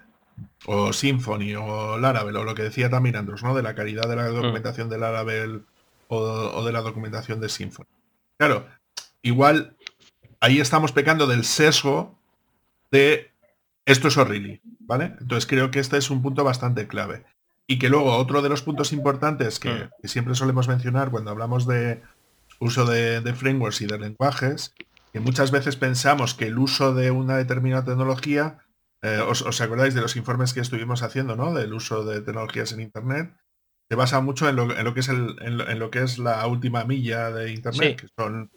O 0.66 0.92
Symfony 0.92 1.54
o 1.56 1.98
Laravel, 1.98 2.36
o 2.36 2.44
lo 2.44 2.54
que 2.54 2.62
decía 2.62 2.88
también 2.88 3.16
Andros, 3.16 3.42
¿no? 3.42 3.54
De 3.54 3.62
la 3.62 3.74
calidad 3.74 4.08
de 4.08 4.16
la 4.16 4.28
documentación 4.28 4.88
de 4.88 4.98
Laravel 4.98 5.64
o, 6.08 6.18
o 6.18 6.64
de 6.64 6.72
la 6.72 6.82
documentación 6.82 7.40
de 7.40 7.48
Symfony. 7.48 7.86
Claro, 8.38 8.66
igual 9.22 9.76
ahí 10.40 10.60
estamos 10.60 10.92
pecando 10.92 11.26
del 11.26 11.44
sesgo 11.44 12.16
de 12.90 13.32
esto 13.84 14.08
es 14.08 14.16
O'Reilly, 14.16 14.60
¿vale? 14.80 15.16
Entonces 15.20 15.46
creo 15.46 15.70
que 15.70 15.80
este 15.80 15.96
es 15.96 16.10
un 16.10 16.22
punto 16.22 16.44
bastante 16.44 16.86
clave. 16.86 17.24
Y 17.66 17.78
que 17.78 17.88
luego 17.88 18.16
otro 18.16 18.42
de 18.42 18.48
los 18.48 18.62
puntos 18.62 18.92
importantes 18.92 19.58
que, 19.58 19.70
Mm. 19.70 19.90
que 20.02 20.08
siempre 20.08 20.34
solemos 20.34 20.68
mencionar 20.68 21.10
cuando 21.10 21.30
hablamos 21.30 21.66
de 21.66 22.02
uso 22.60 22.84
de, 22.86 23.20
de 23.20 23.34
frameworks 23.34 23.80
y 23.82 23.86
de 23.86 23.98
lenguajes, 23.98 24.74
que 25.12 25.20
muchas 25.20 25.50
veces 25.50 25.76
pensamos 25.76 26.34
que 26.34 26.46
el 26.46 26.58
uso 26.58 26.94
de 26.94 27.10
una 27.10 27.36
determinada 27.36 27.84
tecnología, 27.84 28.58
eh, 29.02 29.18
os, 29.26 29.42
os 29.42 29.60
acordáis 29.60 29.94
de 29.94 30.00
los 30.00 30.16
informes 30.16 30.54
que 30.54 30.60
estuvimos 30.60 31.02
haciendo, 31.02 31.36
¿no? 31.36 31.52
Del 31.54 31.72
uso 31.74 32.04
de 32.04 32.20
tecnologías 32.20 32.72
en 32.72 32.80
Internet, 32.80 33.34
se 33.88 33.94
basa 33.94 34.20
mucho 34.20 34.48
en 34.48 34.56
lo, 34.56 34.76
en 34.76 34.84
lo 34.84 34.94
que 34.94 35.00
es 35.00 35.08
el, 35.08 35.36
en 35.42 35.58
lo, 35.58 35.68
en 35.68 35.78
lo 35.78 35.90
que 35.90 36.02
es 36.02 36.18
la 36.18 36.46
última 36.46 36.84
milla 36.84 37.30
de 37.30 37.52
Internet, 37.52 37.96
Sí. 38.00 38.06
que 38.06 38.08
son 38.16 38.50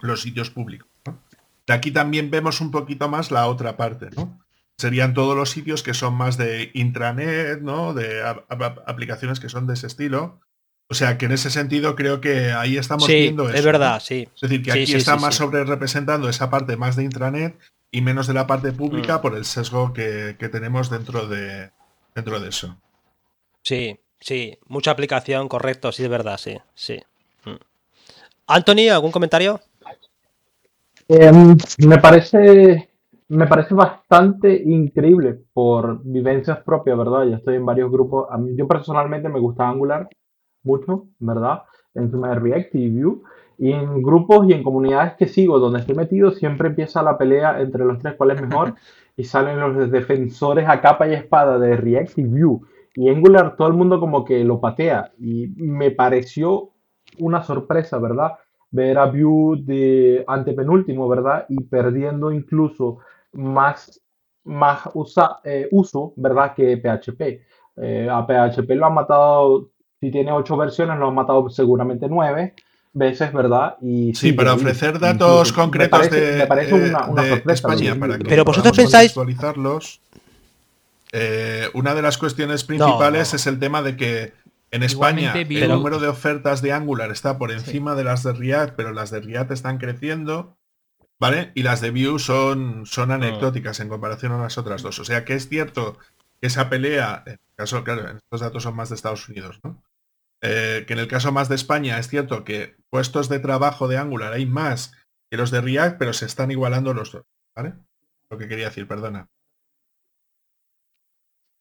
los 0.00 0.22
sitios 0.22 0.50
públicos. 0.50 0.88
¿no? 1.06 1.18
De 1.66 1.74
aquí 1.74 1.90
también 1.90 2.30
vemos 2.30 2.60
un 2.60 2.70
poquito 2.70 3.08
más 3.08 3.30
la 3.30 3.46
otra 3.46 3.76
parte, 3.76 4.08
¿no? 4.16 4.40
Serían 4.78 5.12
todos 5.12 5.36
los 5.36 5.50
sitios 5.50 5.82
que 5.82 5.92
son 5.92 6.14
más 6.14 6.38
de 6.38 6.70
intranet, 6.72 7.60
¿no? 7.60 7.94
De 7.94 8.22
ap- 8.22 8.44
ap- 8.50 8.78
aplicaciones 8.88 9.40
que 9.40 9.48
son 9.48 9.66
de 9.66 9.74
ese 9.74 9.88
estilo. 9.88 10.40
O 10.88 10.94
sea 10.94 11.18
que 11.18 11.26
en 11.26 11.32
ese 11.32 11.50
sentido 11.50 11.96
creo 11.96 12.20
que 12.20 12.52
ahí 12.52 12.76
estamos 12.78 13.04
Sí, 13.06 13.14
viendo 13.14 13.48
eso. 13.48 13.54
es 13.58 13.60
¿no? 13.64 13.66
verdad, 13.72 14.00
sí. 14.00 14.28
Es 14.34 14.40
decir, 14.40 14.62
que 14.62 14.72
Sí, 14.72 14.78
aquí 14.82 14.86
sí, 14.92 14.96
está 14.98 15.16
sí, 15.16 15.20
más 15.22 15.34
sí. 15.34 15.38
sobre 15.38 15.64
representando 15.64 16.28
esa 16.28 16.48
parte 16.48 16.76
más 16.76 16.94
de 16.96 17.02
intranet 17.04 17.58
y 17.90 18.00
menos 18.02 18.26
de 18.28 18.34
la 18.34 18.46
parte 18.46 18.72
pública 18.72 19.18
Mm. 19.18 19.20
por 19.22 19.34
el 19.34 19.44
sesgo 19.44 19.92
que, 19.92 20.36
que 20.38 20.48
tenemos 20.48 20.88
dentro 20.90 21.26
de 21.26 21.70
dentro 22.14 22.38
de 22.40 22.48
eso. 22.48 22.76
Sí, 23.62 23.98
sí. 24.20 24.58
Mucha 24.66 24.92
aplicación, 24.92 25.48
correcto, 25.48 25.90
sí, 25.92 26.04
es 26.04 26.08
verdad, 26.08 26.38
sí, 26.38 26.56
sí. 26.74 27.00
Mm. 27.44 27.56
Anthony, 28.46 28.88
¿algún 28.92 29.10
comentario? 29.10 29.60
Em, 31.08 31.56
me 31.78 31.98
parece 31.98 32.87
me 33.28 33.46
parece 33.46 33.74
bastante 33.74 34.62
increíble 34.64 35.38
por 35.52 36.02
vivencias 36.02 36.58
propias, 36.64 36.96
¿verdad? 36.96 37.24
Yo 37.24 37.36
estoy 37.36 37.56
en 37.56 37.66
varios 37.66 37.90
grupos. 37.90 38.26
A 38.30 38.38
mí, 38.38 38.56
yo 38.56 38.66
personalmente 38.66 39.28
me 39.28 39.38
gusta 39.38 39.68
Angular 39.68 40.08
mucho, 40.62 41.08
¿verdad? 41.18 41.62
Encima 41.94 42.30
de 42.30 42.40
React 42.40 42.74
y 42.74 42.90
Vue. 42.90 43.20
Y 43.58 43.72
en 43.72 44.02
grupos 44.02 44.48
y 44.48 44.52
en 44.52 44.62
comunidades 44.62 45.14
que 45.16 45.26
sigo, 45.26 45.58
donde 45.58 45.80
estoy 45.80 45.96
metido, 45.96 46.30
siempre 46.30 46.68
empieza 46.68 47.02
la 47.02 47.18
pelea 47.18 47.60
entre 47.60 47.84
los 47.84 47.98
tres 47.98 48.14
cuál 48.16 48.30
es 48.30 48.40
mejor. 48.40 48.74
y 49.16 49.24
salen 49.24 49.58
los 49.58 49.90
defensores 49.90 50.68
a 50.68 50.80
capa 50.80 51.08
y 51.08 51.14
espada 51.14 51.58
de 51.58 51.76
React 51.76 52.18
y 52.18 52.24
Vue. 52.24 52.60
Y 52.94 53.10
Angular 53.10 53.56
todo 53.56 53.68
el 53.68 53.74
mundo 53.74 54.00
como 54.00 54.24
que 54.24 54.42
lo 54.44 54.60
patea. 54.60 55.12
Y 55.18 55.48
me 55.56 55.90
pareció 55.90 56.70
una 57.18 57.42
sorpresa, 57.42 57.98
¿verdad? 57.98 58.32
Ver 58.70 58.96
a 58.96 59.06
Vue 59.06 59.60
de 59.62 60.24
antepenúltimo, 60.26 61.08
¿verdad? 61.08 61.46
Y 61.48 61.64
perdiendo 61.64 62.32
incluso 62.32 62.98
más, 63.32 64.00
más 64.44 64.82
usa- 64.94 65.40
eh, 65.44 65.68
uso, 65.70 66.12
¿verdad? 66.16 66.54
Que 66.54 66.76
PHP. 66.76 67.42
Eh, 67.76 68.08
a 68.10 68.26
PHP 68.26 68.70
lo 68.74 68.86
han 68.86 68.94
matado, 68.94 69.70
si 70.00 70.10
tiene 70.10 70.32
ocho 70.32 70.56
versiones, 70.56 70.98
lo 70.98 71.08
han 71.08 71.14
matado 71.14 71.48
seguramente 71.50 72.06
nueve 72.08 72.54
veces, 72.92 73.32
¿verdad? 73.32 73.76
Y 73.80 74.14
Sí, 74.14 74.32
para 74.32 74.54
ofrecer 74.54 74.98
datos 74.98 75.48
incluso. 75.50 75.52
Me 75.52 75.56
concretos 75.64 75.98
parece- 76.00 76.20
de, 76.20 76.38
me 76.38 76.46
parece 76.46 76.74
una, 76.74 77.06
una 77.06 77.22
de 77.22 77.28
sorpresa, 77.30 77.52
España 77.54 77.94
para 78.00 78.18
que 78.18 78.24
Pero 78.24 78.44
vosotros 78.44 78.76
pensáis- 78.76 79.12
contextualizarlos. 79.14 80.00
Eh, 81.12 81.68
una 81.74 81.94
de 81.94 82.02
las 82.02 82.18
cuestiones 82.18 82.64
principales 82.64 83.32
no. 83.32 83.36
es 83.36 83.46
el 83.46 83.58
tema 83.58 83.82
de 83.82 83.96
que 83.96 84.32
en 84.70 84.82
España 84.82 85.30
Igualmente, 85.30 85.64
el 85.64 85.70
número 85.70 85.98
de 86.00 86.08
ofertas 86.08 86.60
de 86.60 86.72
Angular 86.72 87.10
está 87.10 87.38
por 87.38 87.50
encima 87.52 87.94
de 87.94 88.04
las 88.04 88.22
de 88.24 88.32
React, 88.34 88.74
pero 88.76 88.92
las 88.92 89.10
de 89.10 89.20
React 89.20 89.52
están 89.52 89.78
creciendo, 89.78 90.57
¿vale? 91.20 91.52
Y 91.54 91.62
las 91.62 91.80
de 91.80 91.90
Vue 91.90 92.18
son, 92.18 92.86
son 92.86 93.10
anecdóticas 93.10 93.80
en 93.80 93.88
comparación 93.88 94.32
a 94.32 94.38
las 94.38 94.58
otras 94.58 94.82
dos. 94.82 94.98
O 94.98 95.04
sea 95.04 95.24
que 95.24 95.34
es 95.34 95.48
cierto 95.48 95.98
que 96.40 96.46
esa 96.46 96.68
pelea, 96.70 97.22
en 97.26 97.32
el 97.32 97.38
caso, 97.56 97.82
claro, 97.84 98.08
estos 98.16 98.40
datos 98.40 98.62
son 98.62 98.76
más 98.76 98.88
de 98.88 98.94
Estados 98.94 99.28
Unidos, 99.28 99.60
¿no? 99.64 99.82
Eh, 100.40 100.84
que 100.86 100.92
en 100.92 101.00
el 101.00 101.08
caso 101.08 101.32
más 101.32 101.48
de 101.48 101.56
España 101.56 101.98
es 101.98 102.06
cierto 102.08 102.44
que 102.44 102.76
puestos 102.90 103.28
de 103.28 103.40
trabajo 103.40 103.88
de 103.88 103.98
Angular 103.98 104.32
hay 104.32 104.46
más 104.46 104.92
que 105.30 105.36
los 105.36 105.50
de 105.50 105.60
React, 105.60 105.98
pero 105.98 106.12
se 106.12 106.26
están 106.26 106.52
igualando 106.52 106.94
los 106.94 107.10
dos, 107.10 107.24
¿vale? 107.56 107.74
Lo 108.30 108.38
que 108.38 108.46
quería 108.46 108.66
decir, 108.66 108.86
perdona. 108.86 109.26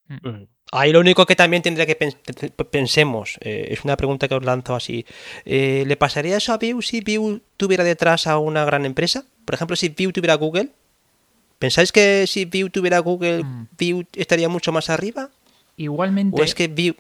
Mm. 0.08 0.44
Ahí 0.72 0.92
lo 0.92 1.00
único 1.00 1.26
que 1.26 1.36
también 1.36 1.64
tendría 1.64 1.86
que 1.86 1.98
pens- 1.98 2.52
pensemos, 2.70 3.38
eh, 3.42 3.68
es 3.72 3.84
una 3.84 3.98
pregunta 3.98 4.28
que 4.28 4.36
os 4.36 4.46
lanzo 4.46 4.76
así. 4.76 5.06
eh, 5.46 5.84
¿Le 5.88 5.98
pasaría 5.98 6.38
eso 6.38 6.54
a 6.54 6.58
Vue 6.58 6.82
si 6.82 7.02
Vue 7.02 7.42
tuviera 7.58 7.84
detrás 7.84 8.28
a 8.28 8.38
una 8.38 8.64
gran 8.66 8.86
empresa? 8.86 9.26
Por 9.48 9.56
ejemplo, 9.56 9.78
si 9.78 9.88
Vue 9.88 10.12
tuviera 10.12 10.36
Google. 10.36 10.72
¿Pensáis 11.58 11.94
que 11.94 12.28
si 12.28 12.44
Vue 12.44 12.70
tuviera 12.70 13.00
Google, 13.00 13.46
Mm. 13.46 13.68
Vue 13.80 14.06
estaría 14.14 14.50
mucho 14.50 14.74
más 14.74 14.90
arriba? 14.90 15.30
Igualmente, 15.78 16.40
¿O 16.40 16.44
es 16.44 16.54
que 16.54 16.68
Vue, 16.68 16.98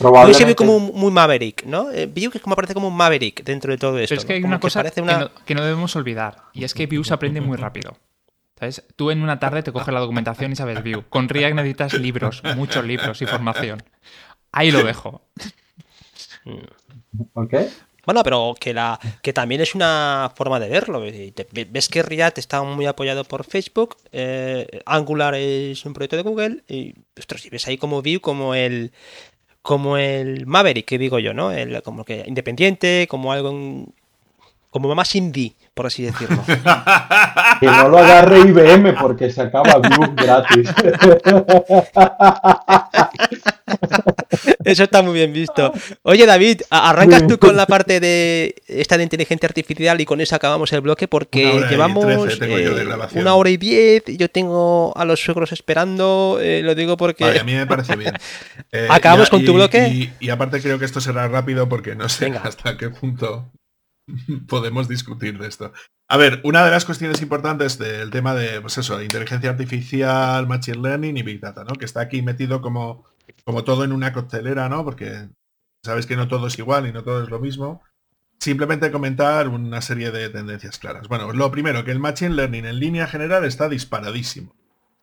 Vue 0.00 0.32
se 0.32 0.46
ve 0.46 0.54
como 0.56 0.76
un- 0.76 0.92
muy 0.94 1.10
Maverick, 1.12 1.64
¿no? 1.66 1.90
Eh, 1.90 2.06
Vue 2.06 2.30
que 2.30 2.38
es 2.38 2.42
como 2.42 2.54
aparece 2.54 2.72
como 2.72 2.88
un 2.88 2.96
Maverick 2.96 3.44
dentro 3.44 3.70
de 3.70 3.76
todo 3.76 3.98
esto. 3.98 4.12
Pero 4.14 4.20
es 4.22 4.24
que 4.24 4.32
hay 4.32 4.42
una 4.42 4.58
cosa 4.58 4.78
parece 4.80 4.94
que, 4.94 5.00
una- 5.02 5.18
no, 5.18 5.30
que 5.44 5.54
no 5.54 5.62
debemos 5.62 5.94
olvidar, 5.94 6.44
y 6.54 6.64
es 6.64 6.72
que 6.72 6.86
Vue 6.86 7.04
se 7.04 7.12
aprende 7.12 7.42
muy 7.42 7.58
rápido. 7.58 7.98
¿Sabes? 8.58 8.82
Tú 8.96 9.10
en 9.10 9.22
una 9.22 9.38
tarde 9.38 9.62
te 9.62 9.70
coges 9.70 9.92
la 9.92 10.00
documentación 10.00 10.52
y 10.52 10.56
sabes 10.56 10.82
Vue. 10.82 11.04
Con 11.10 11.28
React 11.28 11.54
necesitas 11.54 11.92
libros, 11.94 12.42
muchos 12.56 12.82
libros 12.84 13.20
y 13.20 13.26
formación. 13.26 13.82
Ahí 14.52 14.70
lo 14.70 14.82
dejo. 14.82 15.22
¿Ok? 17.34 17.54
Bueno, 18.06 18.22
pero 18.22 18.54
que 18.58 18.72
la 18.74 18.98
que 19.22 19.32
también 19.32 19.60
es 19.60 19.74
una 19.74 20.32
forma 20.34 20.58
de 20.60 20.68
verlo. 20.68 21.00
Ves 21.00 21.88
que 21.88 22.02
React 22.02 22.38
está 22.38 22.62
muy 22.62 22.86
apoyado 22.86 23.24
por 23.24 23.44
Facebook, 23.44 23.96
eh, 24.12 24.66
Angular 24.86 25.34
es 25.34 25.84
un 25.84 25.92
proyecto 25.92 26.16
de 26.16 26.22
Google 26.22 26.62
y 26.68 26.94
ostras, 27.18 27.42
si 27.42 27.50
ves 27.50 27.66
ahí 27.68 27.76
como 27.78 28.02
Vue 28.02 28.20
como 28.20 28.54
el 28.54 28.92
como 29.62 29.96
el 29.98 30.46
Maverick, 30.46 30.86
que 30.86 30.98
digo 30.98 31.18
yo, 31.18 31.34
¿no? 31.34 31.52
El, 31.52 31.82
como 31.82 32.04
que 32.04 32.24
independiente, 32.26 33.06
como 33.10 33.32
algo 33.32 33.50
en- 33.50 33.94
como 34.70 34.94
más 34.94 35.14
indie, 35.14 35.54
por 35.74 35.86
así 35.86 36.02
decirlo. 36.04 36.42
Que 37.60 37.66
no 37.66 37.88
lo 37.90 37.98
agarre 37.98 38.38
IBM 38.40 38.94
porque 38.98 39.30
se 39.30 39.42
acaba 39.42 39.74
Vue 39.76 40.08
gratis. 40.16 40.70
Eso 44.64 44.84
está 44.84 45.02
muy 45.02 45.12
bien 45.14 45.32
visto. 45.32 45.72
Oye, 46.02 46.24
David, 46.26 46.62
arrancas 46.70 47.26
tú 47.26 47.38
con 47.38 47.56
la 47.56 47.66
parte 47.66 48.00
de 48.00 48.54
esta 48.66 48.96
de 48.96 49.02
inteligencia 49.04 49.46
artificial 49.46 50.00
y 50.00 50.06
con 50.06 50.20
eso 50.20 50.34
acabamos 50.36 50.72
el 50.72 50.80
bloque 50.80 51.08
porque 51.08 51.52
Una 51.58 51.68
llevamos 51.68 52.06
eh, 52.40 53.08
una 53.14 53.34
hora 53.34 53.50
y 53.50 53.56
diez. 53.56 54.04
y 54.08 54.16
Yo 54.16 54.30
tengo 54.30 54.92
a 54.96 55.04
los 55.04 55.20
suegros 55.20 55.52
esperando. 55.52 56.38
eh, 56.40 56.62
lo 56.62 56.74
digo 56.74 56.96
porque. 56.96 57.24
Vale, 57.24 57.40
a 57.40 57.44
mí 57.44 57.52
me 57.54 57.66
parece 57.66 57.96
bien. 57.96 58.14
Eh, 58.72 58.86
¿Acabamos 58.88 59.26
y- 59.28 59.30
con 59.32 59.44
tu 59.44 59.50
y- 59.50 59.54
bloque? 59.56 59.88
Y, 59.88 60.12
y 60.20 60.30
aparte 60.30 60.60
creo 60.62 60.78
que 60.78 60.84
esto 60.84 61.00
será 61.00 61.26
rápido 61.26 61.68
porque 61.68 61.96
no 61.96 62.08
sé 62.08 62.26
Venga. 62.26 62.42
hasta 62.44 62.76
qué 62.76 62.88
punto 62.88 63.50
podemos 64.48 64.88
discutir 64.88 65.38
de 65.38 65.48
esto. 65.48 65.72
A 66.08 66.16
ver, 66.16 66.40
una 66.44 66.64
de 66.64 66.70
las 66.70 66.84
cuestiones 66.84 67.22
importantes 67.22 67.78
del 67.78 68.10
tema 68.10 68.34
de, 68.34 68.60
pues 68.60 68.78
eso, 68.78 69.00
inteligencia 69.02 69.50
artificial, 69.50 70.46
machine 70.46 70.78
learning 70.78 71.16
y 71.16 71.22
big 71.22 71.40
data, 71.40 71.64
¿no? 71.64 71.74
Que 71.74 71.84
está 71.84 72.00
aquí 72.00 72.22
metido 72.22 72.60
como, 72.60 73.04
como 73.44 73.64
todo 73.64 73.84
en 73.84 73.92
una 73.92 74.12
coctelera, 74.12 74.68
¿no? 74.68 74.84
Porque 74.84 75.28
sabes 75.84 76.06
que 76.06 76.16
no 76.16 76.28
todo 76.28 76.48
es 76.48 76.58
igual 76.58 76.86
y 76.86 76.92
no 76.92 77.02
todo 77.02 77.22
es 77.22 77.30
lo 77.30 77.38
mismo. 77.38 77.82
Simplemente 78.38 78.90
comentar 78.90 79.48
una 79.48 79.82
serie 79.82 80.10
de 80.10 80.30
tendencias 80.30 80.78
claras. 80.78 81.08
Bueno, 81.08 81.32
lo 81.32 81.50
primero, 81.50 81.84
que 81.84 81.90
el 81.90 82.00
machine 82.00 82.34
learning 82.34 82.64
en 82.64 82.80
línea 82.80 83.06
general 83.06 83.44
está 83.44 83.68
disparadísimo. 83.68 84.56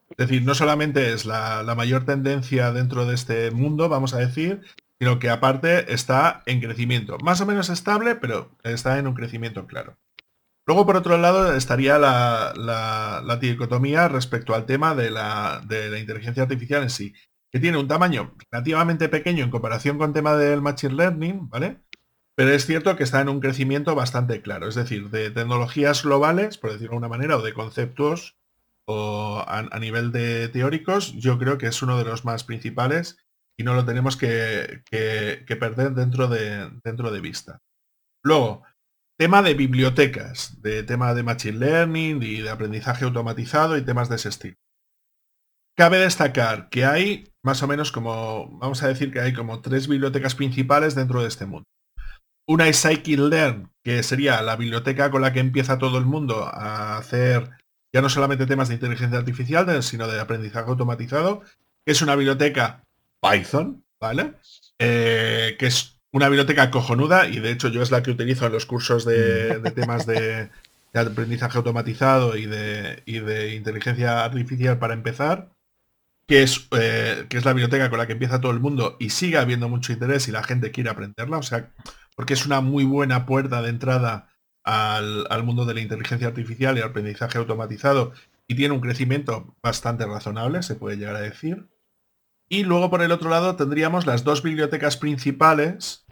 Es 0.10 0.28
decir, 0.28 0.44
no 0.44 0.56
solamente 0.56 1.14
es 1.14 1.26
la, 1.26 1.64
la 1.64 1.76
mayor 1.76 2.06
tendencia 2.06 2.72
dentro 2.72 3.06
de 3.06 3.16
este 3.16 3.52
mundo, 3.52 3.90
vamos 3.90 4.14
a 4.14 4.18
decir, 4.18 4.62
sino 5.00 5.20
que 5.20 5.30
aparte 5.30 5.94
está 5.94 6.44
en 6.46 6.60
crecimiento. 6.60 7.18
Más 7.24 7.42
o 7.42 7.46
menos 7.46 7.70
estable, 7.70 8.16
pero 8.16 8.58
está 8.64 8.98
en 8.98 9.08
un 9.08 9.14
crecimiento 9.14 9.68
claro. 9.68 9.98
Luego, 10.66 10.86
por 10.86 10.98
otro 10.98 11.18
lado, 11.18 11.56
estaría 11.56 11.98
la, 11.98 12.54
la, 12.58 13.38
dicotomía 13.38 14.10
respecto 14.10 14.54
al 14.54 14.66
tema 14.66 14.96
de 14.96 15.10
la, 15.12 15.62
de 15.66 15.90
la, 15.90 15.98
inteligencia 15.98 16.44
artificial 16.44 16.84
en 16.84 16.90
sí, 16.90 17.14
que 17.52 17.60
tiene 17.60 17.78
un 17.78 17.88
tamaño 17.88 18.36
relativamente 18.52 19.08
pequeño 19.08 19.46
en 19.46 19.50
comparación 19.50 19.98
con 19.98 20.10
el 20.10 20.14
tema 20.14 20.36
del 20.36 20.62
Machine 20.62 20.96
Learning, 20.96 21.48
¿vale? 21.48 21.80
Pero 22.36 22.52
es 22.52 22.66
cierto 22.66 22.98
que 22.98 23.04
está 23.04 23.22
en 23.22 23.30
un 23.30 23.40
crecimiento 23.40 23.96
bastante 23.96 24.42
claro, 24.42 24.68
es 24.68 24.76
decir, 24.76 25.10
de 25.10 25.32
tecnologías 25.32 26.04
globales, 26.04 26.58
por 26.58 26.72
decirlo 26.72 26.92
de 26.92 26.96
alguna 26.96 27.08
manera, 27.18 27.38
o 27.38 27.42
de 27.42 27.54
conceptos, 27.54 28.38
o 28.86 29.44
a 29.48 29.80
nivel 29.80 30.12
de 30.12 30.50
teóricos, 30.50 31.14
yo 31.14 31.38
creo 31.38 31.58
que 31.58 31.68
es 31.68 31.82
uno 31.82 31.98
de 31.98 32.06
los 32.06 32.26
más 32.26 32.44
principales 32.44 33.18
y 33.58 33.64
no 33.64 33.74
lo 33.74 33.86
tenemos 33.86 34.16
que, 34.16 34.84
perder 34.90 35.94
dentro 35.94 36.28
de, 36.28 36.70
dentro 36.84 37.12
de 37.12 37.22
vista. 37.22 37.60
Luego, 38.24 38.64
tema 39.18 39.42
de 39.42 39.56
bibliotecas, 39.56 40.62
de 40.62 40.84
tema 40.84 41.14
de 41.14 41.24
Machine 41.24 41.58
Learning 41.58 42.22
y 42.22 42.42
de 42.42 42.50
aprendizaje 42.50 43.06
automatizado 43.06 43.78
y 43.78 43.84
temas 43.84 44.10
de 44.10 44.16
ese 44.18 44.30
estilo. 44.30 44.56
Cabe 45.76 45.98
destacar 45.98 46.70
que 46.70 46.86
hay 46.86 47.32
más 47.44 47.62
o 47.64 47.68
menos 47.68 47.92
como, 47.92 48.58
vamos 48.60 48.82
a 48.84 48.88
decir 48.88 49.12
que 49.12 49.20
hay 49.20 49.34
como 49.34 49.62
tres 49.62 49.88
bibliotecas 49.88 50.36
principales 50.36 50.96
dentro 50.96 51.22
de 51.22 51.28
este 51.28 51.46
mundo. 51.46 51.66
Una 52.48 52.68
es 52.68 52.84
Scikit-Learn, 52.84 53.72
que 53.84 54.04
sería 54.04 54.42
la 54.42 54.56
biblioteca 54.56 55.12
con 55.12 55.22
la 55.22 55.34
que 55.34 55.40
empieza 55.40 55.78
todo 55.78 55.98
el 55.98 56.06
mundo 56.06 56.46
a 56.46 56.98
hacer 56.98 57.52
ya 57.94 58.02
no 58.02 58.10
solamente 58.10 58.46
temas 58.46 58.68
de 58.70 58.76
inteligencia 58.76 59.18
artificial, 59.18 59.84
sino 59.84 60.08
de 60.08 60.20
aprendizaje 60.20 60.70
automatizado, 60.70 61.42
que 61.86 61.92
es 61.92 62.02
una 62.02 62.16
biblioteca 62.16 62.84
Python, 63.32 63.84
¿vale? 64.00 64.34
Eh, 64.80 65.56
que 65.58 65.68
es 65.68 66.00
una 66.12 66.30
biblioteca 66.30 66.72
cojonuda 66.72 67.28
y 67.28 67.40
de 67.40 67.52
hecho 67.52 67.68
yo 67.68 67.82
es 67.82 67.92
la 67.92 68.04
que 68.04 68.12
utilizo 68.12 68.46
en 68.46 68.54
los 68.54 68.66
cursos 68.66 69.06
de, 69.06 69.60
mm. 69.64 69.74
temas 69.74 70.06
de, 70.06 70.50
aprendizaje 70.94 71.58
automatizado 71.58 72.36
y 72.36 72.46
de, 72.46 73.04
de, 73.06 73.56
inteligencia 73.56 74.24
artificial 74.24 74.80
para 74.80 74.94
empezar, 74.94 75.52
que 76.28 76.44
es, 76.44 76.68
eh, 76.72 77.26
que 77.30 77.38
es 77.38 77.46
la 77.46 77.54
biblioteca 77.54 77.90
con 77.90 78.00
la 78.00 78.08
que 78.08 78.14
empieza 78.14 78.42
todo 78.42 78.52
el 78.52 78.60
mundo 78.60 78.98
y 79.00 79.12
sigue 79.12 79.38
habiendo 79.38 79.70
mucho 79.70 79.94
interés 79.94 80.28
y 80.28 80.32
la 80.32 80.44
gente 80.44 80.72
quiere 80.72 80.90
aprenderla, 80.90 81.38
o 81.38 81.44
sea, 81.44 81.72
porque 82.16 82.34
es 82.34 82.46
una 82.46 82.62
muy 82.62 82.84
buena 82.84 83.26
puerta 83.26 83.62
de 83.62 83.70
entrada 83.70 84.30
al, 84.64 85.28
al 85.30 85.44
mundo 85.44 85.66
de 85.66 85.76
la 85.76 85.82
inteligencia 85.82 86.28
artificial 86.28 86.78
y 86.78 86.82
aprendizaje 86.82 87.38
automatizado 87.38 88.14
y 88.48 88.56
tiene 88.56 88.74
un 88.74 88.82
crecimiento 88.82 89.56
bastante 89.62 90.06
razonable, 90.06 90.64
se 90.64 90.76
puede 90.76 90.98
llegar 90.98 91.16
a 91.16 91.22
decir. 91.22 91.68
Y 92.50 92.64
luego 92.64 92.90
por 92.90 93.02
el 93.02 93.12
otro 93.12 93.30
lado 93.30 93.56
tendríamos 93.56 94.06
las 94.06 94.24
dos 94.24 94.42
bibliotecas 94.42 94.98
principales 94.98 96.06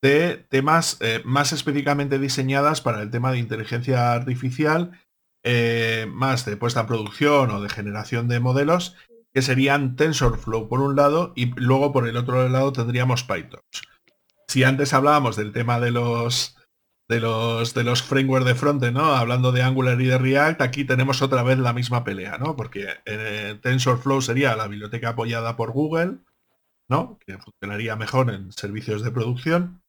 de 0.00 0.36
temas 0.36 0.98
eh, 1.00 1.22
más 1.24 1.52
específicamente 1.52 2.18
diseñadas 2.18 2.80
para 2.80 3.00
el 3.00 3.10
tema 3.10 3.32
de 3.32 3.38
inteligencia 3.38 4.12
artificial, 4.12 5.00
eh, 5.42 6.06
más 6.10 6.44
de 6.44 6.56
puesta 6.56 6.80
en 6.80 6.86
producción 6.86 7.50
o 7.50 7.60
de 7.62 7.70
generación 7.70 8.28
de 8.28 8.38
modelos, 8.38 8.96
que 9.32 9.42
serían 9.42 9.96
TensorFlow 9.96 10.68
por 10.68 10.80
un 10.80 10.94
lado 10.94 11.32
y 11.34 11.46
luego 11.56 11.92
por 11.92 12.06
el 12.06 12.16
otro 12.16 12.48
lado 12.48 12.72
tendríamos 12.72 13.24
PyTorch. 13.24 13.82
Si 14.46 14.62
antes 14.62 14.92
hablábamos 14.92 15.36
del 15.36 15.52
tema 15.52 15.80
de 15.80 15.90
los 15.90 16.56
de 17.08 17.20
los, 17.20 17.74
de 17.74 17.84
los 17.84 18.02
frameworks 18.02 18.46
de 18.46 18.54
frontend, 18.54 18.96
¿no? 18.96 19.14
Hablando 19.14 19.52
de 19.52 19.62
Angular 19.62 20.00
y 20.00 20.06
de 20.06 20.18
React, 20.18 20.62
aquí 20.62 20.84
tenemos 20.84 21.20
otra 21.22 21.42
vez 21.42 21.58
la 21.58 21.72
misma 21.72 22.02
pelea, 22.04 22.38
¿no? 22.38 22.56
Porque 22.56 22.86
eh, 23.04 23.58
TensorFlow 23.62 24.22
sería 24.22 24.56
la 24.56 24.68
biblioteca 24.68 25.10
apoyada 25.10 25.56
por 25.56 25.72
Google, 25.72 26.18
¿no? 26.88 27.18
Que 27.26 27.38
funcionaría 27.38 27.96
mejor 27.96 28.30
en 28.30 28.52
servicios 28.52 29.02
de 29.02 29.10
producción. 29.10 29.82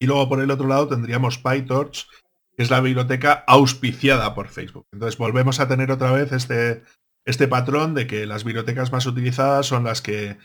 Y 0.00 0.06
luego 0.06 0.28
por 0.28 0.40
el 0.40 0.50
otro 0.50 0.66
lado 0.66 0.88
tendríamos 0.88 1.38
PyTorch, 1.38 2.08
que 2.56 2.62
es 2.62 2.70
la 2.70 2.80
biblioteca 2.80 3.44
auspiciada 3.46 4.34
por 4.34 4.48
Facebook. 4.48 4.86
Entonces 4.92 5.18
volvemos 5.18 5.60
a 5.60 5.68
tener 5.68 5.92
otra 5.92 6.10
vez 6.10 6.32
este, 6.32 6.82
este 7.24 7.46
patrón 7.46 7.94
de 7.94 8.06
que 8.08 8.26
las 8.26 8.42
bibliotecas 8.42 8.90
más 8.90 9.06
utilizadas 9.06 9.66
son 9.66 9.84
las 9.84 10.02
que 10.02 10.38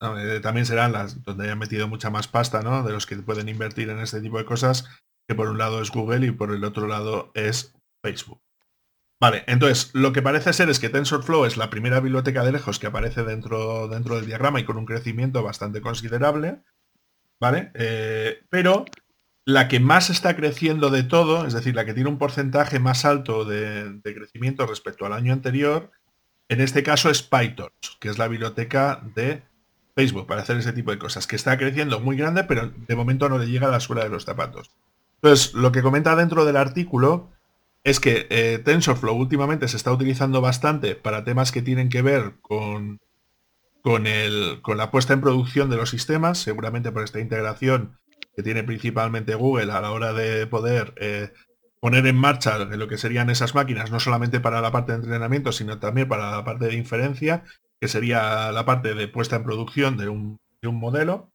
eh, 0.00 0.40
también 0.40 0.66
serán 0.66 0.92
las 0.92 1.22
donde 1.22 1.44
hayan 1.44 1.58
metido 1.58 1.88
mucha 1.88 2.10
más 2.10 2.28
pasta, 2.28 2.62
¿no? 2.62 2.84
De 2.84 2.92
los 2.92 3.06
que 3.06 3.16
pueden 3.16 3.48
invertir 3.48 3.90
en 3.90 3.98
este 3.98 4.20
tipo 4.20 4.38
de 4.38 4.44
cosas 4.44 4.88
que 5.26 5.34
por 5.34 5.48
un 5.48 5.58
lado 5.58 5.80
es 5.80 5.90
Google 5.90 6.26
y 6.26 6.30
por 6.30 6.52
el 6.52 6.64
otro 6.64 6.86
lado 6.86 7.30
es 7.34 7.74
Facebook. 8.02 8.40
Vale, 9.20 9.44
entonces 9.46 9.90
lo 9.94 10.12
que 10.12 10.20
parece 10.20 10.52
ser 10.52 10.68
es 10.68 10.80
que 10.80 10.88
TensorFlow 10.88 11.44
es 11.44 11.56
la 11.56 11.70
primera 11.70 12.00
biblioteca 12.00 12.42
de 12.42 12.50
lejos 12.50 12.80
que 12.80 12.88
aparece 12.88 13.22
dentro, 13.22 13.86
dentro 13.86 14.16
del 14.16 14.26
diagrama 14.26 14.58
y 14.58 14.64
con 14.64 14.76
un 14.76 14.84
crecimiento 14.84 15.44
bastante 15.44 15.80
considerable, 15.80 16.58
¿vale? 17.40 17.70
Eh, 17.74 18.42
pero 18.50 18.84
la 19.44 19.68
que 19.68 19.78
más 19.78 20.10
está 20.10 20.34
creciendo 20.34 20.90
de 20.90 21.04
todo, 21.04 21.46
es 21.46 21.52
decir, 21.52 21.76
la 21.76 21.84
que 21.84 21.94
tiene 21.94 22.10
un 22.10 22.18
porcentaje 22.18 22.80
más 22.80 23.04
alto 23.04 23.44
de, 23.44 23.92
de 23.92 24.14
crecimiento 24.14 24.66
respecto 24.66 25.06
al 25.06 25.12
año 25.12 25.32
anterior, 25.32 25.92
en 26.48 26.60
este 26.60 26.82
caso 26.82 27.08
es 27.08 27.22
PyTorch, 27.22 27.98
que 28.00 28.08
es 28.08 28.18
la 28.18 28.26
biblioteca 28.28 29.02
de 29.14 29.42
Facebook 29.94 30.26
para 30.26 30.42
hacer 30.42 30.56
ese 30.56 30.72
tipo 30.72 30.90
de 30.90 30.98
cosas, 30.98 31.26
que 31.26 31.36
está 31.36 31.56
creciendo 31.56 32.00
muy 32.00 32.16
grande, 32.16 32.44
pero 32.44 32.70
de 32.70 32.96
momento 32.96 33.28
no 33.28 33.38
le 33.38 33.46
llega 33.46 33.68
a 33.68 33.70
la 33.70 33.80
suela 33.80 34.04
de 34.04 34.10
los 34.10 34.24
zapatos. 34.24 34.70
Entonces, 35.22 35.54
lo 35.54 35.70
que 35.70 35.82
comenta 35.82 36.16
dentro 36.16 36.44
del 36.44 36.56
artículo 36.56 37.30
es 37.84 38.00
que 38.00 38.26
eh, 38.30 38.58
TensorFlow 38.58 39.16
últimamente 39.16 39.68
se 39.68 39.76
está 39.76 39.92
utilizando 39.92 40.40
bastante 40.40 40.96
para 40.96 41.24
temas 41.24 41.52
que 41.52 41.62
tienen 41.62 41.88
que 41.88 42.02
ver 42.02 42.34
con, 42.42 43.00
con, 43.82 44.06
el, 44.06 44.60
con 44.62 44.76
la 44.76 44.90
puesta 44.90 45.12
en 45.12 45.20
producción 45.20 45.70
de 45.70 45.76
los 45.76 45.90
sistemas, 45.90 46.38
seguramente 46.38 46.90
por 46.90 47.04
esta 47.04 47.20
integración 47.20 47.98
que 48.34 48.42
tiene 48.42 48.64
principalmente 48.64 49.34
Google 49.34 49.72
a 49.72 49.80
la 49.80 49.92
hora 49.92 50.12
de 50.12 50.46
poder 50.46 50.94
eh, 50.96 51.32
poner 51.80 52.06
en 52.06 52.16
marcha 52.16 52.58
lo 52.58 52.88
que 52.88 52.98
serían 52.98 53.30
esas 53.30 53.54
máquinas, 53.54 53.90
no 53.90 54.00
solamente 54.00 54.40
para 54.40 54.60
la 54.60 54.72
parte 54.72 54.92
de 54.92 54.98
entrenamiento, 54.98 55.52
sino 55.52 55.78
también 55.78 56.08
para 56.08 56.30
la 56.30 56.44
parte 56.44 56.66
de 56.66 56.74
inferencia, 56.74 57.44
que 57.80 57.88
sería 57.88 58.50
la 58.52 58.64
parte 58.64 58.94
de 58.94 59.08
puesta 59.08 59.36
en 59.36 59.44
producción 59.44 59.96
de 59.96 60.08
un, 60.08 60.40
de 60.62 60.68
un 60.68 60.80
modelo. 60.80 61.28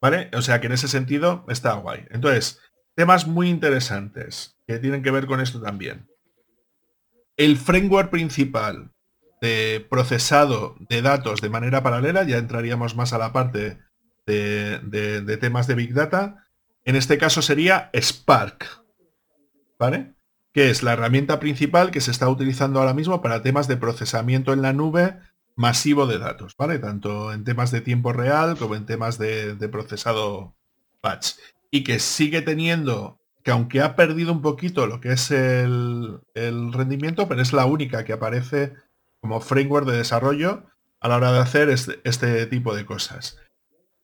¿Vale? 0.00 0.30
O 0.32 0.42
sea 0.42 0.60
que 0.60 0.68
en 0.68 0.74
ese 0.74 0.86
sentido 0.86 1.44
está 1.48 1.72
guay. 1.72 2.04
Entonces, 2.10 2.60
temas 2.98 3.28
muy 3.28 3.48
interesantes 3.48 4.56
que 4.66 4.80
tienen 4.80 5.04
que 5.04 5.12
ver 5.12 5.26
con 5.26 5.40
esto 5.40 5.60
también. 5.60 6.08
El 7.36 7.56
framework 7.56 8.10
principal 8.10 8.90
de 9.40 9.86
procesado 9.88 10.74
de 10.80 11.00
datos 11.00 11.40
de 11.40 11.48
manera 11.48 11.84
paralela, 11.84 12.24
ya 12.24 12.38
entraríamos 12.38 12.96
más 12.96 13.12
a 13.12 13.18
la 13.18 13.32
parte 13.32 13.78
de, 14.26 15.38
temas 15.40 15.68
de 15.68 15.76
Big 15.76 15.94
Data, 15.94 16.44
en 16.84 16.96
este 16.96 17.18
caso 17.18 17.40
sería 17.40 17.88
Spark, 17.94 18.66
¿vale? 19.78 20.14
Que 20.52 20.68
es 20.70 20.82
la 20.82 20.94
herramienta 20.94 21.38
principal 21.38 21.92
que 21.92 22.00
se 22.00 22.10
está 22.10 22.28
utilizando 22.28 22.80
ahora 22.80 22.94
mismo 22.94 23.22
para 23.22 23.42
temas 23.42 23.68
de 23.68 23.76
procesamiento 23.76 24.52
en 24.52 24.60
la 24.60 24.72
nube 24.72 25.20
masivo 25.54 26.08
de 26.08 26.18
datos, 26.18 26.56
¿vale? 26.58 26.80
Tanto 26.80 27.32
en 27.32 27.44
temas 27.44 27.70
de 27.70 27.80
tiempo 27.80 28.12
real 28.12 28.58
como 28.58 28.74
en 28.74 28.86
temas 28.86 29.18
de, 29.18 29.54
de 29.54 29.68
procesado 29.68 30.56
batch 31.00 31.36
y 31.70 31.84
que 31.84 31.98
sigue 31.98 32.42
teniendo, 32.42 33.20
que 33.42 33.50
aunque 33.50 33.80
ha 33.80 33.96
perdido 33.96 34.32
un 34.32 34.42
poquito 34.42 34.86
lo 34.86 35.00
que 35.00 35.12
es 35.12 35.30
el, 35.30 36.20
rendimiento, 36.34 37.28
pero 37.28 37.42
es 37.42 37.52
la 37.52 37.66
única 37.66 38.04
que 38.04 38.12
aparece 38.12 38.74
como 39.20 39.40
framework 39.40 39.86
de 39.86 39.98
desarrollo 39.98 40.64
a 41.00 41.08
la 41.08 41.16
hora 41.16 41.32
de 41.32 41.40
hacer 41.40 41.68
este, 41.68 42.00
este, 42.04 42.46
tipo 42.46 42.74
de 42.74 42.86
cosas. 42.86 43.38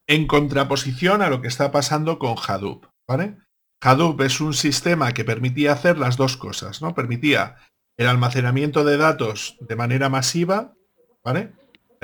En 0.07 0.27
contraposición 0.27 1.23
a 1.23 1.31
lo 1.31 1.41
que 1.41 1.49
está 1.49 1.73
pasando 1.73 2.19
con 2.19 2.35
Hadoop, 2.37 2.87
¿vale? 3.09 3.37
Hadoop 3.81 4.21
es 4.23 4.41
un 4.41 4.55
sistema 4.55 5.13
que 5.13 5.25
permitía 5.25 5.73
hacer 5.73 5.99
las 5.99 6.17
dos 6.17 6.37
cosas, 6.37 6.83
¿no? 6.83 6.95
Permitía 6.95 7.57
el 7.97 8.07
almacenamiento 8.07 8.85
de 8.85 8.97
datos 8.97 9.57
de 9.61 9.77
manera 9.77 10.09
masiva, 10.09 10.75
¿vale? 11.23 11.53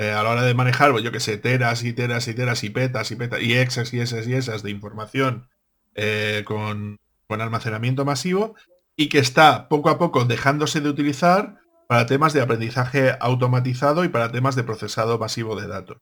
Eh, 0.01 0.09
a 0.09 0.23
la 0.23 0.31
hora 0.31 0.41
de 0.41 0.55
manejar, 0.55 0.91
pues 0.91 1.03
yo 1.03 1.11
que 1.11 1.19
sé, 1.19 1.37
teras 1.37 1.83
y 1.83 1.93
teras 1.93 2.27
y 2.27 2.33
teras 2.33 2.63
y 2.63 2.71
petas 2.71 3.11
y 3.11 3.15
petas 3.15 3.39
y 3.39 3.53
exes 3.53 3.93
y 3.93 3.99
esas 3.99 4.25
y 4.27 4.33
esas 4.33 4.63
de 4.63 4.71
información 4.71 5.47
eh, 5.93 6.43
con, 6.43 6.99
almacenamiento 7.29 8.03
masivo 8.03 8.55
y 8.95 9.09
que 9.09 9.19
está 9.19 9.69
poco 9.69 9.91
a 9.91 9.99
poco 9.99 10.25
dejándose 10.25 10.81
de 10.81 10.89
utilizar 10.89 11.59
para 11.87 12.07
temas 12.07 12.33
de 12.33 12.41
aprendizaje 12.41 13.15
automatizado 13.19 14.03
y 14.03 14.09
para 14.09 14.31
temas 14.31 14.55
de 14.55 14.63
procesado 14.63 15.19
masivo 15.19 15.55
de 15.55 15.67
datos. 15.67 15.97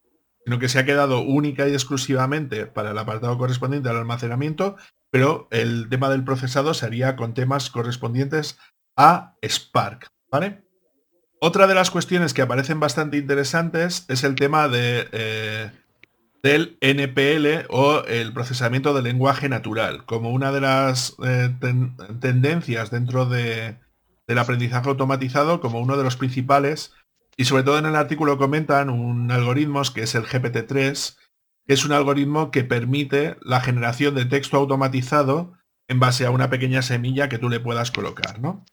sino 0.46 0.60
que 0.60 0.70
se 0.70 0.80
ha 0.80 0.86
quedado 0.86 1.20
única 1.20 1.68
y 1.68 1.74
exclusivamente 1.74 2.68
para 2.68 2.92
el 2.92 2.98
apartado 2.98 3.38
correspondiente 3.38 3.90
al 3.90 3.98
almacenamiento, 3.98 4.78
pero 5.12 5.50
el 5.52 5.90
tema 5.90 6.10
del 6.10 6.24
procesado 6.24 6.74
sería 6.74 7.18
con 7.18 7.34
temas 7.34 7.70
correspondientes 7.70 8.58
a 8.96 9.36
Spark, 9.44 10.08
¿vale? 10.32 10.69
Otra 11.42 11.68
de 11.68 11.76
las 11.76 11.90
cuestiones 11.90 12.34
que 12.34 12.42
aparecen 12.42 12.82
bastante 12.82 13.18
interesantes 13.18 14.06
es 14.10 14.26
el 14.26 14.36
tema 14.36 14.70
eh, 14.74 15.72
del 16.44 16.78
NPL 16.82 17.66
o 17.70 18.04
el 18.06 18.34
procesamiento 18.34 18.94
del 18.94 19.06
lenguaje 19.06 19.48
natural, 19.48 20.06
como 20.06 20.32
una 20.32 20.52
de 20.52 20.60
las 20.60 21.16
eh, 21.26 21.50
tendencias 22.20 22.92
dentro 22.92 23.26
de, 23.26 23.78
del 24.28 24.38
aprendizaje 24.38 24.90
automatizado, 24.90 25.62
como 25.62 25.80
uno 25.80 25.96
de 25.96 26.04
los 26.04 26.18
principales, 26.18 26.94
y 27.38 27.46
sobre 27.46 27.64
todo 27.64 27.80
en 27.80 27.86
el 27.86 27.96
artículo 27.96 28.38
comentan 28.38 28.90
un 28.90 29.32
algoritmo 29.32 29.82
que 29.96 30.04
es 30.04 30.16
el 30.16 30.26
GPT-3, 30.26 31.16
que 31.66 31.74
es 31.74 31.86
un 31.86 31.94
algoritmo 31.94 32.52
que 32.52 32.66
permite 32.66 33.38
la 33.42 33.62
generación 33.62 34.14
de 34.14 34.26
texto 34.26 34.58
automatizado 34.58 35.54
en 35.88 36.02
base 36.02 36.26
a 36.26 36.32
una 36.32 36.50
pequeña 36.50 36.82
semilla 36.82 37.30
que 37.30 37.38
tú 37.38 37.48
le 37.48 37.62
puedas 37.62 37.92
colocar, 37.92 38.42
¿no? 38.42 38.66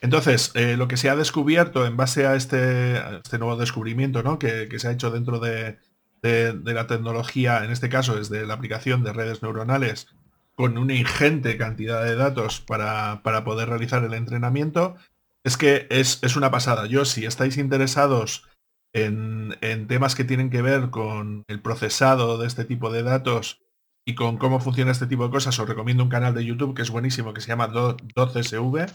Entonces, 0.00 0.52
eh, 0.54 0.76
lo 0.76 0.88
que 0.88 0.96
se 0.96 1.10
ha 1.10 1.16
descubierto 1.16 1.86
en 1.86 1.96
base 1.96 2.26
a 2.26 2.34
este, 2.34 2.96
este 3.18 3.38
nuevo 3.38 3.56
descubrimiento 3.56 4.22
¿no? 4.22 4.38
que, 4.38 4.68
se 4.78 4.88
ha 4.88 4.92
hecho 4.92 5.10
dentro 5.10 5.38
de, 5.40 5.78
la 6.22 6.86
tecnología, 6.86 7.64
en 7.64 7.70
este 7.70 7.90
caso 7.90 8.18
es 8.18 8.30
de 8.30 8.46
la 8.46 8.54
aplicación 8.54 9.04
de 9.04 9.12
redes 9.12 9.42
neuronales, 9.42 10.08
con 10.54 10.78
una 10.78 10.94
ingente 10.94 11.56
cantidad 11.56 12.02
de 12.02 12.16
datos 12.16 12.60
para, 12.60 13.22
poder 13.44 13.68
realizar 13.68 14.02
el 14.04 14.14
entrenamiento, 14.14 14.96
es 15.44 15.56
que 15.56 15.86
es, 15.90 16.36
una 16.36 16.50
pasada. 16.50 16.86
Yo, 16.86 17.04
si 17.04 17.26
estáis 17.26 17.58
interesados 17.58 18.48
en, 18.94 19.56
temas 19.86 20.14
que 20.14 20.24
tienen 20.24 20.50
que 20.50 20.62
ver 20.62 20.90
con 20.90 21.44
el 21.48 21.60
procesado 21.60 22.38
de 22.38 22.46
este 22.46 22.64
tipo 22.64 22.90
de 22.90 23.02
datos 23.02 23.60
y 24.06 24.14
con 24.14 24.38
cómo 24.38 24.60
funciona 24.60 24.92
este 24.92 25.06
tipo 25.06 25.24
de 25.24 25.30
cosas, 25.30 25.58
os 25.58 25.68
recomiendo 25.68 26.02
un 26.02 26.10
canal 26.10 26.34
de 26.34 26.44
YouTube 26.44 26.74
que 26.74 26.82
es 26.82 26.90
buenísimo, 26.90 27.34
que 27.34 27.42
se 27.42 27.48
llama 27.48 27.68
12SV, 27.68 28.90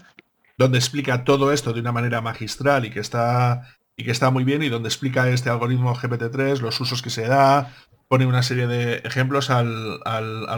donde 0.56 0.78
explica 0.78 1.24
todo 1.24 1.52
esto 1.52 1.72
de 1.72 1.80
una 1.80 1.92
manera 1.92 2.20
magistral 2.20 2.84
y 2.84 2.90
que 2.90 3.00
está 3.00 3.76
y 3.96 4.04
que 4.04 4.10
está 4.10 4.30
muy 4.30 4.44
bien 4.44 4.62
y 4.62 4.68
donde 4.68 4.88
explica 4.88 5.28
este 5.30 5.48
algoritmo 5.48 5.94
GPT-3, 5.94 6.60
los 6.60 6.80
usos 6.80 7.00
que 7.00 7.10
se 7.10 7.26
da, 7.26 7.74
pone 8.08 8.26
una 8.26 8.42
serie 8.42 8.66
de 8.66 8.96
ejemplos 9.04 9.50
al, 9.50 10.00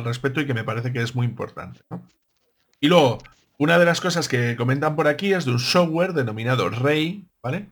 respecto 0.05 0.41
y 0.41 0.47
que 0.47 0.55
me 0.55 0.65
parece 0.65 0.93
que 0.93 1.03
es 1.03 1.15
muy 1.15 1.25
importante. 1.25 1.81
Y 2.81 2.89
luego, 2.89 3.19
una 3.59 3.79
de 3.79 3.85
las 3.85 4.01
cosas 4.01 4.29
que 4.29 4.57
comentan 4.57 4.97
por 4.97 5.07
aquí 5.07 5.33
es 5.33 5.45
de 5.45 5.53
un 5.53 5.61
software 5.61 6.15
denominado 6.15 6.69
Ray, 6.69 7.29
¿vale? 7.43 7.71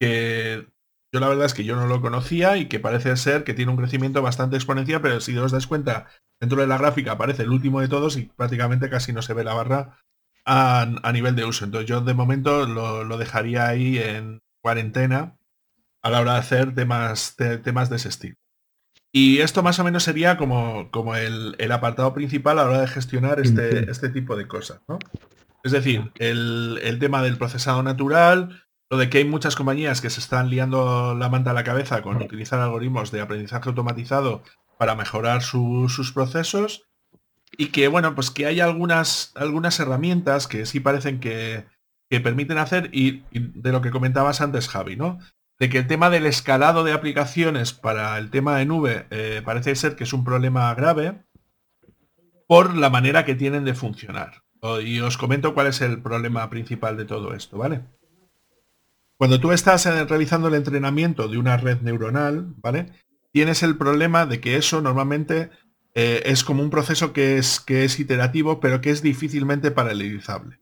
Que 0.00 0.66
yo 1.12 1.20
la 1.20 1.28
verdad 1.28 1.46
es 1.46 1.54
que 1.54 1.64
yo 1.64 1.76
no 1.76 1.86
lo 1.86 2.00
conocía 2.00 2.56
y 2.56 2.66
que 2.66 2.80
parece 2.80 3.16
ser 3.16 3.44
que 3.44 3.54
tiene 3.54 3.70
un 3.70 3.78
crecimiento 3.78 4.20
bastante 4.20 4.56
exponencial, 4.56 5.00
pero 5.00 5.20
si 5.20 5.36
os 5.38 5.52
dais 5.52 5.66
cuenta, 5.66 6.06
dentro 6.40 6.60
de 6.60 6.66
la 6.66 6.76
gráfica 6.76 7.12
aparece 7.12 7.44
el 7.44 7.50
último 7.50 7.80
de 7.80 7.88
todos 7.88 8.16
y 8.16 8.26
prácticamente 8.26 8.90
casi 8.90 9.12
no 9.12 9.22
se 9.22 9.32
ve 9.32 9.44
la 9.44 9.54
barra 9.54 9.96
a, 10.48 11.12
nivel 11.12 11.36
de 11.36 11.44
uso. 11.44 11.64
Entonces 11.64 11.88
yo 11.88 12.00
de 12.00 12.14
momento 12.14 12.66
lo, 12.66 13.18
dejaría 13.18 13.68
ahí 13.68 13.98
en 13.98 14.40
cuarentena 14.62 15.36
a 16.02 16.10
la 16.10 16.20
hora 16.20 16.34
de 16.34 16.38
hacer 16.38 16.74
temas, 16.74 17.36
temas 17.62 17.90
de 17.90 17.96
ese 17.96 18.08
estilo. 18.08 18.36
Y 19.12 19.38
esto 19.38 19.62
más 19.62 19.78
o 19.78 19.84
menos 19.84 20.02
sería 20.02 20.36
como, 20.36 20.90
como 20.90 21.16
el, 21.16 21.72
apartado 21.72 22.14
principal 22.14 22.58
a 22.58 22.62
la 22.62 22.68
hora 22.68 22.80
de 22.80 22.88
gestionar 22.88 23.40
este, 23.40 23.90
este 23.90 24.08
tipo 24.08 24.36
de 24.36 24.48
cosas. 24.48 24.80
Es 25.62 25.72
decir, 25.72 26.12
el, 26.18 26.96
tema 26.98 27.22
del 27.22 27.36
procesado 27.36 27.82
natural, 27.82 28.64
lo 28.90 28.96
de 28.96 29.10
que 29.10 29.18
hay 29.18 29.24
muchas 29.24 29.54
compañías 29.54 30.00
que 30.00 30.10
se 30.10 30.20
están 30.20 30.48
liando 30.48 31.14
la 31.14 31.28
manta 31.28 31.50
a 31.50 31.54
la 31.54 31.64
cabeza 31.64 32.02
con 32.02 32.22
utilizar 32.22 32.60
algoritmos 32.60 33.10
de 33.10 33.20
aprendizaje 33.20 33.68
automatizado 33.68 34.42
para 34.78 34.94
mejorar 34.94 35.42
sus 35.42 36.12
procesos 36.12 36.87
y 37.60 37.66
que 37.66 37.88
bueno, 37.88 38.14
pues 38.14 38.30
que 38.30 38.46
hay 38.46 38.60
algunas, 38.60 39.32
algunas 39.34 39.78
herramientas 39.80 40.46
que 40.46 40.64
sí 40.64 40.78
parecen 40.80 41.18
que, 41.20 41.66
permiten 42.08 42.56
hacer 42.56 42.88
y, 42.92 43.24
de 43.32 43.72
lo 43.72 43.82
que 43.82 43.90
comentabas 43.90 44.40
antes, 44.40 44.68
Javi, 44.68 44.96
¿no? 44.96 45.18
De 45.58 45.68
que 45.68 45.78
el 45.78 45.86
tema 45.88 46.08
del 46.08 46.24
escalado 46.24 46.84
de 46.84 46.92
aplicaciones 46.92 47.74
para 47.74 48.16
el 48.16 48.30
tema 48.30 48.56
de 48.56 48.64
nube 48.64 49.06
eh, 49.10 49.42
parece 49.44 49.74
ser 49.74 49.96
que 49.96 50.04
es 50.04 50.12
un 50.14 50.24
problema 50.24 50.72
grave 50.74 51.24
por 52.46 52.74
la 52.76 52.88
manera 52.88 53.26
que 53.26 53.34
tienen 53.34 53.64
de 53.64 53.74
funcionar. 53.74 54.44
Y 54.82 55.00
os 55.00 55.18
comento 55.18 55.52
cuál 55.52 55.66
es 55.66 55.80
el 55.80 56.00
problema 56.00 56.48
principal 56.48 56.96
de 56.96 57.04
todo 57.04 57.34
esto, 57.34 57.58
¿vale? 57.58 57.82
Cuando 59.16 59.40
tú 59.40 59.50
estás 59.50 59.84
eh, 59.86 60.04
realizando 60.04 60.46
el 60.46 60.54
entrenamiento 60.54 61.26
de 61.26 61.38
una 61.38 61.56
red 61.56 61.80
neuronal, 61.80 62.54
¿vale? 62.62 62.92
Tienes 63.32 63.64
el 63.64 63.76
problema 63.76 64.26
de 64.26 64.40
que 64.40 64.56
eso 64.56 64.80
normalmente 64.80 65.50
eh, 66.00 66.30
es 66.30 66.44
como 66.44 66.62
un 66.62 66.70
proceso 66.70 67.12
que 67.12 67.38
es, 67.38 67.58
que 67.58 67.84
es 67.84 67.98
iterativo, 67.98 68.60
pero 68.60 68.80
que 68.80 68.90
es 68.90 69.02
difícilmente 69.02 69.72
paralelizable. 69.72 70.60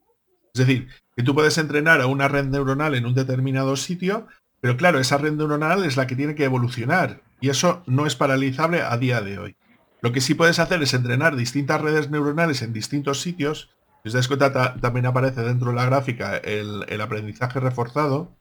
Es 0.51 0.65
decir, 0.65 0.87
que 1.15 1.21
tú 1.21 1.35
puedes 1.35 1.59
entrenar 1.59 2.01
a 2.01 2.07
una 2.07 2.27
red 2.27 2.45
neuronal 2.45 2.95
en 2.95 3.05
un 3.05 3.13
determinado 3.13 3.75
sitio, 3.75 4.25
pero 4.61 4.77
claro, 4.77 4.99
esa 4.99 5.19
red 5.19 5.33
neuronal 5.33 5.85
es 5.85 5.95
la 5.95 6.07
que 6.07 6.15
tiene 6.15 6.33
que 6.33 6.45
evolucionar 6.45 7.21
y 7.39 7.49
eso 7.49 7.83
no 7.85 8.07
es 8.07 8.15
paralelizable 8.15 8.81
a 8.81 8.97
día 8.97 9.21
de 9.21 9.37
hoy. 9.37 9.57
Lo 10.01 10.11
que 10.11 10.21
sí 10.21 10.33
puedes 10.33 10.57
hacer 10.57 10.81
es 10.81 10.95
entrenar 10.95 11.35
distintas 11.35 11.81
redes 11.81 12.09
neuronales 12.09 12.63
en 12.63 12.73
distintos 12.73 13.21
sitios. 13.21 13.69
Si 14.01 14.07
os 14.07 14.13
dais 14.13 14.27
cuenta, 14.27 14.73
también 14.81 15.05
aparece 15.05 15.41
dentro 15.41 15.69
de 15.69 15.75
la 15.75 15.85
gráfica 15.85 16.37
el, 16.37 16.99
aprendizaje 16.99 17.59
reforzado, 17.59 18.35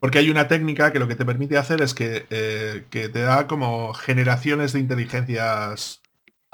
porque 0.00 0.20
hay 0.20 0.30
una 0.30 0.48
técnica 0.48 0.90
que 0.90 1.00
lo 1.00 1.06
que 1.06 1.16
te 1.16 1.26
permite 1.26 1.58
hacer 1.58 1.82
es 1.82 1.92
que, 1.92 2.24
eh, 2.30 2.86
que 2.88 3.10
te 3.10 3.20
da 3.20 3.46
como 3.46 3.92
generaciones 3.92 4.72
de 4.72 4.80
inteligencias 4.80 6.00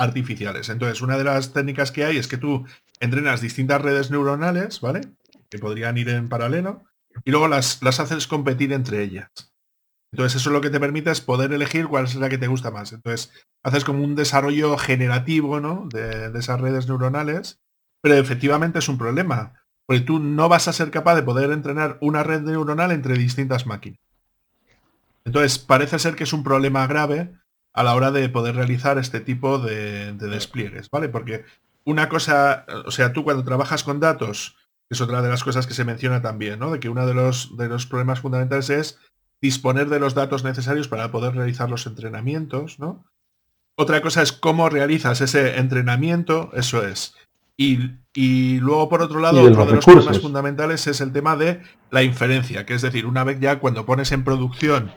artificiales. 0.01 0.71
Entonces, 0.71 1.03
una 1.03 1.19
de 1.19 1.25
las 1.25 1.53
técnicas 1.53 1.93
que 1.93 2.05
hay 2.05 2.17
es 2.17 2.27
que 2.27 2.39
tú 2.39 2.67
entrenas 3.01 3.43
distintas 3.43 3.83
redes 3.83 4.11
neuronales, 4.11 4.81
¿vale? 4.81 5.03
Que 5.51 5.59
podrían 5.59 5.99
ir 5.99 6.09
en 6.09 6.31
paralelo, 6.31 6.85
y 7.25 7.31
luego 7.31 7.49
las, 7.49 7.83
las 7.83 8.01
haces 8.01 8.27
competir 8.27 8.73
entre 8.73 9.03
ellas. 9.03 9.31
Entonces, 10.11 10.41
eso 10.41 10.51
lo 10.51 10.63
que 10.63 10.71
te 10.71 10.81
permite 10.81 11.11
es 11.11 11.21
poder 11.21 11.53
elegir 11.53 11.87
cuál 11.87 12.07
es 12.07 12.15
la 12.15 12.31
que 12.31 12.39
te 12.39 12.47
gusta 12.47 12.71
más. 12.71 12.95
Entonces, 12.95 13.31
haces 13.63 13.85
como 13.85 14.03
un 14.03 14.17
desarrollo 14.17 14.79
generativo, 14.79 15.61
¿no? 15.61 15.87
De, 15.93 16.31
de 16.31 16.39
esas 16.39 16.61
redes 16.61 16.89
neuronales, 16.89 17.61
pero 18.01 18.17
efectivamente 18.17 18.79
es 18.79 18.89
un 18.89 18.97
problema, 18.97 19.63
porque 19.87 20.01
tú 20.01 20.19
no 20.19 20.49
vas 20.49 20.67
a 20.67 20.73
ser 20.73 20.91
capaz 20.91 21.15
de 21.15 21.23
poder 21.23 21.53
entrenar 21.53 21.99
una 22.01 22.23
red 22.23 22.41
neuronal 22.41 22.91
entre 22.91 23.19
distintas 23.19 23.67
máquinas. 23.67 24.01
Entonces, 25.27 25.59
parece 25.59 25.99
ser 25.99 26.17
que 26.17 26.25
es 26.25 26.33
un 26.33 26.43
problema 26.43 26.87
grave 26.87 27.35
a 27.73 27.83
la 27.83 27.95
hora 27.95 28.11
de 28.11 28.29
poder 28.29 28.57
realizar 28.57 28.99
este 28.99 29.21
tipo 29.21 29.59
de, 29.59 30.13
despliegues, 30.13 30.91
¿vale? 30.91 31.09
Porque 31.09 31.45
una 31.85 32.09
cosa, 32.09 32.67
o 32.85 32.91
sea, 32.91 33.13
tú 33.13 33.25
cuando 33.25 33.45
trabajas 33.45 33.85
con 33.85 34.01
datos, 34.01 34.57
es 34.91 35.01
otra 35.01 35.23
de 35.23 35.29
las 35.29 35.45
cosas 35.45 35.67
que 35.67 35.75
se 35.75 35.85
menciona 35.85 36.21
también, 36.21 36.59
¿no? 36.59 36.73
De 36.73 36.81
que 36.81 36.89
uno 36.89 37.07
de 37.07 37.15
los, 37.15 37.57
de 37.57 37.69
los 37.69 37.87
problemas 37.87 38.21
fundamentales 38.21 38.71
es 38.71 38.99
disponer 39.41 39.89
de 39.89 40.01
los 40.01 40.15
datos 40.15 40.45
necesarios 40.45 40.89
para 40.89 41.11
poder 41.11 41.35
realizar 41.35 41.71
los 41.71 41.87
entrenamientos, 41.87 42.79
¿no? 42.79 43.05
Otra 43.77 44.03
cosa 44.03 44.21
es 44.23 44.33
cómo 44.33 44.69
realizas 44.69 45.21
ese 45.21 45.59
entrenamiento, 45.59 46.51
eso 46.53 46.87
es. 46.87 47.15
Y, 47.57 48.59
luego, 48.59 48.89
por 48.89 49.03
otro 49.03 49.21
lado, 49.21 49.43
otro 49.43 49.67
de 49.67 49.73
los 49.75 49.85
problemas 49.85 50.21
fundamentales 50.21 50.87
es 50.87 51.03
el 51.03 51.13
tema 51.13 51.37
de 51.37 51.61
la 51.91 52.03
inferencia, 52.03 52.65
que 52.65 52.73
es 52.73 52.81
decir, 52.81 53.05
una 53.05 53.23
vez 53.23 53.39
ya 53.39 53.59
cuando 53.59 53.85
pones 53.85 54.13
en 54.13 54.25
producción 54.25 54.93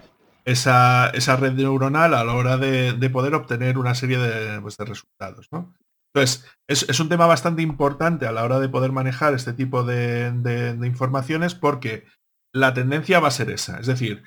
esa, 0.46 1.12
red 1.12 1.54
neuronal 1.54 2.14
a 2.14 2.24
la 2.24 2.34
hora 2.34 2.58
de, 2.58 3.10
poder 3.10 3.36
obtener 3.36 3.78
una 3.78 3.96
serie 3.96 4.18
de, 4.18 4.62
pues, 4.62 4.78
resultados. 4.78 5.48
¿no? 5.52 5.74
Entonces, 6.14 6.46
es, 6.68 7.00
un 7.00 7.10
tema 7.10 7.26
bastante 7.26 7.62
importante 7.62 8.28
a 8.28 8.32
la 8.32 8.44
hora 8.44 8.60
de 8.60 8.70
poder 8.70 8.92
manejar 8.92 9.34
este 9.34 9.54
tipo 9.54 9.84
de, 9.84 10.78
informaciones 10.84 11.56
porque 11.56 12.06
la 12.54 12.74
tendencia 12.74 13.20
va 13.20 13.30
a 13.30 13.32
ser 13.32 13.50
esa. 13.50 13.80
Es 13.80 13.88
decir, 13.88 14.24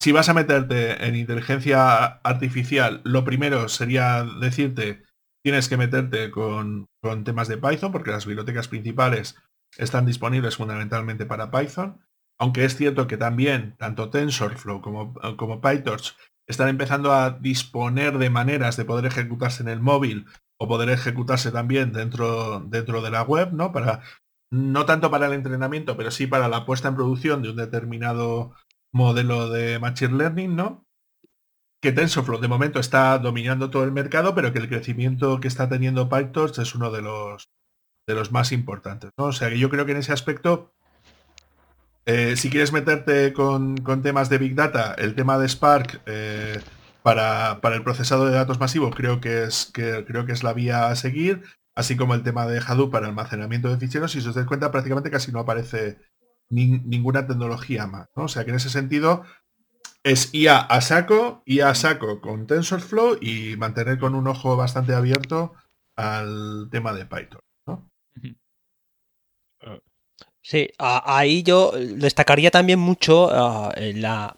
si 0.00 0.12
vas 0.12 0.28
a 0.28 0.34
meterte 0.34 1.06
en 1.06 1.16
inteligencia 1.16 2.04
artificial, 2.04 3.02
lo 3.04 3.24
primero 3.24 3.68
sería 3.68 4.24
decirte, 4.40 5.04
tienes 5.44 5.68
que 5.68 5.76
meterte 5.76 6.30
con, 6.30 6.86
con 7.02 7.24
temas 7.24 7.48
de 7.48 7.58
Python 7.58 7.92
porque 7.92 8.10
las 8.10 8.26
bibliotecas 8.26 8.68
principales 8.68 9.36
están 9.76 10.06
disponibles 10.06 10.56
fundamentalmente 10.56 11.26
para 11.26 11.50
Python 11.50 12.00
aunque 12.38 12.64
es 12.64 12.76
cierto 12.76 13.06
que 13.06 13.16
también 13.16 13.76
tanto 13.78 14.10
TensorFlow 14.10 14.80
como, 14.80 15.14
como 15.36 15.60
PyTorch 15.60 16.16
están 16.46 16.68
empezando 16.68 17.12
a 17.12 17.30
disponer 17.30 18.18
de 18.18 18.30
maneras 18.30 18.76
de 18.76 18.84
poder 18.84 19.06
ejecutarse 19.06 19.62
en 19.62 19.68
el 19.68 19.80
móvil 19.80 20.26
o 20.58 20.66
poder 20.66 20.88
ejecutarse 20.90 21.52
también 21.52 21.92
dentro, 21.92 22.60
dentro 22.60 23.02
de 23.02 23.10
la 23.10 23.22
web, 23.22 23.52
¿no? 23.52 23.70
Para, 23.70 24.02
no 24.50 24.86
tanto 24.86 25.10
para 25.10 25.26
el 25.26 25.34
entrenamiento, 25.34 25.96
pero 25.96 26.10
sí 26.10 26.26
para 26.26 26.48
la 26.48 26.64
puesta 26.64 26.88
en 26.88 26.96
producción 26.96 27.42
de 27.42 27.50
un 27.50 27.56
determinado 27.56 28.54
modelo 28.92 29.50
de 29.50 29.78
Machine 29.78 30.16
Learning, 30.16 30.56
¿no? 30.56 30.86
Que 31.82 31.92
TensorFlow 31.92 32.40
de 32.40 32.48
momento 32.48 32.80
está 32.80 33.18
dominando 33.18 33.70
todo 33.70 33.84
el 33.84 33.92
mercado, 33.92 34.34
pero 34.34 34.52
que 34.52 34.58
el 34.58 34.68
crecimiento 34.68 35.38
que 35.40 35.48
está 35.48 35.68
teniendo 35.68 36.08
PyTorch 36.08 36.58
es 36.58 36.74
uno 36.74 36.90
de 36.90 37.02
los, 37.02 37.50
de 38.06 38.14
los 38.14 38.32
más 38.32 38.52
importantes, 38.52 39.10
¿no? 39.18 39.26
O 39.26 39.32
sea 39.32 39.50
que 39.50 39.58
yo 39.58 39.68
creo 39.68 39.84
que 39.84 39.92
en 39.92 39.98
ese 39.98 40.12
aspecto 40.12 40.72
eh, 42.08 42.36
si 42.36 42.48
quieres 42.48 42.72
meterte 42.72 43.34
con, 43.34 43.76
temas 44.02 44.30
de 44.30 44.38
Big 44.38 44.54
Data, 44.54 44.94
el 44.96 45.14
tema 45.14 45.38
de 45.38 45.46
Spark, 45.46 46.00
eh, 46.06 46.58
para, 47.02 47.60
para, 47.60 47.76
el 47.76 47.84
procesado 47.84 48.24
de 48.24 48.32
datos 48.32 48.58
masivo 48.58 48.88
creo 48.88 49.20
que, 49.20 49.44
es, 49.44 49.70
que, 49.74 50.06
creo 50.06 50.24
que 50.24 50.32
es 50.32 50.42
la 50.42 50.54
vía 50.54 50.88
a 50.88 50.96
seguir, 50.96 51.42
así 51.74 51.98
como 51.98 52.14
el 52.14 52.22
tema 52.22 52.46
de 52.46 52.62
Hadoop 52.66 52.90
para 52.90 53.08
almacenamiento 53.08 53.68
de 53.68 53.76
ficheros. 53.76 54.16
Y 54.16 54.22
si 54.22 54.28
os 54.28 54.34
dais 54.34 54.46
cuenta, 54.46 54.70
prácticamente 54.70 55.10
casi 55.10 55.32
no 55.32 55.40
aparece 55.40 55.98
ninguna 56.48 57.26
tecnología 57.26 57.86
más. 57.86 58.08
O 58.14 58.28
sea 58.28 58.44
que 58.44 58.50
en 58.52 58.56
ese 58.56 58.70
sentido 58.70 59.24
es 60.02 60.32
IA 60.32 60.60
a 60.60 60.80
saco, 60.80 61.42
IA 61.44 61.68
a 61.68 61.74
saco 61.74 62.22
con 62.22 62.46
TensorFlow 62.46 63.18
y 63.20 63.58
mantener 63.58 63.98
con 63.98 64.14
un 64.14 64.28
ojo 64.28 64.56
bastante 64.56 64.94
abierto 64.94 65.52
al 65.94 66.68
tema 66.70 66.94
de 66.94 67.04
Python. 67.04 67.40
¿no? 67.66 67.90
Sí, 70.48 70.70
ahí 70.78 71.42
yo 71.42 71.72
destacaría 71.76 72.50
también 72.50 72.78
mucho 72.78 73.30
la 73.76 74.34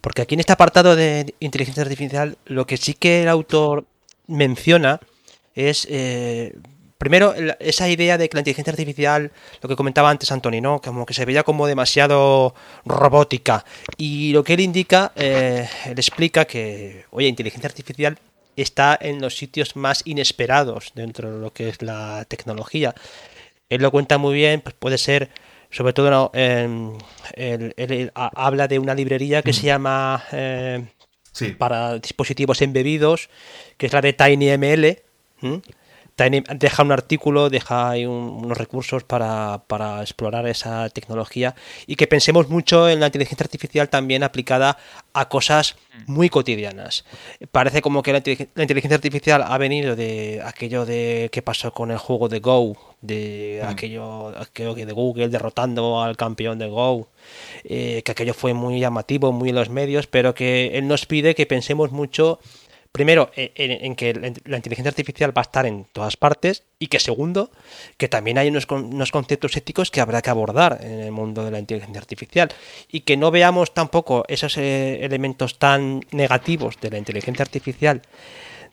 porque 0.00 0.22
aquí 0.22 0.34
en 0.34 0.40
este 0.40 0.54
apartado 0.54 0.96
de 0.96 1.34
inteligencia 1.38 1.82
artificial, 1.82 2.38
lo 2.46 2.66
que 2.66 2.78
sí 2.78 2.94
que 2.94 3.22
el 3.22 3.28
autor 3.28 3.84
menciona 4.26 5.00
es, 5.54 5.86
eh, 5.90 6.54
primero, 6.96 7.34
esa 7.58 7.90
idea 7.90 8.16
de 8.16 8.30
que 8.30 8.36
la 8.36 8.40
inteligencia 8.40 8.70
artificial, 8.70 9.32
lo 9.60 9.68
que 9.68 9.76
comentaba 9.76 10.08
antes 10.08 10.32
Antoni, 10.32 10.62
¿no? 10.62 10.80
Como 10.80 11.04
que 11.04 11.12
se 11.12 11.26
veía 11.26 11.42
como 11.42 11.66
demasiado 11.66 12.54
robótica. 12.86 13.66
Y 13.98 14.32
lo 14.32 14.44
que 14.44 14.54
él 14.54 14.60
indica, 14.60 15.12
eh, 15.14 15.68
él 15.84 15.98
explica 15.98 16.46
que, 16.46 17.04
oye, 17.10 17.28
inteligencia 17.28 17.68
artificial 17.68 18.18
está 18.56 18.98
en 19.00 19.20
los 19.20 19.36
sitios 19.36 19.76
más 19.76 20.02
inesperados 20.06 20.92
dentro 20.94 21.32
de 21.34 21.40
lo 21.40 21.52
que 21.52 21.68
es 21.68 21.82
la 21.82 22.24
tecnología. 22.28 22.94
Él 23.68 23.82
lo 23.82 23.90
cuenta 23.90 24.18
muy 24.18 24.34
bien, 24.34 24.60
pues 24.60 24.74
puede 24.78 24.98
ser 24.98 25.30
sobre 25.70 25.92
todo 25.92 26.30
él, 26.34 28.12
habla 28.14 28.68
de 28.68 28.78
una 28.78 28.94
librería 28.94 29.42
que 29.42 29.52
se 29.52 29.62
mm. 29.62 29.66
llama 29.66 30.22
eh, 30.30 30.86
para 31.58 31.98
dispositivos 31.98 32.62
embebidos, 32.62 33.28
que 33.76 33.86
es 33.86 33.92
la 33.92 34.00
de 34.00 34.12
TinyML 34.12 34.98
deja 36.16 36.82
un 36.82 36.92
artículo, 36.92 37.50
deja 37.50 37.90
ahí 37.90 38.06
unos 38.06 38.56
recursos 38.56 39.04
para, 39.04 39.62
explorar 40.00 40.46
esa 40.46 40.88
tecnología 40.90 41.54
y 41.86 41.96
que 41.96 42.06
pensemos 42.06 42.48
mucho 42.48 42.88
en 42.88 43.00
la 43.00 43.06
inteligencia 43.06 43.44
artificial 43.44 43.88
también 43.88 44.22
aplicada 44.22 44.78
a 45.12 45.28
cosas 45.28 45.76
muy 46.06 46.28
cotidianas. 46.28 47.04
Parece 47.50 47.82
como 47.82 48.02
que 48.02 48.12
la, 48.12 48.18
inteligencia 48.18 48.96
artificial 48.96 49.44
ha 49.46 49.58
venido 49.58 49.96
de 49.96 50.42
aquello 50.44 50.86
de 50.86 51.28
que 51.32 51.42
pasó 51.42 51.72
con 51.72 51.90
el 51.90 51.98
juego 51.98 52.28
de 52.28 52.40
Go, 52.40 52.76
de 53.00 53.60
mm. 53.62 53.68
aquello, 53.68 54.28
aquello 54.40 54.74
de 54.74 54.92
Google 54.92 55.28
derrotando 55.28 56.02
al 56.02 56.16
campeón 56.16 56.58
de 56.58 56.68
Go. 56.68 57.08
Eh, 57.64 58.02
que 58.04 58.12
aquello 58.12 58.34
fue 58.34 58.54
muy 58.54 58.80
llamativo, 58.80 59.32
muy 59.32 59.48
en 59.48 59.54
los 59.54 59.70
medios, 59.70 60.06
pero 60.06 60.34
que 60.34 60.76
él 60.78 60.86
nos 60.86 61.06
pide 61.06 61.34
que 61.34 61.46
pensemos 61.46 61.90
mucho 61.92 62.38
primero, 62.94 63.32
en, 63.34 63.96
que 63.96 64.14
la 64.44 64.56
inteligencia 64.56 64.88
artificial 64.88 65.36
va 65.36 65.42
a 65.42 65.48
estar 65.50 65.66
en 65.66 65.84
todas 65.86 66.16
partes 66.16 66.62
y 66.78 66.86
que 66.86 67.00
segundo, 67.00 67.50
que 67.96 68.06
también 68.06 68.38
hay 68.38 68.46
unos, 68.46 68.66
conceptos 68.66 69.56
éticos 69.56 69.90
que 69.90 70.00
habrá 70.00 70.22
que 70.22 70.30
abordar 70.30 70.78
en 70.80 71.00
el 71.00 71.10
mundo 71.10 71.44
de 71.44 71.50
la 71.50 71.58
inteligencia 71.58 72.00
artificial 72.00 72.52
y 72.88 73.00
que 73.00 73.16
no 73.16 73.32
veamos 73.32 73.74
tampoco 73.74 74.24
esos 74.28 74.56
eh, 74.58 75.04
elementos 75.04 75.58
tan 75.58 76.02
negativos 76.12 76.80
de 76.80 76.90
la 76.90 76.98
inteligencia 76.98 77.42
artificial 77.42 78.00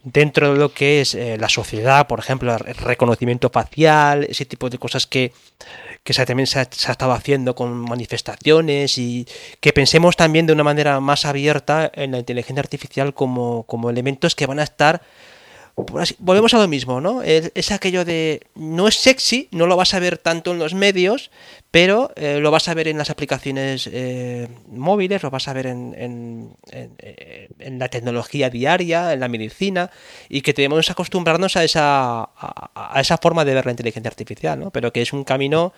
dentro 0.03 0.53
de 0.53 0.60
lo 0.60 0.73
que 0.73 1.02
es 1.02 1.15
eh, 1.15 1.38
la 1.40 1.49
sociedad, 1.49 2.07
por 2.07 2.19
ejemplo, 2.19 2.56
el 2.56 2.76
reconocimiento 2.76 3.49
facial, 3.49 4.23
ese 4.23 4.45
tipo 4.45 4.69
de 4.69 4.78
cosas 4.78 5.06
que, 5.06 5.34
que 6.03 6.14
también 6.14 6.48
se 6.48 6.60
ha, 6.60 6.64
estado 6.64 7.11
haciendo 7.11 7.56
con 7.56 7.73
manifestaciones 7.73 8.98
y 8.98 9.28
que 9.60 9.73
pensemos 9.73 10.15
también 10.15 10.48
de 10.48 10.53
una 10.53 10.64
manera 10.64 10.99
más 10.99 11.26
abierta 11.26 11.91
en 11.94 12.11
la 12.11 12.19
inteligencia 12.19 12.61
artificial 12.61 13.14
como, 13.14 13.64
como 13.64 13.90
elementos 13.90 14.36
que 14.36 14.48
van 14.48 14.60
a 14.60 14.64
estar 14.64 15.02
volvemos 15.76 16.53
a 16.53 16.60
lo 16.60 16.68
mismo, 16.68 17.02
¿no? 17.02 17.22
Es, 17.23 17.72
aquello 17.72 18.06
de 18.06 18.48
no 18.56 18.88
es 18.88 18.95
sexy, 18.95 19.48
no 19.52 19.68
lo 19.68 19.76
vas 19.76 19.93
a 19.93 19.99
ver 19.99 20.18
tanto 20.18 20.52
en 20.52 20.60
los 20.60 20.73
medios, 20.73 21.31
pero 21.72 22.11
eh, 22.15 22.39
lo 22.39 22.52
vas 22.52 22.68
a 22.68 22.73
ver 22.73 22.88
en 22.88 22.98
las 22.98 23.10
aplicaciones 23.10 23.89
eh, 23.91 24.48
móviles, 24.68 25.23
lo 25.23 25.30
vas 25.30 25.48
a 25.48 25.53
ver 25.53 25.68
en, 25.68 26.56
en, 26.68 27.80
la 27.80 27.89
tecnología 27.89 28.49
diaria, 28.49 29.14
en 29.14 29.19
la 29.19 29.27
medicina, 29.27 29.89
y 30.30 30.41
que 30.41 30.53
debemos 30.53 30.89
acostumbrarnos 30.89 31.56
a 31.56 31.64
esa, 31.64 32.30
a 32.34 32.99
esa 32.99 33.18
forma 33.18 33.45
de 33.45 33.53
ver 33.53 33.65
la 33.65 33.72
inteligencia 33.72 34.10
artificial, 34.10 34.60
¿no? 34.60 34.72
Pero 34.72 34.91
que 34.91 35.02
es 35.02 35.14
un 35.14 35.23
camino, 35.23 35.73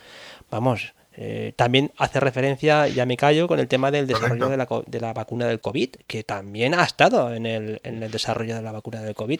vamos, 0.50 0.94
eh, 1.16 1.54
también 1.56 1.92
hace 1.98 2.20
referencia, 2.20 2.88
ya 2.88 3.06
me 3.06 3.18
callo, 3.18 3.48
con 3.48 3.60
el 3.60 3.68
tema 3.68 3.92
del 3.92 4.08
desarrollo 4.08 4.50
de 4.50 4.58
la, 4.58 4.68
de 4.88 5.00
la, 5.00 5.14
vacuna 5.14 5.46
del 5.46 5.62
COVID, 5.62 5.90
que 6.08 6.24
también 6.24 6.74
ha 6.74 6.84
estado 6.84 7.34
en 7.34 7.46
el, 7.46 7.80
en 7.84 8.02
el, 8.02 8.10
desarrollo 8.10 8.56
de 8.56 8.64
la 8.64 8.72
vacuna 8.72 9.02
del 9.02 9.14
COVID. 9.14 9.40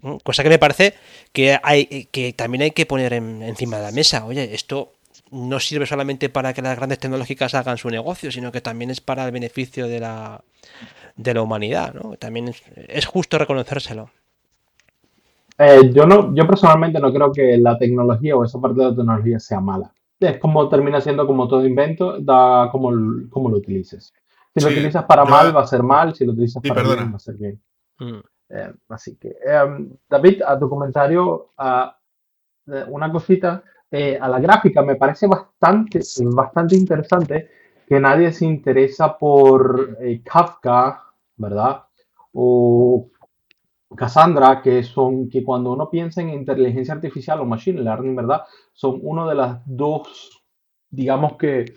Mm, 0.00 0.16
cosa 0.22 0.42
que 0.42 0.48
me 0.48 0.58
parece 0.58 0.94
que, 1.32 1.58
hay, 1.62 2.06
que 2.10 2.32
también 2.32 2.62
hay 2.62 2.70
que 2.70 2.86
poner 2.86 3.12
encima 3.12 3.76
de 3.76 3.82
la 3.82 3.92
mesa. 3.92 4.24
Oye, 4.24 4.54
esto 4.54 4.92
no 5.30 5.60
sirve 5.60 5.84
solamente 5.84 6.30
para 6.30 6.54
que 6.54 6.62
las 6.62 6.76
grandes 6.76 6.98
tecnológicas 6.98 7.54
hagan 7.54 7.76
su 7.76 7.90
negocio, 7.90 8.32
sino 8.32 8.50
que 8.50 8.62
también 8.62 8.90
es 8.90 9.02
para 9.02 9.26
el 9.26 9.32
beneficio 9.32 9.86
de 9.88 10.00
la, 10.00 10.42
de 11.16 11.34
la 11.34 11.42
humanidad. 11.42 11.92
¿no? 11.92 12.16
También 12.16 12.54
es, 12.88 13.04
justo 13.04 13.36
reconocérselo. 13.36 14.08
Eh, 15.58 15.92
yo 15.92 16.06
no, 16.06 16.34
yo 16.34 16.46
personalmente 16.46 16.98
no 16.98 17.12
creo 17.12 17.30
que 17.30 17.58
la 17.58 17.76
tecnología 17.76 18.34
o 18.36 18.44
esa 18.44 18.58
parte 18.58 18.80
de 18.80 18.88
la 18.88 18.96
tecnología 18.96 19.38
sea 19.38 19.60
mala 19.60 19.92
es 20.26 20.38
como 20.38 20.68
termina 20.68 21.00
siendo 21.00 21.26
como 21.26 21.48
todo 21.48 21.66
invento, 21.66 22.18
da 22.20 22.68
como, 22.70 22.90
como 23.30 23.50
lo 23.50 23.56
utilices. 23.56 24.12
Si 24.54 24.64
lo 24.64 24.70
utilizas 24.70 25.04
para 25.04 25.24
mal, 25.24 25.54
va 25.54 25.62
a 25.62 25.66
ser 25.66 25.82
mal, 25.82 26.14
si 26.14 26.24
lo 26.24 26.32
utilizas 26.32 26.62
para 26.62 26.82
bien, 26.82 27.12
va 27.12 27.16
a 27.16 27.18
ser 27.18 27.34
bien. 27.36 27.60
Mm. 27.98 28.20
Eh, 28.50 28.72
así 28.88 29.16
que, 29.16 29.34
em, 29.44 29.90
David, 30.08 30.42
a 30.42 30.58
tu 30.58 30.68
comentario, 30.68 31.50
una 32.88 33.12
cosita, 33.12 33.62
eh, 33.90 34.18
a 34.20 34.28
la 34.28 34.40
gráfica 34.40 34.82
me 34.82 34.96
parece 34.96 35.26
bastante, 35.26 36.00
bastante 36.32 36.74
interesante 36.74 37.50
que 37.86 38.00
nadie 38.00 38.32
se 38.32 38.44
interesa 38.44 39.16
por 39.16 39.96
eh, 40.00 40.20
Kafka, 40.24 41.00
¿verdad? 41.36 41.84
O 42.32 43.08
Cassandra, 43.94 44.60
que 44.62 44.82
son 44.82 45.28
que 45.28 45.42
cuando 45.42 45.72
uno 45.72 45.90
piensa 45.90 46.20
en 46.20 46.30
inteligencia 46.30 46.94
artificial 46.94 47.40
o 47.40 47.44
machine 47.44 47.82
learning, 47.82 48.16
¿verdad? 48.16 48.42
Son 48.72 48.98
uno 49.02 49.28
de 49.28 49.34
las 49.34 49.60
dos, 49.66 50.42
digamos 50.90 51.36
que 51.36 51.74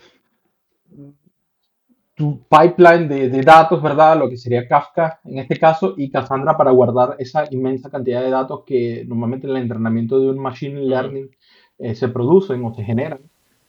tu 2.18 2.42
pipeline 2.48 3.08
de, 3.08 3.42
datos, 3.42 3.80
¿verdad? 3.80 4.18
Lo 4.18 4.28
que 4.28 4.36
sería 4.36 4.66
Kafka 4.66 5.20
en 5.24 5.38
este 5.38 5.56
caso 5.56 5.94
y 5.96 6.10
Cassandra 6.10 6.56
para 6.56 6.72
guardar 6.72 7.14
esa 7.20 7.44
inmensa 7.50 7.90
cantidad 7.90 8.22
de 8.22 8.30
datos 8.30 8.64
que 8.66 9.04
normalmente 9.06 9.46
en 9.46 9.56
el 9.56 9.62
entrenamiento 9.62 10.18
de 10.18 10.28
un 10.28 10.38
machine 10.40 10.80
learning 10.80 11.30
eh, 11.78 11.94
se 11.94 12.08
producen 12.08 12.64
o 12.64 12.74
se 12.74 12.82
generan. 12.82 13.20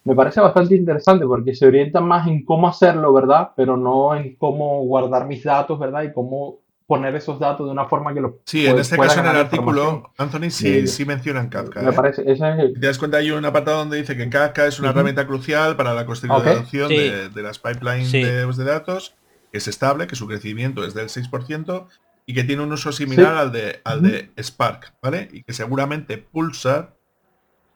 Me 0.03 0.15
parece 0.15 0.41
bastante 0.41 0.75
interesante 0.75 1.27
porque 1.27 1.53
se 1.53 1.67
orienta 1.67 2.01
más 2.01 2.27
en 2.27 2.43
cómo 2.43 2.67
hacerlo, 2.67 3.13
¿verdad? 3.13 3.51
Pero 3.55 3.77
no 3.77 4.15
en 4.15 4.35
cómo 4.35 4.83
guardar 4.83 5.27
mis 5.27 5.43
datos, 5.43 5.77
¿verdad? 5.77 6.03
Y 6.03 6.13
cómo 6.13 6.61
poner 6.89 7.15
esos 7.15 7.39
datos 7.39 7.67
de 7.67 7.71
una 7.71 7.85
forma 7.85 8.15
que 8.15 8.19
lo 8.19 8.39
Sí, 8.45 8.65
en 8.65 8.79
este 8.79 8.97
caso 8.97 9.19
en 9.19 9.27
el 9.27 9.35
artículo, 9.35 10.11
Anthony 10.17 10.49
sí, 10.49 10.87
sí 10.87 11.05
mencionan 11.05 11.47
Kafka. 11.47 11.83
Me 11.83 11.91
¿eh? 11.91 11.93
parece, 11.93 12.23
ese 12.23 12.49
es 12.49 12.73
Te 12.73 12.87
das 12.87 12.97
cuenta, 12.97 13.17
hay 13.17 13.29
un 13.29 13.45
apartado 13.45 13.77
donde 13.77 13.97
dice 13.97 14.17
que 14.17 14.27
Kafka 14.27 14.65
es 14.65 14.79
una 14.79 14.89
herramienta 14.89 15.27
crucial 15.27 15.75
para 15.75 15.93
la 15.93 16.07
construcción 16.07 16.89
de, 16.89 17.29
las 17.35 17.59
pipelines 17.59 18.11
de, 18.11 18.43
de, 18.43 18.63
datos, 18.63 19.13
que 19.51 19.59
es 19.59 19.67
estable, 19.67 20.07
que 20.07 20.15
su 20.15 20.25
crecimiento 20.25 20.83
es 20.83 20.95
del 20.95 21.09
6% 21.09 21.85
y 22.25 22.33
que 22.33 22.43
tiene 22.43 22.63
un 22.63 22.73
uso 22.73 22.91
similar 22.91 23.37
al, 23.37 23.51
de, 23.51 23.81
al 23.83 24.01
de 24.01 24.31
Spark, 24.41 24.95
¿vale? 24.99 25.29
Y 25.31 25.43
que 25.43 25.53
seguramente 25.53 26.17
Pulsar 26.17 26.95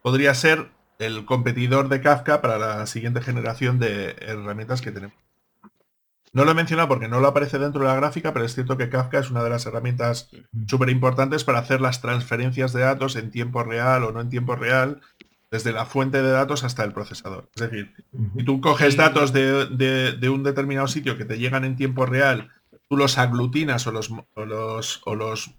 podría 0.01 0.33
ser 0.33 0.71
el 0.97 1.25
competidor 1.25 1.87
de 1.87 2.01
Kafka 2.01 2.41
para 2.41 2.57
la 2.57 2.87
siguiente 2.87 3.21
generación 3.21 3.77
de 3.77 4.15
herramientas 4.21 4.81
que 4.81 4.91
tenemos. 4.91 5.22
No 6.33 6.45
lo 6.45 6.51
he 6.51 6.55
mencionado 6.55 6.87
porque 6.87 7.07
no 7.07 7.19
lo 7.19 7.27
aparece 7.27 7.59
dentro 7.59 7.81
de 7.81 7.87
la 7.87 7.95
gráfica, 7.95 8.33
pero 8.33 8.43
es 8.43 8.55
cierto 8.55 8.75
que 8.75 8.89
Kafka 8.89 9.19
es 9.19 9.29
una 9.29 9.43
de 9.43 9.51
las 9.51 9.67
herramientas 9.67 10.29
súper 10.67 10.89
importantes 10.89 11.43
para 11.43 11.59
hacer 11.59 11.79
las 11.79 12.01
transferencias 12.01 12.73
de 12.73 12.81
datos 12.81 13.15
en 13.15 13.29
tiempo 13.29 13.63
real 13.63 14.03
o 14.03 14.11
no 14.11 14.19
en 14.19 14.29
tiempo 14.29 14.55
real, 14.55 14.99
desde 15.51 15.71
la 15.71 15.85
fuente 15.85 16.23
de 16.23 16.31
datos 16.31 16.63
hasta 16.63 16.83
el 16.83 16.91
procesador. 16.91 17.47
Es 17.53 17.61
decir, 17.61 17.93
si 18.35 18.43
tú 18.43 18.59
coges 18.59 18.97
datos 18.97 19.31
de, 19.31 20.29
un 20.33 20.41
determinado 20.41 20.87
sitio 20.87 21.15
que 21.15 21.25
te 21.25 21.37
llegan 21.37 21.65
en 21.65 21.75
tiempo 21.75 22.07
real, 22.07 22.49
tú 22.89 22.97
los 22.97 23.19
aglutinas 23.19 23.85
o 23.85 23.91
los, 23.91 24.09
los, 24.35 25.01
o 25.05 25.13
los 25.13 25.51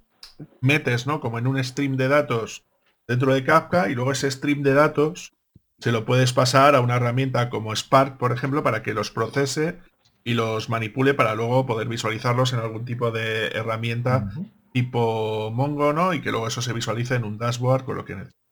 metes, 0.60 1.06
¿no? 1.06 1.20
Como 1.20 1.38
en 1.38 1.46
un 1.46 1.62
stream 1.62 1.96
de 1.96 2.09
datos 2.09 2.64
dentro 3.06 3.32
de 3.32 3.44
Kafka 3.44 3.88
y 3.88 3.94
luego 3.94 4.10
ese 4.10 4.28
stream 4.28 4.64
de 4.64 4.74
datos 4.74 5.32
se 5.78 5.92
lo 5.92 6.05
puedes 6.05 6.32
pasar 6.32 6.74
a 6.74 6.80
una 6.80 6.96
herramienta 6.96 7.48
como 7.48 7.74
Spark, 7.74 8.16
por 8.16 8.32
ejemplo, 8.32 8.64
para 8.64 8.82
que 8.82 8.94
los 8.94 9.12
procese 9.12 9.78
y 10.24 10.34
los 10.34 10.70
manipule 10.70 11.14
para 11.14 11.34
luego 11.34 11.66
poder 11.66 11.86
visualizarlos 11.86 12.55
en 12.55 12.60
algún 12.60 12.84
tipo 12.84 13.10
de 13.10 13.48
herramienta 13.48 14.30
tipo 14.72 15.52
Mongo, 15.52 15.92
¿no? 15.92 16.12
Y 16.14 16.20
que 16.20 16.32
luego 16.32 16.48
eso 16.48 16.60
se 16.60 16.72
visualice 16.72 17.14
en 17.14 17.24
un 17.24 17.38
dashboard 17.38 17.84
con 17.84 17.96
lo 17.96 18.05
que 18.05 18.16
necesita. 18.16 18.42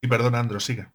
Y 0.00 0.06
perdona, 0.06 0.38
Andro, 0.38 0.60
siga. 0.60 0.92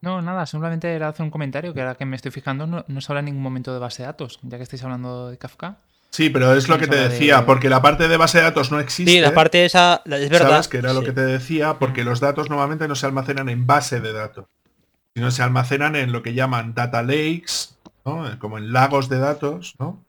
No, 0.00 0.22
nada, 0.22 0.46
simplemente 0.46 0.94
era 0.94 1.08
hacer 1.08 1.24
un 1.24 1.30
comentario 1.30 1.74
que 1.74 1.80
ahora 1.80 1.96
que 1.96 2.04
me 2.04 2.16
estoy 2.16 2.30
fijando 2.30 2.66
no, 2.66 3.00
se 3.00 3.12
habla 3.12 3.20
en 3.20 3.26
ningún 3.26 3.42
momento 3.42 3.72
de 3.72 3.80
base 3.80 4.02
de 4.02 4.06
datos, 4.06 4.38
ya 4.42 4.58
que 4.58 4.62
estáis 4.62 4.84
hablando 4.84 5.30
de 5.30 5.38
Kafka. 5.38 5.78
Sí, 6.10 6.28
pero 6.28 6.54
es 6.54 6.68
lo 6.68 6.78
que 6.78 6.86
te 6.86 6.96
decía, 6.96 7.46
porque 7.46 7.70
la 7.70 7.80
parte 7.80 8.06
de 8.06 8.16
base 8.16 8.38
de 8.38 8.44
datos 8.44 8.70
no 8.70 8.78
existe. 8.78 9.10
Sí, 9.10 9.20
la 9.20 9.32
parte 9.32 9.64
esa 9.64 10.02
es 10.04 10.28
verdad. 10.28 10.50
¿Sabes? 10.50 10.68
Que 10.68 10.78
era 10.78 10.92
lo 10.92 11.02
que 11.02 11.12
te 11.12 11.24
decía, 11.24 11.78
porque 11.78 12.04
los 12.04 12.20
datos 12.20 12.50
normalmente 12.50 12.86
no 12.86 12.94
se 12.94 13.06
almacenan 13.06 13.48
en 13.48 13.66
base 13.66 14.00
de 14.00 14.12
datos, 14.12 14.46
sino 15.14 15.30
se 15.30 15.42
almacenan 15.42 15.96
en 15.96 16.12
lo 16.12 16.22
que 16.22 16.34
llaman 16.34 16.74
data 16.74 17.02
lakes, 17.02 17.76
¿no? 18.04 18.38
como 18.38 18.58
en 18.58 18.72
lagos 18.72 19.08
de 19.08 19.18
datos, 19.18 19.74
¿no? 19.78 20.04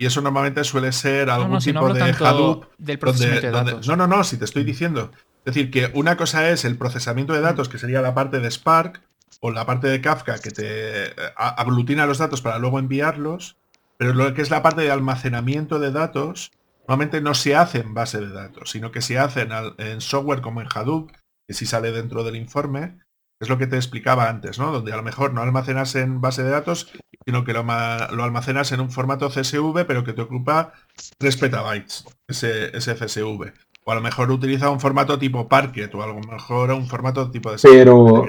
Y 0.00 0.06
eso 0.06 0.20
normalmente 0.20 0.62
suele 0.62 0.92
ser 0.92 1.28
algún 1.28 1.58
tipo 1.58 1.92
de 1.92 2.02
Hadoop. 2.02 2.66
Del 2.78 2.98
procesamiento 3.00 3.46
de 3.46 3.52
datos. 3.52 3.88
no, 3.88 3.96
no, 3.96 4.06
no, 4.06 4.22
si 4.22 4.36
te 4.36 4.44
estoy 4.44 4.62
diciendo. 4.62 5.10
Es 5.44 5.54
decir, 5.54 5.70
que 5.70 5.90
una 5.94 6.16
cosa 6.16 6.50
es 6.50 6.64
el 6.64 6.76
procesamiento 6.76 7.32
de 7.32 7.40
datos, 7.40 7.68
que 7.68 7.78
sería 7.78 8.00
la 8.00 8.14
parte 8.14 8.38
de 8.38 8.48
Spark, 8.48 9.02
o 9.40 9.50
la 9.50 9.66
parte 9.66 9.88
de 9.88 10.00
Kafka, 10.00 10.38
que 10.38 10.50
te 10.50 11.06
eh, 11.06 11.14
aglutina 11.36 12.06
los 12.06 12.18
datos 12.18 12.42
para 12.42 12.58
luego 12.58 12.78
enviarlos, 12.78 13.56
pero 13.96 14.14
lo 14.14 14.32
que 14.34 14.42
es 14.42 14.50
la 14.50 14.62
parte 14.62 14.82
de 14.82 14.90
almacenamiento 14.90 15.78
de 15.78 15.92
datos, 15.92 16.50
normalmente 16.80 17.20
no 17.20 17.34
se 17.34 17.56
hace 17.56 17.78
en 17.78 17.94
base 17.94 18.20
de 18.20 18.30
datos, 18.30 18.70
sino 18.70 18.90
que 18.90 19.00
se 19.00 19.18
hace 19.18 19.48
en, 19.78 20.00
software 20.00 20.40
como 20.40 20.60
en 20.60 20.68
Hadoop, 20.72 21.10
que 21.46 21.54
sí 21.54 21.66
sale 21.66 21.92
dentro 21.92 22.24
del 22.24 22.36
informe, 22.36 22.98
es 23.40 23.48
lo 23.48 23.58
que 23.58 23.66
te 23.66 23.76
explicaba 23.76 24.28
antes, 24.28 24.58
¿no? 24.58 24.72
Donde 24.72 24.92
a 24.92 24.96
lo 24.96 25.02
mejor 25.02 25.32
no 25.32 25.42
almacenas 25.42 25.94
en 25.94 26.20
base 26.20 26.42
de 26.42 26.50
datos, 26.50 26.92
sino 27.24 27.44
que 27.44 27.52
lo, 27.52 27.60
almacenas 27.60 28.72
en 28.72 28.80
un 28.80 28.90
formato 28.90 29.28
CSV, 29.28 29.84
pero 29.86 30.04
que 30.04 30.12
te 30.12 30.22
ocupa 30.22 30.72
3 31.18 31.36
petabytes, 31.36 32.04
ese, 32.26 32.76
ese 32.76 32.94
CSV. 32.94 33.52
O 33.84 33.92
a 33.92 33.94
lo 33.94 34.00
mejor 34.00 34.30
utiliza 34.30 34.70
un 34.70 34.80
formato 34.80 35.18
tipo 35.18 35.48
Parquet, 35.48 35.94
o 35.94 36.02
a 36.02 36.08
lo 36.08 36.14
mejor 36.14 36.72
un 36.72 36.86
formato 36.86 37.30
tipo 37.30 37.50
de... 37.50 37.58
Pero... 37.62 38.26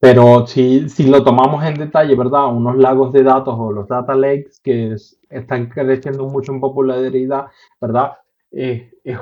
Pero 0.00 0.46
si, 0.46 0.88
si 0.88 1.08
lo 1.08 1.24
tomamos 1.24 1.64
en 1.64 1.74
detalle, 1.74 2.14
¿verdad? 2.14 2.46
Unos 2.46 2.76
lagos 2.76 3.12
de 3.12 3.24
datos 3.24 3.56
o 3.58 3.72
los 3.72 3.88
data 3.88 4.14
lakes 4.14 4.60
que 4.62 4.94
están 5.28 5.68
creciendo 5.68 6.26
mucho 6.26 6.52
en 6.52 6.60
popularidad, 6.60 7.46
¿verdad? 7.80 8.12
es 8.52 9.18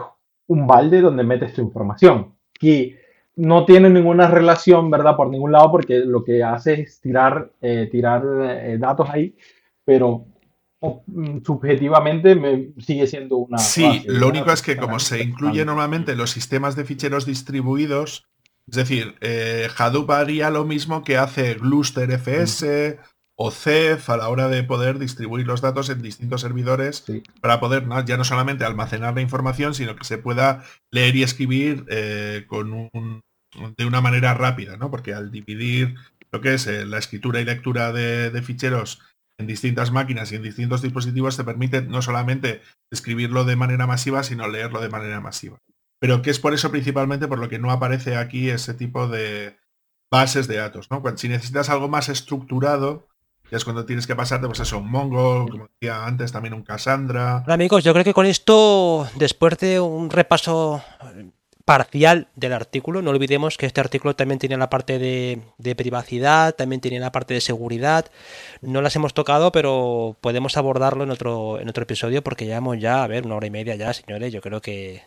un 0.49 0.67
balde 0.67 1.01
donde 1.01 1.25
metes 1.25 1.55
tu 1.55 1.63
información. 1.63 2.35
Y 2.61 2.95
no 3.37 3.65
tiene 3.67 3.91
ninguna 3.91 4.29
relación, 4.29 4.91
¿verdad? 4.91 5.17
Por 5.17 5.29
ningún 5.29 5.53
lado, 5.53 5.71
porque 5.71 5.99
lo 5.99 6.25
que 6.25 6.43
hace 6.43 6.83
es 6.83 7.01
tirar, 7.01 7.53
eh, 7.61 7.89
tirar 7.91 8.23
eh, 8.43 8.79
datos 8.79 9.09
ahí, 9.11 9.37
pero 9.85 10.27
mm, 10.81 11.39
subjetivamente 11.45 12.35
me 12.35 12.73
sigue 12.79 13.07
siendo 13.07 13.37
una... 13.37 13.59
Sí, 13.59 14.05
lo 14.07 14.29
único 14.29 14.51
es 14.51 14.63
que 14.63 14.77
como 14.77 14.99
se 14.99 15.23
incluye 15.23 15.65
normalmente 15.65 16.17
los 16.17 16.31
sistemas 16.31 16.77
de 16.77 16.85
ficheros 16.85 17.27
distribuidos, 17.27 18.27
es 18.69 18.77
decir, 18.77 19.15
eh, 19.21 19.69
Hadoop 19.77 20.11
haría 20.11 20.51
lo 20.51 20.65
mismo 20.65 21.05
que 21.05 21.19
hace 21.19 21.55
Gluster 21.55 22.11
FS 22.11 22.99
o 23.39 23.51
Ceph 23.51 24.09
a 24.11 24.17
la 24.17 24.29
hora 24.29 24.49
de 24.49 24.63
poder 24.65 24.99
distribuir 24.99 25.47
los 25.47 25.61
datos 25.61 25.91
en 25.91 26.03
distintos 26.03 26.41
servidores 26.41 27.05
para 27.41 27.61
poder 27.61 27.87
ya 28.07 28.17
no 28.17 28.25
solamente 28.25 28.65
almacenar 28.65 29.15
la 29.15 29.21
información, 29.21 29.75
sino 29.75 29.95
que 29.95 30.05
se 30.05 30.19
pueda 30.19 30.65
leer 30.91 31.17
y 31.17 31.23
escribir 31.23 31.85
eh, 31.89 32.45
con 32.47 32.73
un, 32.73 33.23
de 33.77 33.85
una 33.85 34.01
manera 34.01 34.35
rápida, 34.35 34.77
¿no? 34.77 34.91
Porque 34.91 35.13
al 35.13 35.31
dividir 35.31 35.95
lo 36.33 36.41
que 36.41 36.55
es 36.55 36.67
eh, 36.67 36.87
la 36.87 36.99
escritura 36.99 37.41
y 37.41 37.45
lectura 37.45 37.93
de, 37.93 38.31
de, 38.31 38.43
ficheros 38.43 39.01
en 39.39 39.47
distintas 39.47 39.93
máquinas 39.93 40.33
y 40.33 40.37
en 40.37 40.43
distintos 40.43 40.81
dispositivos 40.81 41.37
te 41.37 41.45
permite 41.45 41.83
no 41.83 42.01
solamente 42.01 42.63
escribirlo 42.91 43.45
de 43.45 43.57
manera 43.57 43.87
masiva, 43.87 44.23
sino 44.23 44.49
leerlo 44.49 44.81
de 44.81 44.89
manera 44.89 45.21
masiva 45.21 45.61
pero 45.99 46.23
que 46.23 46.31
es 46.31 46.39
por 46.39 46.55
eso 46.55 46.71
principalmente 46.71 47.29
por 47.29 47.39
lo 47.39 47.49
que 47.49 47.59
no 47.59 47.71
aparece 47.71 48.17
aquí 48.17 48.51
ese 48.51 48.75
tipo 48.75 49.09
de 49.09 49.57
bases 50.11 50.47
de 50.47 50.57
datos, 50.57 50.91
¿no? 50.91 51.03
Cuando, 51.03 51.19
si 51.19 51.29
necesitas 51.29 51.69
algo 51.69 51.89
más 51.89 52.09
estructurado, 52.09 53.09
ya 53.51 53.57
es 53.57 53.65
cuando 53.65 53.85
tienes 53.85 54.07
que 54.07 54.17
pasarte, 54.17 54.47
pues 54.47 54.61
eso, 54.61 54.79
un 54.79 54.91
Mongo, 54.91 55.47
como 55.49 55.69
decía 55.81 56.05
antes, 56.05 56.33
también 56.33 56.55
un 56.55 56.63
Cassandra. 56.63 57.43
Hola 57.45 57.55
amigos, 57.55 57.85
yo 57.85 57.93
creo 57.93 58.05
que 58.05 58.15
con 58.15 58.27
esto, 58.27 59.09
después 59.17 59.59
de 59.59 59.81
un 59.81 60.11
repaso 60.11 60.83
parcial 61.65 62.29
del 62.37 62.53
artículo, 62.53 63.03
no 63.03 63.11
olvidemos 63.11 63.57
que 63.59 63.67
este 63.67 63.81
artículo 63.81 64.15
también 64.15 64.39
tiene 64.39 64.57
la 64.57 64.71
parte 64.71 65.01
de, 65.01 65.43
de, 65.59 65.75
privacidad, 65.75 66.55
también 66.55 66.81
tiene 66.81 67.01
la 67.01 67.11
parte 67.11 67.35
de 67.35 67.41
seguridad. 67.41 68.07
No 68.63 68.83
las 68.83 68.95
hemos 68.95 69.15
tocado, 69.15 69.51
pero 69.51 70.17
podemos 70.21 70.57
abordarlo 70.57 71.03
en 71.03 71.11
otro, 71.11 71.61
en 71.61 71.69
otro 71.69 71.83
episodio 71.83 72.23
porque 72.23 72.47
llevamos 72.47 72.79
ya, 72.79 73.03
a 73.03 73.07
ver, 73.09 73.27
una 73.27 73.35
hora 73.35 73.49
y 73.49 73.51
media 73.51 73.75
ya, 73.75 73.93
señores. 73.93 74.33
Yo 74.33 74.41
creo 74.41 74.61
que 74.61 75.03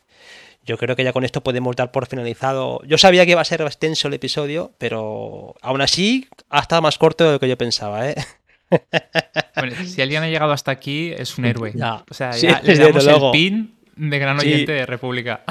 yo 0.65 0.77
creo 0.77 0.95
que 0.95 1.03
ya 1.03 1.13
con 1.13 1.23
esto 1.23 1.41
podemos 1.41 1.75
dar 1.75 1.91
por 1.91 2.07
finalizado. 2.07 2.81
Yo 2.85 2.97
sabía 2.97 3.25
que 3.25 3.31
iba 3.31 3.41
a 3.41 3.45
ser 3.45 3.61
extenso 3.61 4.07
el 4.07 4.13
episodio, 4.13 4.71
pero 4.77 5.55
aún 5.61 5.81
así 5.81 6.27
ha 6.49 6.59
estado 6.59 6.81
más 6.81 6.97
corto 6.97 7.25
de 7.25 7.31
lo 7.33 7.39
que 7.39 7.49
yo 7.49 7.57
pensaba, 7.57 8.09
¿eh? 8.09 8.15
si 9.85 10.01
alguien 10.01 10.23
ha 10.23 10.29
llegado 10.29 10.51
hasta 10.51 10.71
aquí, 10.71 11.11
es 11.11 11.37
un 11.37 11.45
héroe. 11.45 11.73
O 12.09 12.13
sea, 12.13 12.31
ya 12.31 12.61
le 12.63 12.75
damos 12.75 13.05
el 13.05 13.31
pin 13.31 13.79
de 13.95 14.19
gran 14.19 14.39
oyente 14.39 14.71
de 14.71 14.85
República. 14.85 15.43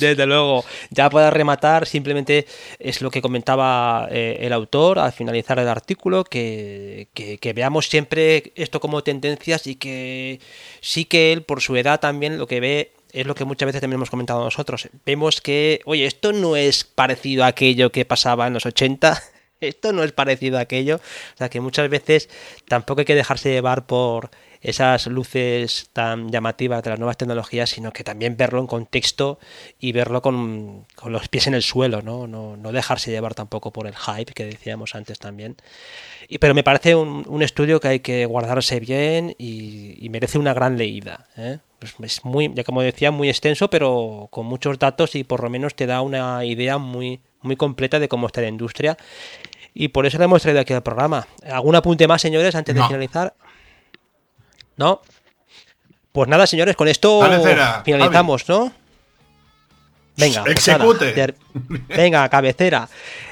Desde 0.00 0.26
luego. 0.26 0.64
Ya 0.90 1.08
para 1.08 1.30
rematar, 1.30 1.86
simplemente 1.86 2.46
es 2.78 3.00
lo 3.00 3.10
que 3.10 3.22
comentaba 3.22 4.08
eh, 4.10 4.38
el 4.40 4.52
autor 4.52 4.98
al 4.98 5.12
finalizar 5.12 5.58
el 5.58 5.68
artículo, 5.68 6.24
que, 6.24 7.08
que, 7.14 7.52
veamos 7.52 7.88
siempre 7.88 8.52
esto 8.56 8.80
como 8.80 9.02
tendencias 9.02 9.66
y 9.66 9.76
que 9.76 10.40
sí 10.80 11.06
que 11.06 11.32
él, 11.32 11.42
por 11.42 11.60
su 11.60 11.76
edad 11.76 11.98
también, 12.00 12.38
lo 12.38 12.46
que 12.46 12.60
ve 12.60 12.92
es 13.12 13.26
lo 13.26 13.34
que 13.34 13.44
muchas 13.44 13.66
veces 13.66 13.80
también 13.80 13.98
hemos 13.98 14.10
comentado 14.10 14.44
nosotros. 14.44 14.88
Vemos 15.04 15.40
que, 15.40 15.80
oye, 15.84 16.06
esto 16.06 16.32
no 16.32 16.56
es 16.56 16.84
parecido 16.84 17.44
a 17.44 17.48
aquello 17.48 17.90
que 17.92 18.04
pasaba 18.04 18.46
en 18.46 18.54
los 18.54 18.66
80, 18.66 19.22
esto 19.60 19.92
no 19.92 20.02
es 20.02 20.12
parecido 20.12 20.58
a 20.58 20.62
aquello. 20.62 20.96
O 20.96 21.36
sea 21.36 21.48
que 21.48 21.60
muchas 21.60 21.88
veces 21.88 22.28
tampoco 22.66 23.00
hay 23.00 23.04
que 23.06 23.14
dejarse 23.14 23.50
llevar 23.50 23.86
por 23.86 24.30
esas 24.60 25.06
luces 25.06 25.88
tan 25.92 26.30
llamativas 26.30 26.82
de 26.82 26.90
las 26.90 26.98
nuevas 26.98 27.16
tecnologías, 27.16 27.70
sino 27.70 27.92
que 27.92 28.02
también 28.02 28.36
verlo 28.36 28.60
en 28.60 28.66
contexto 28.66 29.38
y 29.78 29.92
verlo 29.92 30.20
con, 30.20 30.86
los 31.06 31.28
pies 31.28 31.46
en 31.46 31.54
el 31.54 31.62
suelo, 31.62 32.02
¿no? 32.02 32.26
¿no? 32.26 32.56
No, 32.56 32.72
dejarse 32.72 33.10
llevar 33.10 33.34
tampoco 33.34 33.72
por 33.72 33.86
el 33.86 33.94
hype 33.94 34.32
que 34.32 34.44
decíamos 34.44 34.94
antes 34.94 35.18
también. 35.18 35.56
Y, 36.28 36.38
pero 36.38 36.54
me 36.54 36.64
parece 36.64 36.96
un, 36.96 37.42
estudio 37.42 37.80
que 37.80 37.88
hay 37.88 38.00
que 38.00 38.26
guardarse 38.26 38.80
bien 38.80 39.34
y, 39.38 40.04
y 40.04 40.08
merece 40.08 40.38
una 40.38 40.54
gran 40.54 40.76
leída. 40.76 41.28
¿eh? 41.36 41.58
Pues 41.78 41.94
es 42.00 42.24
muy, 42.24 42.52
ya 42.54 42.64
como 42.64 42.82
decía, 42.82 43.10
muy 43.10 43.28
extenso, 43.28 43.70
pero 43.70 44.28
con 44.30 44.46
muchos 44.46 44.78
datos 44.78 45.14
y 45.14 45.24
por 45.24 45.42
lo 45.42 45.50
menos 45.50 45.74
te 45.74 45.86
da 45.86 46.00
una 46.00 46.44
idea 46.44 46.78
muy, 46.78 47.20
muy 47.42 47.56
completa 47.56 48.00
de 48.00 48.08
cómo 48.08 48.26
está 48.26 48.40
la 48.40 48.48
industria. 48.48 48.96
Y 49.74 49.88
por 49.88 50.06
eso 50.06 50.18
le 50.18 50.24
hemos 50.24 50.42
traído 50.42 50.60
aquí 50.60 50.72
al 50.72 50.82
programa. 50.82 51.28
¿Algún 51.48 51.76
apunte 51.76 52.08
más, 52.08 52.20
señores, 52.20 52.54
antes 52.54 52.74
de 52.74 52.82
finalizar? 52.82 53.34
¿No? 54.76 55.02
Pues 56.10 56.28
nada, 56.28 56.46
señores, 56.48 56.74
con 56.74 56.88
esto 56.88 57.22
finalizamos, 57.84 58.48
¿no? 58.48 58.72
Venga, 60.18 60.42
pues 60.42 60.68
venga, 61.88 62.28
cabecera. 62.28 62.88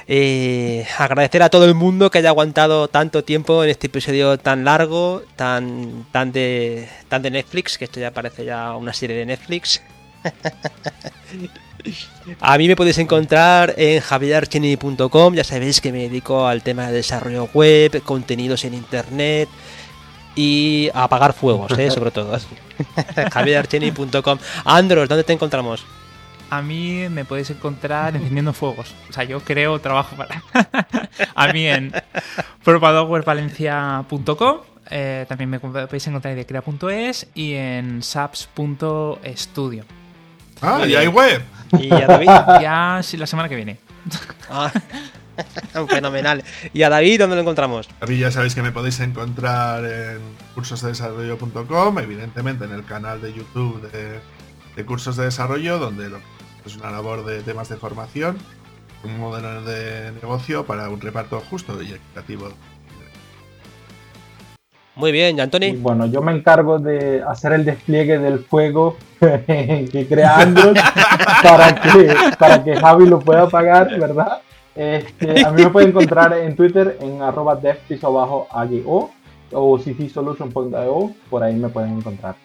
Eh, 0.07 0.87
agradecer 0.97 1.43
a 1.43 1.49
todo 1.49 1.65
el 1.65 1.75
mundo 1.75 2.09
que 2.09 2.19
haya 2.19 2.29
aguantado 2.29 2.87
tanto 2.87 3.25
tiempo 3.25 3.65
en 3.65 3.69
este 3.69 3.87
episodio 3.87 4.37
tan 4.37 4.63
largo, 4.63 5.23
tan, 5.35 6.05
tan, 6.13 6.31
de, 6.31 6.87
tan 7.09 7.21
de 7.21 7.31
Netflix, 7.31 7.77
que 7.77 7.85
esto 7.85 7.99
ya 7.99 8.11
parece 8.11 8.45
ya 8.45 8.77
una 8.77 8.93
serie 8.93 9.17
de 9.17 9.25
Netflix. 9.25 9.81
A 12.41 12.57
mí 12.57 12.67
me 12.67 12.75
podéis 12.75 12.97
encontrar 12.97 13.73
en 13.77 14.01
javierarchini.com, 14.01 15.35
ya 15.35 15.43
sabéis 15.43 15.79
que 15.79 15.91
me 15.91 15.99
dedico 15.99 16.47
al 16.47 16.61
tema 16.61 16.87
de 16.87 16.93
desarrollo 16.93 17.49
web, 17.53 18.01
contenidos 18.03 18.65
en 18.65 18.73
internet 18.73 19.47
y 20.35 20.89
a 20.93 21.03
apagar 21.03 21.33
fuegos, 21.33 21.77
¿eh? 21.77 21.91
sobre 21.91 22.11
todo. 22.11 22.37
javierarchini.com. 23.31 24.39
Andros, 24.65 25.07
¿dónde 25.07 25.23
te 25.23 25.33
encontramos? 25.33 25.85
A 26.49 26.61
mí 26.61 27.07
me 27.09 27.25
podéis 27.25 27.49
encontrar 27.49 28.15
encendiendo 28.15 28.53
fuegos. 28.53 28.93
O 29.09 29.13
sea, 29.13 29.23
yo 29.23 29.41
creo 29.41 29.79
trabajo 29.79 30.15
para. 30.15 30.41
a 31.35 31.47
mí 31.53 31.67
en 31.67 31.91
propadowervalencia.com. 32.63 34.57
Eh, 34.89 35.25
también 35.27 35.49
me 35.49 35.59
podéis 35.59 36.07
encontrar 36.07 36.31
en 36.31 36.37
decrea.es 36.37 37.27
y 37.35 37.53
en 37.53 38.01
saps.studio. 38.01 39.83
Ah, 40.61 40.85
y 40.87 40.95
hay 40.95 41.07
web. 41.07 41.43
¿Y 41.77 41.91
a 41.91 42.07
David? 42.07 42.29
Ya 42.61 42.99
sí, 43.03 43.17
la 43.17 43.27
semana 43.27 43.49
que 43.49 43.55
viene. 43.55 43.79
Ah, 44.49 44.71
fenomenal. 45.89 46.43
¿Y 46.73 46.83
a 46.83 46.89
David 46.89 47.19
dónde 47.19 47.35
lo 47.35 47.41
encontramos? 47.41 47.89
David 47.99 48.19
ya 48.19 48.31
sabéis 48.31 48.55
que 48.55 48.61
me 48.61 48.71
podéis 48.71 48.99
encontrar 49.01 49.83
en 49.85 50.19
cursosdesarrollo.com, 50.55 51.99
evidentemente 51.99 52.65
en 52.65 52.71
el 52.71 52.85
canal 52.85 53.21
de 53.21 53.33
YouTube 53.33 53.81
de, 53.91 54.19
de 54.75 54.85
cursos 54.85 55.17
de 55.17 55.25
desarrollo, 55.25 55.79
donde 55.79 56.09
lo 56.09 56.19
es 56.67 56.77
una 56.77 56.91
labor 56.91 57.25
de 57.25 57.41
temas 57.41 57.69
de 57.69 57.77
formación, 57.77 58.37
un 59.03 59.19
modelo 59.19 59.63
de 59.63 60.11
negocio 60.21 60.65
para 60.65 60.89
un 60.89 60.99
reparto 60.99 61.39
justo 61.39 61.81
y 61.81 61.93
equitativo. 61.93 62.49
Muy 64.95 65.11
bien, 65.11 65.39
Anthony? 65.39 65.77
bueno, 65.77 66.07
yo 66.07 66.21
me 66.21 66.31
encargo 66.31 66.79
de 66.79 67.21
hacer 67.21 67.53
el 67.53 67.63
despliegue 67.63 68.17
del 68.17 68.39
fuego 68.39 68.97
que 69.19 70.05
crea 70.09 70.39
Android 70.39 70.75
para 71.43 71.75
que, 71.75 72.15
para 72.37 72.63
que 72.63 72.75
Javi 72.75 73.05
lo 73.05 73.19
pueda 73.19 73.47
pagar, 73.47 73.99
¿verdad? 73.99 74.41
Este, 74.75 75.45
a 75.45 75.51
mí 75.51 75.63
me 75.63 75.69
pueden 75.69 75.89
encontrar 75.89 76.33
en 76.33 76.55
Twitter 76.55 76.97
en 76.99 77.21
arroba 77.21 77.55
dev 77.55 77.77
abajo 78.03 78.47
o 78.85 79.11
o 79.53 79.77
ccsolution.io, 79.77 81.11
por 81.29 81.43
ahí 81.43 81.55
me 81.55 81.69
pueden 81.69 81.97
encontrar. 81.97 82.35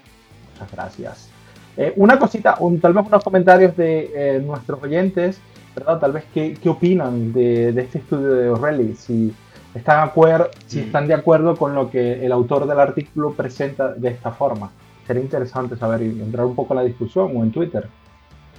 Muchas 0.53 0.71
gracias. 0.71 1.32
Eh, 1.77 1.93
una 1.97 2.19
cosita, 2.19 2.57
un, 2.61 2.81
tal 2.81 2.93
vez 2.93 3.07
unos 3.07 3.25
comentarios 3.25 3.77
de 3.77 4.11
eh, 4.15 4.43
nuestros 4.45 4.83
oyentes, 4.83 5.39
¿verdad? 5.75 5.99
Tal 5.99 6.13
vez 6.13 6.25
qué, 6.35 6.55
qué 6.63 6.69
opinan 6.69 7.33
de, 7.33 7.73
de, 7.73 7.83
este 7.83 7.99
estudio 7.99 8.35
de 8.35 8.51
O'Reilly, 8.51 8.95
si 8.95 9.33
están, 9.75 10.01
acuer 10.01 10.51
si 10.67 10.81
mm. 10.81 10.83
están 10.83 11.09
de 11.09 11.15
acuerdo 11.15 11.57
con 11.57 11.75
lo 11.75 11.91
que 11.91 12.25
el 12.25 12.33
autor 12.33 12.67
del 12.67 12.79
artículo 12.79 13.33
presenta 13.33 13.95
de 13.95 14.11
esta 14.11 14.33
forma. 14.33 14.71
Sería 15.07 15.23
interesante 15.23 15.77
saber 15.77 16.03
y 16.03 16.21
entrar 16.21 16.45
un 16.45 16.55
poco 16.55 16.75
en 16.75 16.79
la 16.79 16.85
discusión 16.85 17.33
o 17.35 17.43
en 17.43 17.51
Twitter. 17.51 17.89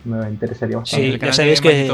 Me 0.05 0.27
interesaría 0.29 0.77
bastante. 0.77 1.11
Sí, 1.11 1.19
ya 1.19 1.33
sabéis 1.33 1.61
que... 1.61 1.89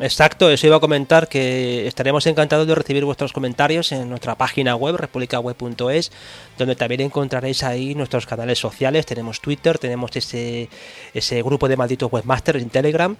Exacto, 0.00 0.50
eso 0.50 0.66
iba 0.66 0.76
a 0.76 0.80
comentar 0.80 1.28
que 1.28 1.86
estaremos 1.86 2.26
encantados 2.26 2.66
de 2.66 2.74
recibir 2.74 3.04
vuestros 3.04 3.32
comentarios 3.32 3.92
en 3.92 4.08
nuestra 4.08 4.34
página 4.34 4.74
web, 4.74 4.96
republicaweb.es, 4.96 6.10
donde 6.58 6.74
también 6.74 7.02
encontraréis 7.02 7.62
ahí 7.62 7.94
nuestros 7.94 8.26
canales 8.26 8.58
sociales. 8.58 9.06
Tenemos 9.06 9.40
Twitter, 9.40 9.78
tenemos 9.78 10.10
ese, 10.16 10.68
ese 11.14 11.42
grupo 11.42 11.68
de 11.68 11.76
malditos 11.76 12.12
webmasters 12.12 12.60
en 12.60 12.70
Telegram 12.70 13.16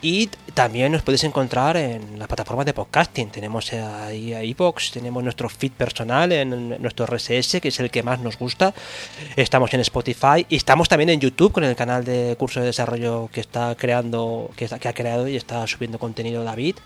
y 0.00 0.28
también 0.54 0.92
nos 0.92 1.02
podéis 1.02 1.24
encontrar 1.24 1.76
en 1.76 2.18
las 2.18 2.26
plataformas 2.26 2.64
de 2.64 2.72
podcasting. 2.72 3.28
Tenemos 3.28 3.70
ahí 3.74 4.32
a 4.32 4.42
iBox, 4.42 4.92
tenemos 4.92 5.22
nuestro 5.22 5.50
feed 5.50 5.72
personal 5.72 6.32
en 6.32 6.80
nuestro 6.80 7.04
RSS, 7.04 7.60
que 7.60 7.68
es 7.68 7.80
el 7.80 7.90
que 7.90 8.02
más 8.02 8.18
nos 8.20 8.38
gusta. 8.38 8.72
Estamos 9.36 9.74
en 9.74 9.80
Spotify 9.80 10.46
y 10.48 10.56
estamos 10.56 10.88
también 10.88 11.10
en 11.10 11.20
YouTube 11.20 11.52
con 11.52 11.64
el 11.64 11.76
canal 11.76 12.02
de 12.04 12.34
curso 12.38 12.60
de 12.60 12.66
desarrollo 12.66 13.28
que 13.30 13.40
está 13.40 13.74
creando, 13.74 14.50
que, 14.56 14.64
ha 14.72 14.92
creado 14.94 15.28
y 15.28 15.36
está 15.36 15.66
subiendo 15.66 15.97
contenido 15.98 16.44
David. 16.44 16.76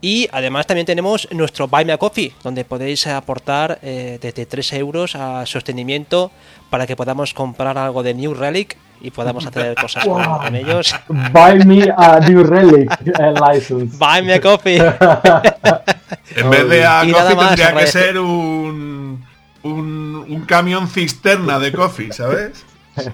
Y 0.00 0.28
además 0.32 0.66
también 0.66 0.86
tenemos 0.86 1.28
nuestro 1.30 1.68
Buy 1.68 1.84
Me 1.84 1.92
a 1.92 1.98
Coffee, 1.98 2.32
donde 2.42 2.64
podéis 2.64 3.06
aportar 3.06 3.78
eh, 3.82 4.18
desde 4.20 4.46
3 4.46 4.72
euros 4.74 5.14
a 5.14 5.46
sostenimiento 5.46 6.32
para 6.70 6.86
que 6.86 6.96
podamos 6.96 7.34
comprar 7.34 7.78
algo 7.78 8.02
de 8.02 8.14
New 8.14 8.34
Relic 8.34 8.76
y 9.00 9.10
podamos 9.10 9.46
hacer 9.46 9.74
cosas 9.80 10.04
con, 10.04 10.56
ellos. 10.56 10.94
Buy 11.08 11.64
me 11.64 11.92
a 11.96 12.18
New 12.20 12.42
Relic 12.42 12.90
license. 13.52 13.96
Buy 13.96 14.22
me 14.22 14.34
a 14.34 14.40
coffee. 14.40 14.78
en 16.36 16.50
vez 16.50 16.68
de 16.68 16.84
a 16.84 17.02
coffee 17.10 17.36
tendría 17.36 17.74
que 17.74 17.86
ser 17.86 18.18
un, 18.18 19.24
un, 19.62 20.26
un 20.28 20.44
camión 20.46 20.88
cisterna 20.88 21.58
de 21.58 21.72
coffee, 21.72 22.12
¿sabes? 22.12 22.64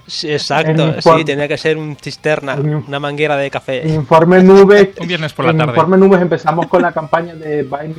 Sí, 0.07 0.31
exacto, 0.31 1.01
sí, 1.01 1.23
tenía 1.25 1.47
que 1.47 1.57
ser 1.57 1.77
un 1.77 1.95
cisterna, 1.95 2.55
una 2.55 2.99
manguera 2.99 3.37
de 3.37 3.49
café. 3.49 3.87
Informe 3.87 4.43
Nubes. 4.43 4.89
un 4.99 5.07
viernes 5.07 5.33
por 5.33 5.45
la 5.45 5.53
tarde. 5.55 5.71
Informe 5.71 5.97
Nubes 5.97 6.21
empezamos 6.21 6.67
con 6.67 6.81
la 6.81 6.91
campaña 6.91 7.33
de 7.35 7.63
Buy 7.63 7.95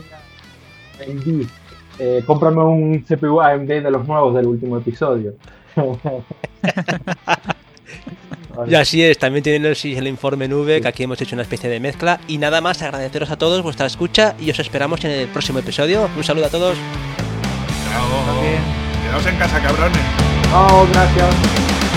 AMD. 1.00 1.46
Eh, 1.98 2.22
cómprame 2.26 2.62
un 2.62 3.02
CPU 3.02 3.40
AMD 3.40 3.68
de 3.68 3.90
los 3.90 4.06
nuevos 4.06 4.34
del 4.34 4.46
último 4.46 4.76
episodio. 4.78 5.34
Y 8.66 8.74
así 8.74 9.02
es, 9.02 9.18
también 9.18 9.42
tienen 9.42 9.64
el, 9.64 10.06
informe 10.06 10.48
nube, 10.48 10.80
que 10.80 10.88
aquí 10.88 11.04
hemos 11.04 11.20
hecho 11.20 11.34
una 11.34 11.42
especie 11.42 11.70
de 11.70 11.80
mezcla. 11.80 12.20
Y 12.28 12.38
nada 12.38 12.60
más, 12.60 12.82
agradeceros 12.82 13.30
a 13.30 13.38
todos 13.38 13.62
vuestra 13.62 13.86
escucha 13.86 14.34
y 14.38 14.50
os 14.50 14.58
esperamos 14.58 15.04
en 15.04 15.12
el 15.12 15.28
próximo 15.28 15.60
episodio. 15.60 16.10
Un 16.16 16.24
saludo 16.24 16.46
a 16.46 16.50
todos. 16.50 16.76
Chao. 17.90 18.06
Quedaos 19.02 19.26
en 19.26 19.36
casa, 19.36 19.62
cabrones. 19.62 20.09
Chao, 20.50 20.84
gracias. 20.92 21.89